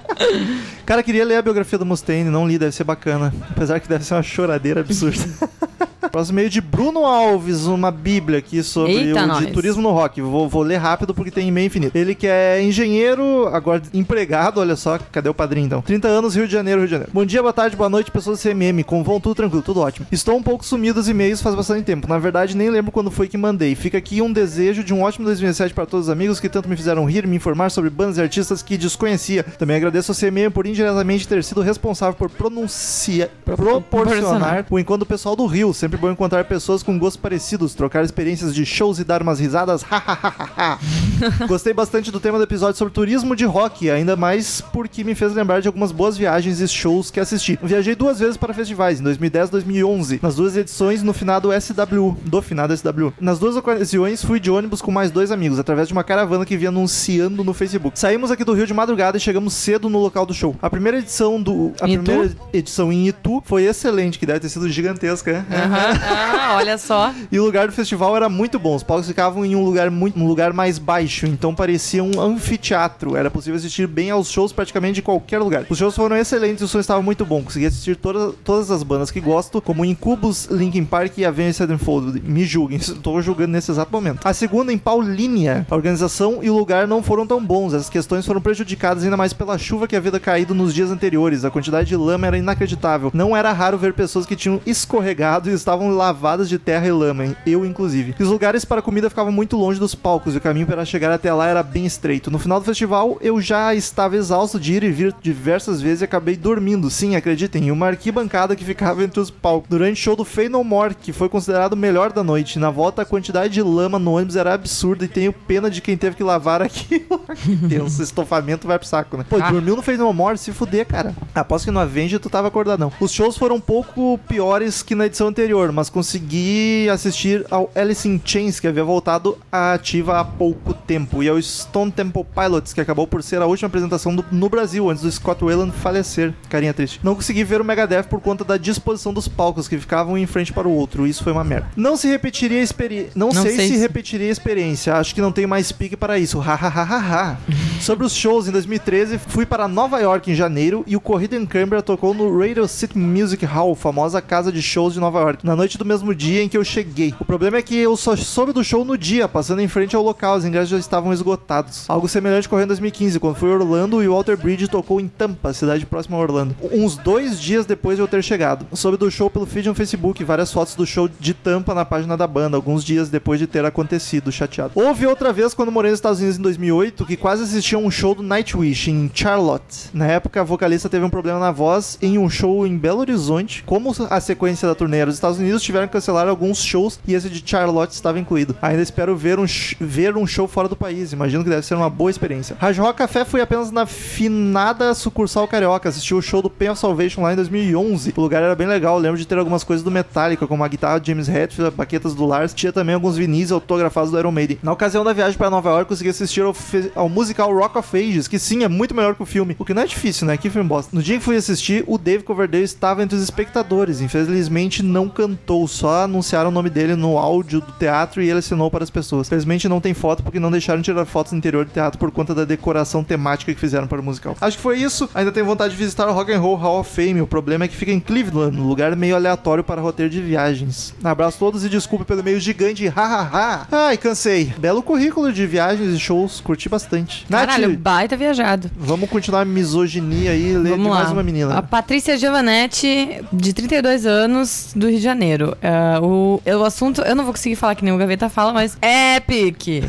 Cara, 0.86 1.02
queria 1.02 1.24
ler 1.24 1.36
a 1.36 1.42
biografia 1.42 1.78
do 1.78 1.84
Mustaine, 1.84 2.30
não 2.30 2.48
li, 2.48 2.58
deve 2.58 2.74
ser 2.74 2.84
bacana. 2.84 3.34
Apesar 3.50 3.78
que 3.80 3.88
deve 3.88 4.04
ser 4.04 4.14
uma 4.14 4.22
choradeira 4.22 4.80
absurda. 4.80 5.22
Próximo 6.16 6.38
e-mail 6.38 6.48
de 6.48 6.62
Bruno 6.62 7.04
Alves, 7.04 7.66
uma 7.66 7.90
bíblia 7.90 8.38
aqui 8.38 8.62
sobre 8.62 8.92
Eita, 8.92 9.22
o 9.22 9.26
nós. 9.26 9.38
de 9.40 9.52
turismo 9.52 9.82
no 9.82 9.90
rock. 9.90 10.22
Vou, 10.22 10.48
vou 10.48 10.62
ler 10.62 10.78
rápido 10.78 11.12
porque 11.12 11.30
tem 11.30 11.46
e-mail 11.46 11.66
infinito. 11.66 11.94
Ele 11.94 12.14
que 12.14 12.26
é 12.26 12.62
engenheiro, 12.62 13.46
agora 13.48 13.82
empregado, 13.92 14.58
olha 14.58 14.74
só, 14.76 14.98
cadê 15.12 15.28
o 15.28 15.34
padrinho 15.34 15.66
então? 15.66 15.82
30 15.82 16.08
anos, 16.08 16.34
Rio 16.34 16.46
de 16.46 16.52
Janeiro, 16.54 16.80
Rio 16.80 16.86
de 16.86 16.92
Janeiro. 16.92 17.12
Bom 17.12 17.22
dia, 17.26 17.42
boa 17.42 17.52
tarde, 17.52 17.76
boa 17.76 17.90
noite, 17.90 18.10
pessoas 18.10 18.40
do 18.40 18.42
CMM. 18.42 18.82
Como 18.82 19.04
vão? 19.04 19.20
Tudo 19.20 19.34
tranquilo, 19.34 19.60
tudo 19.60 19.80
ótimo. 19.80 20.06
Estou 20.10 20.34
um 20.38 20.42
pouco 20.42 20.64
sumido 20.64 20.94
dos 20.94 21.06
e-mails 21.06 21.42
faz 21.42 21.54
bastante 21.54 21.84
tempo. 21.84 22.08
Na 22.08 22.18
verdade, 22.18 22.56
nem 22.56 22.70
lembro 22.70 22.90
quando 22.90 23.10
foi 23.10 23.28
que 23.28 23.36
mandei. 23.36 23.74
Fica 23.74 23.98
aqui 23.98 24.22
um 24.22 24.32
desejo 24.32 24.82
de 24.82 24.94
um 24.94 25.02
ótimo 25.02 25.26
2017 25.26 25.74
para 25.74 25.84
todos 25.84 26.06
os 26.06 26.10
amigos 26.10 26.40
que 26.40 26.48
tanto 26.48 26.66
me 26.66 26.78
fizeram 26.78 27.04
rir 27.04 27.26
me 27.26 27.36
informar 27.36 27.70
sobre 27.70 27.90
bandas 27.90 28.16
e 28.16 28.22
artistas 28.22 28.62
que 28.62 28.78
desconhecia. 28.78 29.42
Também 29.42 29.76
agradeço 29.76 30.12
ao 30.12 30.16
CMM 30.16 30.50
por 30.50 30.66
indiretamente 30.66 31.28
ter 31.28 31.44
sido 31.44 31.60
responsável 31.60 32.14
por 32.14 32.30
pronunciar, 32.30 33.28
proporcionar 33.44 34.64
o 34.70 34.78
encontro 34.78 35.04
pessoal 35.04 35.36
do 35.36 35.44
Rio. 35.44 35.74
Sempre 35.74 36.05
bom 36.06 36.12
encontrar 36.12 36.44
pessoas 36.44 36.82
com 36.82 36.98
gostos 36.98 37.20
parecidos, 37.20 37.74
trocar 37.74 38.04
experiências 38.04 38.54
de 38.54 38.64
shows 38.64 38.98
e 38.98 39.04
dar 39.04 39.22
umas 39.22 39.40
risadas. 39.40 39.84
Gostei 41.48 41.72
bastante 41.72 42.10
do 42.10 42.20
tema 42.20 42.38
do 42.38 42.44
episódio 42.44 42.76
sobre 42.76 42.94
turismo 42.94 43.34
de 43.34 43.44
rock, 43.44 43.90
ainda 43.90 44.14
mais 44.14 44.60
porque 44.60 45.02
me 45.02 45.14
fez 45.14 45.34
lembrar 45.34 45.60
de 45.60 45.66
algumas 45.66 45.90
boas 45.90 46.16
viagens 46.16 46.60
e 46.60 46.68
shows 46.68 47.10
que 47.10 47.18
assisti. 47.18 47.58
Viajei 47.62 47.94
duas 47.94 48.20
vezes 48.20 48.36
para 48.36 48.54
festivais, 48.54 49.00
em 49.00 49.02
2010 49.02 49.48
e 49.48 49.52
2011, 49.52 50.20
nas 50.22 50.36
duas 50.36 50.56
edições 50.56 51.02
no 51.02 51.12
finado 51.12 51.50
SW, 51.52 52.16
do 52.24 52.40
finado 52.40 52.76
SW. 52.76 53.12
Nas 53.20 53.38
duas 53.38 53.56
ocasiões 53.56 54.22
fui 54.24 54.38
de 54.38 54.50
ônibus 54.50 54.80
com 54.80 54.92
mais 54.92 55.10
dois 55.10 55.32
amigos, 55.32 55.58
através 55.58 55.88
de 55.88 55.92
uma 55.92 56.04
caravana 56.04 56.44
que 56.44 56.56
vinha 56.56 56.68
anunciando 56.68 57.42
no 57.42 57.52
Facebook. 57.52 57.98
Saímos 57.98 58.30
aqui 58.30 58.44
do 58.44 58.52
Rio 58.52 58.66
de 58.66 58.74
madrugada 58.74 59.16
e 59.16 59.20
chegamos 59.20 59.54
cedo 59.54 59.88
no 59.88 59.98
local 59.98 60.24
do 60.24 60.34
show. 60.34 60.54
A 60.62 60.70
primeira 60.70 60.98
edição 60.98 61.40
do 61.42 61.72
a 61.80 61.88
Itu? 61.88 62.04
primeira 62.04 62.32
edição 62.52 62.92
em 62.92 63.08
Itu 63.08 63.42
foi 63.44 63.64
excelente, 63.64 64.18
que 64.18 64.26
deve 64.26 64.40
ter 64.40 64.48
sido 64.48 64.68
gigantesca, 64.68 65.44
né? 65.48 65.85
Ah, 65.88 66.54
olha 66.56 66.78
só. 66.78 67.12
E 67.30 67.38
o 67.38 67.44
lugar 67.44 67.66
do 67.66 67.72
festival 67.72 68.16
era 68.16 68.28
muito 68.28 68.58
bom. 68.58 68.74
Os 68.74 68.82
palcos 68.82 69.06
ficavam 69.06 69.44
em 69.44 69.54
um 69.54 69.64
lugar 69.64 69.90
muito, 69.90 70.18
um 70.18 70.26
lugar 70.26 70.52
mais 70.52 70.78
baixo, 70.78 71.26
então 71.26 71.54
parecia 71.54 72.02
um 72.02 72.20
anfiteatro. 72.20 73.16
Era 73.16 73.30
possível 73.30 73.58
assistir 73.58 73.86
bem 73.86 74.10
aos 74.10 74.30
shows 74.30 74.52
praticamente 74.52 74.94
de 74.94 75.02
qualquer 75.02 75.38
lugar. 75.38 75.66
Os 75.68 75.78
shows 75.78 75.94
foram 75.94 76.16
excelentes 76.16 76.62
o 76.62 76.68
som 76.68 76.80
estava 76.80 77.02
muito 77.02 77.24
bom. 77.24 77.42
Consegui 77.42 77.66
assistir 77.66 77.96
toda, 77.96 78.32
todas 78.44 78.70
as 78.70 78.82
bandas 78.82 79.10
que 79.10 79.20
gosto, 79.20 79.60
como 79.60 79.84
Incubus, 79.84 80.46
Linkin 80.46 80.84
Park 80.84 81.18
e 81.18 81.24
Avenged 81.24 81.54
Sevenfold. 81.54 82.22
Me 82.22 82.44
julguem, 82.44 82.78
estou 82.78 83.20
julgando 83.20 83.52
nesse 83.52 83.70
exato 83.70 83.92
momento. 83.92 84.26
A 84.26 84.32
segunda 84.32 84.72
em 84.72 84.78
Paulínia. 84.78 85.66
A 85.70 85.74
organização 85.74 86.38
e 86.42 86.50
o 86.50 86.56
lugar 86.56 86.86
não 86.86 87.02
foram 87.02 87.26
tão 87.26 87.44
bons. 87.44 87.74
As 87.74 87.90
questões 87.90 88.24
foram 88.24 88.40
prejudicadas 88.40 89.04
ainda 89.04 89.16
mais 89.16 89.32
pela 89.32 89.58
chuva 89.58 89.86
que 89.86 89.96
havia 89.96 90.06
caído 90.18 90.54
nos 90.54 90.72
dias 90.72 90.90
anteriores. 90.90 91.44
A 91.44 91.50
quantidade 91.50 91.88
de 91.88 91.96
lama 91.96 92.26
era 92.26 92.38
inacreditável. 92.38 93.10
Não 93.12 93.36
era 93.36 93.52
raro 93.52 93.76
ver 93.76 93.92
pessoas 93.92 94.24
que 94.24 94.36
tinham 94.36 94.60
escorregado 94.64 95.50
e 95.50 95.52
estavam 95.52 95.75
lavadas 95.90 96.48
de 96.48 96.58
terra 96.58 96.86
e 96.86 96.92
lama, 96.92 97.36
eu 97.46 97.64
inclusive. 97.64 98.14
E 98.18 98.22
os 98.22 98.28
lugares 98.28 98.64
para 98.64 98.82
comida 98.82 99.08
ficavam 99.10 99.32
muito 99.32 99.56
longe 99.56 99.78
dos 99.78 99.94
palcos 99.94 100.34
e 100.34 100.38
o 100.38 100.40
caminho 100.40 100.66
para 100.66 100.84
chegar 100.84 101.12
até 101.12 101.32
lá 101.32 101.46
era 101.46 101.62
bem 101.62 101.84
estreito. 101.86 102.30
No 102.30 102.38
final 102.38 102.58
do 102.58 102.64
festival, 102.66 103.18
eu 103.20 103.40
já 103.40 103.74
estava 103.74 104.16
exausto 104.16 104.58
de 104.58 104.72
ir 104.74 104.82
e 104.82 104.90
vir 104.90 105.14
diversas 105.22 105.80
vezes 105.80 106.00
e 106.00 106.04
acabei 106.04 106.36
dormindo. 106.36 106.90
Sim, 106.90 107.16
acreditem, 107.16 107.64
em 107.66 107.70
uma 107.70 107.86
arquibancada 107.88 108.56
que 108.56 108.64
ficava 108.64 109.02
entre 109.04 109.20
os 109.20 109.30
palcos. 109.30 109.68
Durante 109.68 110.00
o 110.00 110.02
show 110.02 110.16
do 110.16 110.24
Fey 110.24 110.48
No 110.48 110.62
More, 110.64 110.94
que 110.94 111.12
foi 111.12 111.28
considerado 111.28 111.72
o 111.74 111.76
melhor 111.76 112.12
da 112.12 112.22
noite. 112.24 112.58
Na 112.58 112.70
volta, 112.70 113.02
a 113.02 113.04
quantidade 113.04 113.52
de 113.54 113.62
lama 113.62 113.98
no 113.98 114.16
ônibus 114.16 114.36
era 114.36 114.54
absurda 114.54 115.04
e 115.04 115.08
tenho 115.08 115.32
pena 115.32 115.70
de 115.70 115.80
quem 115.80 115.96
teve 115.96 116.16
que 116.16 116.22
lavar 116.24 116.62
aquilo. 116.62 117.20
tenso, 117.68 118.02
estofamento 118.02 118.66
vai 118.66 118.78
pro 118.78 118.86
saco, 118.88 119.16
né? 119.16 119.24
Pô, 119.28 119.36
Ah. 119.40 119.50
dormiu 119.50 119.76
no 119.76 119.82
Fey 119.82 119.96
No 119.96 120.12
More, 120.12 120.38
se 120.38 120.52
fuder, 120.52 120.86
cara. 120.86 121.14
Aposto 121.34 121.66
que 121.66 121.70
no 121.70 121.80
Avenged 121.80 122.18
tu 122.18 122.30
tava 122.30 122.48
acordadão. 122.48 122.92
Os 123.00 123.10
shows 123.12 123.36
foram 123.36 123.56
um 123.56 123.60
pouco 123.60 124.18
piores 124.28 124.82
que 124.82 124.94
na 124.94 125.06
edição 125.06 125.28
anterior, 125.28 125.65
mas 125.72 125.88
consegui 125.90 126.88
assistir 126.90 127.44
ao 127.50 127.70
Alice 127.74 128.08
in 128.08 128.20
Chains, 128.24 128.58
que 128.60 128.66
havia 128.66 128.84
voltado 128.84 129.38
à 129.50 129.72
ativa 129.74 130.18
há 130.20 130.24
pouco 130.24 130.72
tempo, 130.74 131.22
e 131.22 131.28
ao 131.28 131.40
Stone 131.40 131.90
Temple 131.90 132.24
Pilots, 132.34 132.72
que 132.72 132.80
acabou 132.80 133.06
por 133.06 133.22
ser 133.22 133.40
a 133.42 133.46
última 133.46 133.66
apresentação 133.68 134.14
do- 134.14 134.24
no 134.30 134.48
Brasil, 134.48 134.88
antes 134.90 135.02
do 135.02 135.10
Scott 135.10 135.44
Wayland 135.44 135.72
falecer. 135.72 136.32
Carinha 136.48 136.74
triste. 136.74 137.00
Não 137.02 137.14
consegui 137.14 137.44
ver 137.44 137.60
o 137.60 137.64
Megadeth 137.64 138.04
por 138.04 138.20
conta 138.20 138.44
da 138.44 138.56
disposição 138.56 139.12
dos 139.12 139.28
palcos, 139.28 139.68
que 139.68 139.78
ficavam 139.78 140.14
um 140.14 140.18
em 140.18 140.26
frente 140.26 140.52
para 140.52 140.68
o 140.68 140.72
outro. 140.72 141.06
Isso 141.06 141.22
foi 141.24 141.32
uma 141.32 141.44
merda. 141.44 141.68
Não 141.76 141.96
se 141.96 142.06
repetiria 142.08 142.60
a 142.60 142.62
experiência. 142.62 143.12
Não, 143.14 143.28
Não 143.28 143.42
sei, 143.42 143.56
sei 143.56 143.68
se 143.68 143.74
se- 143.74 143.80
repetiria 143.80 144.28
a 144.28 144.32
experiência. 144.32 144.94
Acho 144.94 145.14
que 145.14 145.20
não 145.20 145.32
tenho 145.32 145.48
mais 145.48 145.72
pique 145.72 145.96
para 145.96 146.18
isso. 146.18 146.38
Hahaha. 146.38 147.38
Sobre 147.80 148.04
os 148.06 148.12
shows, 148.14 148.46
em 148.48 148.52
2013, 148.52 149.18
fui 149.18 149.44
para 149.46 149.66
Nova 149.68 149.98
York 150.00 150.30
em 150.30 150.34
janeiro 150.34 150.84
e 150.86 150.96
o 150.96 151.00
Corrida 151.00 151.36
em 151.36 151.46
Canberra 151.46 151.82
tocou 151.82 152.12
no 152.14 152.38
Radio 152.38 152.66
City 152.68 152.98
Music 152.98 153.44
Hall, 153.44 153.74
famosa 153.74 154.20
casa 154.20 154.52
de 154.52 154.60
shows 154.62 154.94
de 154.94 155.00
Nova 155.00 155.20
York, 155.20 155.44
na 155.44 155.55
noite 155.56 155.78
do 155.78 155.84
mesmo 155.84 156.14
dia 156.14 156.42
em 156.42 156.48
que 156.48 156.56
eu 156.56 156.64
cheguei. 156.64 157.14
O 157.18 157.24
problema 157.24 157.56
é 157.56 157.62
que 157.62 157.76
eu 157.76 157.96
só 157.96 158.14
soube 158.14 158.52
do 158.52 158.62
show 158.62 158.84
no 158.84 158.96
dia, 158.96 159.26
passando 159.26 159.60
em 159.60 159.68
frente 159.68 159.96
ao 159.96 160.02
local, 160.02 160.36
os 160.36 160.44
ingressos 160.44 160.68
já 160.68 160.78
estavam 160.78 161.12
esgotados. 161.12 161.84
Algo 161.88 162.08
semelhante 162.08 162.46
ocorreu 162.46 162.64
em 162.64 162.68
2015, 162.68 163.18
quando 163.18 163.36
fui 163.36 163.50
a 163.50 163.54
Orlando 163.54 164.02
e 164.02 164.08
o 164.08 164.12
Walter 164.12 164.36
Bridge 164.36 164.68
tocou 164.68 165.00
em 165.00 165.08
Tampa, 165.08 165.52
cidade 165.52 165.86
próxima 165.86 166.16
a 166.16 166.20
Orlando. 166.20 166.54
Uns 166.72 166.96
dois 166.96 167.40
dias 167.40 167.66
depois 167.66 167.96
de 167.96 168.02
eu 168.02 168.08
ter 168.08 168.22
chegado. 168.22 168.66
Soube 168.74 168.96
do 168.96 169.10
show 169.10 169.30
pelo 169.30 169.46
feed 169.46 169.68
no 169.68 169.74
Facebook, 169.74 170.22
várias 170.22 170.52
fotos 170.52 170.74
do 170.74 170.86
show 170.86 171.08
de 171.08 171.34
Tampa 171.34 171.74
na 171.74 171.84
página 171.84 172.16
da 172.16 172.26
banda, 172.26 172.56
alguns 172.56 172.84
dias 172.84 173.08
depois 173.08 173.38
de 173.38 173.46
ter 173.46 173.64
acontecido, 173.64 174.30
chateado. 174.30 174.72
Houve 174.74 175.06
outra 175.06 175.32
vez 175.32 175.54
quando 175.54 175.72
morei 175.72 175.90
nos 175.90 175.98
Estados 175.98 176.18
Unidos 176.20 176.38
em 176.38 176.42
2008, 176.42 177.06
que 177.06 177.16
quase 177.16 177.44
assisti 177.44 177.74
a 177.74 177.78
um 177.78 177.90
show 177.90 178.14
do 178.14 178.22
Nightwish 178.22 178.90
em 178.90 179.10
Charlotte. 179.12 179.90
Na 179.92 180.06
época, 180.06 180.40
a 180.40 180.44
vocalista 180.44 180.88
teve 180.88 181.04
um 181.04 181.10
problema 181.10 181.38
na 181.38 181.50
voz 181.50 181.98
em 182.02 182.18
um 182.18 182.28
show 182.28 182.66
em 182.66 182.76
Belo 182.76 183.00
Horizonte. 183.00 183.62
Como 183.64 183.94
a 184.10 184.20
sequência 184.20 184.68
da 184.68 184.74
turnê 184.74 184.98
era 184.98 185.06
dos 185.06 185.16
Estados 185.16 185.38
Unidos, 185.38 185.45
tiveram 185.62 185.86
que 185.86 185.92
cancelar 185.92 186.28
alguns 186.28 186.58
shows 186.58 186.98
e 187.06 187.14
esse 187.14 187.28
de 187.28 187.42
Charlotte 187.44 187.92
estava 187.92 188.18
incluído. 188.18 188.56
Ainda 188.60 188.82
espero 188.82 189.16
ver 189.16 189.38
um, 189.38 189.46
ver 189.80 190.16
um 190.16 190.26
show 190.26 190.46
fora 190.46 190.68
do 190.68 190.76
país. 190.76 191.12
Imagino 191.12 191.44
que 191.44 191.50
deve 191.50 191.64
ser 191.64 191.74
uma 191.74 191.90
boa 191.90 192.10
experiência. 192.10 192.56
Rock 192.78 192.98
Café 192.98 193.24
foi 193.24 193.40
apenas 193.40 193.70
na 193.70 193.86
finada 193.86 194.94
sucursal 194.94 195.46
carioca. 195.48 195.88
Assisti 195.88 196.14
o 196.14 196.22
show 196.22 196.42
do 196.42 196.50
Pain 196.50 196.70
of 196.70 196.80
Salvation 196.80 197.22
lá 197.22 197.32
em 197.32 197.36
2011. 197.36 198.14
O 198.16 198.20
lugar 198.20 198.42
era 198.42 198.54
bem 198.54 198.66
legal. 198.66 198.98
Lembro 198.98 199.18
de 199.18 199.26
ter 199.26 199.38
algumas 199.38 199.64
coisas 199.64 199.82
do 199.84 199.90
Metallica, 199.90 200.46
como 200.46 200.64
a 200.64 200.68
guitarra 200.68 200.98
de 200.98 201.08
James 201.08 201.28
Hetfield, 201.28 201.76
baquetas 201.76 202.14
do 202.14 202.24
Lars. 202.26 202.54
Tinha 202.54 202.72
também 202.72 202.94
alguns 202.94 203.16
vinis 203.16 203.52
autografados 203.52 204.10
do 204.10 204.18
Iron 204.18 204.32
Maiden. 204.32 204.58
Na 204.62 204.72
ocasião 204.72 205.04
da 205.04 205.12
viagem 205.12 205.36
para 205.36 205.50
Nova 205.50 205.70
York, 205.70 205.88
consegui 205.88 206.10
assistir 206.10 206.42
ao, 206.42 206.54
ao 206.94 207.08
musical 207.08 207.52
Rock 207.54 207.78
of 207.78 207.96
Ages, 207.96 208.28
que 208.28 208.38
sim, 208.38 208.64
é 208.64 208.68
muito 208.68 208.94
melhor 208.94 209.14
que 209.14 209.22
o 209.22 209.26
filme. 209.26 209.56
O 209.58 209.64
que 209.64 209.74
não 209.74 209.82
é 209.82 209.86
difícil, 209.86 210.26
né? 210.26 210.36
Que 210.36 210.50
filme 210.50 210.68
bosta. 210.68 210.94
No 210.94 211.02
dia 211.02 211.18
que 211.18 211.24
fui 211.24 211.36
assistir, 211.36 211.84
o 211.86 211.98
Dave 211.98 212.24
Coverdale 212.24 212.64
estava 212.64 213.02
entre 213.02 213.16
os 213.16 213.22
espectadores. 213.22 214.00
Infelizmente, 214.00 214.82
não 214.82 215.08
cantou. 215.08 215.35
Só 215.68 216.04
anunciaram 216.04 216.48
o 216.50 216.52
nome 216.52 216.70
dele 216.70 216.94
no 216.94 217.18
áudio 217.18 217.60
do 217.60 217.72
teatro 217.72 218.22
e 218.22 218.28
ele 218.28 218.38
assinou 218.38 218.70
para 218.70 218.84
as 218.84 218.90
pessoas. 218.90 219.26
Infelizmente, 219.26 219.68
não 219.68 219.80
tem 219.80 219.94
foto 219.94 220.22
porque 220.22 220.40
não 220.40 220.50
deixaram 220.50 220.82
tirar 220.82 221.04
fotos 221.04 221.32
no 221.32 221.38
interior 221.38 221.64
do 221.64 221.70
teatro 221.70 221.98
por 221.98 222.10
conta 222.10 222.34
da 222.34 222.44
decoração 222.44 223.04
temática 223.04 223.52
que 223.52 223.60
fizeram 223.60 223.86
para 223.86 224.00
o 224.00 224.04
musical. 224.04 224.36
Acho 224.40 224.56
que 224.56 224.62
foi 224.62 224.78
isso. 224.78 225.08
Ainda 225.14 225.32
tenho 225.32 225.46
vontade 225.46 225.74
de 225.74 225.78
visitar 225.78 226.08
o 226.08 226.12
Rock 226.12 226.32
and 226.32 226.40
Roll 226.40 226.56
Hall 226.56 226.80
of 226.80 226.90
Fame. 226.90 227.20
O 227.20 227.26
problema 227.26 227.64
é 227.64 227.68
que 227.68 227.76
fica 227.76 227.92
em 227.92 228.00
Cleveland, 228.00 228.58
um 228.58 228.66
lugar 228.66 228.94
meio 228.96 229.16
aleatório 229.16 229.62
para 229.62 229.80
roteiro 229.80 230.10
de 230.10 230.20
viagens. 230.20 230.94
Abraço 231.02 231.36
a 231.36 231.40
todos 231.40 231.64
e 231.64 231.68
desculpe 231.68 232.04
pelo 232.04 232.22
meio 232.22 232.40
gigante. 232.40 232.86
Hahaha. 232.88 233.66
Ai, 233.70 233.96
cansei. 233.96 234.52
Belo 234.58 234.82
currículo 234.82 235.32
de 235.32 235.46
viagens 235.46 235.94
e 235.94 235.98
shows. 235.98 236.40
Curti 236.40 236.68
bastante. 236.68 237.26
Caralho, 237.28 237.68
Nath, 237.68 237.78
baita 237.78 238.16
viajado. 238.16 238.70
vamos 238.76 239.08
continuar 239.08 239.42
a 239.42 239.44
misoginia 239.44 240.30
aí 240.30 240.52
e 240.52 240.58
ler 240.58 240.76
mais 240.76 241.10
uma 241.10 241.22
menina. 241.22 241.54
A 241.54 241.62
Patrícia 241.62 242.16
Giovanetti, 242.16 243.24
de 243.32 243.52
32 243.52 244.06
anos, 244.06 244.72
do 244.74 244.88
Rio 244.88 244.96
de 244.96 245.02
Janeiro. 245.02 245.25
É, 245.62 245.98
o, 246.00 246.40
o 246.44 246.64
assunto, 246.64 247.02
eu 247.02 247.14
não 247.14 247.24
vou 247.24 247.32
conseguir 247.32 247.56
falar 247.56 247.74
que 247.74 247.84
nem 247.84 247.92
o 247.92 247.98
Gaveta 247.98 248.28
fala, 248.28 248.52
mas 248.52 248.76
é 248.80 249.20
pique. 249.20 249.82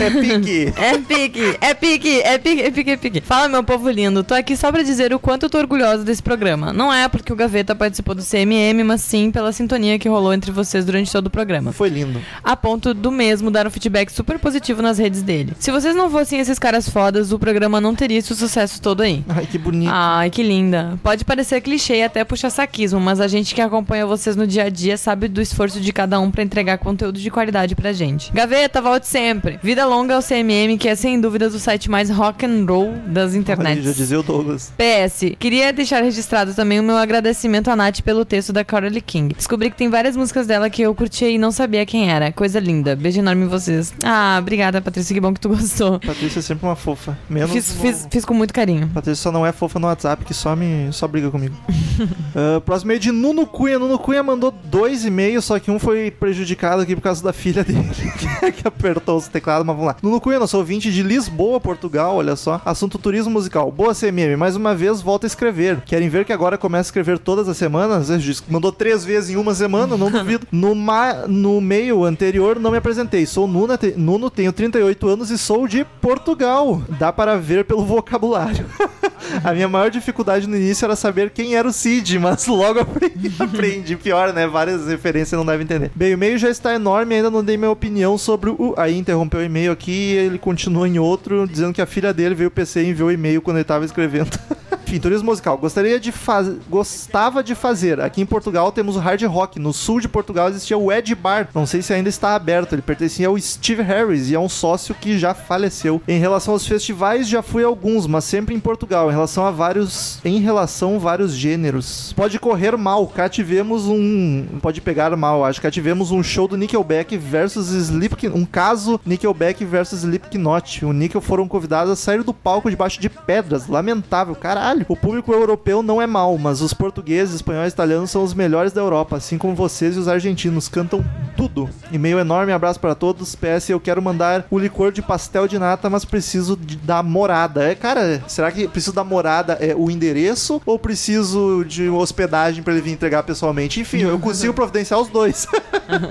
É 0.00 0.10
pique. 0.20 0.72
É 0.76 0.98
pique, 0.98 1.58
é 1.60 1.74
pique, 1.74 2.20
é 2.20 2.38
pique, 2.38 2.62
é 2.62 2.70
pique, 2.70 2.90
é 2.90 2.96
pique. 2.96 3.20
Fala, 3.20 3.48
meu 3.48 3.64
povo 3.64 3.88
lindo. 3.90 4.22
Tô 4.22 4.34
aqui 4.34 4.56
só 4.56 4.70
pra 4.70 4.82
dizer 4.82 5.12
o 5.12 5.18
quanto 5.18 5.44
eu 5.44 5.50
tô 5.50 5.58
orgulhosa 5.58 6.04
desse 6.04 6.22
programa. 6.22 6.72
Não 6.72 6.92
é 6.92 7.08
porque 7.08 7.32
o 7.32 7.36
Gaveta 7.36 7.74
participou 7.74 8.14
do 8.14 8.22
CMM, 8.22 8.84
mas 8.84 9.02
sim 9.02 9.30
pela 9.30 9.52
sintonia 9.52 9.98
que 9.98 10.08
rolou 10.08 10.32
entre 10.32 10.50
vocês 10.50 10.84
durante 10.84 11.10
todo 11.10 11.26
o 11.26 11.30
programa. 11.30 11.72
Foi 11.72 11.88
lindo. 11.88 12.20
A 12.42 12.56
ponto 12.56 12.92
do 12.92 13.10
mesmo 13.10 13.50
dar 13.50 13.66
um 13.66 13.70
feedback 13.70 14.10
super 14.10 14.38
positivo 14.38 14.82
nas 14.82 14.98
redes 14.98 15.22
dele. 15.22 15.52
Se 15.58 15.70
vocês 15.70 15.94
não 15.94 16.10
fossem 16.10 16.38
esses 16.40 16.58
caras 16.58 16.88
fodas, 16.88 17.32
o 17.32 17.38
programa 17.38 17.80
não 17.80 17.94
teria 17.94 18.18
esse 18.18 18.34
sucesso 18.34 18.80
todo 18.80 19.02
aí. 19.02 19.24
Ai, 19.28 19.46
que 19.46 19.58
bonito. 19.58 19.90
Ai, 19.92 20.30
que 20.30 20.42
linda. 20.42 20.98
Pode 21.02 21.24
parecer 21.24 21.60
clichê 21.60 22.02
até 22.02 22.24
puxa 22.24 22.50
saquismo, 22.50 23.00
mas 23.00 23.20
a 23.20 23.28
gente 23.28 23.54
que 23.54 23.60
acompanha 23.60 24.06
vocês 24.06 24.36
no 24.36 24.46
dia 24.46 24.64
a 24.64 24.68
dia 24.68 24.81
sabe 24.96 25.28
do 25.28 25.40
esforço 25.40 25.80
de 25.80 25.92
cada 25.92 26.18
um 26.20 26.30
pra 26.30 26.42
entregar 26.42 26.78
conteúdo 26.78 27.18
de 27.18 27.30
qualidade 27.30 27.74
pra 27.74 27.92
gente. 27.92 28.32
Gaveta, 28.32 28.80
volte 28.80 29.06
sempre. 29.06 29.58
Vida 29.62 29.86
longa 29.86 30.14
ao 30.14 30.22
CMM, 30.22 30.76
que 30.78 30.88
é 30.88 30.94
sem 30.94 31.20
dúvidas 31.20 31.54
o 31.54 31.58
site 31.58 31.90
mais 31.90 32.10
rock 32.10 32.44
and 32.46 32.64
roll 32.66 32.92
das 33.06 33.34
internets. 33.34 33.84
já 33.84 33.92
dizia 33.92 34.20
o 34.20 34.22
Douglas. 34.22 34.72
PS, 34.76 35.36
queria 35.38 35.72
deixar 35.72 36.02
registrado 36.02 36.54
também 36.54 36.80
o 36.80 36.82
meu 36.82 36.96
agradecimento 36.96 37.68
à 37.68 37.76
Nath 37.76 38.00
pelo 38.02 38.24
texto 38.24 38.52
da 38.52 38.64
Carole 38.64 39.00
King. 39.00 39.34
Descobri 39.34 39.70
que 39.70 39.76
tem 39.76 39.88
várias 39.88 40.16
músicas 40.16 40.46
dela 40.46 40.68
que 40.70 40.82
eu 40.82 40.94
curti 40.94 41.24
e 41.24 41.38
não 41.38 41.50
sabia 41.50 41.84
quem 41.86 42.10
era. 42.10 42.32
Coisa 42.32 42.58
linda. 42.58 42.96
Beijo 42.96 43.18
enorme 43.20 43.44
em 43.44 43.48
vocês. 43.48 43.92
Ah, 44.04 44.36
obrigada, 44.40 44.80
Patrícia. 44.80 45.14
Que 45.14 45.20
bom 45.20 45.32
que 45.32 45.40
tu 45.40 45.48
gostou. 45.48 46.00
Patrícia 46.00 46.38
é 46.38 46.42
sempre 46.42 46.66
uma 46.66 46.76
fofa. 46.76 47.16
Menos 47.28 47.50
Fiz, 47.50 47.72
fiz, 47.72 48.08
fiz 48.10 48.24
com 48.24 48.34
muito 48.34 48.52
carinho. 48.54 48.88
Patrícia 48.88 49.22
só 49.22 49.32
não 49.32 49.44
é 49.46 49.52
fofa 49.52 49.78
no 49.78 49.86
WhatsApp, 49.86 50.24
que 50.24 50.32
só 50.34 50.56
me 50.56 50.88
só 50.92 51.06
briga 51.06 51.30
comigo. 51.30 51.54
Ah, 52.34 52.60
próximo 52.62 52.88
meio 52.88 52.98
de 53.00 53.12
Nuno 53.12 53.46
Cunha. 53.46 53.78
Nuno 53.78 53.98
Cunha 53.98 54.22
mandou 54.22 54.54
dois 54.64 55.04
e-mails, 55.04 55.44
só 55.44 55.58
que 55.58 55.70
um 55.70 55.78
foi 55.78 56.10
prejudicado 56.10 56.82
aqui 56.82 56.94
por 56.94 57.02
causa 57.02 57.22
da 57.22 57.32
filha 57.32 57.64
dele, 57.64 57.88
que 58.56 58.66
apertou 58.66 59.16
os 59.16 59.28
teclados, 59.28 59.66
mas 59.66 59.74
vamos 59.74 59.88
lá. 59.88 59.96
Nuno 60.02 60.20
Cunha, 60.20 60.38
nosso 60.38 60.56
ouvinte 60.56 60.92
de 60.92 61.02
Lisboa, 61.02 61.60
Portugal, 61.60 62.16
olha 62.16 62.36
só. 62.36 62.60
Assunto 62.64 62.98
turismo 62.98 63.32
musical. 63.32 63.70
Boa 63.70 63.94
CMM, 63.94 64.36
mais 64.36 64.56
uma 64.56 64.74
vez 64.74 65.00
volta 65.00 65.26
a 65.26 65.28
escrever. 65.28 65.80
Querem 65.82 66.08
ver 66.08 66.24
que 66.24 66.32
agora 66.32 66.56
começa 66.58 66.88
a 66.88 66.88
escrever 66.88 67.18
todas 67.18 67.48
as 67.48 67.56
semanas? 67.56 68.08
Mandou 68.48 68.72
três 68.72 69.04
vezes 69.04 69.30
em 69.30 69.36
uma 69.36 69.54
semana, 69.54 69.96
não 69.96 70.10
duvido. 70.12 70.46
No, 70.50 70.74
ma 70.74 71.26
no 71.26 71.60
meio 71.60 72.04
anterior, 72.04 72.58
não 72.58 72.70
me 72.70 72.78
apresentei. 72.78 73.26
Sou 73.26 73.46
Nuno, 73.46 73.76
te 73.76 73.92
Nuno, 73.96 74.30
tenho 74.30 74.52
38 74.52 75.08
anos 75.08 75.30
e 75.30 75.38
sou 75.38 75.66
de 75.66 75.84
Portugal. 76.00 76.82
Dá 76.98 77.12
para 77.12 77.36
ver 77.36 77.64
pelo 77.64 77.84
vocabulário. 77.84 78.66
A 79.44 79.52
minha 79.52 79.68
maior 79.68 79.90
dificuldade 79.90 80.46
no 80.46 80.56
início 80.56 80.84
era 80.84 80.96
saber 80.96 81.30
quem 81.30 81.54
era 81.54 81.66
o 81.66 81.72
Cid, 81.72 82.18
mas 82.18 82.46
logo 82.46 82.80
aprendi. 82.80 83.32
aprendi. 83.38 83.96
Pior, 83.96 84.32
né? 84.32 84.46
Várias 84.52 84.86
referências 84.86 85.36
não 85.36 85.46
devem 85.46 85.64
entender. 85.64 85.90
Bem, 85.94 86.10
o 86.10 86.12
e-mail 86.12 86.38
já 86.38 86.50
está 86.50 86.74
enorme, 86.74 87.14
ainda 87.14 87.30
não 87.30 87.42
dei 87.42 87.56
minha 87.56 87.70
opinião 87.70 88.16
sobre 88.18 88.50
o. 88.50 88.74
Aí 88.76 88.96
interrompeu 88.96 89.40
o 89.40 89.42
e-mail 89.42 89.72
aqui 89.72 89.90
e 89.90 90.16
ele 90.16 90.38
continua 90.38 90.86
em 90.86 90.98
outro, 90.98 91.48
dizendo 91.48 91.72
que 91.72 91.82
a 91.82 91.86
filha 91.86 92.12
dele 92.12 92.34
veio 92.34 92.48
o 92.48 92.52
PC 92.52 92.82
e 92.82 92.90
enviou 92.90 93.08
o 93.08 93.12
e-mail 93.12 93.42
quando 93.42 93.56
ele 93.56 93.62
estava 93.62 93.84
escrevendo. 93.84 94.30
Enfim, 94.92 95.00
turismo 95.00 95.30
musical. 95.30 95.56
Gostaria 95.56 95.98
de 95.98 96.12
fazer. 96.12 96.58
Gostava 96.68 97.42
de 97.42 97.54
fazer. 97.54 97.98
Aqui 97.98 98.20
em 98.20 98.26
Portugal 98.26 98.70
temos 98.70 98.94
o 98.94 98.98
Hard 98.98 99.22
Rock. 99.22 99.58
No 99.58 99.72
sul 99.72 100.00
de 100.00 100.06
Portugal 100.08 100.50
existia 100.50 100.76
o 100.76 100.92
Ed 100.92 101.14
Bar. 101.14 101.48
Não 101.54 101.64
sei 101.64 101.80
se 101.80 101.94
ainda 101.94 102.10
está 102.10 102.34
aberto. 102.34 102.74
Ele 102.74 102.82
pertencia 102.82 103.26
ao 103.26 103.38
Steve 103.38 103.80
Harris 103.80 104.28
e 104.28 104.34
é 104.34 104.38
um 104.38 104.50
sócio 104.50 104.94
que 104.94 105.18
já 105.18 105.32
faleceu. 105.32 106.02
Em 106.06 106.18
relação 106.18 106.52
aos 106.52 106.66
festivais, 106.66 107.26
já 107.26 107.40
fui 107.40 107.64
a 107.64 107.68
alguns, 107.68 108.06
mas 108.06 108.24
sempre 108.24 108.54
em 108.54 108.60
Portugal. 108.60 109.08
Em 109.08 109.14
relação 109.14 109.46
a 109.46 109.50
vários. 109.50 110.18
Em 110.26 110.40
relação 110.40 110.96
a 110.96 110.98
vários 110.98 111.32
gêneros. 111.32 112.12
Pode 112.14 112.38
correr 112.38 112.76
mal. 112.76 113.06
Cá 113.06 113.30
tivemos 113.30 113.86
um. 113.86 114.44
Pode 114.60 114.82
pegar 114.82 115.16
mal, 115.16 115.42
acho. 115.42 115.62
Cá 115.62 115.70
tivemos 115.70 116.10
um 116.10 116.22
show 116.22 116.46
do 116.46 116.58
Nickelback 116.58 117.16
versus 117.16 117.70
Slipknot. 117.70 118.36
Um 118.36 118.44
caso 118.44 119.00
Nickelback 119.06 119.64
versus 119.64 120.00
Slipknot. 120.00 120.84
O 120.84 120.92
Nickel 120.92 121.22
foram 121.22 121.48
convidados 121.48 121.90
a 121.90 121.96
sair 121.96 122.22
do 122.22 122.34
palco 122.34 122.68
debaixo 122.68 123.00
de 123.00 123.08
pedras. 123.08 123.68
Lamentável, 123.68 124.34
caralho. 124.34 124.81
O 124.88 124.96
público 124.96 125.32
europeu 125.32 125.82
não 125.82 126.00
é 126.00 126.06
mal, 126.06 126.36
mas 126.38 126.60
os 126.60 126.72
portugueses, 126.72 127.36
espanhóis 127.36 127.72
e 127.72 127.74
italianos 127.74 128.10
são 128.10 128.22
os 128.22 128.34
melhores 128.34 128.72
da 128.72 128.80
Europa, 128.80 129.16
assim 129.16 129.38
como 129.38 129.54
vocês 129.54 129.96
e 129.96 129.98
os 129.98 130.08
argentinos. 130.08 130.68
Cantam 130.68 131.04
tudo. 131.36 131.68
E-mail 131.90 132.18
enorme, 132.18 132.52
abraço 132.52 132.80
para 132.80 132.94
todos. 132.94 133.34
PS, 133.34 133.70
eu 133.70 133.80
quero 133.80 134.00
mandar 134.00 134.46
o 134.50 134.58
licor 134.58 134.92
de 134.92 135.02
pastel 135.02 135.48
de 135.48 135.58
nata, 135.58 135.88
mas 135.88 136.04
preciso 136.04 136.56
de, 136.56 136.76
da 136.76 137.02
morada. 137.02 137.64
É, 137.64 137.74
cara, 137.74 138.22
será 138.26 138.50
que 138.50 138.68
preciso 138.68 138.94
da 138.94 139.04
morada 139.04 139.54
é 139.54 139.74
o 139.74 139.90
endereço 139.90 140.60
ou 140.64 140.78
preciso 140.78 141.64
de 141.64 141.88
hospedagem 141.88 142.62
para 142.62 142.72
ele 142.72 142.82
vir 142.82 142.92
entregar 142.92 143.22
pessoalmente? 143.22 143.80
Enfim, 143.80 144.02
eu 144.02 144.18
consigo 144.18 144.52
providenciar 144.52 145.00
os 145.00 145.08
dois. 145.08 145.46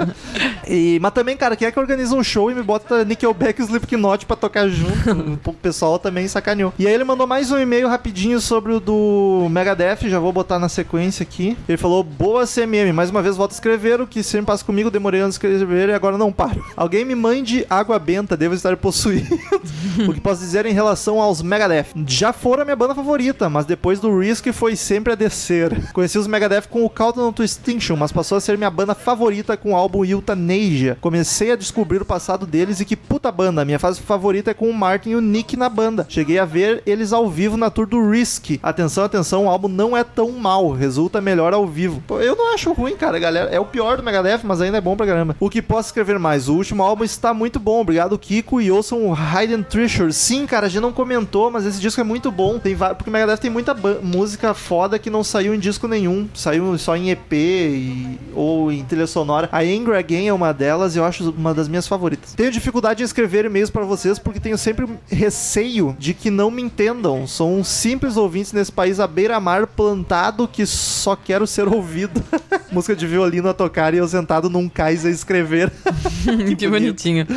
e, 0.67 0.99
mas 1.01 1.13
também, 1.13 1.37
cara, 1.37 1.55
quem 1.55 1.67
é 1.67 1.71
que 1.71 1.79
organiza 1.79 2.15
um 2.15 2.23
show 2.23 2.51
e 2.51 2.55
me 2.55 2.63
bota 2.63 3.03
Nickelback 3.05 3.61
e 3.61 3.65
Slipknot 3.65 4.25
pra 4.25 4.35
tocar 4.35 4.67
junto? 4.67 5.39
o 5.45 5.53
pessoal 5.53 5.99
também 5.99 6.27
sacaneou. 6.27 6.73
E 6.77 6.87
aí 6.87 6.93
ele 6.93 7.03
mandou 7.03 7.27
mais 7.27 7.51
um 7.51 7.57
e-mail 7.57 7.87
rapidinho 7.87 8.39
sobre 8.51 8.73
o 8.73 8.81
do 8.81 9.47
Megadeth, 9.49 10.09
já 10.09 10.19
vou 10.19 10.33
botar 10.33 10.59
na 10.59 10.67
sequência 10.67 11.23
aqui. 11.23 11.57
Ele 11.69 11.77
falou, 11.77 12.03
boa 12.03 12.45
CMM, 12.45 12.91
mais 12.91 13.09
uma 13.09 13.21
vez 13.21 13.37
volta 13.37 13.53
a 13.53 13.55
escrever, 13.55 14.01
o 14.01 14.05
que 14.05 14.21
sempre 14.21 14.47
passa 14.47 14.65
comigo, 14.65 14.91
demorei 14.91 15.21
anos 15.21 15.37
a 15.37 15.47
escrever 15.47 15.87
e 15.87 15.93
agora 15.93 16.17
não 16.17 16.33
paro. 16.33 16.61
Alguém 16.75 17.05
me 17.05 17.15
mande 17.15 17.65
água 17.69 17.97
benta, 17.97 18.35
devo 18.35 18.53
estar 18.53 18.75
possuído. 18.75 19.33
o 20.05 20.13
que 20.13 20.19
posso 20.19 20.41
dizer 20.41 20.65
em 20.65 20.73
relação 20.73 21.21
aos 21.21 21.41
Megadeth? 21.41 21.93
Já 22.05 22.33
foram 22.33 22.63
a 22.63 22.65
minha 22.65 22.75
banda 22.75 22.93
favorita, 22.93 23.49
mas 23.49 23.65
depois 23.65 24.01
do 24.01 24.19
Risk 24.19 24.47
foi 24.51 24.75
sempre 24.75 25.13
a 25.13 25.15
descer. 25.15 25.89
Conheci 25.93 26.17
os 26.17 26.27
Megadeth 26.27 26.67
com 26.69 26.83
o 26.83 26.89
Countdown 26.89 27.31
to 27.31 27.45
Extinction, 27.45 27.95
mas 27.95 28.11
passou 28.11 28.37
a 28.37 28.41
ser 28.41 28.57
minha 28.57 28.69
banda 28.69 28.93
favorita 28.93 29.55
com 29.55 29.71
o 29.71 29.75
álbum 29.77 30.03
Euthanasia. 30.03 30.97
Comecei 30.99 31.53
a 31.53 31.55
descobrir 31.55 32.01
o 32.01 32.05
passado 32.05 32.45
deles 32.45 32.81
e 32.81 32.85
que 32.85 32.97
puta 32.97 33.31
banda. 33.31 33.63
Minha 33.63 33.79
fase 33.79 34.01
favorita 34.01 34.51
é 34.51 34.53
com 34.53 34.69
o 34.69 34.73
Martin 34.73 35.11
e 35.11 35.15
o 35.15 35.21
Nick 35.21 35.55
na 35.55 35.69
banda. 35.69 36.05
Cheguei 36.09 36.37
a 36.37 36.43
ver 36.43 36.83
eles 36.85 37.13
ao 37.13 37.29
vivo 37.29 37.55
na 37.55 37.69
tour 37.69 37.87
do 37.87 38.09
Risk. 38.09 38.40
Atenção, 38.61 39.03
atenção, 39.03 39.45
o 39.45 39.49
álbum 39.49 39.67
não 39.67 39.95
é 39.95 40.03
tão 40.03 40.31
mal, 40.31 40.71
resulta 40.71 41.21
melhor 41.21 41.53
ao 41.53 41.65
vivo. 41.67 42.03
Pô, 42.07 42.19
eu 42.19 42.35
não 42.35 42.53
acho 42.53 42.71
ruim, 42.73 42.95
cara, 42.95 43.19
galera. 43.19 43.49
É 43.49 43.59
o 43.59 43.65
pior 43.65 43.97
do 43.97 44.03
Megadeth, 44.03 44.41
mas 44.43 44.61
ainda 44.61 44.77
é 44.77 44.81
bom 44.81 44.95
pra 44.95 45.05
caramba. 45.05 45.35
O 45.39 45.49
que 45.49 45.61
posso 45.61 45.89
escrever 45.89 46.17
mais? 46.19 46.49
O 46.49 46.55
último 46.55 46.83
álbum 46.83 47.03
está 47.03 47.33
muito 47.33 47.59
bom. 47.59 47.81
Obrigado, 47.81 48.17
Kiko. 48.17 48.59
E 48.59 48.71
ouçam 48.71 49.07
o 49.07 49.13
Hidden 49.13 49.63
Treasure. 49.63 50.11
Sim, 50.11 50.45
cara, 50.45 50.65
a 50.65 50.69
gente 50.69 50.81
não 50.81 50.91
comentou, 50.91 51.51
mas 51.51 51.65
esse 51.65 51.79
disco 51.79 52.01
é 52.01 52.03
muito 52.03 52.31
bom. 52.31 52.59
Tem 52.59 52.75
Porque 52.75 53.09
o 53.09 53.13
Megadeth 53.13 53.37
tem 53.37 53.51
muita 53.51 53.75
música 54.01 54.53
foda 54.53 54.97
que 54.97 55.09
não 55.09 55.23
saiu 55.23 55.53
em 55.53 55.59
disco 55.59 55.87
nenhum. 55.87 56.27
Saiu 56.33 56.77
só 56.77 56.95
em 56.95 57.11
EP 57.11 57.33
e... 57.33 58.19
ou 58.33 58.71
em 58.71 58.83
trilha 58.83 59.07
sonora. 59.07 59.49
A 59.51 59.59
Angry 59.59 59.95
Again 59.97 60.27
é 60.27 60.33
uma 60.33 60.51
delas 60.51 60.95
e 60.95 60.99
eu 60.99 61.05
acho 61.05 61.29
uma 61.31 61.53
das 61.53 61.67
minhas 61.67 61.87
favoritas. 61.87 62.33
Tenho 62.33 62.51
dificuldade 62.51 63.03
em 63.03 63.05
escrever 63.05 63.45
e-mails 63.45 63.69
pra 63.69 63.83
vocês 63.83 64.17
porque 64.17 64.39
tenho 64.39 64.57
sempre 64.57 64.87
receio 65.07 65.95
de 65.99 66.13
que 66.13 66.29
não 66.29 66.49
me 66.49 66.61
entendam. 66.61 67.27
Sou 67.27 67.51
um 67.51 67.63
simples 67.63 68.17
ouvinte 68.17 68.30
nesse 68.53 68.71
país 68.71 68.99
à 68.99 69.07
beira-mar 69.07 69.67
plantado 69.67 70.47
que 70.47 70.65
só 70.65 71.15
quero 71.15 71.45
ser 71.45 71.67
ouvido. 71.67 72.21
Música 72.71 72.95
de 72.95 73.05
violino 73.05 73.49
a 73.49 73.53
tocar 73.53 73.93
e 73.93 73.97
eu 73.97 74.07
sentado 74.07 74.49
num 74.49 74.69
cais 74.69 75.05
a 75.05 75.09
escrever. 75.09 75.71
que 76.57 76.67
bonitinho. 76.67 77.27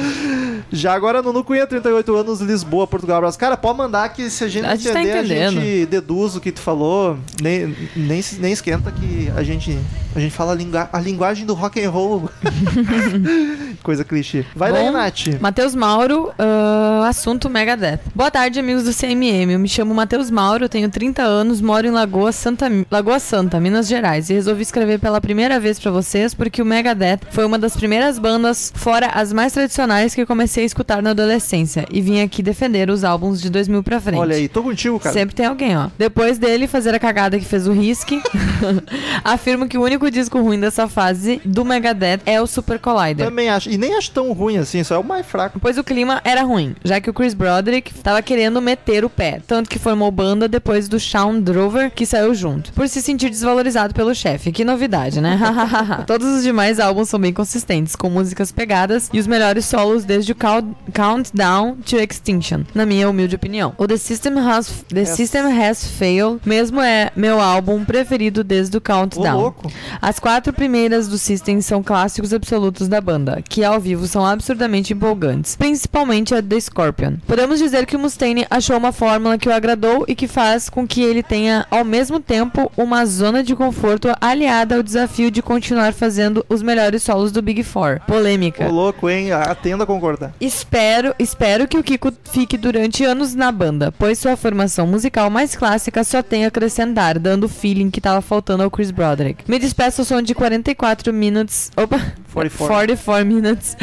Já 0.71 0.95
agora, 0.95 1.21
Nuno 1.23 1.43
Cunha, 1.45 1.67
38 1.67 2.15
anos, 2.15 2.41
Lisboa, 2.41 2.87
Portugal. 2.87 3.19
Abraço. 3.19 3.39
Cara, 3.39 3.57
pode 3.57 3.77
mandar 3.77 4.09
que 4.13 4.31
se 4.31 4.45
a 4.45 4.49
gente 4.49 4.65
A 4.65 4.75
gente 4.77 4.93
tá 4.93 5.01
entender, 5.03 5.13
a 5.13 5.25
entendendo. 5.51 5.61
gente 5.61 5.87
deduz 5.87 6.37
o 6.37 6.41
que 6.41 6.51
tu 6.53 6.61
falou. 6.61 7.19
Nem, 7.43 7.77
nem, 7.97 8.23
nem 8.39 8.53
esquenta 8.53 8.91
que 8.93 9.31
a 9.37 9.43
gente, 9.43 9.77
a 10.15 10.21
gente 10.21 10.33
fala 10.33 10.53
a, 10.53 10.55
lingua- 10.55 10.89
a 10.93 11.01
linguagem 11.01 11.45
do 11.45 11.55
rock 11.55 11.85
and 11.85 11.91
roll. 11.91 12.31
Coisa 13.83 14.05
clichê. 14.05 14.45
Vai 14.55 14.73
daí, 14.73 14.85
Bom, 14.87 14.93
Nath. 14.93 15.41
Matheus 15.41 15.75
Mauro, 15.75 16.31
ah, 16.39 17.07
assunto 17.09 17.51
Megadeth. 17.51 18.01
Boa 18.15 18.31
tarde, 18.31 18.59
amigos 18.59 18.85
do 18.85 18.93
CMM. 18.93 19.53
Eu 19.53 19.59
me 19.59 19.69
chamo 19.69 19.95
Matheus 19.95 20.31
Mauro, 20.31 20.69
tenho 20.69 20.84
30 20.89 21.23
anos, 21.23 21.61
moro 21.61 21.87
em 21.87 21.91
Lagoa 21.91 22.33
Santa, 22.33 22.71
Lagoa 22.91 23.19
Santa, 23.19 23.61
Minas 23.61 23.87
Gerais. 23.87 24.31
E 24.31 24.35
resolvi 24.35 24.63
escrever 24.63 24.99
pela 24.99 25.21
primeira 25.21 25.59
vez 25.61 25.79
pra 25.79 25.91
vocês 25.91 26.35
porque 26.35 26.63
o 26.63 26.65
Megadeth 26.65 27.21
foi 27.31 27.45
uma 27.45 27.59
das 27.59 27.77
primeiras 27.77 28.19
bandas, 28.19 28.73
fora 28.75 29.09
as 29.09 29.33
mais 29.33 29.53
tradicionais, 29.53 30.15
que 30.15 30.27
comecei 30.27 30.65
a 30.65 30.67
escutar 30.67 31.03
na 31.03 31.11
adolescência. 31.11 31.87
E 31.91 32.01
vim 32.01 32.21
aqui 32.21 32.43
defender 32.43 32.91
os 32.91 33.05
álbuns 33.05 33.41
de 33.41 33.51
2000 33.51 33.83
pra 33.83 34.01
frente. 34.01 34.19
Olha 34.19 34.37
aí, 34.37 34.49
tô 34.49 34.63
contigo, 34.63 34.99
cara. 34.99 35.13
Sempre 35.13 35.35
tem 35.35 35.47
alguém, 35.47 35.77
ó. 35.77 35.89
Depois 35.99 36.39
dele 36.39 36.67
fazer 36.67 36.95
a 36.95 36.99
cagada 36.99 37.39
que 37.39 37.45
fez 37.45 37.67
o 37.67 37.73
Risk, 37.73 38.11
afirmo 39.23 39.69
que 39.69 39.79
o 39.79 39.83
único 39.83 40.11
disco 40.11 40.41
ruim 40.41 40.59
dessa 40.59 40.89
fase 40.89 41.41
do 41.45 41.65
Megadeth 41.65 42.21
é 42.27 42.41
o 42.41 42.47
Super 42.47 42.79
Collider. 42.79 43.27
Também 43.27 43.49
acho. 43.49 43.71
E 43.71 43.79
nem 43.79 43.97
acho 43.97 44.11
tão 44.11 44.33
ruim 44.33 44.59
assim, 44.59 44.83
só 44.83 44.97
é 44.97 44.99
o 44.99 45.05
mais 45.05 45.27
fraco. 45.27 45.59
Pois 45.61 45.79
o 45.79 45.85
clima 45.85 46.21
era 46.25 46.43
ruim, 46.43 46.75
já 46.85 47.01
que 47.01 47.11
o 47.11 47.15
Chris 47.15 47.35
Broderick 47.35 47.95
tava 47.95 48.23
querendo 48.23 48.61
meter 48.61 49.05
o 49.05 49.11
pé, 49.11 49.41
tanto 49.47 49.69
que 49.69 49.79
formou 49.79 50.11
banda 50.11 50.49
depois 50.49 50.74
do 50.89 50.99
Shawn 51.01 51.41
Drover, 51.41 51.91
que 51.91 52.05
saiu 52.07 52.35
junto, 52.35 52.73
por 52.73 52.89
se 52.89 53.01
sentir 53.01 53.31
desvalorizado 53.31 53.95
pelo 53.95 54.15
chefe. 54.15 54.53
Que 54.53 54.65
novidade, 54.65 55.21
né? 55.21 55.39
Todos 56.07 56.27
os 56.29 56.43
demais 56.43 56.79
álbuns 56.81 57.09
são 57.09 57.19
bem 57.21 57.33
consistentes, 57.33 57.97
com 57.97 58.11
músicas 58.11 58.51
pegadas 58.53 59.09
e 59.13 59.19
os 59.19 59.27
melhores 59.27 59.65
solos 59.65 60.05
desde 60.05 60.33
o 60.33 60.35
Count- 60.35 60.75
Countdown 60.95 61.77
to 61.85 61.97
Extinction, 61.97 62.63
na 62.75 62.85
minha 62.85 63.09
humilde 63.09 63.35
opinião. 63.37 63.73
O 63.79 63.87
The 63.87 63.97
System 63.97 64.39
Has, 64.39 64.85
The 64.89 65.05
System 65.05 65.43
Has 65.63 65.85
Failed 65.87 66.41
mesmo 66.45 66.81
é 66.81 67.11
meu 67.15 67.41
álbum 67.41 67.85
preferido 67.85 68.43
desde 68.43 68.77
o 68.77 68.81
Countdown. 68.81 69.37
louco. 69.41 69.73
As 70.03 70.19
quatro 70.19 70.53
primeiras 70.53 71.09
do 71.09 71.19
System 71.19 71.61
são 71.61 71.83
clássicos 71.83 72.33
absolutos 72.33 72.89
da 72.89 73.01
banda, 73.01 73.43
que 73.49 73.63
ao 73.65 73.81
vivo 73.81 74.07
são 74.07 74.25
absurdamente 74.25 74.93
empolgantes, 74.93 75.57
principalmente 75.57 76.35
a 76.35 76.43
The 76.43 76.61
Scorpion. 76.61 77.15
Podemos 77.27 77.59
dizer 77.59 77.87
que 77.87 77.97
o 77.97 77.99
Mustaine 77.99 78.47
achou 78.51 78.77
uma 78.77 78.93
fórmula 78.93 79.39
que 79.39 79.49
o 79.49 79.53
agradou 79.53 80.05
e 80.09 80.15
que 80.15 80.27
faz 80.27 80.64
com 80.69 80.87
que 80.87 81.03
ele 81.03 81.23
tenha, 81.23 81.67
ao 81.71 81.85
mesmo 81.85 82.21
tempo, 82.21 82.71
uma 82.77 83.05
zona 83.07 83.43
de 83.43 83.55
conforto 83.55 84.09
aliada 84.21 84.77
ao 84.77 84.83
desafio 84.83 85.31
de 85.31 85.43
continuar 85.43 85.93
fazendo 85.93 86.45
os 86.49 86.63
melhores 86.63 87.03
solos 87.03 87.33
do 87.33 87.43
Big 87.43 87.63
Four. 87.63 88.01
Polêmica. 88.07 88.67
Ô, 88.67 88.71
louco, 88.71 89.09
hein? 89.09 89.33
Atendo 89.33 89.83
a 89.83 89.87
concordar. 89.87 90.35
Espero, 90.41 91.15
espero 91.19 91.69
que 91.69 91.79
o 91.79 91.83
Kiko 91.83 92.13
fique 92.25 92.57
durante 92.57 93.05
anos 93.05 93.35
na 93.35 93.51
banda, 93.51 93.93
pois 93.99 94.19
sua 94.19 94.37
formação 94.37 94.87
musical 94.87 95.31
mais 95.31 95.55
clássica 95.57 96.05
só 96.05 96.23
tem 96.23 96.45
a 96.45 96.49
acrescentar, 96.49 97.19
dando 97.19 97.45
o 97.45 97.49
feeling 97.49 97.91
que 97.91 98.01
tava 98.01 98.21
faltando 98.21 98.63
ao 98.63 98.71
Chris 98.71 98.91
Broderick. 98.91 99.49
Me 99.51 99.59
despeço 99.59 100.01
ao 100.01 100.05
som 100.05 100.23
de 100.23 100.35
44 100.35 101.13
minutos. 101.13 101.71
Opa! 101.77 102.24
44. 102.35 102.67
44 102.67 103.25
minutes 103.27 103.77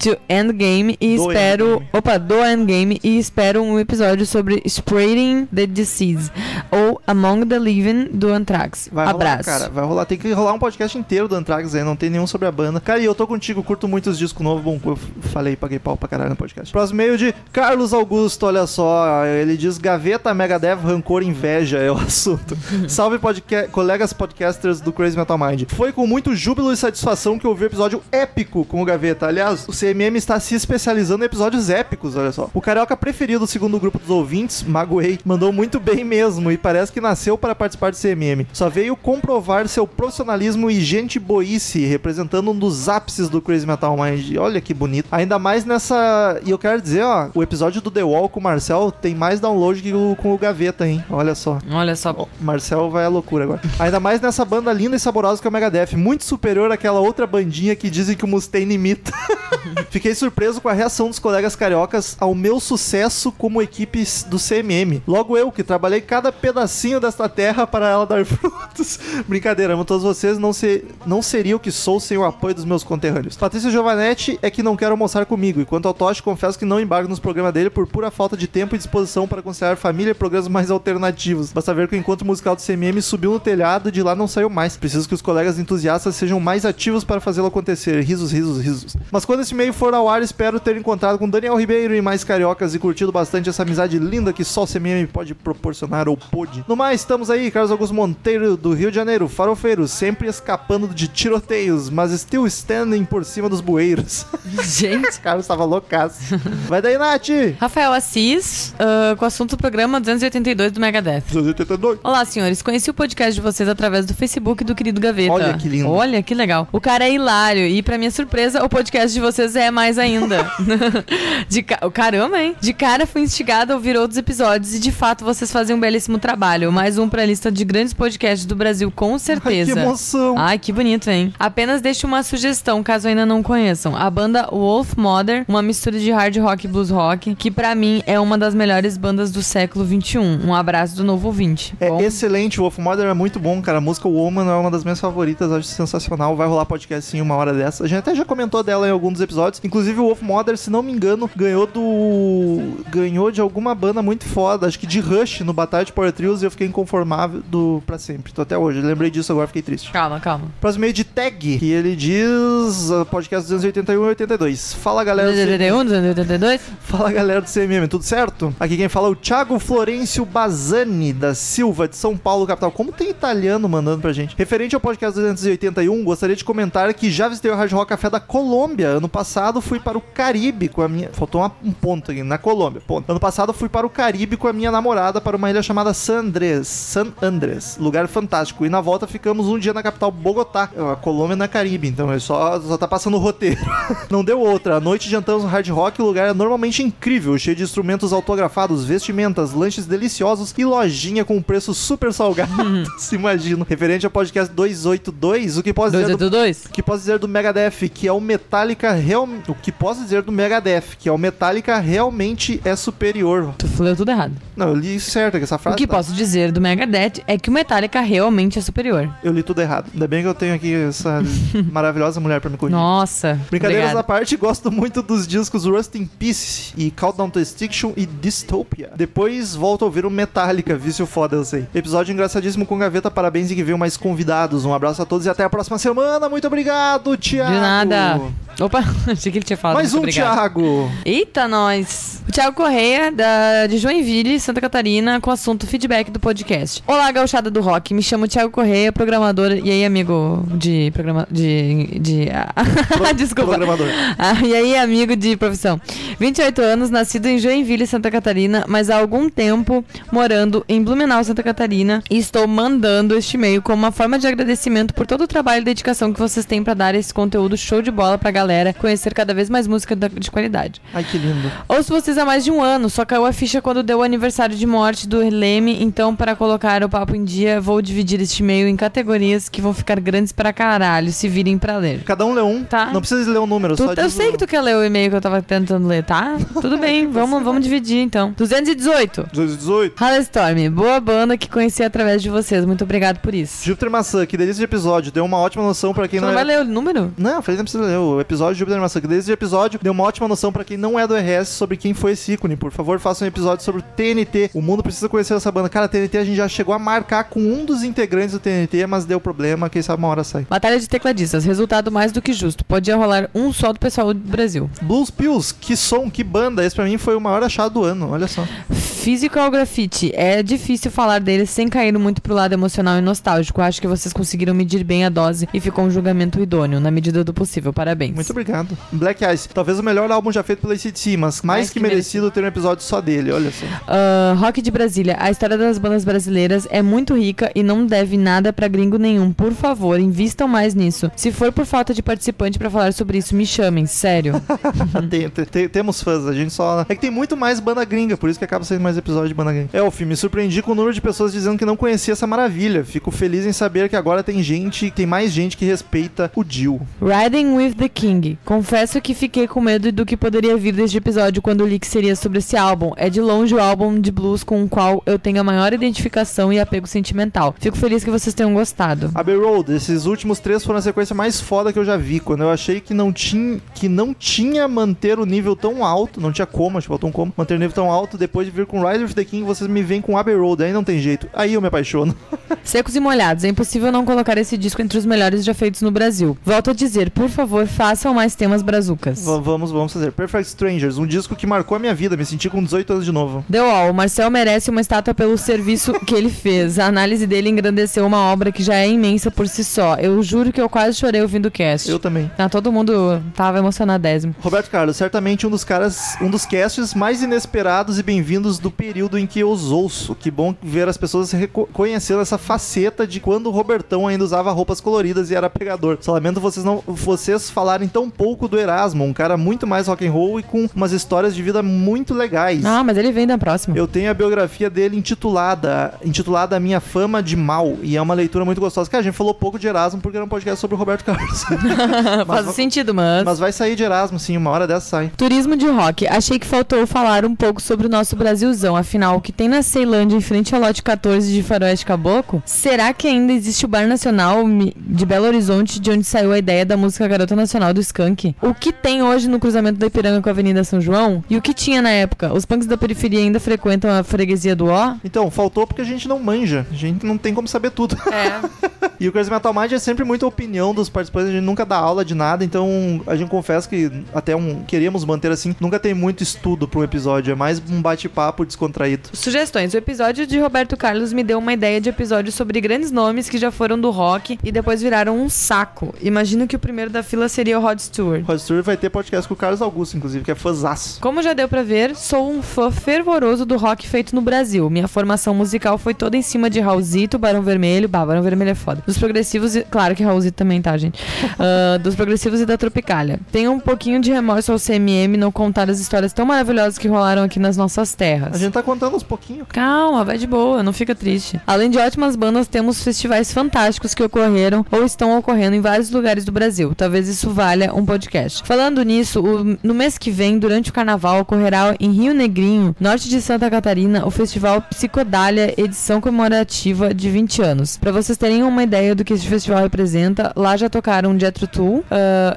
to 0.00 0.16
Endgame 0.28 0.96
e 1.00 1.16
Do 1.16 1.28
espero. 1.30 1.66
Endgame. 1.74 1.88
Opa, 1.92 2.18
do 2.18 2.34
Endgame 2.44 3.00
e 3.04 3.18
espero 3.18 3.62
um 3.62 3.78
episódio 3.78 4.24
sobre 4.24 4.62
Spreading 4.64 5.46
the 5.54 5.66
Disease 5.66 6.30
ou 6.70 7.00
Among 7.06 7.44
the 7.46 7.58
Living 7.58 8.08
do 8.12 8.32
Anthrax. 8.32 8.88
Vai 8.90 9.06
rolar, 9.06 9.14
Abraço. 9.32 9.44
cara. 9.48 9.68
Vai 9.68 9.84
rolar. 9.84 10.04
Tem 10.06 10.16
que 10.16 10.32
rolar 10.32 10.54
um 10.54 10.58
podcast 10.58 10.96
inteiro 10.96 11.28
do 11.28 11.34
Anthrax 11.34 11.74
aí, 11.74 11.84
não 11.84 11.94
tem 11.96 12.08
nenhum 12.08 12.26
sobre 12.26 12.48
a 12.48 12.52
banda. 12.52 12.80
Cara, 12.80 12.98
e 12.98 13.04
eu 13.04 13.14
tô 13.14 13.26
contigo, 13.26 13.62
curto 13.62 13.86
muito 13.86 14.08
os 14.10 14.18
discos 14.18 14.42
novos. 14.42 14.62
Bom, 14.64 14.80
eu 14.84 14.96
falei, 15.30 15.54
paguei 15.56 15.78
pau 15.78 15.96
pra 15.96 16.08
caralho 16.08 16.30
no 16.30 16.36
podcast. 16.36 16.72
Próximo 16.72 16.96
meio 16.96 17.18
de 17.18 17.34
Carlos 17.52 17.92
Augusto, 17.92 18.46
olha 18.46 18.66
só. 18.66 19.24
Ele 19.26 19.56
diz: 19.56 19.76
Gaveta, 19.78 20.32
Megadeth, 20.32 20.76
rancor, 20.76 21.22
inveja 21.22 21.78
é 21.78 21.90
o 21.90 21.96
assunto. 21.98 22.56
Salve, 22.88 23.18
podca 23.18 23.68
colegas 23.68 24.12
podcasters 24.12 24.80
do 24.80 24.92
Crazy 24.92 25.16
Metal 25.16 25.36
Mind. 25.36 25.64
Foi 25.68 25.92
com 25.92 26.06
muito 26.06 26.34
júbilo 26.34 26.72
e 26.72 26.76
satisfação 26.76 27.38
que 27.38 27.46
eu 27.46 27.54
vi 27.54 27.64
o 27.64 27.66
episódio 27.66 27.97
épico 28.10 28.64
com 28.64 28.82
o 28.82 28.84
Gaveta. 28.84 29.26
Aliás, 29.26 29.66
o 29.68 29.72
CMM 29.72 30.16
está 30.16 30.38
se 30.40 30.54
especializando 30.54 31.24
em 31.24 31.26
episódios 31.26 31.70
épicos, 31.70 32.16
olha 32.16 32.32
só. 32.32 32.50
O 32.54 32.60
carioca 32.60 32.96
preferido, 32.96 33.46
segundo 33.46 33.76
o 33.76 33.80
grupo 33.80 33.98
dos 33.98 34.10
ouvintes, 34.10 34.62
Magoei, 34.62 35.18
mandou 35.24 35.52
muito 35.52 35.78
bem 35.80 36.04
mesmo 36.04 36.50
e 36.50 36.58
parece 36.58 36.92
que 36.92 37.00
nasceu 37.00 37.36
para 37.36 37.54
participar 37.54 37.90
do 37.90 37.96
CMM. 37.96 38.46
Só 38.52 38.68
veio 38.68 38.96
comprovar 38.96 39.68
seu 39.68 39.86
profissionalismo 39.86 40.70
e 40.70 40.80
gente 40.80 41.18
boice, 41.18 41.84
representando 41.84 42.50
um 42.50 42.58
dos 42.58 42.88
ápices 42.88 43.28
do 43.28 43.40
Crazy 43.40 43.66
Metal 43.66 43.96
Mind. 43.96 44.36
Olha 44.36 44.60
que 44.60 44.74
bonito. 44.74 45.08
Ainda 45.10 45.38
mais 45.38 45.64
nessa. 45.64 46.40
E 46.44 46.50
eu 46.50 46.58
quero 46.58 46.80
dizer, 46.80 47.02
ó, 47.02 47.28
o 47.34 47.42
episódio 47.42 47.80
do 47.80 47.90
The 47.90 48.02
Wall 48.02 48.28
com 48.28 48.40
o 48.40 48.42
Marcel 48.42 48.90
tem 48.90 49.14
mais 49.14 49.40
download 49.40 49.80
que 49.82 49.92
o 49.92 50.16
com 50.20 50.34
o 50.34 50.38
Gaveta, 50.38 50.86
hein? 50.86 51.04
Olha 51.10 51.34
só. 51.34 51.58
Olha 51.70 51.96
só. 51.96 52.14
Ó, 52.16 52.26
Marcel 52.40 52.90
vai 52.90 53.04
à 53.04 53.08
loucura 53.08 53.44
agora. 53.44 53.60
Ainda 53.78 54.00
mais 54.00 54.20
nessa 54.20 54.44
banda 54.44 54.72
linda 54.72 54.96
e 54.96 55.00
saborosa 55.00 55.40
que 55.40 55.46
é 55.46 55.50
o 55.50 55.52
Megadeth, 55.52 55.96
muito 55.96 56.24
superior 56.24 56.70
àquela 56.70 57.00
outra 57.00 57.26
bandinha 57.26 57.74
que 57.76 57.87
dizem 57.90 58.16
que 58.16 58.24
o 58.24 58.28
Mustaine 58.28 58.74
imita. 58.74 59.12
Fiquei 59.90 60.14
surpreso 60.14 60.60
com 60.60 60.68
a 60.68 60.72
reação 60.72 61.08
dos 61.08 61.18
colegas 61.18 61.56
cariocas 61.56 62.16
ao 62.20 62.34
meu 62.34 62.60
sucesso 62.60 63.32
como 63.32 63.62
equipe 63.62 64.04
do 64.26 64.38
CMM. 64.38 65.02
Logo 65.06 65.36
eu, 65.36 65.50
que 65.50 65.62
trabalhei 65.62 66.00
cada 66.00 66.30
pedacinho 66.30 67.00
desta 67.00 67.28
terra 67.28 67.66
para 67.66 67.88
ela 67.88 68.06
dar 68.06 68.24
frutos. 68.26 68.98
Brincadeira, 69.26 69.74
amo 69.74 69.84
todos 69.84 70.02
vocês, 70.02 70.38
não, 70.38 70.52
se, 70.52 70.84
não 71.06 71.22
seria 71.22 71.56
o 71.56 71.60
que 71.60 71.70
sou 71.70 71.98
sem 71.98 72.18
o 72.18 72.24
apoio 72.24 72.54
dos 72.54 72.64
meus 72.64 72.84
conterrâneos. 72.84 73.36
Patrícia 73.36 73.70
Giovanetti 73.70 74.38
é 74.42 74.50
que 74.50 74.62
não 74.62 74.76
quer 74.76 74.90
almoçar 74.90 75.24
comigo, 75.26 75.60
e 75.60 75.64
quanto 75.64 75.88
ao 75.88 75.94
Toshi, 75.94 76.22
confesso 76.22 76.58
que 76.58 76.64
não 76.64 76.80
embargo 76.80 77.08
nos 77.08 77.18
programas 77.18 77.52
dele 77.52 77.70
por 77.70 77.86
pura 77.86 78.10
falta 78.10 78.36
de 78.36 78.46
tempo 78.46 78.74
e 78.74 78.78
disposição 78.78 79.26
para 79.26 79.42
considerar 79.42 79.76
família 79.76 80.10
e 80.10 80.14
programas 80.14 80.48
mais 80.48 80.70
alternativos. 80.70 81.52
Basta 81.52 81.74
ver 81.74 81.88
que 81.88 81.96
o 81.96 81.98
encontro 81.98 82.26
musical 82.26 82.54
do 82.54 82.62
CMM 82.62 83.00
subiu 83.00 83.32
no 83.32 83.40
telhado 83.40 83.88
e 83.88 83.92
de 83.92 84.02
lá 84.02 84.14
não 84.14 84.28
saiu 84.28 84.50
mais. 84.50 84.76
Preciso 84.76 85.08
que 85.08 85.14
os 85.14 85.22
colegas 85.22 85.58
entusiastas 85.58 86.14
sejam 86.16 86.38
mais 86.38 86.64
ativos 86.64 87.04
para 87.04 87.20
fazê-lo 87.20 87.46
acontecer. 87.46 87.77
Risos, 87.84 88.32
risos, 88.32 88.62
risos. 88.62 88.96
Mas 89.10 89.24
quando 89.24 89.40
esse 89.40 89.54
e-mail 89.54 89.72
for 89.72 89.94
ao 89.94 90.08
ar, 90.08 90.22
espero 90.22 90.58
ter 90.60 90.76
encontrado 90.76 91.18
com 91.18 91.28
Daniel 91.28 91.56
Ribeiro 91.56 91.94
e 91.94 92.00
mais 92.00 92.24
cariocas 92.24 92.74
e 92.74 92.78
curtido 92.78 93.12
bastante 93.12 93.48
essa 93.48 93.62
amizade 93.62 93.98
linda 93.98 94.32
que 94.32 94.44
só 94.44 94.64
o 94.64 94.66
CMM 94.66 95.06
pode 95.06 95.34
proporcionar 95.34 96.08
ou 96.08 96.16
pôde. 96.16 96.64
No 96.66 96.76
mais, 96.76 97.00
estamos 97.00 97.30
aí, 97.30 97.50
Carlos 97.50 97.70
Augusto 97.70 97.94
Monteiro 97.94 98.56
do 98.56 98.72
Rio 98.72 98.90
de 98.90 98.96
Janeiro, 98.96 99.28
farofeiro, 99.28 99.86
sempre 99.86 100.28
escapando 100.28 100.88
de 100.88 101.08
tiroteios, 101.08 101.90
mas 101.90 102.10
still 102.20 102.46
standing 102.46 103.04
por 103.04 103.24
cima 103.24 103.48
dos 103.48 103.60
bueiros. 103.60 104.26
Gente. 104.64 105.20
Carlos 105.20 105.44
estava 105.44 105.64
loucaço. 105.64 106.38
Vai 106.66 106.82
daí, 106.82 106.98
Nath! 106.98 107.28
Rafael 107.60 107.92
Assis, 107.92 108.74
ah, 108.78 109.14
com 109.16 109.24
o 109.24 109.28
assunto 109.28 109.50
do 109.50 109.56
programa 109.56 110.00
282 110.00 110.72
do 110.72 110.80
Megadeth. 110.80 111.24
282. 111.30 112.00
Olá, 112.02 112.24
senhores. 112.24 112.62
Conheci 112.62 112.90
o 112.90 112.94
podcast 112.94 113.34
de 113.34 113.40
vocês 113.40 113.68
através 113.68 114.06
do 114.06 114.14
Facebook 114.14 114.64
do 114.64 114.74
querido 114.74 115.00
Gaveta. 115.00 115.32
Olha 115.32 115.54
que 115.54 115.68
lindo. 115.68 115.90
Olha 115.90 116.22
que 116.22 116.34
legal. 116.34 116.68
O 116.72 116.80
cara 116.80 117.06
é 117.06 117.12
hilário 117.12 117.67
e, 117.68 117.82
pra 117.82 117.98
minha 117.98 118.10
surpresa, 118.10 118.64
o 118.64 118.68
podcast 118.68 119.12
de 119.12 119.20
vocês 119.20 119.54
é 119.54 119.70
mais 119.70 119.98
ainda. 119.98 120.50
de 121.48 121.62
ca... 121.62 121.78
Caramba, 121.90 122.40
hein? 122.40 122.56
De 122.60 122.72
cara 122.72 123.06
fui 123.06 123.22
instigado 123.22 123.72
a 123.72 123.76
ouvir 123.76 123.96
outros 123.96 124.16
episódios 124.18 124.74
e, 124.74 124.80
de 124.80 124.90
fato, 124.90 125.24
vocês 125.24 125.50
fazem 125.52 125.76
um 125.76 125.80
belíssimo 125.80 126.18
trabalho. 126.18 126.72
Mais 126.72 126.98
um 126.98 127.08
pra 127.08 127.24
lista 127.24 127.50
de 127.50 127.64
grandes 127.64 127.92
podcasts 127.92 128.46
do 128.46 128.56
Brasil, 128.56 128.90
com 128.90 129.12
Ai, 129.12 129.18
certeza. 129.18 129.72
que 129.72 129.78
emoção! 129.78 130.34
Ai, 130.36 130.58
que 130.58 130.72
bonito, 130.72 131.08
hein? 131.08 131.32
Apenas 131.38 131.80
deixo 131.80 132.06
uma 132.06 132.22
sugestão, 132.22 132.82
caso 132.82 133.08
ainda 133.08 133.26
não 133.26 133.42
conheçam. 133.42 133.96
A 133.96 134.10
banda 134.10 134.48
Wolf 134.50 134.94
Mother, 134.96 135.44
uma 135.48 135.62
mistura 135.62 135.98
de 135.98 136.10
hard 136.10 136.36
rock 136.38 136.66
e 136.66 136.68
blues 136.68 136.90
rock, 136.90 137.34
que 137.34 137.50
pra 137.50 137.74
mim 137.74 138.02
é 138.06 138.18
uma 138.18 138.38
das 138.38 138.54
melhores 138.54 138.96
bandas 138.96 139.30
do 139.30 139.42
século 139.42 139.84
XXI. 139.86 140.18
Um 140.18 140.54
abraço 140.54 140.96
do 140.96 141.04
novo 141.04 141.28
ouvinte. 141.28 141.74
É 141.80 141.88
Bom, 141.88 142.00
excelente, 142.00 142.60
o 142.60 142.62
Wolf 142.62 142.78
Mother 142.78 143.06
é 143.06 143.14
muito 143.14 143.38
bom, 143.38 143.60
cara. 143.60 143.78
A 143.78 143.80
música 143.80 144.08
Woman 144.08 144.46
é 144.50 144.54
uma 144.54 144.70
das 144.70 144.84
minhas 144.84 145.00
favoritas, 145.00 145.50
acho 145.52 145.66
sensacional. 145.66 146.36
Vai 146.36 146.46
rolar 146.46 146.64
podcast 146.64 147.10
sim 147.10 147.20
uma 147.20 147.34
hora 147.34 147.52
dessa. 147.58 147.84
A 147.84 147.86
gente 147.86 147.98
até 147.98 148.14
já 148.14 148.24
comentou 148.24 148.62
dela 148.62 148.86
em 148.88 148.90
algum 148.90 149.12
dos 149.12 149.20
episódios. 149.20 149.60
Inclusive, 149.64 149.98
o 150.00 150.04
Wolf 150.04 150.22
Mother, 150.22 150.56
se 150.56 150.70
não 150.70 150.82
me 150.82 150.92
engano, 150.92 151.28
ganhou 151.36 151.66
do. 151.66 152.82
ganhou 152.90 153.30
de 153.30 153.40
alguma 153.40 153.74
banda 153.74 154.02
muito 154.02 154.24
foda, 154.24 154.66
acho 154.66 154.78
que 154.78 154.86
de 154.86 155.00
Rush 155.00 155.40
no 155.40 155.52
Batalha 155.52 155.84
de 155.84 155.92
Power 155.92 156.12
Trios 156.12 156.42
e 156.42 156.46
eu 156.46 156.50
fiquei 156.50 156.66
inconformável 156.66 157.42
do... 157.46 157.82
pra 157.86 157.98
sempre. 157.98 158.32
Tô 158.32 158.42
até 158.42 158.56
hoje. 158.56 158.80
Lembrei 158.80 159.10
disso 159.10 159.32
agora, 159.32 159.46
fiquei 159.46 159.62
triste. 159.62 159.90
Calma, 159.92 160.20
calma. 160.20 160.46
Próximo 160.60 160.82
meio 160.82 160.92
de 160.92 161.04
tag, 161.04 161.58
que 161.58 161.70
ele 161.70 161.94
diz. 161.96 162.90
uh, 162.90 163.04
Podcast 163.06 163.48
281 163.48 164.04
e 164.04 164.08
82. 164.08 164.74
Fala 164.74 165.02
galera. 165.04 165.30
do 165.30 165.34
CMM. 165.36 165.58
281, 165.58 165.84
282? 165.84 166.60
Fala 166.80 167.12
galera 167.12 167.40
do 167.40 167.48
CMM, 167.48 167.86
tudo 167.88 168.04
certo? 168.04 168.54
Aqui 168.58 168.76
quem 168.76 168.88
fala 168.88 169.08
é 169.08 169.10
o 169.10 169.16
Thiago 169.16 169.58
Florencio 169.58 170.24
Bazani, 170.24 171.12
da 171.12 171.34
Silva, 171.34 171.88
de 171.88 171.96
São 171.96 172.16
Paulo, 172.16 172.46
capital. 172.46 172.70
Como 172.70 172.92
tem 172.92 173.10
italiano 173.10 173.68
mandando 173.68 174.00
pra 174.00 174.12
gente? 174.12 174.34
Referente 174.36 174.74
ao 174.74 174.80
podcast 174.80 175.18
281, 175.18 176.04
gostaria 176.04 176.36
de 176.36 176.44
comentar 176.44 176.92
que 176.94 177.10
já 177.10 177.28
visitei 177.38 177.50
o 177.50 177.54
Hard 177.54 177.72
Rock 177.72 177.88
Café 177.88 178.10
da 178.10 178.18
Colômbia. 178.20 178.88
Ano 178.88 179.08
passado 179.08 179.60
fui 179.60 179.78
para 179.78 179.96
o 179.96 180.00
Caribe 180.00 180.68
com 180.68 180.82
a 180.82 180.88
minha. 180.88 181.10
Faltou 181.12 181.40
uma- 181.40 181.52
um 181.64 181.72
ponto 181.72 182.10
aqui, 182.10 182.22
na 182.22 182.36
Colômbia. 182.36 182.82
Ponto. 182.86 183.08
Ano 183.08 183.20
passado 183.20 183.52
fui 183.52 183.68
para 183.68 183.86
o 183.86 183.90
Caribe 183.90 184.36
com 184.36 184.48
a 184.48 184.52
minha 184.52 184.70
namorada 184.70 185.20
para 185.20 185.36
uma 185.36 185.48
ilha 185.48 185.62
chamada 185.62 185.94
San 185.94 186.18
Andrés. 186.20 186.66
San 186.66 187.08
Andrés. 187.22 187.76
Lugar 187.80 188.08
fantástico. 188.08 188.66
E 188.66 188.68
na 188.68 188.80
volta 188.80 189.06
ficamos 189.06 189.46
um 189.46 189.58
dia 189.58 189.72
na 189.72 189.82
capital 189.82 190.10
Bogotá. 190.10 190.68
A 190.92 190.96
Colômbia 190.96 191.36
na 191.36 191.46
Caribe, 191.48 191.86
então 191.88 192.10
é 192.12 192.18
só, 192.18 192.60
só 192.60 192.76
tá 192.76 192.88
passando 192.88 193.14
o 193.14 193.20
roteiro. 193.20 193.60
Não 194.10 194.24
deu 194.24 194.40
outra. 194.40 194.76
À 194.76 194.80
noite 194.80 195.08
jantamos 195.08 195.44
no 195.44 195.48
Hard 195.48 195.68
Rock. 195.68 196.02
O 196.02 196.06
lugar 196.06 196.28
é 196.28 196.32
normalmente 196.34 196.82
incrível, 196.82 197.38
cheio 197.38 197.56
de 197.56 197.62
instrumentos 197.62 198.12
autografados, 198.12 198.84
vestimentas, 198.84 199.52
lanches 199.52 199.86
deliciosos 199.86 200.52
e 200.58 200.64
lojinha 200.64 201.24
com 201.24 201.40
preço 201.40 201.72
super 201.72 202.12
salgado. 202.12 202.50
Se 202.98 203.14
imagina. 203.14 203.64
Referente 203.68 204.04
ao 204.06 204.10
podcast 204.10 204.52
282, 204.52 205.58
o 205.58 205.62
que 205.62 205.72
posso 205.72 205.92
dizer 205.92 206.08
do 206.16 206.16
282? 206.30 206.64
o 206.66 206.70
que 206.70 206.82
posso 206.82 206.98
dizer 207.00 207.18
do 207.18 207.27
Megadeth, 207.28 207.88
que 207.92 208.06
é 208.08 208.12
o 208.12 208.20
Metallica 208.20 208.92
real... 208.92 209.28
O 209.46 209.54
que 209.54 209.70
posso 209.72 210.02
dizer 210.02 210.22
do 210.22 210.32
Megadeth, 210.32 210.96
que 210.98 211.08
é 211.08 211.12
o 211.12 211.18
Metallica 211.18 211.78
realmente 211.78 212.60
é 212.64 212.74
superior. 212.76 213.54
Tu 213.58 213.66
falou 213.68 213.94
tudo 213.96 214.10
errado. 214.10 214.32
Não, 214.56 214.68
eu 214.68 214.74
li 214.74 214.98
certo, 214.98 215.36
essa 215.36 215.56
O 215.56 215.58
frase. 215.58 215.76
que 215.78 215.86
tá- 215.86 215.96
posso 215.96 216.12
dizer 216.12 216.50
do 216.52 216.60
Megadeth 216.60 217.22
é 217.26 217.38
que 217.38 217.48
o 217.48 217.52
Metallica 217.52 218.00
realmente 218.00 218.58
é 218.58 218.62
superior. 218.62 219.08
Eu 219.22 219.32
li 219.32 219.42
tudo 219.42 219.60
errado. 219.60 219.90
Ainda 219.92 220.06
bem 220.08 220.22
que 220.22 220.28
eu 220.28 220.34
tenho 220.34 220.54
aqui 220.54 220.74
essa 220.74 221.22
maravilhosa 221.70 222.20
mulher 222.20 222.40
pra 222.40 222.50
me 222.50 222.56
corrigir. 222.56 222.76
Nossa. 222.78 223.38
Brincadeiras 223.50 223.94
à 223.94 224.02
parte, 224.02 224.36
gosto 224.36 224.70
muito 224.70 225.02
dos 225.02 225.26
discos 225.26 225.64
Rust 225.64 225.94
in 225.94 226.06
Peace 226.06 226.72
e 226.76 226.90
Countdown 226.90 227.30
to 227.30 227.40
Extinction 227.40 227.92
e 227.96 228.06
Dystopia. 228.06 228.90
Depois 228.96 229.54
volto 229.54 229.82
a 229.82 229.86
ouvir 229.86 230.04
o 230.06 230.10
Metallica, 230.10 230.76
vício 230.76 231.06
foda, 231.06 231.36
eu 231.36 231.44
sei. 231.44 231.66
Episódio 231.74 232.12
engraçadíssimo 232.12 232.64
com 232.66 232.78
gaveta, 232.78 233.10
parabéns 233.10 233.50
e 233.50 233.54
que 233.54 233.62
venham 233.62 233.78
mais 233.78 233.96
convidados. 233.96 234.64
Um 234.64 234.74
abraço 234.74 235.02
a 235.02 235.04
todos 235.06 235.26
e 235.26 235.30
até 235.30 235.44
a 235.44 235.50
próxima 235.50 235.78
semana. 235.78 236.28
Muito 236.28 236.46
obrigado, 236.46 237.16
Thiago. 237.20 237.52
De 237.52 237.60
nada. 237.60 238.20
Opa, 238.60 238.82
achei 239.10 239.30
que 239.30 239.38
ele 239.38 239.44
tinha 239.44 239.56
falado. 239.56 239.76
Mais 239.76 239.94
um, 239.94 239.98
obrigado. 239.98 240.34
Thiago. 240.34 240.90
Eita, 241.04 241.46
nós! 241.46 242.17
O 242.28 242.30
Thiago 242.30 242.54
Correia, 242.54 243.10
da, 243.10 243.66
de 243.66 243.78
Joinville, 243.78 244.38
Santa 244.38 244.60
Catarina, 244.60 245.18
com 245.18 245.30
o 245.30 245.32
assunto 245.32 245.66
feedback 245.66 246.10
do 246.10 246.20
podcast. 246.20 246.82
Olá, 246.86 247.10
gauchada 247.10 247.50
do 247.50 247.62
rock. 247.62 247.94
Me 247.94 248.02
chamo 248.02 248.28
Thiago 248.28 248.50
Correia, 248.50 248.92
programador. 248.92 249.52
E 249.52 249.70
aí, 249.70 249.82
amigo 249.82 250.46
de. 250.54 250.90
Programa, 250.92 251.26
de. 251.30 251.98
de 251.98 252.28
ah, 252.30 253.12
Desculpa. 253.16 253.52
Programador. 253.52 253.88
Ah, 254.18 254.44
e 254.44 254.54
aí, 254.54 254.76
amigo 254.76 255.16
de 255.16 255.38
profissão. 255.38 255.80
28 256.20 256.60
anos, 256.60 256.90
nascido 256.90 257.24
em 257.24 257.38
Joinville, 257.38 257.86
Santa 257.86 258.10
Catarina, 258.10 258.62
mas 258.68 258.90
há 258.90 258.98
algum 258.98 259.30
tempo 259.30 259.82
morando 260.12 260.62
em 260.68 260.82
Blumenau, 260.82 261.24
Santa 261.24 261.42
Catarina. 261.42 262.04
E 262.10 262.18
estou 262.18 262.46
mandando 262.46 263.16
este 263.16 263.38
e-mail 263.38 263.62
como 263.62 263.78
uma 263.84 263.90
forma 263.90 264.18
de 264.18 264.26
agradecimento 264.26 264.92
por 264.92 265.06
todo 265.06 265.22
o 265.24 265.26
trabalho 265.26 265.62
e 265.62 265.64
dedicação 265.64 266.12
que 266.12 266.20
vocês 266.20 266.44
têm 266.44 266.62
para 266.62 266.74
dar 266.74 266.94
esse 266.94 267.14
conteúdo 267.14 267.56
show 267.56 267.80
de 267.80 267.90
bola 267.90 268.18
pra 268.18 268.30
galera 268.30 268.74
conhecer 268.74 269.14
cada 269.14 269.32
vez 269.32 269.48
mais 269.48 269.66
música 269.66 269.96
de 269.96 270.30
qualidade. 270.30 270.82
Ai, 270.92 271.04
que 271.04 271.16
lindo. 271.16 271.50
Ouço 271.66 271.90
vocês 271.90 272.17
há 272.18 272.24
mais 272.24 272.44
de 272.44 272.50
um 272.50 272.62
ano, 272.62 272.88
só 272.90 273.04
caiu 273.04 273.24
a 273.26 273.32
ficha 273.32 273.60
quando 273.62 273.82
deu 273.82 273.98
o 273.98 274.02
aniversário 274.02 274.56
de 274.56 274.66
morte 274.66 275.08
do 275.08 275.18
Leme, 275.18 275.82
então 275.82 276.14
para 276.14 276.34
colocar 276.36 276.82
o 276.82 276.88
papo 276.88 277.14
em 277.14 277.24
dia, 277.24 277.60
vou 277.60 277.80
dividir 277.82 278.20
este 278.20 278.42
e-mail 278.42 278.68
em 278.68 278.76
categorias 278.76 279.48
que 279.48 279.60
vão 279.60 279.72
ficar 279.74 279.98
grandes 280.00 280.32
pra 280.32 280.52
caralho, 280.52 281.12
se 281.12 281.28
virem 281.28 281.58
pra 281.58 281.76
ler. 281.76 282.02
Cada 282.04 282.24
um 282.24 282.32
lê 282.34 282.42
um. 282.42 282.64
Tá. 282.64 282.86
Não 282.92 283.00
precisa 283.00 283.30
ler 283.30 283.38
o 283.38 283.46
número, 283.46 283.76
Tu- 283.76 283.84
só 283.84 283.92
eu 283.94 284.10
sei 284.10 284.28
o- 284.28 284.32
que 284.32 284.38
tu 284.38 284.46
quer 284.46 284.60
ler 284.60 284.76
o 284.76 284.84
e-mail 284.84 285.10
que 285.10 285.16
eu 285.16 285.20
tava 285.20 285.40
tentando 285.42 285.86
ler, 285.86 286.04
tá? 286.04 286.36
Tudo 286.60 286.76
bem, 286.78 287.06
vamos, 287.10 287.42
vamos 287.42 287.62
dividir 287.62 287.98
então. 287.98 288.32
218. 288.36 289.28
218. 289.32 290.02
Halestorm, 290.02 290.70
boa 290.70 291.00
banda 291.00 291.36
que 291.36 291.48
conheci 291.48 291.82
através 291.82 292.22
de 292.22 292.28
vocês. 292.30 292.64
Muito 292.64 292.84
obrigado 292.84 293.18
por 293.20 293.34
isso. 293.34 293.64
Júpiter 293.64 293.90
Maçã, 293.90 294.24
que 294.26 294.36
delícia 294.36 294.58
de 294.58 294.64
episódio. 294.64 295.12
Deu 295.12 295.24
uma 295.24 295.38
ótima 295.38 295.62
noção 295.64 295.92
pra 295.94 296.06
quem 296.08 296.18
Você 296.20 296.26
não, 296.26 296.32
não 296.32 296.40
é... 296.40 296.44
vai 296.44 296.56
ler 296.56 296.62
o 296.62 296.64
número? 296.64 297.12
Não, 297.16 297.36
eu 297.36 297.42
falei 297.42 297.56
não 297.58 297.64
precisa 297.64 297.84
ler. 297.84 297.96
O 297.98 298.20
episódio 298.20 298.54
de 298.54 298.58
Júpiter 298.60 298.80
Maçã, 298.80 299.00
que 299.00 299.06
delícia 299.06 299.26
de 299.26 299.32
episódio, 299.32 299.80
deu 299.82 299.92
uma 299.92 300.04
ótima 300.04 300.28
noção 300.28 300.52
pra 300.52 300.64
quem 300.64 300.76
não 300.76 300.98
é 300.98 301.06
do 301.06 301.14
RS 301.14 301.48
sobre 301.48 301.76
quem 301.76 301.94
foi 301.94 302.07
esse 302.08 302.32
ícone. 302.32 302.56
Por 302.56 302.72
favor, 302.72 302.98
faça 302.98 303.24
um 303.24 303.28
episódio 303.28 303.64
sobre 303.64 303.80
o 303.80 303.84
TNT. 303.84 304.50
O 304.54 304.60
mundo 304.60 304.82
precisa 304.82 305.08
conhecer 305.08 305.34
essa 305.34 305.50
banda. 305.50 305.68
Cara, 305.68 305.88
TNT 305.88 306.18
a 306.18 306.24
gente 306.24 306.36
já 306.36 306.48
chegou 306.48 306.74
a 306.74 306.78
marcar 306.78 307.24
com 307.24 307.40
um 307.40 307.64
dos 307.64 307.82
integrantes 307.82 308.32
do 308.32 308.38
TNT, 308.38 308.86
mas 308.86 309.04
deu 309.04 309.20
problema. 309.20 309.68
Quem 309.68 309.82
sabe 309.82 309.98
uma 309.98 310.08
hora 310.08 310.24
sai. 310.24 310.46
Batalha 310.48 310.78
de 310.78 310.88
tecladistas, 310.88 311.44
resultado 311.44 311.90
mais 311.90 312.12
do 312.12 312.22
que 312.22 312.32
justo. 312.32 312.64
Podia 312.64 312.96
rolar 312.96 313.28
um 313.34 313.52
só 313.52 313.72
do 313.72 313.80
pessoal 313.80 314.12
do 314.12 314.20
Brasil. 314.20 314.70
Blues 314.82 315.10
Pills, 315.10 315.54
que 315.54 315.76
som, 315.76 316.10
que 316.10 316.22
banda. 316.22 316.64
Esse 316.64 316.76
pra 316.76 316.84
mim 316.84 316.98
foi 316.98 317.16
o 317.16 317.20
maior 317.20 317.42
achado 317.42 317.74
do 317.74 317.84
ano. 317.84 318.10
Olha 318.10 318.28
só. 318.28 318.46
Physical 318.70 319.50
Graffiti. 319.50 320.12
É 320.14 320.42
difícil 320.42 320.90
falar 320.90 321.20
deles 321.20 321.50
sem 321.50 321.68
cair 321.68 321.96
muito 321.98 322.20
pro 322.20 322.34
lado 322.34 322.52
emocional 322.52 322.98
e 322.98 323.00
nostálgico. 323.00 323.60
Acho 323.60 323.80
que 323.80 323.86
vocês 323.86 324.12
conseguiram 324.12 324.54
medir 324.54 324.84
bem 324.84 325.04
a 325.04 325.08
dose 325.08 325.48
e 325.52 325.60
ficou 325.60 325.84
um 325.84 325.90
julgamento 325.90 326.40
idôneo, 326.40 326.80
na 326.80 326.90
medida 326.90 327.24
do 327.24 327.32
possível. 327.32 327.72
Parabéns. 327.72 328.14
Muito 328.14 328.30
obrigado. 328.30 328.76
Black 328.92 329.24
Ice, 329.32 329.48
talvez 329.48 329.78
o 329.78 329.82
melhor 329.82 330.10
álbum 330.10 330.30
já 330.30 330.42
feito 330.42 330.60
pelo 330.60 330.72
ACDC, 330.72 331.16
mas 331.16 331.42
mais, 331.42 331.70
que 331.70 331.74
que, 331.74 331.80
merecido 331.80 331.97
ter 332.30 332.42
um 332.42 332.46
episódio 332.46 332.82
só 332.84 333.00
dele. 333.00 333.32
Olha 333.32 333.50
só. 333.50 333.66
Ah, 333.86 334.34
Rock 334.38 334.60
de 334.62 334.70
Brasília. 334.70 335.16
A 335.18 335.30
história 335.30 335.56
das 335.56 335.78
bandas 335.78 336.04
brasileiras 336.04 336.66
é 336.70 336.82
muito 336.82 337.14
rica 337.16 337.50
e 337.54 337.62
não 337.62 337.86
deve 337.86 338.16
nada 338.16 338.52
pra 338.52 338.68
gringo 338.68 338.98
nenhum. 338.98 339.32
Por 339.32 339.52
favor, 339.52 339.98
invistam 339.98 340.46
mais 340.48 340.74
nisso. 340.74 341.10
Se 341.16 341.32
for 341.32 341.52
por 341.52 341.64
falta 341.66 341.92
de 341.94 342.02
participante 342.02 342.58
pra 342.58 342.70
falar 342.70 342.92
sobre 342.92 343.18
isso, 343.18 343.34
me 343.34 343.46
chamem, 343.46 343.86
sério. 343.86 344.34
Tem- 345.10 345.28
tem- 345.28 345.44
tem- 345.44 345.68
temos 345.68 346.02
fãs, 346.02 346.26
a 346.26 346.32
gente 346.32 346.52
só. 346.52 346.84
É 346.88 346.94
que 346.94 347.00
tem 347.00 347.10
muito 347.10 347.36
mais 347.36 347.60
banda 347.60 347.84
gringa, 347.84 348.16
por 348.16 348.28
isso 348.28 348.38
que 348.38 348.44
acaba 348.44 348.64
sendo 348.64 348.80
mais 348.80 348.96
episódio 348.96 349.28
de 349.28 349.34
banda 349.34 349.52
gringa. 349.52 349.68
É, 349.72 349.82
o 349.82 349.90
filme, 349.90 350.10
me 350.10 350.16
surpreendi 350.16 350.62
com 350.62 350.72
o 350.72 350.74
número 350.74 350.94
de 350.94 351.00
pessoas 351.00 351.32
dizendo 351.32 351.58
que 351.58 351.64
não 351.64 351.76
conhecia 351.76 352.12
essa 352.12 352.26
maravilha. 352.26 352.84
Fico 352.84 353.10
feliz 353.10 353.44
em 353.44 353.52
saber 353.52 353.88
que 353.88 353.96
agora 353.96 354.22
tem 354.22 354.42
gente, 354.42 354.90
tem 354.90 355.06
mais 355.06 355.32
gente 355.32 355.56
que 355.56 355.64
respeita 355.64 356.30
o 356.34 356.44
Jill. 356.48 356.80
Riding 357.02 357.52
with 357.54 357.74
the 357.74 357.88
King. 357.88 358.38
Confesso 358.44 359.00
que 359.00 359.14
fiquei 359.14 359.46
com 359.48 359.60
medo 359.60 359.90
do 359.92 360.06
que 360.06 360.16
poderia 360.16 360.56
vir 360.56 360.72
deste 360.74 360.96
episódio 360.96 361.42
quando 361.42 361.66
li 361.66 361.78
que 361.78 361.86
seria 361.88 362.14
sobre 362.14 362.38
esse 362.38 362.56
álbum. 362.56 362.92
É 362.96 363.08
de 363.10 363.20
longe 363.20 363.54
o 363.54 363.60
álbum 363.60 364.00
de 364.00 364.12
blues 364.12 364.44
com 364.44 364.62
o 364.62 364.68
qual 364.68 365.02
eu 365.06 365.18
tenho 365.18 365.40
a 365.40 365.44
maior 365.44 365.72
identificação 365.72 366.52
e 366.52 366.60
apego 366.60 366.86
sentimental. 366.86 367.54
Fico 367.58 367.76
feliz 367.76 368.04
que 368.04 368.10
vocês 368.10 368.34
tenham 368.34 368.54
gostado. 368.54 369.10
Abbey 369.14 369.36
Road, 369.36 369.72
esses 369.74 370.04
últimos 370.06 370.38
três 370.38 370.64
foram 370.64 370.78
a 370.78 370.82
sequência 370.82 371.14
mais 371.14 371.40
foda 371.40 371.72
que 371.72 371.78
eu 371.78 371.84
já 371.84 371.96
vi. 371.96 372.20
Quando 372.20 372.42
eu 372.42 372.50
achei 372.50 372.80
que 372.80 372.94
não 372.94 373.12
tinha, 373.12 373.60
que 373.74 373.88
não 373.88 374.14
tinha 374.14 374.68
manter 374.68 375.18
o 375.18 375.24
nível 375.26 375.56
tão 375.56 375.84
alto, 375.84 376.20
não 376.20 376.30
tinha 376.32 376.46
como, 376.46 376.78
acho 376.78 376.86
que 376.86 376.88
faltou 376.88 377.08
um 377.08 377.12
como, 377.12 377.32
manter 377.36 377.54
o 377.54 377.58
nível 377.58 377.74
tão 377.74 377.90
alto, 377.90 378.16
depois 378.16 378.46
de 378.46 378.52
vir 378.52 378.66
com 378.66 378.84
Rise 378.86 379.04
of 379.04 379.14
the 379.14 379.24
King, 379.24 379.44
vocês 379.44 379.68
me 379.68 379.82
vêm 379.82 380.00
com 380.00 380.16
Abbey 380.16 380.34
Road, 380.36 380.62
aí 380.62 380.72
não 380.72 380.84
tem 380.84 380.98
jeito. 381.00 381.28
Aí 381.32 381.54
eu 381.54 381.60
me 381.60 381.68
apaixono. 381.68 382.14
Secos 382.64 382.94
e 382.96 383.00
molhados. 383.00 383.44
É 383.44 383.48
impossível 383.48 383.90
não 383.90 384.04
colocar 384.04 384.36
esse 384.38 384.56
disco 384.56 384.80
entre 384.82 384.98
os 384.98 385.06
melhores 385.06 385.44
já 385.44 385.54
feitos 385.54 385.80
no 385.82 385.90
Brasil. 385.90 386.36
Volto 386.44 386.70
a 386.70 386.72
dizer, 386.74 387.10
por 387.10 387.28
favor, 387.28 387.66
façam 387.66 388.12
mais 388.14 388.34
temas 388.34 388.62
brazucas. 388.62 389.24
V- 389.24 389.40
vamos, 389.40 389.70
vamos 389.70 389.92
fazer. 389.92 390.12
Perfect 390.12 390.48
Strangers, 390.48 390.98
um 390.98 391.06
disco 391.06 391.34
que 391.34 391.46
marcou 391.46 391.67
a 391.74 391.78
minha 391.78 391.94
vida, 391.94 392.16
me 392.16 392.24
senti 392.24 392.48
com 392.48 392.62
18 392.62 392.92
anos 392.92 393.04
de 393.04 393.12
novo. 393.12 393.44
The 393.50 393.60
Wall, 393.60 393.90
o 393.90 393.94
Marcel 393.94 394.30
merece 394.30 394.70
uma 394.70 394.80
estátua 394.80 395.14
pelo 395.14 395.36
serviço 395.36 395.92
que 396.00 396.14
ele 396.14 396.30
fez. 396.30 396.78
A 396.78 396.86
análise 396.86 397.26
dele 397.26 397.48
engrandeceu 397.48 398.06
uma 398.06 398.18
obra 398.32 398.50
que 398.52 398.62
já 398.62 398.74
é 398.74 398.88
imensa 398.88 399.30
por 399.30 399.48
si 399.48 399.64
só. 399.64 399.96
Eu 399.96 400.22
juro 400.22 400.52
que 400.52 400.60
eu 400.60 400.68
quase 400.68 400.98
chorei 400.98 401.20
ouvindo 401.20 401.46
o 401.46 401.50
cast. 401.50 401.90
Eu 401.90 401.98
também. 401.98 402.30
Ah, 402.38 402.48
todo 402.48 402.72
mundo 402.72 403.22
tava 403.34 403.58
emocionadésimo. 403.58 404.34
Roberto 404.40 404.70
Carlos, 404.70 404.96
certamente 404.96 405.46
um 405.46 405.50
dos 405.50 405.64
caras, 405.64 406.16
um 406.20 406.30
dos 406.30 406.46
casts 406.46 406.94
mais 406.94 407.22
inesperados 407.22 407.98
e 407.98 408.02
bem-vindos 408.02 408.58
do 408.58 408.70
período 408.70 409.18
em 409.18 409.26
que 409.26 409.40
eu 409.40 409.50
os 409.50 409.70
ouço. 409.70 410.14
Que 410.14 410.30
bom 410.30 410.54
ver 410.62 410.88
as 410.88 410.96
pessoas 410.96 411.32
reconhecendo 411.32 412.20
essa 412.20 412.38
faceta 412.38 413.06
de 413.06 413.20
quando 413.20 413.46
o 413.46 413.50
Robertão 413.50 414.06
ainda 414.06 414.24
usava 414.24 414.50
roupas 414.52 414.80
coloridas 414.80 415.30
e 415.30 415.34
era 415.34 415.50
pegador. 415.50 415.98
Só 416.00 416.12
lamento 416.12 416.40
vocês 416.40 416.64
não 416.64 416.82
vocês 416.86 417.50
falarem 417.50 417.88
tão 417.88 418.08
pouco 418.08 418.48
do 418.48 418.58
Erasmo, 418.58 419.04
um 419.04 419.12
cara 419.12 419.36
muito 419.36 419.66
mais 419.66 419.86
rock 419.86 420.06
and 420.06 420.12
roll 420.12 420.40
e 420.40 420.42
com 420.42 420.68
umas 420.74 420.92
histórias 420.92 421.34
de 421.34 421.42
vida 421.42 421.57
muito 421.62 422.14
legais. 422.14 422.64
Ah, 422.64 422.82
mas 422.82 422.96
ele 422.96 423.12
vem 423.12 423.26
da 423.26 423.38
próxima. 423.38 423.76
Eu 423.76 423.86
tenho 423.86 424.10
a 424.10 424.14
biografia 424.14 424.68
dele 424.68 424.96
intitulada, 424.96 425.94
intitulada 426.04 426.56
A 426.56 426.60
Minha 426.60 426.80
Fama 426.80 427.22
de 427.22 427.36
Mal, 427.36 427.76
e 427.82 427.96
é 427.96 428.02
uma 428.02 428.14
leitura 428.14 428.44
muito 428.44 428.60
gostosa. 428.60 428.90
Cara, 428.90 429.00
a 429.00 429.04
gente 429.04 429.14
falou 429.14 429.34
pouco 429.34 429.58
de 429.58 429.66
Erasmo 429.66 430.00
porque 430.00 430.16
era 430.16 430.24
um 430.24 430.28
podcast 430.28 430.60
sobre 430.60 430.74
o 430.74 430.78
Roberto 430.78 431.04
Carlos. 431.04 431.44
Faz 432.26 432.54
sentido, 432.54 432.94
mas... 432.94 433.24
Mas 433.24 433.38
vai 433.38 433.52
sair 433.52 433.76
de 433.76 433.82
Erasmo, 433.82 434.18
sim, 434.18 434.36
uma 434.36 434.50
hora 434.50 434.66
dessa 434.66 434.88
sai. 434.88 435.12
Turismo 435.16 435.56
de 435.56 435.66
rock. 435.66 436.06
Achei 436.06 436.38
que 436.38 436.46
faltou 436.46 436.86
falar 436.86 437.24
um 437.24 437.34
pouco 437.34 437.60
sobre 437.60 437.86
o 437.86 437.90
nosso 437.90 438.16
Brasilzão. 438.16 438.74
Afinal, 438.76 439.16
o 439.16 439.20
que 439.20 439.32
tem 439.32 439.48
na 439.48 439.62
Ceilândia 439.62 440.16
em 440.16 440.20
frente 440.20 440.54
ao 440.54 440.60
lote 440.60 440.82
14 440.82 441.32
de 441.32 441.42
Faroeste 441.42 441.84
Caboclo? 441.84 442.42
Será 442.46 442.92
que 442.92 443.06
ainda 443.06 443.32
existe 443.32 443.64
o 443.64 443.68
Bar 443.68 443.86
Nacional 443.86 444.42
de 444.76 445.06
Belo 445.06 445.26
Horizonte, 445.26 445.80
de 445.80 445.90
onde 445.90 446.04
saiu 446.04 446.32
a 446.32 446.38
ideia 446.38 446.64
da 446.64 446.76
música 446.76 447.06
Garota 447.06 447.36
Nacional 447.36 447.72
do 447.74 447.80
Skank? 447.80 448.34
O 448.40 448.54
que 448.54 448.72
tem 448.72 449.02
hoje 449.02 449.28
no 449.28 449.38
cruzamento 449.38 449.78
da 449.78 449.86
Ipiranga 449.86 450.22
com 450.22 450.28
a 450.28 450.32
Avenida 450.32 450.64
São 450.64 450.80
João? 450.80 451.22
E 451.28 451.36
o 451.36 451.42
que 451.42 451.47
tinha 451.54 451.82
na 451.82 451.90
época? 451.90 452.32
Os 452.32 452.44
punks 452.44 452.66
da 452.66 452.76
periferia 452.76 453.20
ainda 453.20 453.40
frequentam 453.40 453.90
a 453.90 454.02
freguesia 454.02 454.54
do 454.54 454.66
Ó? 454.66 454.94
Então, 455.04 455.30
faltou 455.30 455.66
porque 455.66 455.82
a 455.82 455.84
gente 455.84 456.08
não 456.08 456.18
manja. 456.18 456.66
A 456.70 456.74
gente 456.74 457.04
não 457.04 457.18
tem 457.18 457.34
como 457.34 457.48
saber 457.48 457.70
tudo. 457.70 457.96
É. 458.12 458.68
E 459.00 459.06
o 459.06 459.12
Crazy 459.12 459.30
Metal 459.30 459.54
Mind 459.54 459.72
é 459.72 459.78
sempre 459.78 460.04
muita 460.04 460.26
opinião 460.26 460.74
dos 460.74 460.88
participantes, 460.88 461.30
a 461.30 461.32
gente 461.32 461.44
nunca 461.44 461.64
dá 461.64 461.76
aula 461.76 462.04
de 462.04 462.16
nada, 462.16 462.44
então 462.44 463.00
a 463.06 463.14
gente 463.14 463.28
confessa 463.28 463.68
que 463.68 463.92
até 464.12 464.34
um 464.34 464.64
queríamos 464.64 465.04
manter 465.04 465.30
assim, 465.30 465.54
nunca 465.60 465.78
tem 465.78 465.94
muito 465.94 466.22
estudo 466.22 466.66
para 466.66 466.80
um 466.80 466.82
episódio, 466.82 467.30
é 467.30 467.34
mais 467.34 467.62
um 467.70 467.80
bate-papo 467.80 468.44
descontraído. 468.44 469.10
Sugestões. 469.12 469.72
O 469.72 469.76
episódio 469.76 470.26
de 470.26 470.38
Roberto 470.40 470.76
Carlos 470.76 471.12
me 471.12 471.22
deu 471.22 471.38
uma 471.38 471.52
ideia 471.52 471.80
de 471.80 471.88
episódio 471.88 472.32
sobre 472.32 472.60
grandes 472.60 472.90
nomes 472.90 473.28
que 473.28 473.38
já 473.38 473.52
foram 473.52 473.78
do 473.78 473.90
rock 473.90 474.36
e 474.42 474.50
depois 474.50 474.82
viraram 474.82 475.16
um 475.16 475.28
saco. 475.28 475.94
Imagino 476.00 476.48
que 476.48 476.56
o 476.56 476.58
primeiro 476.58 476.90
da 476.90 477.02
fila 477.02 477.28
seria 477.28 477.56
o 477.58 477.62
Rod 477.62 477.78
Stewart. 477.78 478.24
Rod 478.24 478.40
Stewart 478.40 478.64
vai 478.64 478.76
ter 478.76 478.90
podcast 478.90 479.28
com 479.28 479.34
o 479.34 479.36
Carlos 479.36 479.62
Augusto, 479.62 479.96
inclusive, 479.96 480.24
que 480.24 480.32
é 480.32 480.34
fãzaço. 480.34 481.00
Como 481.00 481.22
já 481.22 481.34
deu 481.38 481.48
pra 481.48 481.62
ver, 481.62 481.94
sou 481.94 482.30
um 482.30 482.42
fã 482.42 482.70
fervoroso 482.70 483.46
do 483.46 483.56
rock 483.56 483.86
feito 483.88 484.14
no 484.14 484.20
Brasil. 484.20 484.68
Minha 484.68 484.88
formação 484.88 485.32
musical 485.34 485.78
foi 485.78 485.94
toda 485.94 486.16
em 486.16 486.22
cima 486.22 486.50
de 486.50 486.58
Raulzito, 486.60 487.16
Barão 487.18 487.42
Vermelho, 487.42 487.88
bah, 487.88 488.04
Barão 488.04 488.22
Vermelho 488.22 488.50
é 488.50 488.54
foda. 488.54 488.82
Dos 488.84 488.98
progressivos, 488.98 489.54
e, 489.54 489.62
claro 489.62 489.94
que 489.94 490.02
Raulzito 490.02 490.36
também 490.36 490.60
tá, 490.60 490.76
gente. 490.76 490.98
Ah, 491.40 491.78
dos 491.78 491.94
progressivos 491.94 492.40
e 492.40 492.46
da 492.46 492.56
Tropicália. 492.58 493.20
Tenho 493.30 493.52
um 493.52 493.60
pouquinho 493.60 494.00
de 494.00 494.10
remorso 494.10 494.50
ao 494.50 494.58
CMM 494.58 495.16
não 495.16 495.30
contar 495.30 495.70
as 495.70 495.78
histórias 495.78 496.12
tão 496.12 496.26
maravilhosas 496.26 496.76
que 496.76 496.88
rolaram 496.88 497.22
aqui 497.22 497.38
nas 497.38 497.56
nossas 497.56 497.94
terras. 497.94 498.34
A 498.34 498.38
gente 498.38 498.52
tá 498.52 498.62
contando 498.62 498.96
uns 498.96 499.02
pouquinhos. 499.04 499.46
Calma, 499.48 500.04
vai 500.04 500.18
de 500.18 500.26
boa, 500.26 500.62
não 500.62 500.72
fica 500.72 500.94
triste. 500.96 501.40
Além 501.46 501.70
de 501.70 501.78
ótimas 501.78 502.16
bandas, 502.16 502.48
temos 502.48 502.82
festivais 502.82 503.32
fantásticos 503.32 503.94
que 503.94 504.02
ocorreram 504.02 504.66
ou 504.70 504.84
estão 504.84 505.16
ocorrendo 505.16 505.54
em 505.54 505.60
vários 505.60 505.90
lugares 505.90 506.24
do 506.24 506.32
Brasil. 506.32 506.74
Talvez 506.76 507.08
isso 507.08 507.30
valha 507.30 507.72
um 507.72 507.84
podcast. 507.84 508.42
Falando 508.44 508.82
nisso, 508.82 509.20
o- 509.20 509.56
no 509.62 509.74
mês 509.74 509.96
que 509.96 510.10
vem, 510.10 510.38
durante 510.38 510.70
o 510.70 510.72
carnaval, 510.72 511.24
ocorrerá 511.32 511.74
em 511.78 511.90
Rio 511.92 512.14
Negrinho, 512.14 512.74
norte 512.80 513.06
de 513.08 513.20
Santa 513.20 513.50
Catarina, 513.50 514.06
o 514.06 514.10
festival 514.10 514.62
Psicodália, 514.62 515.52
edição 515.58 516.00
comemorativa 516.00 516.94
de 516.94 517.10
20 517.10 517.42
anos. 517.42 517.76
Pra 517.76 517.92
vocês 517.92 518.16
terem 518.16 518.42
uma 518.42 518.62
ideia 518.62 518.94
do 518.94 519.04
que 519.04 519.12
esse 519.12 519.26
festival 519.26 519.60
representa, 519.62 520.32
lá 520.34 520.56
já 520.56 520.70
tocaram 520.70 521.18
Jethro 521.20 521.46
Tull, 521.46 521.80
uh, 521.80 521.84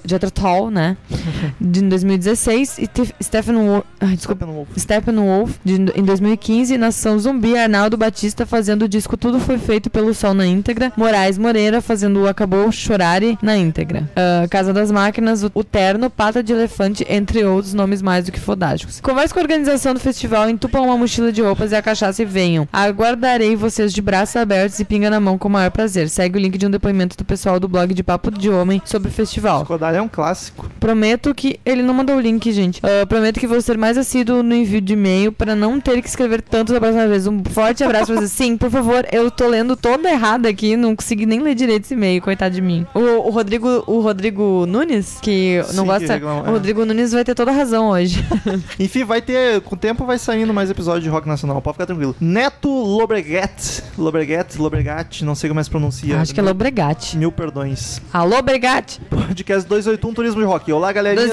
Jethro 0.05 0.30
Tull, 0.30 0.69
né? 0.69 0.97
De, 1.59 1.80
em 1.84 1.88
2016 1.88 2.80
e 2.80 2.88
Te- 2.88 3.15
Stephen 3.23 3.55
Wo- 3.55 3.85
Ai, 3.99 4.15
desculpa. 4.15 4.45
Steppenwolf. 4.77 5.51
De, 5.63 5.76
em 5.95 6.03
2015, 6.03 6.77
Nação 6.77 7.18
Zumbi, 7.18 7.57
Arnaldo 7.57 7.95
Batista 7.95 8.45
fazendo 8.45 8.84
o 8.84 8.89
disco 8.89 9.15
Tudo 9.15 9.39
Foi 9.39 9.57
Feito 9.57 9.89
pelo 9.89 10.13
Sol 10.13 10.34
na 10.34 10.45
íntegra, 10.45 10.91
Moraes 10.97 11.38
Moreira 11.38 11.81
fazendo 11.81 12.22
o 12.23 12.27
Acabou 12.27 12.69
Chorare 12.72 13.38
na 13.41 13.55
íntegra, 13.55 14.09
Ah, 14.15 14.47
Casa 14.49 14.73
das 14.73 14.91
Máquinas, 14.91 15.43
o, 15.43 15.51
o 15.53 15.63
Terno, 15.63 16.09
Pata 16.09 16.43
de 16.43 16.51
Elefante, 16.51 17.05
entre 17.07 17.43
outros 17.45 17.73
nomes 17.73 18.01
mais 18.01 18.26
do 18.26 18.31
que 18.31 18.39
fodásticos. 18.81 19.01
Converse 19.01 19.33
com 19.33 19.39
a 19.39 19.43
organização 19.43 19.93
do 19.93 19.99
festival, 19.99 20.49
entupam 20.49 20.81
uma 20.81 20.97
mochila 20.97 21.31
de 21.31 21.41
roupas 21.41 21.71
e 21.71 21.75
a 21.75 21.81
cachaça 21.81 22.21
e 22.21 22.25
venham. 22.25 22.67
Aguardarei 22.71 23.55
vocês 23.55 23.93
de 23.93 24.01
braços 24.01 24.35
abertos 24.35 24.79
e 24.79 24.85
pinga 24.85 25.09
na 25.09 25.19
mão 25.19 25.37
com 25.37 25.47
o 25.47 25.51
maior 25.51 25.71
prazer. 25.71 26.09
Segue 26.09 26.37
o 26.37 26.41
link 26.41 26.57
de 26.57 26.65
um 26.65 26.69
depoimento 26.69 27.17
do 27.17 27.25
pessoal 27.25 27.59
do 27.59 27.67
blog 27.67 27.93
de 27.93 28.03
Papo 28.03 28.31
de 28.31 28.49
Homem 28.49 28.81
sobre 28.85 29.09
o 29.09 29.11
festival. 29.11 29.65
Kodai 29.65 29.97
é 29.97 30.01
um 30.01 30.07
clássico. 30.07 30.69
Prometo 30.79 31.33
que. 31.33 31.59
Ele 31.65 31.83
não 31.83 31.93
mandou 31.93 32.15
o 32.15 32.19
link, 32.19 32.51
gente. 32.51 32.81
Ah, 32.83 33.05
prometo 33.05 33.39
que 33.39 33.47
vou 33.47 33.61
ser 33.61 33.77
mais 33.77 33.97
assíduo 33.97 34.41
no 34.43 34.55
envio 34.55 34.81
de 34.81 34.93
e-mail 34.93 35.31
para 35.31 35.55
não 35.55 35.79
ter 35.79 36.01
que 36.01 36.07
escrever 36.07 36.41
tanto 36.41 36.73
da 36.73 36.79
próxima 36.79 37.07
vez. 37.07 37.27
Um 37.27 37.43
forte 37.43 37.83
abraço 37.83 38.07
pra 38.07 38.15
vocês. 38.15 38.31
Sim, 38.31 38.57
por 38.57 38.69
favor, 38.69 39.05
eu 39.11 39.29
tô 39.29 39.47
lendo 39.47 39.75
toda 39.75 40.09
errada 40.09 40.49
aqui, 40.49 40.75
não 40.75 40.95
consegui 40.95 41.25
nem 41.25 41.39
ler 41.39 41.55
direito 41.55 41.85
esse 41.85 41.93
e-mail, 41.93 42.21
coitado 42.21 42.55
de 42.55 42.61
mim. 42.61 42.85
O, 42.93 42.99
o 42.99 43.29
Rodrigo, 43.29 43.83
o 43.87 43.99
Rodrigo 43.99 44.65
Nunes, 44.65 45.19
que 45.21 45.61
não 45.73 45.83
Sim, 45.83 45.89
gosta. 45.89 46.05
que 46.07 46.13
reclama, 46.13 46.43
o 46.43 46.47
é. 46.47 46.49
Rodrigo 46.49 46.85
Nunes 46.85 47.11
vai 47.11 47.23
ter 47.23 47.35
toda 47.35 47.51
a 47.51 47.53
razão 47.53 47.89
hoje. 47.89 48.25
Enfim, 48.80 49.03
vai 49.03 49.22
ter. 49.22 49.61
Com 49.61 49.76
o 49.76 49.77
tempo 49.77 50.06
vai 50.06 50.18
saindo 50.18 50.53
mais 50.53 50.69
episódio 50.69 51.02
de 51.02 51.10
rock 51.10 51.27
nacional. 51.27 51.61
Pode 51.61 51.76
ficar 51.76 51.85
tranquilo. 51.85 52.15
Neto 52.19 52.69
Lobregat. 52.69 53.84
Lobregat, 53.98 54.57
Lobregat, 54.57 55.23
não 55.23 55.35
sei 55.35 55.49
como 55.49 55.60
é 55.60 55.61
que 55.61 55.65
se 55.65 55.69
pronuncia. 55.69 56.19
Acho 56.19 56.34
que 56.34 56.39
é 56.39 56.43
Lobregate. 56.43 57.18
Mil 57.18 57.31
perdões. 57.31 58.02
Alô, 58.11 58.41
Bregate! 58.41 58.99
Podcast 59.10 59.68
281 59.68 60.14
Turismo 60.14 60.41
de 60.41 60.45
Rock. 60.48 60.72
Olá, 60.72 60.91
galerinha. 60.91 61.27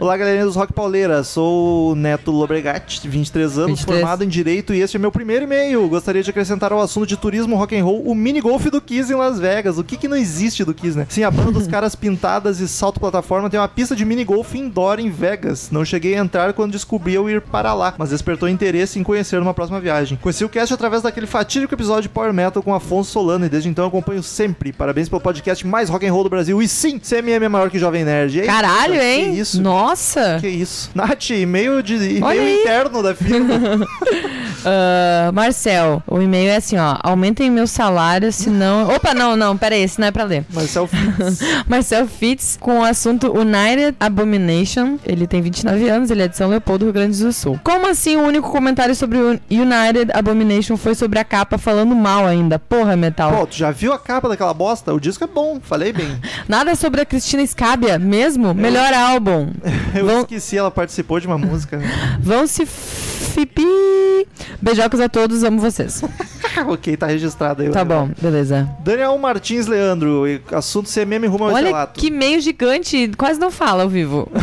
Olá, 0.00 0.16
galerinha 0.16 0.44
dos 0.44 0.56
Rock 0.56 0.72
Pauleira. 0.72 1.22
Sou 1.24 1.92
o 1.92 1.94
Neto 1.94 2.30
Lobregat, 2.30 3.00
23 3.06 3.58
anos, 3.58 3.80
23. 3.80 3.98
formado 4.00 4.24
em 4.24 4.28
Direito, 4.28 4.74
e 4.74 4.80
este 4.80 4.96
é 4.96 5.00
meu 5.00 5.10
primeiro 5.12 5.44
e-mail. 5.44 5.88
Gostaria 5.88 6.22
de 6.22 6.30
acrescentar 6.30 6.72
ao 6.72 6.80
assunto 6.80 7.06
de 7.06 7.16
turismo 7.16 7.56
rock 7.56 7.76
and 7.76 7.84
roll 7.84 8.02
o 8.02 8.14
mini 8.14 8.40
golf 8.40 8.66
do 8.66 8.80
Kiss 8.80 9.12
em 9.12 9.16
Las 9.16 9.38
Vegas. 9.38 9.78
O 9.78 9.84
que 9.84 9.96
que 9.96 10.08
não 10.08 10.16
existe 10.16 10.64
do 10.64 10.74
Kiss, 10.74 10.96
né? 10.96 11.06
Sim, 11.08 11.24
a 11.24 11.30
banda 11.30 11.52
dos 11.52 11.66
caras 11.68 11.94
pintadas 11.94 12.60
e 12.60 12.68
salto 12.68 13.00
plataforma 13.00 13.48
tem 13.50 13.58
uma 13.58 13.68
pista 13.68 13.94
de 13.94 14.04
mini 14.04 14.24
golf 14.24 14.54
indoor 14.54 14.98
em 15.00 15.10
Vegas. 15.10 15.70
Não 15.70 15.84
cheguei 15.84 16.14
a 16.14 16.18
entrar 16.18 16.41
quando 16.52 16.72
descobri 16.72 17.14
eu 17.14 17.28
ir 17.28 17.40
para 17.40 17.74
lá, 17.74 17.94
mas 17.98 18.10
despertou 18.10 18.48
interesse 18.48 18.98
em 18.98 19.02
conhecer 19.02 19.38
numa 19.38 19.54
próxima 19.54 19.80
viagem. 19.80 20.18
Conheci 20.20 20.44
o 20.44 20.48
cast 20.48 20.72
através 20.74 21.02
daquele 21.02 21.26
fatídico 21.26 21.74
episódio 21.74 22.02
de 22.02 22.08
Power 22.08 22.32
Metal 22.32 22.62
com 22.62 22.74
Afonso 22.74 23.10
Solano 23.10 23.46
e 23.46 23.48
desde 23.48 23.68
então 23.68 23.86
acompanho 23.86 24.22
sempre. 24.22 24.72
Parabéns 24.72 25.08
pelo 25.08 25.20
podcast 25.20 25.66
mais 25.66 25.88
rock 25.88 26.06
and 26.06 26.12
roll 26.12 26.24
do 26.24 26.30
Brasil. 26.30 26.60
E 26.62 26.66
sim, 26.66 26.98
CMM 26.98 27.44
é 27.44 27.48
maior 27.48 27.70
que 27.70 27.78
Jovem 27.78 28.04
Nerd. 28.04 28.40
Eita, 28.40 28.52
Caralho, 28.52 29.00
hein? 29.00 29.32
Que 29.32 29.40
isso? 29.40 29.60
Nossa! 29.60 30.38
Que 30.40 30.48
isso? 30.48 30.90
Nath, 30.94 31.30
e-mail, 31.30 31.82
de, 31.82 31.94
e-mail 31.94 32.60
interno 32.60 33.02
da 33.02 33.14
firma. 33.14 33.52
Ah, 34.64 35.30
Marcel, 35.32 36.02
o 36.06 36.20
e-mail 36.20 36.50
é 36.50 36.56
assim, 36.56 36.76
ó. 36.78 36.96
Aumentem 37.02 37.50
meu 37.50 37.66
salário, 37.66 38.32
senão. 38.32 38.88
Opa, 38.94 39.12
não, 39.14 39.36
não, 39.36 39.56
pera 39.56 39.74
aí, 39.74 39.82
esse 39.82 40.00
não 40.00 40.06
é 40.06 40.10
pra 40.10 40.24
ler. 40.24 40.44
Marcel 40.52 40.86
Fitz. 40.86 41.40
Marcel 41.66 42.06
Fitz 42.06 42.58
com 42.60 42.80
o 42.80 42.84
assunto 42.84 43.32
United 43.36 43.96
Abomination. 43.98 44.98
Ele 45.04 45.26
tem 45.26 45.42
29 45.42 45.88
anos, 45.88 46.10
ele 46.10 46.22
é 46.22 46.28
de 46.32 46.36
São 46.38 46.48
Leopoldo, 46.48 46.84
Rio 46.86 46.92
Grande 46.92 47.22
do 47.22 47.32
Sul. 47.32 47.60
Como 47.62 47.86
assim 47.88 48.16
o 48.16 48.22
único 48.22 48.50
comentário 48.50 48.94
sobre 48.96 49.18
o 49.18 49.40
United 49.50 50.10
Abomination 50.12 50.76
foi 50.76 50.94
sobre 50.94 51.18
a 51.18 51.24
capa 51.24 51.56
falando 51.58 51.94
mal 51.94 52.26
ainda? 52.26 52.58
Porra, 52.58 52.96
metal. 52.96 53.30
Pô, 53.36 53.46
tu 53.46 53.54
já 53.56 53.70
viu 53.70 53.92
a 53.92 53.98
capa 53.98 54.28
daquela 54.28 54.52
bosta? 54.52 54.92
O 54.92 55.00
disco 55.00 55.22
é 55.22 55.26
bom, 55.26 55.60
falei 55.62 55.92
bem. 55.92 56.20
Nada 56.48 56.74
sobre 56.74 57.00
a 57.02 57.04
Cristina 57.06 57.46
Scabia, 57.46 57.98
mesmo? 57.98 58.52
Melhor 58.52 58.92
álbum. 58.92 59.50
Eu 59.94 60.06
Vão- 60.06 60.20
esqueci, 60.20 60.56
ela 60.58 60.70
participou 60.70 61.20
de 61.20 61.26
uma 61.26 61.38
música. 61.38 61.80
Vão 62.20 62.46
se 62.46 62.66
fipi. 63.32 63.66
Beijocas 64.60 65.00
a 65.00 65.08
todos, 65.08 65.42
amo 65.42 65.58
vocês. 65.60 66.02
ok, 66.68 66.96
tá 66.96 67.06
registrado 67.06 67.62
aí. 67.62 67.70
Tá 67.70 67.84
bom, 67.84 68.10
beleza. 68.20 68.68
Daniel 68.84 69.16
Martins 69.18 69.66
Leandro, 69.66 70.24
assunto 70.52 70.88
CMM 70.88 71.26
rumo 71.26 71.44
ao 71.44 71.52
Olha 71.52 71.66
relato. 71.66 71.98
que 72.00 72.10
meio 72.10 72.40
gigante, 72.40 73.10
quase 73.16 73.40
não 73.40 73.50
fala 73.50 73.82
ao 73.82 73.88
vivo. 73.88 74.28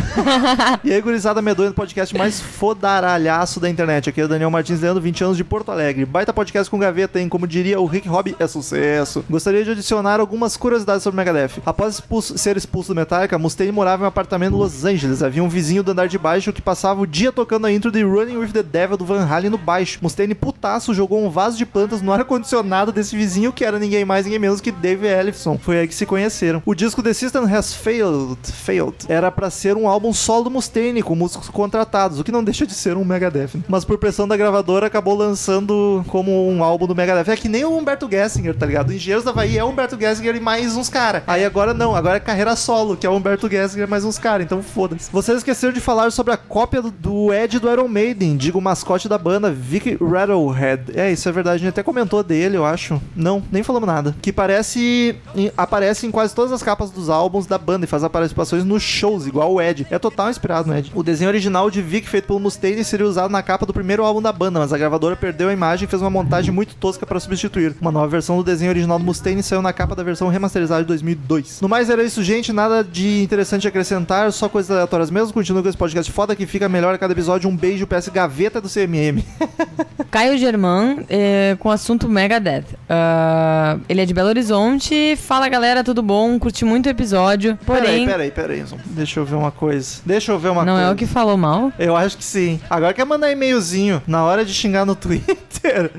E 0.84 0.94
aí, 0.94 1.02
gurizada 1.02 1.42
medonha 1.42 1.70
do 1.70 1.76
podcast 1.76 2.16
mais 2.18 2.40
fodaralhaço 2.40 3.60
da 3.60 3.70
internet. 3.70 4.10
Aqui 4.10 4.22
é 4.22 4.26
o 4.26 4.28
Daniel 4.28 4.50
Martins 4.50 4.80
Leandro, 4.82 5.02
20 5.02 5.24
anos 5.24 5.38
de 5.38 5.44
Porto 5.44 5.72
Alegre. 5.72 6.06
Baita 6.06 6.34
podcast 6.34 6.70
com 6.70 6.80
gaveta, 6.80 7.20
hein? 7.20 7.30
Como 7.30 7.48
diria 7.48 7.80
o 7.80 7.86
Rick 7.86 8.08
Hobby, 8.08 8.36
é 8.40 8.48
sucesso. 8.48 9.24
Gostaria 9.30 9.64
de 9.64 9.72
adicionar 9.72 10.20
algumas 10.20 10.56
curiosidades 10.58 11.04
sobre 11.04 11.16
o 11.16 11.18
Megadeth. 11.18 11.62
Após 11.66 11.96
expulso- 11.96 12.38
ser 12.38 12.58
expulso 12.58 12.94
do 12.94 12.96
Metallica, 12.96 13.38
Mustaine 13.38 13.72
morava 13.72 14.04
em 14.04 14.06
um 14.06 14.08
apartamento 14.08 14.54
em 14.56 14.58
Los 14.58 14.84
Angeles. 14.86 15.22
Havia 15.24 15.44
um 15.44 15.50
vizinho 15.50 15.84
do 15.84 15.92
andar 15.92 16.08
de 16.08 16.18
baixo 16.18 16.52
que 16.54 16.62
passava 16.62 17.02
o 17.02 17.08
dia 17.08 17.32
tocando 17.32 17.66
a 17.68 17.72
intro 17.72 17.92
de 17.92 18.04
Running 18.04 18.38
with 18.38 18.50
the 18.52 18.64
Do 18.88 19.06
Van 19.06 19.26
Halen 19.26 19.50
no 19.50 19.58
baixo. 19.58 20.00
Mustaine, 20.02 20.34
putaço, 20.34 20.94
jogou 20.94 21.24
um 21.24 21.30
vaso 21.30 21.58
de 21.58 21.66
plantas 21.66 22.02
no 22.02 22.12
ar-condicionado 22.12 22.92
desse 22.92 23.16
vizinho, 23.16 23.52
que 23.54 23.64
era 23.66 23.78
ninguém 23.80 24.06
mais, 24.06 24.26
ninguém 24.26 24.40
menos 24.40 24.62
que 24.62 24.72
Dave 24.72 25.06
Ellefson. 25.08 25.58
Foi 25.58 25.80
aí 25.80 25.88
que 25.88 25.96
se 25.96 26.06
conheceram. 26.06 26.62
O 26.66 26.74
disco 26.74 27.04
The 27.04 27.14
System 27.14 27.44
Has 27.44 27.74
Failed, 27.74 28.38
Failed 28.52 28.96
era 29.08 29.32
pra 29.32 29.50
ser 29.50 29.76
um 29.78 29.88
álbum 29.88 30.14
solo 30.14 30.46
do 30.46 30.52
Mustaine, 30.52 31.02
com 31.04 31.16
músicos 31.16 31.50
contratados, 31.50 32.20
o 32.20 32.24
que 32.24 32.32
não 32.32 32.44
deixa 32.44 32.66
de 32.66 32.74
ser 32.74 32.98
um 32.98 33.06
Megadeth. 33.06 33.56
né? 33.56 33.64
Mas 33.68 33.86
por 33.86 33.98
pressão 33.98 34.28
da 34.28 34.38
gravadora, 34.38 34.88
acabou 34.88 35.16
lançando 35.16 36.04
como 36.08 36.50
um 36.50 36.64
álbum 36.64 36.88
do 36.88 36.96
Megadeth. 36.96 37.32
É 37.32 37.36
que 37.36 37.50
nem 37.50 37.66
o 37.66 37.78
Humberto 37.78 38.10
Gessinger, 38.10 38.56
tá 38.56 38.66
ligado? 38.66 38.94
Engenheiros 38.94 39.24
da 39.24 39.32
Havaí 39.32 39.58
é 39.58 39.64
o 39.64 39.68
Humberto 39.70 40.00
Gessinger 40.00 40.36
e 40.36 40.40
mais 40.40 40.76
uns 40.76 40.90
caras. 40.90 41.24
Aí 41.28 41.44
agora 41.44 41.74
não, 41.74 41.96
agora 41.96 42.18
é 42.18 42.20
carreira 42.20 42.56
solo, 42.56 42.96
que 42.98 43.06
é 43.06 43.10
o 43.10 43.14
Humberto 43.14 43.50
Gessinger 43.50 43.88
e 43.88 43.90
mais 43.90 44.04
uns 44.04 44.18
caras, 44.18 44.46
então 44.46 44.62
foda-se. 44.62 45.12
Vocês 45.12 45.40
esqueceram 45.40 45.74
de 45.74 45.80
falar 45.80 46.12
sobre 46.12 46.34
a 46.34 46.38
cópia 46.38 46.82
do, 46.82 46.92
do 46.92 47.34
Ed 47.34 47.60
do 47.60 47.72
Iron 47.72 47.88
Maiden, 47.88 48.38
digo 48.38 48.60
mascote 48.70 49.10
da 49.10 49.18
banda, 49.18 49.50
Vic 49.52 49.98
Rattlehead. 50.00 50.92
É, 50.96 51.12
isso 51.12 51.28
é 51.28 51.32
verdade, 51.32 51.56
a 51.56 51.60
gente 51.60 51.70
até 51.70 51.82
comentou 51.84 52.22
dele, 52.24 52.56
eu 52.58 52.66
acho. 52.66 53.02
Não, 53.16 53.42
nem 53.52 53.64
falamos 53.64 53.88
nada. 53.88 54.16
Que 54.22 54.32
parece. 54.32 55.16
em- 55.36 55.52
aparece 55.58 56.06
em 56.06 56.12
quase 56.12 56.36
todas 56.36 56.52
as 56.52 56.62
capas 56.62 56.92
dos 56.92 57.10
álbuns 57.10 57.46
da 57.46 57.58
banda 57.58 57.86
e 57.86 57.88
faz 57.88 58.04
participações 58.08 58.64
nos 58.64 58.82
shows, 58.84 59.26
igual 59.28 59.54
o 59.54 59.62
Ed. 59.62 59.86
É 59.90 59.98
total 60.00 60.30
inspirado 60.30 60.68
no 60.70 60.78
Ed. 60.78 60.92
O 60.96 61.04
desenho 61.04 61.30
original 61.30 61.70
de 61.72 61.82
Vic, 61.82 62.08
feito 62.08 62.28
pelo 62.28 62.40
Mustaine, 62.40 62.84
seria 62.84 63.06
usado 63.06 63.32
na 63.32 63.42
capa 63.42 63.66
do 63.66 63.74
primeiro 63.74 64.04
álbum 64.04 64.22
da 64.22 64.32
banda, 64.32 64.60
mas 64.60 64.72
a 64.72 64.78
gravadora 64.78 65.16
perdeu 65.16 65.50
a 65.50 65.54
imagem 65.54 65.86
e 65.86 65.90
fez 65.90 66.02
uma 66.02 66.10
montagem 66.10 66.52
muito 66.54 66.76
tosca 66.76 67.06
para 67.06 67.20
substituir. 67.20 67.76
Uma 67.82 67.92
nova 67.92 68.08
versão 68.08 68.38
do 68.38 68.44
desenho 68.44 68.72
original 68.72 69.00
do 69.00 69.06
Mustaine 69.06 69.42
saiu 69.44 69.62
na 69.62 69.74
capa 69.74 69.96
da 69.96 70.04
versão 70.04 70.28
remasterizada 70.30 70.82
de 70.82 70.88
2002. 70.88 71.60
No 71.62 71.68
mais 71.70 71.90
era 71.90 72.04
isso, 72.04 72.24
gente. 72.24 72.54
Nada 72.54 72.84
de 72.84 73.22
interessante 73.24 73.68
acrescentar, 73.68 74.32
só 74.32 74.48
coisas 74.48 74.72
aleatórias 74.72 75.10
mesmo. 75.12 75.34
Continua 75.34 75.62
com 75.62 75.70
esse 75.70 75.78
podcast 75.78 76.12
foda 76.12 76.36
que 76.36 76.46
fica 76.46 76.70
melhor 76.70 76.94
a 76.94 76.98
cada 76.98 77.14
episódio. 77.14 77.50
Um 77.50 77.56
beijo, 77.56 77.88
PS 77.88 78.10
Gaveta 78.10 78.59
do 78.62 78.70
CMM. 78.70 79.24
Caio 80.12 80.38
Germán, 80.38 80.98
é, 81.10 81.56
com 81.60 81.70
o 81.70 81.72
assunto 81.72 82.10
Megadeth. 82.10 82.66
Ah, 82.90 83.78
ele 83.88 84.02
é 84.02 84.06
de 84.06 84.14
Belo 84.14 84.30
Horizonte. 84.30 85.16
Fala 85.18 85.48
galera, 85.48 85.84
tudo 85.84 86.02
bom? 86.02 86.38
Curti 86.40 86.66
muito 86.66 86.88
o 86.88 86.90
episódio. 86.90 87.58
Porém, 87.66 88.06
Peraí, 88.06 88.32
peraí, 88.32 88.64
peraí. 88.64 88.66
Deixa 88.88 89.20
eu 89.20 89.26
ver 89.26 89.36
uma 89.36 89.52
coisa. 89.52 90.02
Deixa 90.06 90.32
eu 90.32 90.40
ver 90.40 90.50
uma 90.50 90.66
não 90.66 90.74
coisa. 90.74 90.90
é 90.90 90.92
o 90.92 90.96
que 90.96 91.06
falou 91.06 91.38
mal? 91.38 91.72
Eu 91.78 91.96
acho 91.96 92.18
que 92.18 92.24
sim. 92.24 92.60
Agora 92.70 92.94
quer 92.94 93.06
mandar 93.06 93.32
e-mailzinho 93.32 94.02
na 94.08 94.24
hora 94.24 94.44
de 94.44 94.54
xingar 94.54 94.86
no 94.86 94.96
Twitter. 94.98 95.92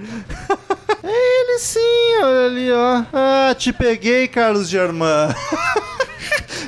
É 1.02 1.40
ele 1.40 1.58
sim, 1.58 1.78
olha 2.22 2.46
ali, 2.46 2.72
ó. 2.72 3.02
Ah, 3.12 3.54
te 3.56 3.72
peguei, 3.72 4.28
Carlos 4.28 4.68
Germán. 4.68 5.28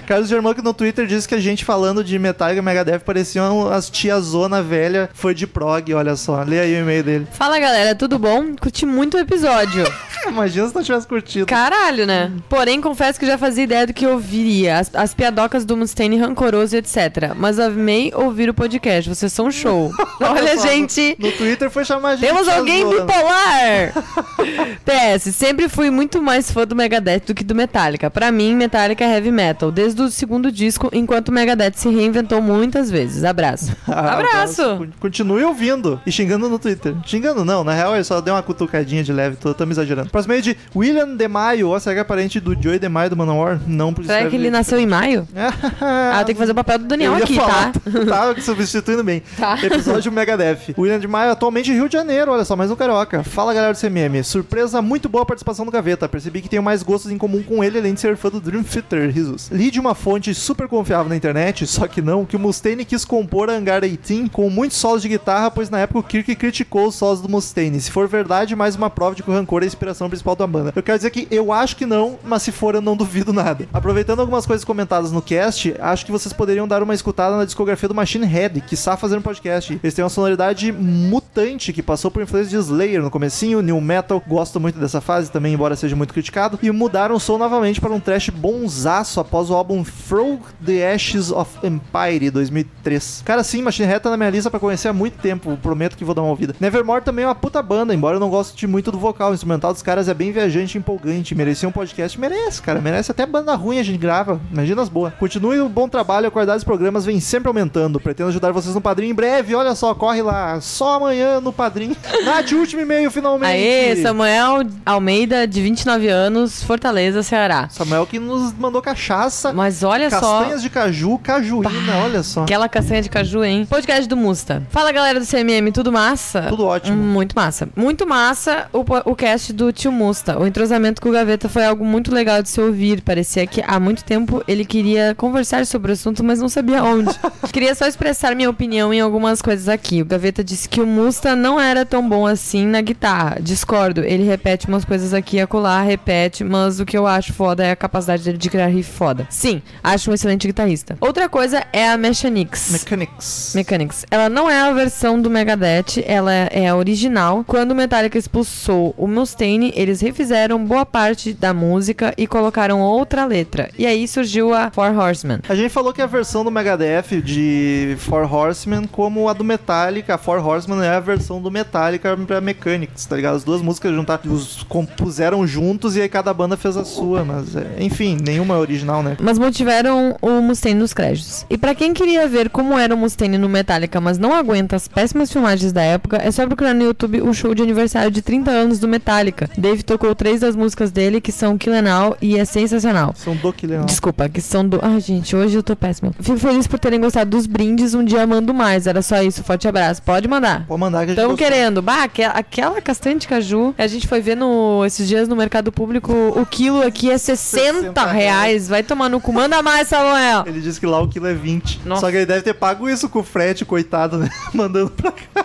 Carlos 0.07 0.29
Germán 0.29 0.55
que 0.55 0.63
no 0.63 0.75
Twitter 0.75 1.07
disse 1.07 1.29
que 1.29 1.35
a 1.35 1.41
gente 1.41 1.65
falando 1.65 2.05
de 2.05 2.19
Metallica 2.19 2.61
e 2.61 2.65
Megadeth 2.65 3.01
pareciam 3.01 3.71
as 3.71 3.89
tiazona 3.89 4.63
velha 4.63 5.11
foi 5.15 5.35
de 5.35 5.47
prog, 5.47 5.93
olha 5.95 6.17
só. 6.17 6.43
Lê 6.43 6.61
aí 6.61 6.75
o 6.75 6.81
e-mail 6.81 7.03
dele. 7.03 7.27
Fala 7.33 7.59
galera, 7.59 7.95
tudo 7.95 8.19
bom? 8.19 8.55
Curti 8.57 8.85
muito 8.87 9.17
o 9.17 9.21
episódio. 9.21 9.85
Imagina 10.27 10.69
se 10.69 10.75
não 10.75 10.83
tivesse 10.83 11.07
curtido. 11.07 11.47
Caralho, 11.47 12.07
né? 12.07 12.31
Porém, 12.49 12.81
confesso 12.81 13.19
que 13.19 13.27
já 13.27 13.37
fazia 13.37 13.65
ideia 13.65 13.87
do 13.87 13.93
que 13.93 14.07
ouviria. 14.07 14.79
As, 14.79 14.91
as 14.95 15.15
piadocas 15.15 15.65
do 15.65 15.77
Mustaine 15.77 16.19
rancoroso, 16.19 16.77
etc. 16.77 17.33
Mas 17.37 17.59
amei 17.59 18.13
ouvir 18.15 18.49
o 18.49 18.55
podcast. 18.55 19.09
Vocês 19.09 19.33
são 19.33 19.47
um 19.47 19.51
show. 19.51 19.93
Olha, 20.21 20.57
só, 20.57 20.67
gente. 20.67 21.17
No 21.19 21.33
Twitter 21.33 21.71
foi 21.71 21.85
chamar 21.85 22.11
a 22.11 22.17
gente 22.17 22.27
Temos 22.27 22.49
alguém 22.49 22.89
bipolar! 22.89 23.93
PS, 24.85 25.35
sempre 25.35 25.69
fui 25.69 25.91
muito 25.91 26.23
mais 26.23 26.51
fã 26.51 26.67
do 26.67 26.77
Megadeth 26.77 27.23
do 27.27 27.35
que 27.35 27.45
do 27.45 27.55
Metallica. 27.55 28.11
Pra 28.11 28.31
mim, 28.31 28.55
Metallica 28.55 29.05
é 29.05 29.15
heavy 29.15 29.31
metal, 29.31 29.71
desde 29.71 30.02
o 30.05 30.11
segundo 30.11 30.51
disco, 30.53 30.89
enquanto 30.93 31.29
o 31.29 31.33
Megadeth 31.33 31.73
se 31.77 31.89
reinventou 31.89 32.41
muitas 32.43 32.91
vezes. 32.91 33.25
Abraço. 33.25 33.73
Ah, 33.95 34.15
Abraço! 34.15 34.63
Con- 34.79 34.89
Continue 35.01 35.45
ouvindo 35.45 36.01
e 36.07 36.11
xingando 36.13 36.49
no 36.49 36.59
Twitter. 36.59 36.95
Xingando 37.05 37.45
não, 37.45 37.63
na 37.63 37.73
real 37.75 37.95
ele 37.95 38.05
só 38.05 38.21
deu 38.21 38.35
uma 38.35 38.43
cutucadinha 38.43 39.03
de 39.05 39.13
leve, 39.13 39.37
tô, 39.37 39.51
estamos 39.51 39.77
exagerando. 39.77 40.09
Próximo 40.11 40.33
meio 40.33 40.43
de 40.43 40.57
William 40.75 41.15
Demaio. 41.15 41.69
Ó, 41.69 41.79
será 41.79 41.95
que 41.97 42.01
é 42.01 42.05
parente 42.05 42.41
do 42.41 42.61
Joey 42.61 42.79
Demaio 42.79 43.11
do 43.11 43.17
Manowar? 43.17 43.61
Não, 43.67 43.93
por 43.93 44.05
Será 44.05 44.29
que 44.29 44.37
ele 44.37 44.51
nasceu 44.51 44.79
em 44.79 44.87
maio? 44.87 45.27
Ah, 45.81 46.23
tem 46.25 46.35
que 46.35 46.39
fazer 46.39 46.53
o 46.53 46.55
papel 46.55 46.79
do 46.79 46.85
Daniel 46.87 47.17
Eu 47.17 47.25
aqui, 47.25 47.35
falar, 47.35 47.73
tá? 48.09 48.35
Tá 48.35 48.41
substituindo 48.41 49.03
bem. 49.05 49.23
Tá. 49.37 49.59
Episódio 49.63 50.11
Megadeth. 50.13 50.75
William 50.79 50.99
de 50.99 51.09
Maio, 51.09 51.33
atualmente 51.33 51.71
em 51.71 51.75
Rio 51.75 51.89
de 51.89 51.95
Janeiro, 51.95 52.33
olha 52.33 52.45
só, 52.45 52.55
mais 52.57 52.71
um 52.71 52.77
carioca. 52.77 53.23
Fala 53.25 53.53
galera 53.55 53.73
do 53.73 53.79
CMM. 53.79 54.23
Surpresa 54.23 54.81
muito 54.81 55.09
boa 55.09 55.23
a 55.23 55.27
participação 55.27 55.65
do 55.65 55.71
Gaveta. 55.71 56.09
Percebi 56.09 56.41
que 56.41 56.49
tenho 56.49 56.63
mais 56.63 56.83
gostos 56.83 57.11
em 57.11 57.19
comum 57.19 57.43
com 57.43 57.63
ele, 57.65 57.79
além 57.79 57.95
de 57.95 58.01
ser 58.01 58.17
fã 58.17 58.29
do 58.31 58.41
Dream 58.41 58.63
Theater, 58.63 59.11
risos. 59.11 59.49
Li 59.51 59.71
de 59.71 59.81
uma 59.83 59.95
fonte 59.95 60.33
super 60.35 60.69
confiável 60.69 61.09
na 61.09 61.17
internet, 61.17 61.67
só 61.67 61.87
que 61.87 62.01
não, 62.01 62.25
que 62.25 62.37
o 62.37 62.39
Mustaine 62.39 62.85
quis 62.85 63.05
compor 63.05 63.51
a 63.51 63.55
Hangar 63.55 63.81
18 63.81 64.31
com 64.31 64.49
muitos 64.49 64.79
solos 64.79 65.03
de 65.03 65.09
guitarra, 65.09 65.51
pois 65.51 65.69
na 65.69 65.81
época 65.81 65.99
o 65.99 66.03
Kirk 66.03 66.35
criticou 66.37 66.87
os 66.87 66.95
solos 66.95 67.21
do 67.21 67.29
Mustaine. 67.29 67.81
Se 67.81 67.91
for 67.91 68.07
verdade, 68.07 68.55
mais 68.55 68.77
uma 68.77 68.89
prova 68.89 69.17
de 69.17 69.23
que 69.23 69.31
o 69.31 69.35
Rancor 69.35 69.63
é 69.63 69.65
a 69.65 69.67
inspiração 69.67 70.09
principal 70.09 70.37
da 70.37 70.47
banda. 70.47 70.73
Eu 70.75 70.83
quero 70.83 70.99
dizer 70.99 71.11
que 71.11 71.27
eu 71.31 71.53
acho 71.53 71.77
que 71.77 71.85
não, 71.85 72.19
mas 72.25 72.43
se 72.43 72.53
for 72.53 72.75
eu 72.75 72.81
não 72.81 72.97
duvido 72.97 73.33
nada. 73.33 73.67
Aproveitando 73.73 74.21
algumas 74.21 74.47
coisas 74.47 74.65
comentadas 74.65 75.11
no 75.11 75.21
cast, 75.21 75.75
acho 75.81 76.07
que 76.07 76.13
vocês 76.13 76.33
poderiam 76.33 76.69
dar 76.69 76.83
uma 76.83 76.95
escutada 76.95 77.37
na 77.37 77.45
discografia 77.45 77.89
do 77.89 77.95
Machine 77.95 78.27
Head, 78.27 78.61
que 78.61 78.75
está 78.75 78.97
fazendo 78.97 79.23
podcast. 79.23 79.79
Eles 79.83 79.95
têm 79.95 80.05
uma 80.05 80.11
sonoridade 80.11 80.71
mutante 80.71 81.73
que 81.73 81.83
passou 81.83 82.11
por 82.11 82.23
influência 82.23 82.51
de 82.51 82.57
Slayer 82.57 83.03
no 83.03 83.11
comecinho, 83.11 83.61
New 83.61 83.81
Metal, 83.81 84.23
gosto 84.27 84.61
muito 84.61 84.79
dessa 84.79 85.01
fase 85.01 85.31
também, 85.31 85.55
embora 85.55 85.75
seja 85.75 85.97
muito 85.97 86.13
criticado, 86.13 86.59
e 86.63 86.71
mudaram 86.71 87.17
o 87.17 87.21
som 87.21 87.39
novamente 87.39 87.81
para 87.81 87.93
um 87.93 88.01
trash 88.01 88.29
bonzaço 88.31 89.19
após 89.19 89.51
o 89.51 89.55
álbum 89.55 89.72
álbum 89.73 89.85
Throw 89.85 90.39
the 90.65 90.93
Ashes 90.93 91.31
of 91.31 91.51
Empire 91.63 92.31
2003. 92.31 93.23
Cara, 93.25 93.43
sim, 93.43 93.63
Machine 93.63 93.89
Head 93.89 94.03
tá 94.03 94.11
na 94.11 94.17
minha 94.17 94.29
lista 94.29 94.51
pra 94.51 94.61
conhecer 94.61 94.89
há 94.89 94.93
muito 94.93 95.19
tempo. 95.19 95.57
Prometo 95.63 95.97
que 95.97 96.05
vou 96.05 96.15
dar 96.15 96.23
uma 96.23 96.31
ouvida. 96.31 96.55
Nevermore 96.61 97.03
também 97.03 97.25
é 97.25 97.29
uma 97.29 97.35
puta 97.35 97.63
banda, 97.63 97.95
embora 97.95 98.17
eu 98.17 98.21
não 98.21 98.29
goste 98.29 98.67
muito 98.67 98.93
do 98.93 98.99
vocal. 98.99 99.31
O 99.31 99.35
instrumental 99.35 99.73
dos 99.73 99.83
caras 99.83 100.09
é 100.09 100.15
bem 100.15 100.31
viajante 100.31 100.77
e 100.77 100.79
empolgante. 100.79 101.35
Merecia 101.35 101.69
um 101.69 101.73
podcast. 101.73 102.21
Merece, 102.21 102.61
cara. 102.61 102.81
Merece 102.81 103.11
até 103.11 103.25
banda 103.25 103.55
ruim 103.55 103.79
a 103.79 103.83
gente 103.83 103.99
grava. 103.99 104.41
Imagina 104.53 104.83
as 104.83 104.89
boas. 104.89 105.15
Continue 105.15 105.61
o 105.61 105.69
bom 105.69 105.89
trabalho. 105.89 106.29
A 106.29 106.31
qualidade 106.31 106.59
dos 106.59 106.65
programas 106.65 107.05
vem 107.05 107.19
sempre 107.19 107.49
aumentando. 107.49 107.99
Pretendo 107.99 108.29
ajudar 108.29 108.53
vocês 108.53 108.75
no 108.75 108.81
Padrinho 108.81 109.13
em 109.13 109.15
breve. 109.15 109.55
Olha 109.55 109.75
só, 109.75 109.95
corre 109.95 110.23
lá. 110.23 110.61
Só 110.61 110.97
amanhã 110.97 111.41
no 111.41 111.53
Padrinho. 111.53 111.97
Nath, 112.25 112.53
último 112.53 112.83
e-mail 112.83 113.11
finalmente. 113.11 113.53
Aê, 113.53 113.97
Samuel 113.97 114.67
Almeida, 114.85 115.47
de 115.47 115.63
29 115.63 116.09
anos, 116.09 116.63
Fortaleza, 116.63 117.23
Ceará. 117.23 117.69
Samuel 117.71 118.07
que 118.07 118.19
nos 118.19 118.53
mandou 118.53 118.83
cachaça. 118.83 119.53
Mas 119.63 119.85
olha 119.85 120.11
só. 120.11 120.41
Castanhas 120.41 120.61
de 120.61 120.69
caju, 120.69 121.19
cajuína, 121.19 121.99
olha 122.03 122.25
só. 122.25 122.43
Aquela 122.43 122.69
castanha 122.69 123.01
de 123.01 123.09
caju, 123.09 123.45
hein? 123.45 123.65
Podcast 123.65 124.09
do 124.09 124.17
Musta. 124.17 124.61
Fala, 124.71 124.91
galera 124.91 125.21
do 125.21 125.25
CMM, 125.25 125.71
tudo 125.71 125.93
massa? 125.93 126.47
Tudo 126.49 126.67
ótimo. 126.67 126.97
Muito 126.97 127.37
massa. 127.37 127.69
Muito 127.77 128.05
massa 128.05 128.67
o, 128.73 128.81
o 129.09 129.15
cast 129.15 129.53
do 129.53 129.73
tio 129.73 129.93
Musta. 129.93 130.37
O 130.37 130.45
entrosamento 130.45 131.01
com 131.01 131.11
o 131.11 131.13
Gaveta 131.13 131.49
foi 131.49 131.65
algo 131.65 131.85
muito 131.85 132.13
legal 132.13 132.43
de 132.43 132.49
se 132.49 132.61
ouvir. 132.61 133.03
Parecia 133.03 133.47
que 133.47 133.63
há 133.65 133.79
muito 133.79 134.03
tempo 134.03 134.43
ele 134.49 134.65
queria 134.65 135.15
conversar 135.15 135.65
sobre 135.65 135.93
o 135.93 135.95
assunto, 135.95 136.25
mas 136.25 136.41
não 136.41 136.49
sabia 136.49 136.83
onde. 136.83 137.17
queria 137.53 137.73
só 137.77 137.87
expressar 137.87 138.35
minha 138.35 138.51
opinião 138.51 138.93
em 138.93 139.01
algumas 139.01 139.41
coisas 139.41 139.69
aqui. 139.69 140.03
O 140.03 140.05
Gaveta 140.05 140.43
disse 140.43 140.69
que 140.69 140.81
o 140.81 140.87
Musta 140.87 141.37
não 141.37 141.61
era 141.61 141.87
tão 141.87 142.09
bom 142.09 142.27
assim 142.27 142.67
na 142.67 142.81
guitarra. 142.81 143.39
Discordo. 143.41 144.01
Ele 144.01 144.25
repete 144.25 144.67
umas 144.67 144.85
coisas 144.85 145.15
aqui 145.15 145.37
e 145.37 145.41
acolá, 145.41 145.83
repete, 145.83 146.43
mas 146.43 146.81
o 146.81 146.85
que 146.85 146.99
eu 146.99 147.07
acho 147.07 147.33
foda 147.33 147.65
é 147.65 147.71
a 147.71 147.77
capacidade 147.77 148.25
dele 148.25 148.39
de 148.39 148.51
criar 148.51 148.67
riff 148.67 148.91
foda. 148.91 149.25
Sim, 149.31 149.52
acho 149.83 150.11
um 150.11 150.15
excelente 150.15 150.47
guitarrista. 150.47 150.97
Outra 151.01 151.29
coisa 151.29 151.65
é 151.73 151.89
a 151.89 151.97
Mechanix. 151.97 152.71
Mechanics. 152.71 153.53
Mechanics. 153.55 154.07
Ela 154.11 154.29
não 154.29 154.49
é 154.49 154.61
a 154.61 154.73
versão 154.73 155.21
do 155.21 155.29
Megadeth, 155.29 156.03
ela 156.07 156.33
é 156.33 156.69
a 156.69 156.77
original. 156.77 157.45
Quando 157.47 157.73
o 157.73 157.75
Metallica 157.75 158.17
expulsou 158.17 158.95
o 158.97 159.07
Mustaine, 159.07 159.73
eles 159.75 160.01
refizeram 160.01 160.65
boa 160.65 160.87
parte 160.87 161.33
da 161.33 161.53
música 161.53 162.15
e 162.17 162.27
colocaram 162.27 162.81
outra 162.81 163.25
letra. 163.25 163.71
E 163.79 163.87
aí 163.87 164.07
surgiu 164.07 164.55
a 164.55 164.71
Four 164.71 164.97
Horsemen. 164.97 165.41
A 165.49 165.55
gente 165.55 165.71
falou 165.71 165.93
que 165.93 166.03
a 166.03 166.07
versão 166.07 166.45
do 166.45 166.51
Megadeth 166.51 167.21
de 167.25 167.97
Four 167.99 168.33
Horsemen, 168.33 168.87
como 168.87 169.29
a 169.29 169.33
do 169.33 169.43
Metallica, 169.43 170.15
a 170.15 170.19
Four 170.19 170.47
Horsemen 170.47 170.85
é 170.85 170.91
a 170.91 171.01
versão 171.01 171.41
do 171.41 171.51
Metallica 171.51 172.17
pra 172.17 172.41
Mechanics, 172.41 173.07
tá 173.07 173.17
ligado? 173.17 173.37
As 173.37 173.45
duas 173.45 173.63
músicas 173.63 173.93
juntaram, 173.95 174.33
os 174.33 174.63
compuseram 174.65 175.47
juntos 175.47 175.97
e 175.97 176.01
aí 176.01 176.09
cada 176.09 176.33
banda 176.33 176.57
fez 176.57 176.77
a 176.77 176.85
sua, 176.85 177.25
mas 177.25 177.57
é, 177.57 177.77
enfim, 177.79 178.17
nenhuma 178.23 178.55
é 178.55 178.59
original, 178.59 179.03
né? 179.03 179.17
Mas 179.21 179.39
mantiveram 179.43 180.17
o 180.23 180.41
Mustaine 180.41 180.79
nos 180.81 180.93
créditos. 180.93 181.45
E 181.51 181.59
pra 181.59 181.75
quem 181.75 181.93
queria 181.93 182.27
ver 182.27 182.49
como 182.49 182.79
era 182.79 182.95
o 182.95 182.99
Mustaine 182.99 183.37
no 183.39 183.49
Metallica, 183.49 184.01
mas 184.01 184.19
não 184.19 184.35
aguenta 184.35 184.77
as 184.77 184.89
péssimas 184.89 185.31
filmagens 185.33 185.73
da 185.73 185.83
época, 185.83 186.19
é 186.23 186.31
só 186.31 186.47
procurar 186.47 186.75
no 186.75 186.85
YouTube 186.85 187.21
o 187.23 187.33
show 187.35 187.55
de 187.55 187.63
aniversário 187.63 188.11
de 188.11 188.23
30 188.23 188.51
anos 188.51 188.79
do 188.79 188.89
Metallica. 188.89 189.49
Dave 189.57 189.83
tocou 189.83 190.15
três 190.15 190.41
das 190.41 190.55
músicas 190.57 190.91
dele, 190.91 191.21
que 191.21 191.33
são 191.33 191.59
Kill 191.59 191.73
All 191.91 192.17
e 192.21 192.39
é 192.39 192.45
sensacional. 192.45 193.15
São 193.17 193.35
do 193.35 193.55
legal. 193.63 193.85
Desculpa, 193.85 194.29
que 194.29 194.41
são 194.41 194.67
do. 194.67 194.79
Ai, 194.83 195.01
gente, 195.01 195.35
hoje 195.35 195.57
eu 195.57 195.63
tô 195.63 195.75
péssima. 195.75 196.13
Fico 196.21 196.39
feliz 196.39 196.67
por 196.67 196.79
terem 196.79 197.01
gostado 197.01 197.31
dos 197.31 197.47
brindes. 197.47 197.95
Um 197.95 198.05
dia 198.05 198.27
mando 198.27 198.53
mais. 198.55 198.87
Era 198.87 199.03
só 199.03 199.23
isso. 199.23 199.43
Forte 199.43 199.67
abraço. 199.67 200.03
Pode 200.03 200.29
mandar. 200.29 200.67
Pode 200.67 200.81
mandar 200.81 200.99
que 200.99 201.05
a 201.05 201.07
gente 201.09 201.19
Estão 201.19 201.31
gostou. 201.31 201.47
querendo. 201.49 201.83
Bah, 201.83 202.05
aquela, 202.05 202.35
aquela 202.35 202.81
castanha 202.81 203.17
de 203.17 203.27
caju. 203.27 203.75
A 203.77 203.87
gente 203.87 204.07
foi 204.07 204.21
ver 204.21 204.37
no, 204.37 204.85
esses 204.85 205.09
dias 205.09 205.29
no 205.29 205.35
mercado 205.35 205.73
público. 205.73 206.13
O 206.13 206.45
quilo 206.47 206.83
aqui 206.83 207.11
é 207.11 207.19
60, 207.19 207.73
60 207.81 208.07
reais. 208.07 208.69
Vai 208.69 208.83
tomar 208.83 209.09
no 209.09 209.21
cu. 209.21 209.32
Manda 209.33 209.63
mais, 209.63 209.89
Samuel. 209.89 210.45
Ele 210.47 210.61
disse 210.61 210.79
que 210.79 210.87
lá 210.87 211.01
o 211.01 211.09
quilo 211.09 211.27
é 211.27 211.35
20. 211.35 211.83
Nossa. 211.85 212.03
Só 212.03 212.11
que 212.11 212.17
ele 212.17 212.27
deve 212.27 212.43
ter 212.43 212.55
pago 212.55 212.89
isso 212.89 213.09
com 213.09 213.21
o 213.21 213.25
frete, 213.25 213.65
coitado, 213.65 214.19
né? 214.19 214.31
Mandando 214.53 214.91
pra 214.91 215.13
cá. 215.13 215.45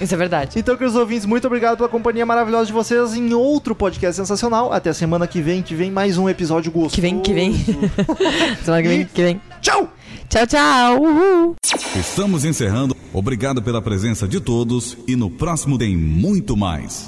Isso 0.00 0.14
é 0.14 0.16
verdade. 0.16 0.58
Então, 0.58 0.76
queridos 0.76 0.98
ouvintes, 0.98 1.24
muito 1.24 1.46
obrigado 1.46 1.76
pela 1.76 1.88
companhia 1.88 2.26
maravilhosa 2.26 2.66
de 2.66 2.72
vocês 2.72 3.14
em 3.14 3.32
outro 3.32 3.74
podcast 3.74 4.16
sensacional. 4.16 4.72
Até 4.72 4.90
a 4.90 4.94
semana 4.94 5.26
que 5.26 5.40
vem, 5.40 5.62
que 5.62 5.74
vem 5.74 5.90
mais 5.90 6.18
um 6.18 6.28
episódio 6.28 6.70
gostoso. 6.72 6.94
Que 6.94 7.00
vem, 7.00 7.20
que 7.20 7.32
vem. 7.32 7.54
Semana 8.64 8.82
que 8.82 8.88
vem, 8.88 9.06
que 9.06 9.22
vem. 9.22 9.40
Tchau! 9.60 9.88
Tchau, 10.28 10.46
tchau. 10.46 11.02
Uhul. 11.02 11.54
Estamos 11.94 12.44
encerrando. 12.44 12.96
Obrigado 13.12 13.62
pela 13.62 13.80
presença 13.80 14.26
de 14.26 14.40
todos 14.40 14.96
e 15.06 15.14
no 15.14 15.30
próximo 15.30 15.78
tem 15.78 15.96
muito 15.96 16.56
mais. 16.56 17.02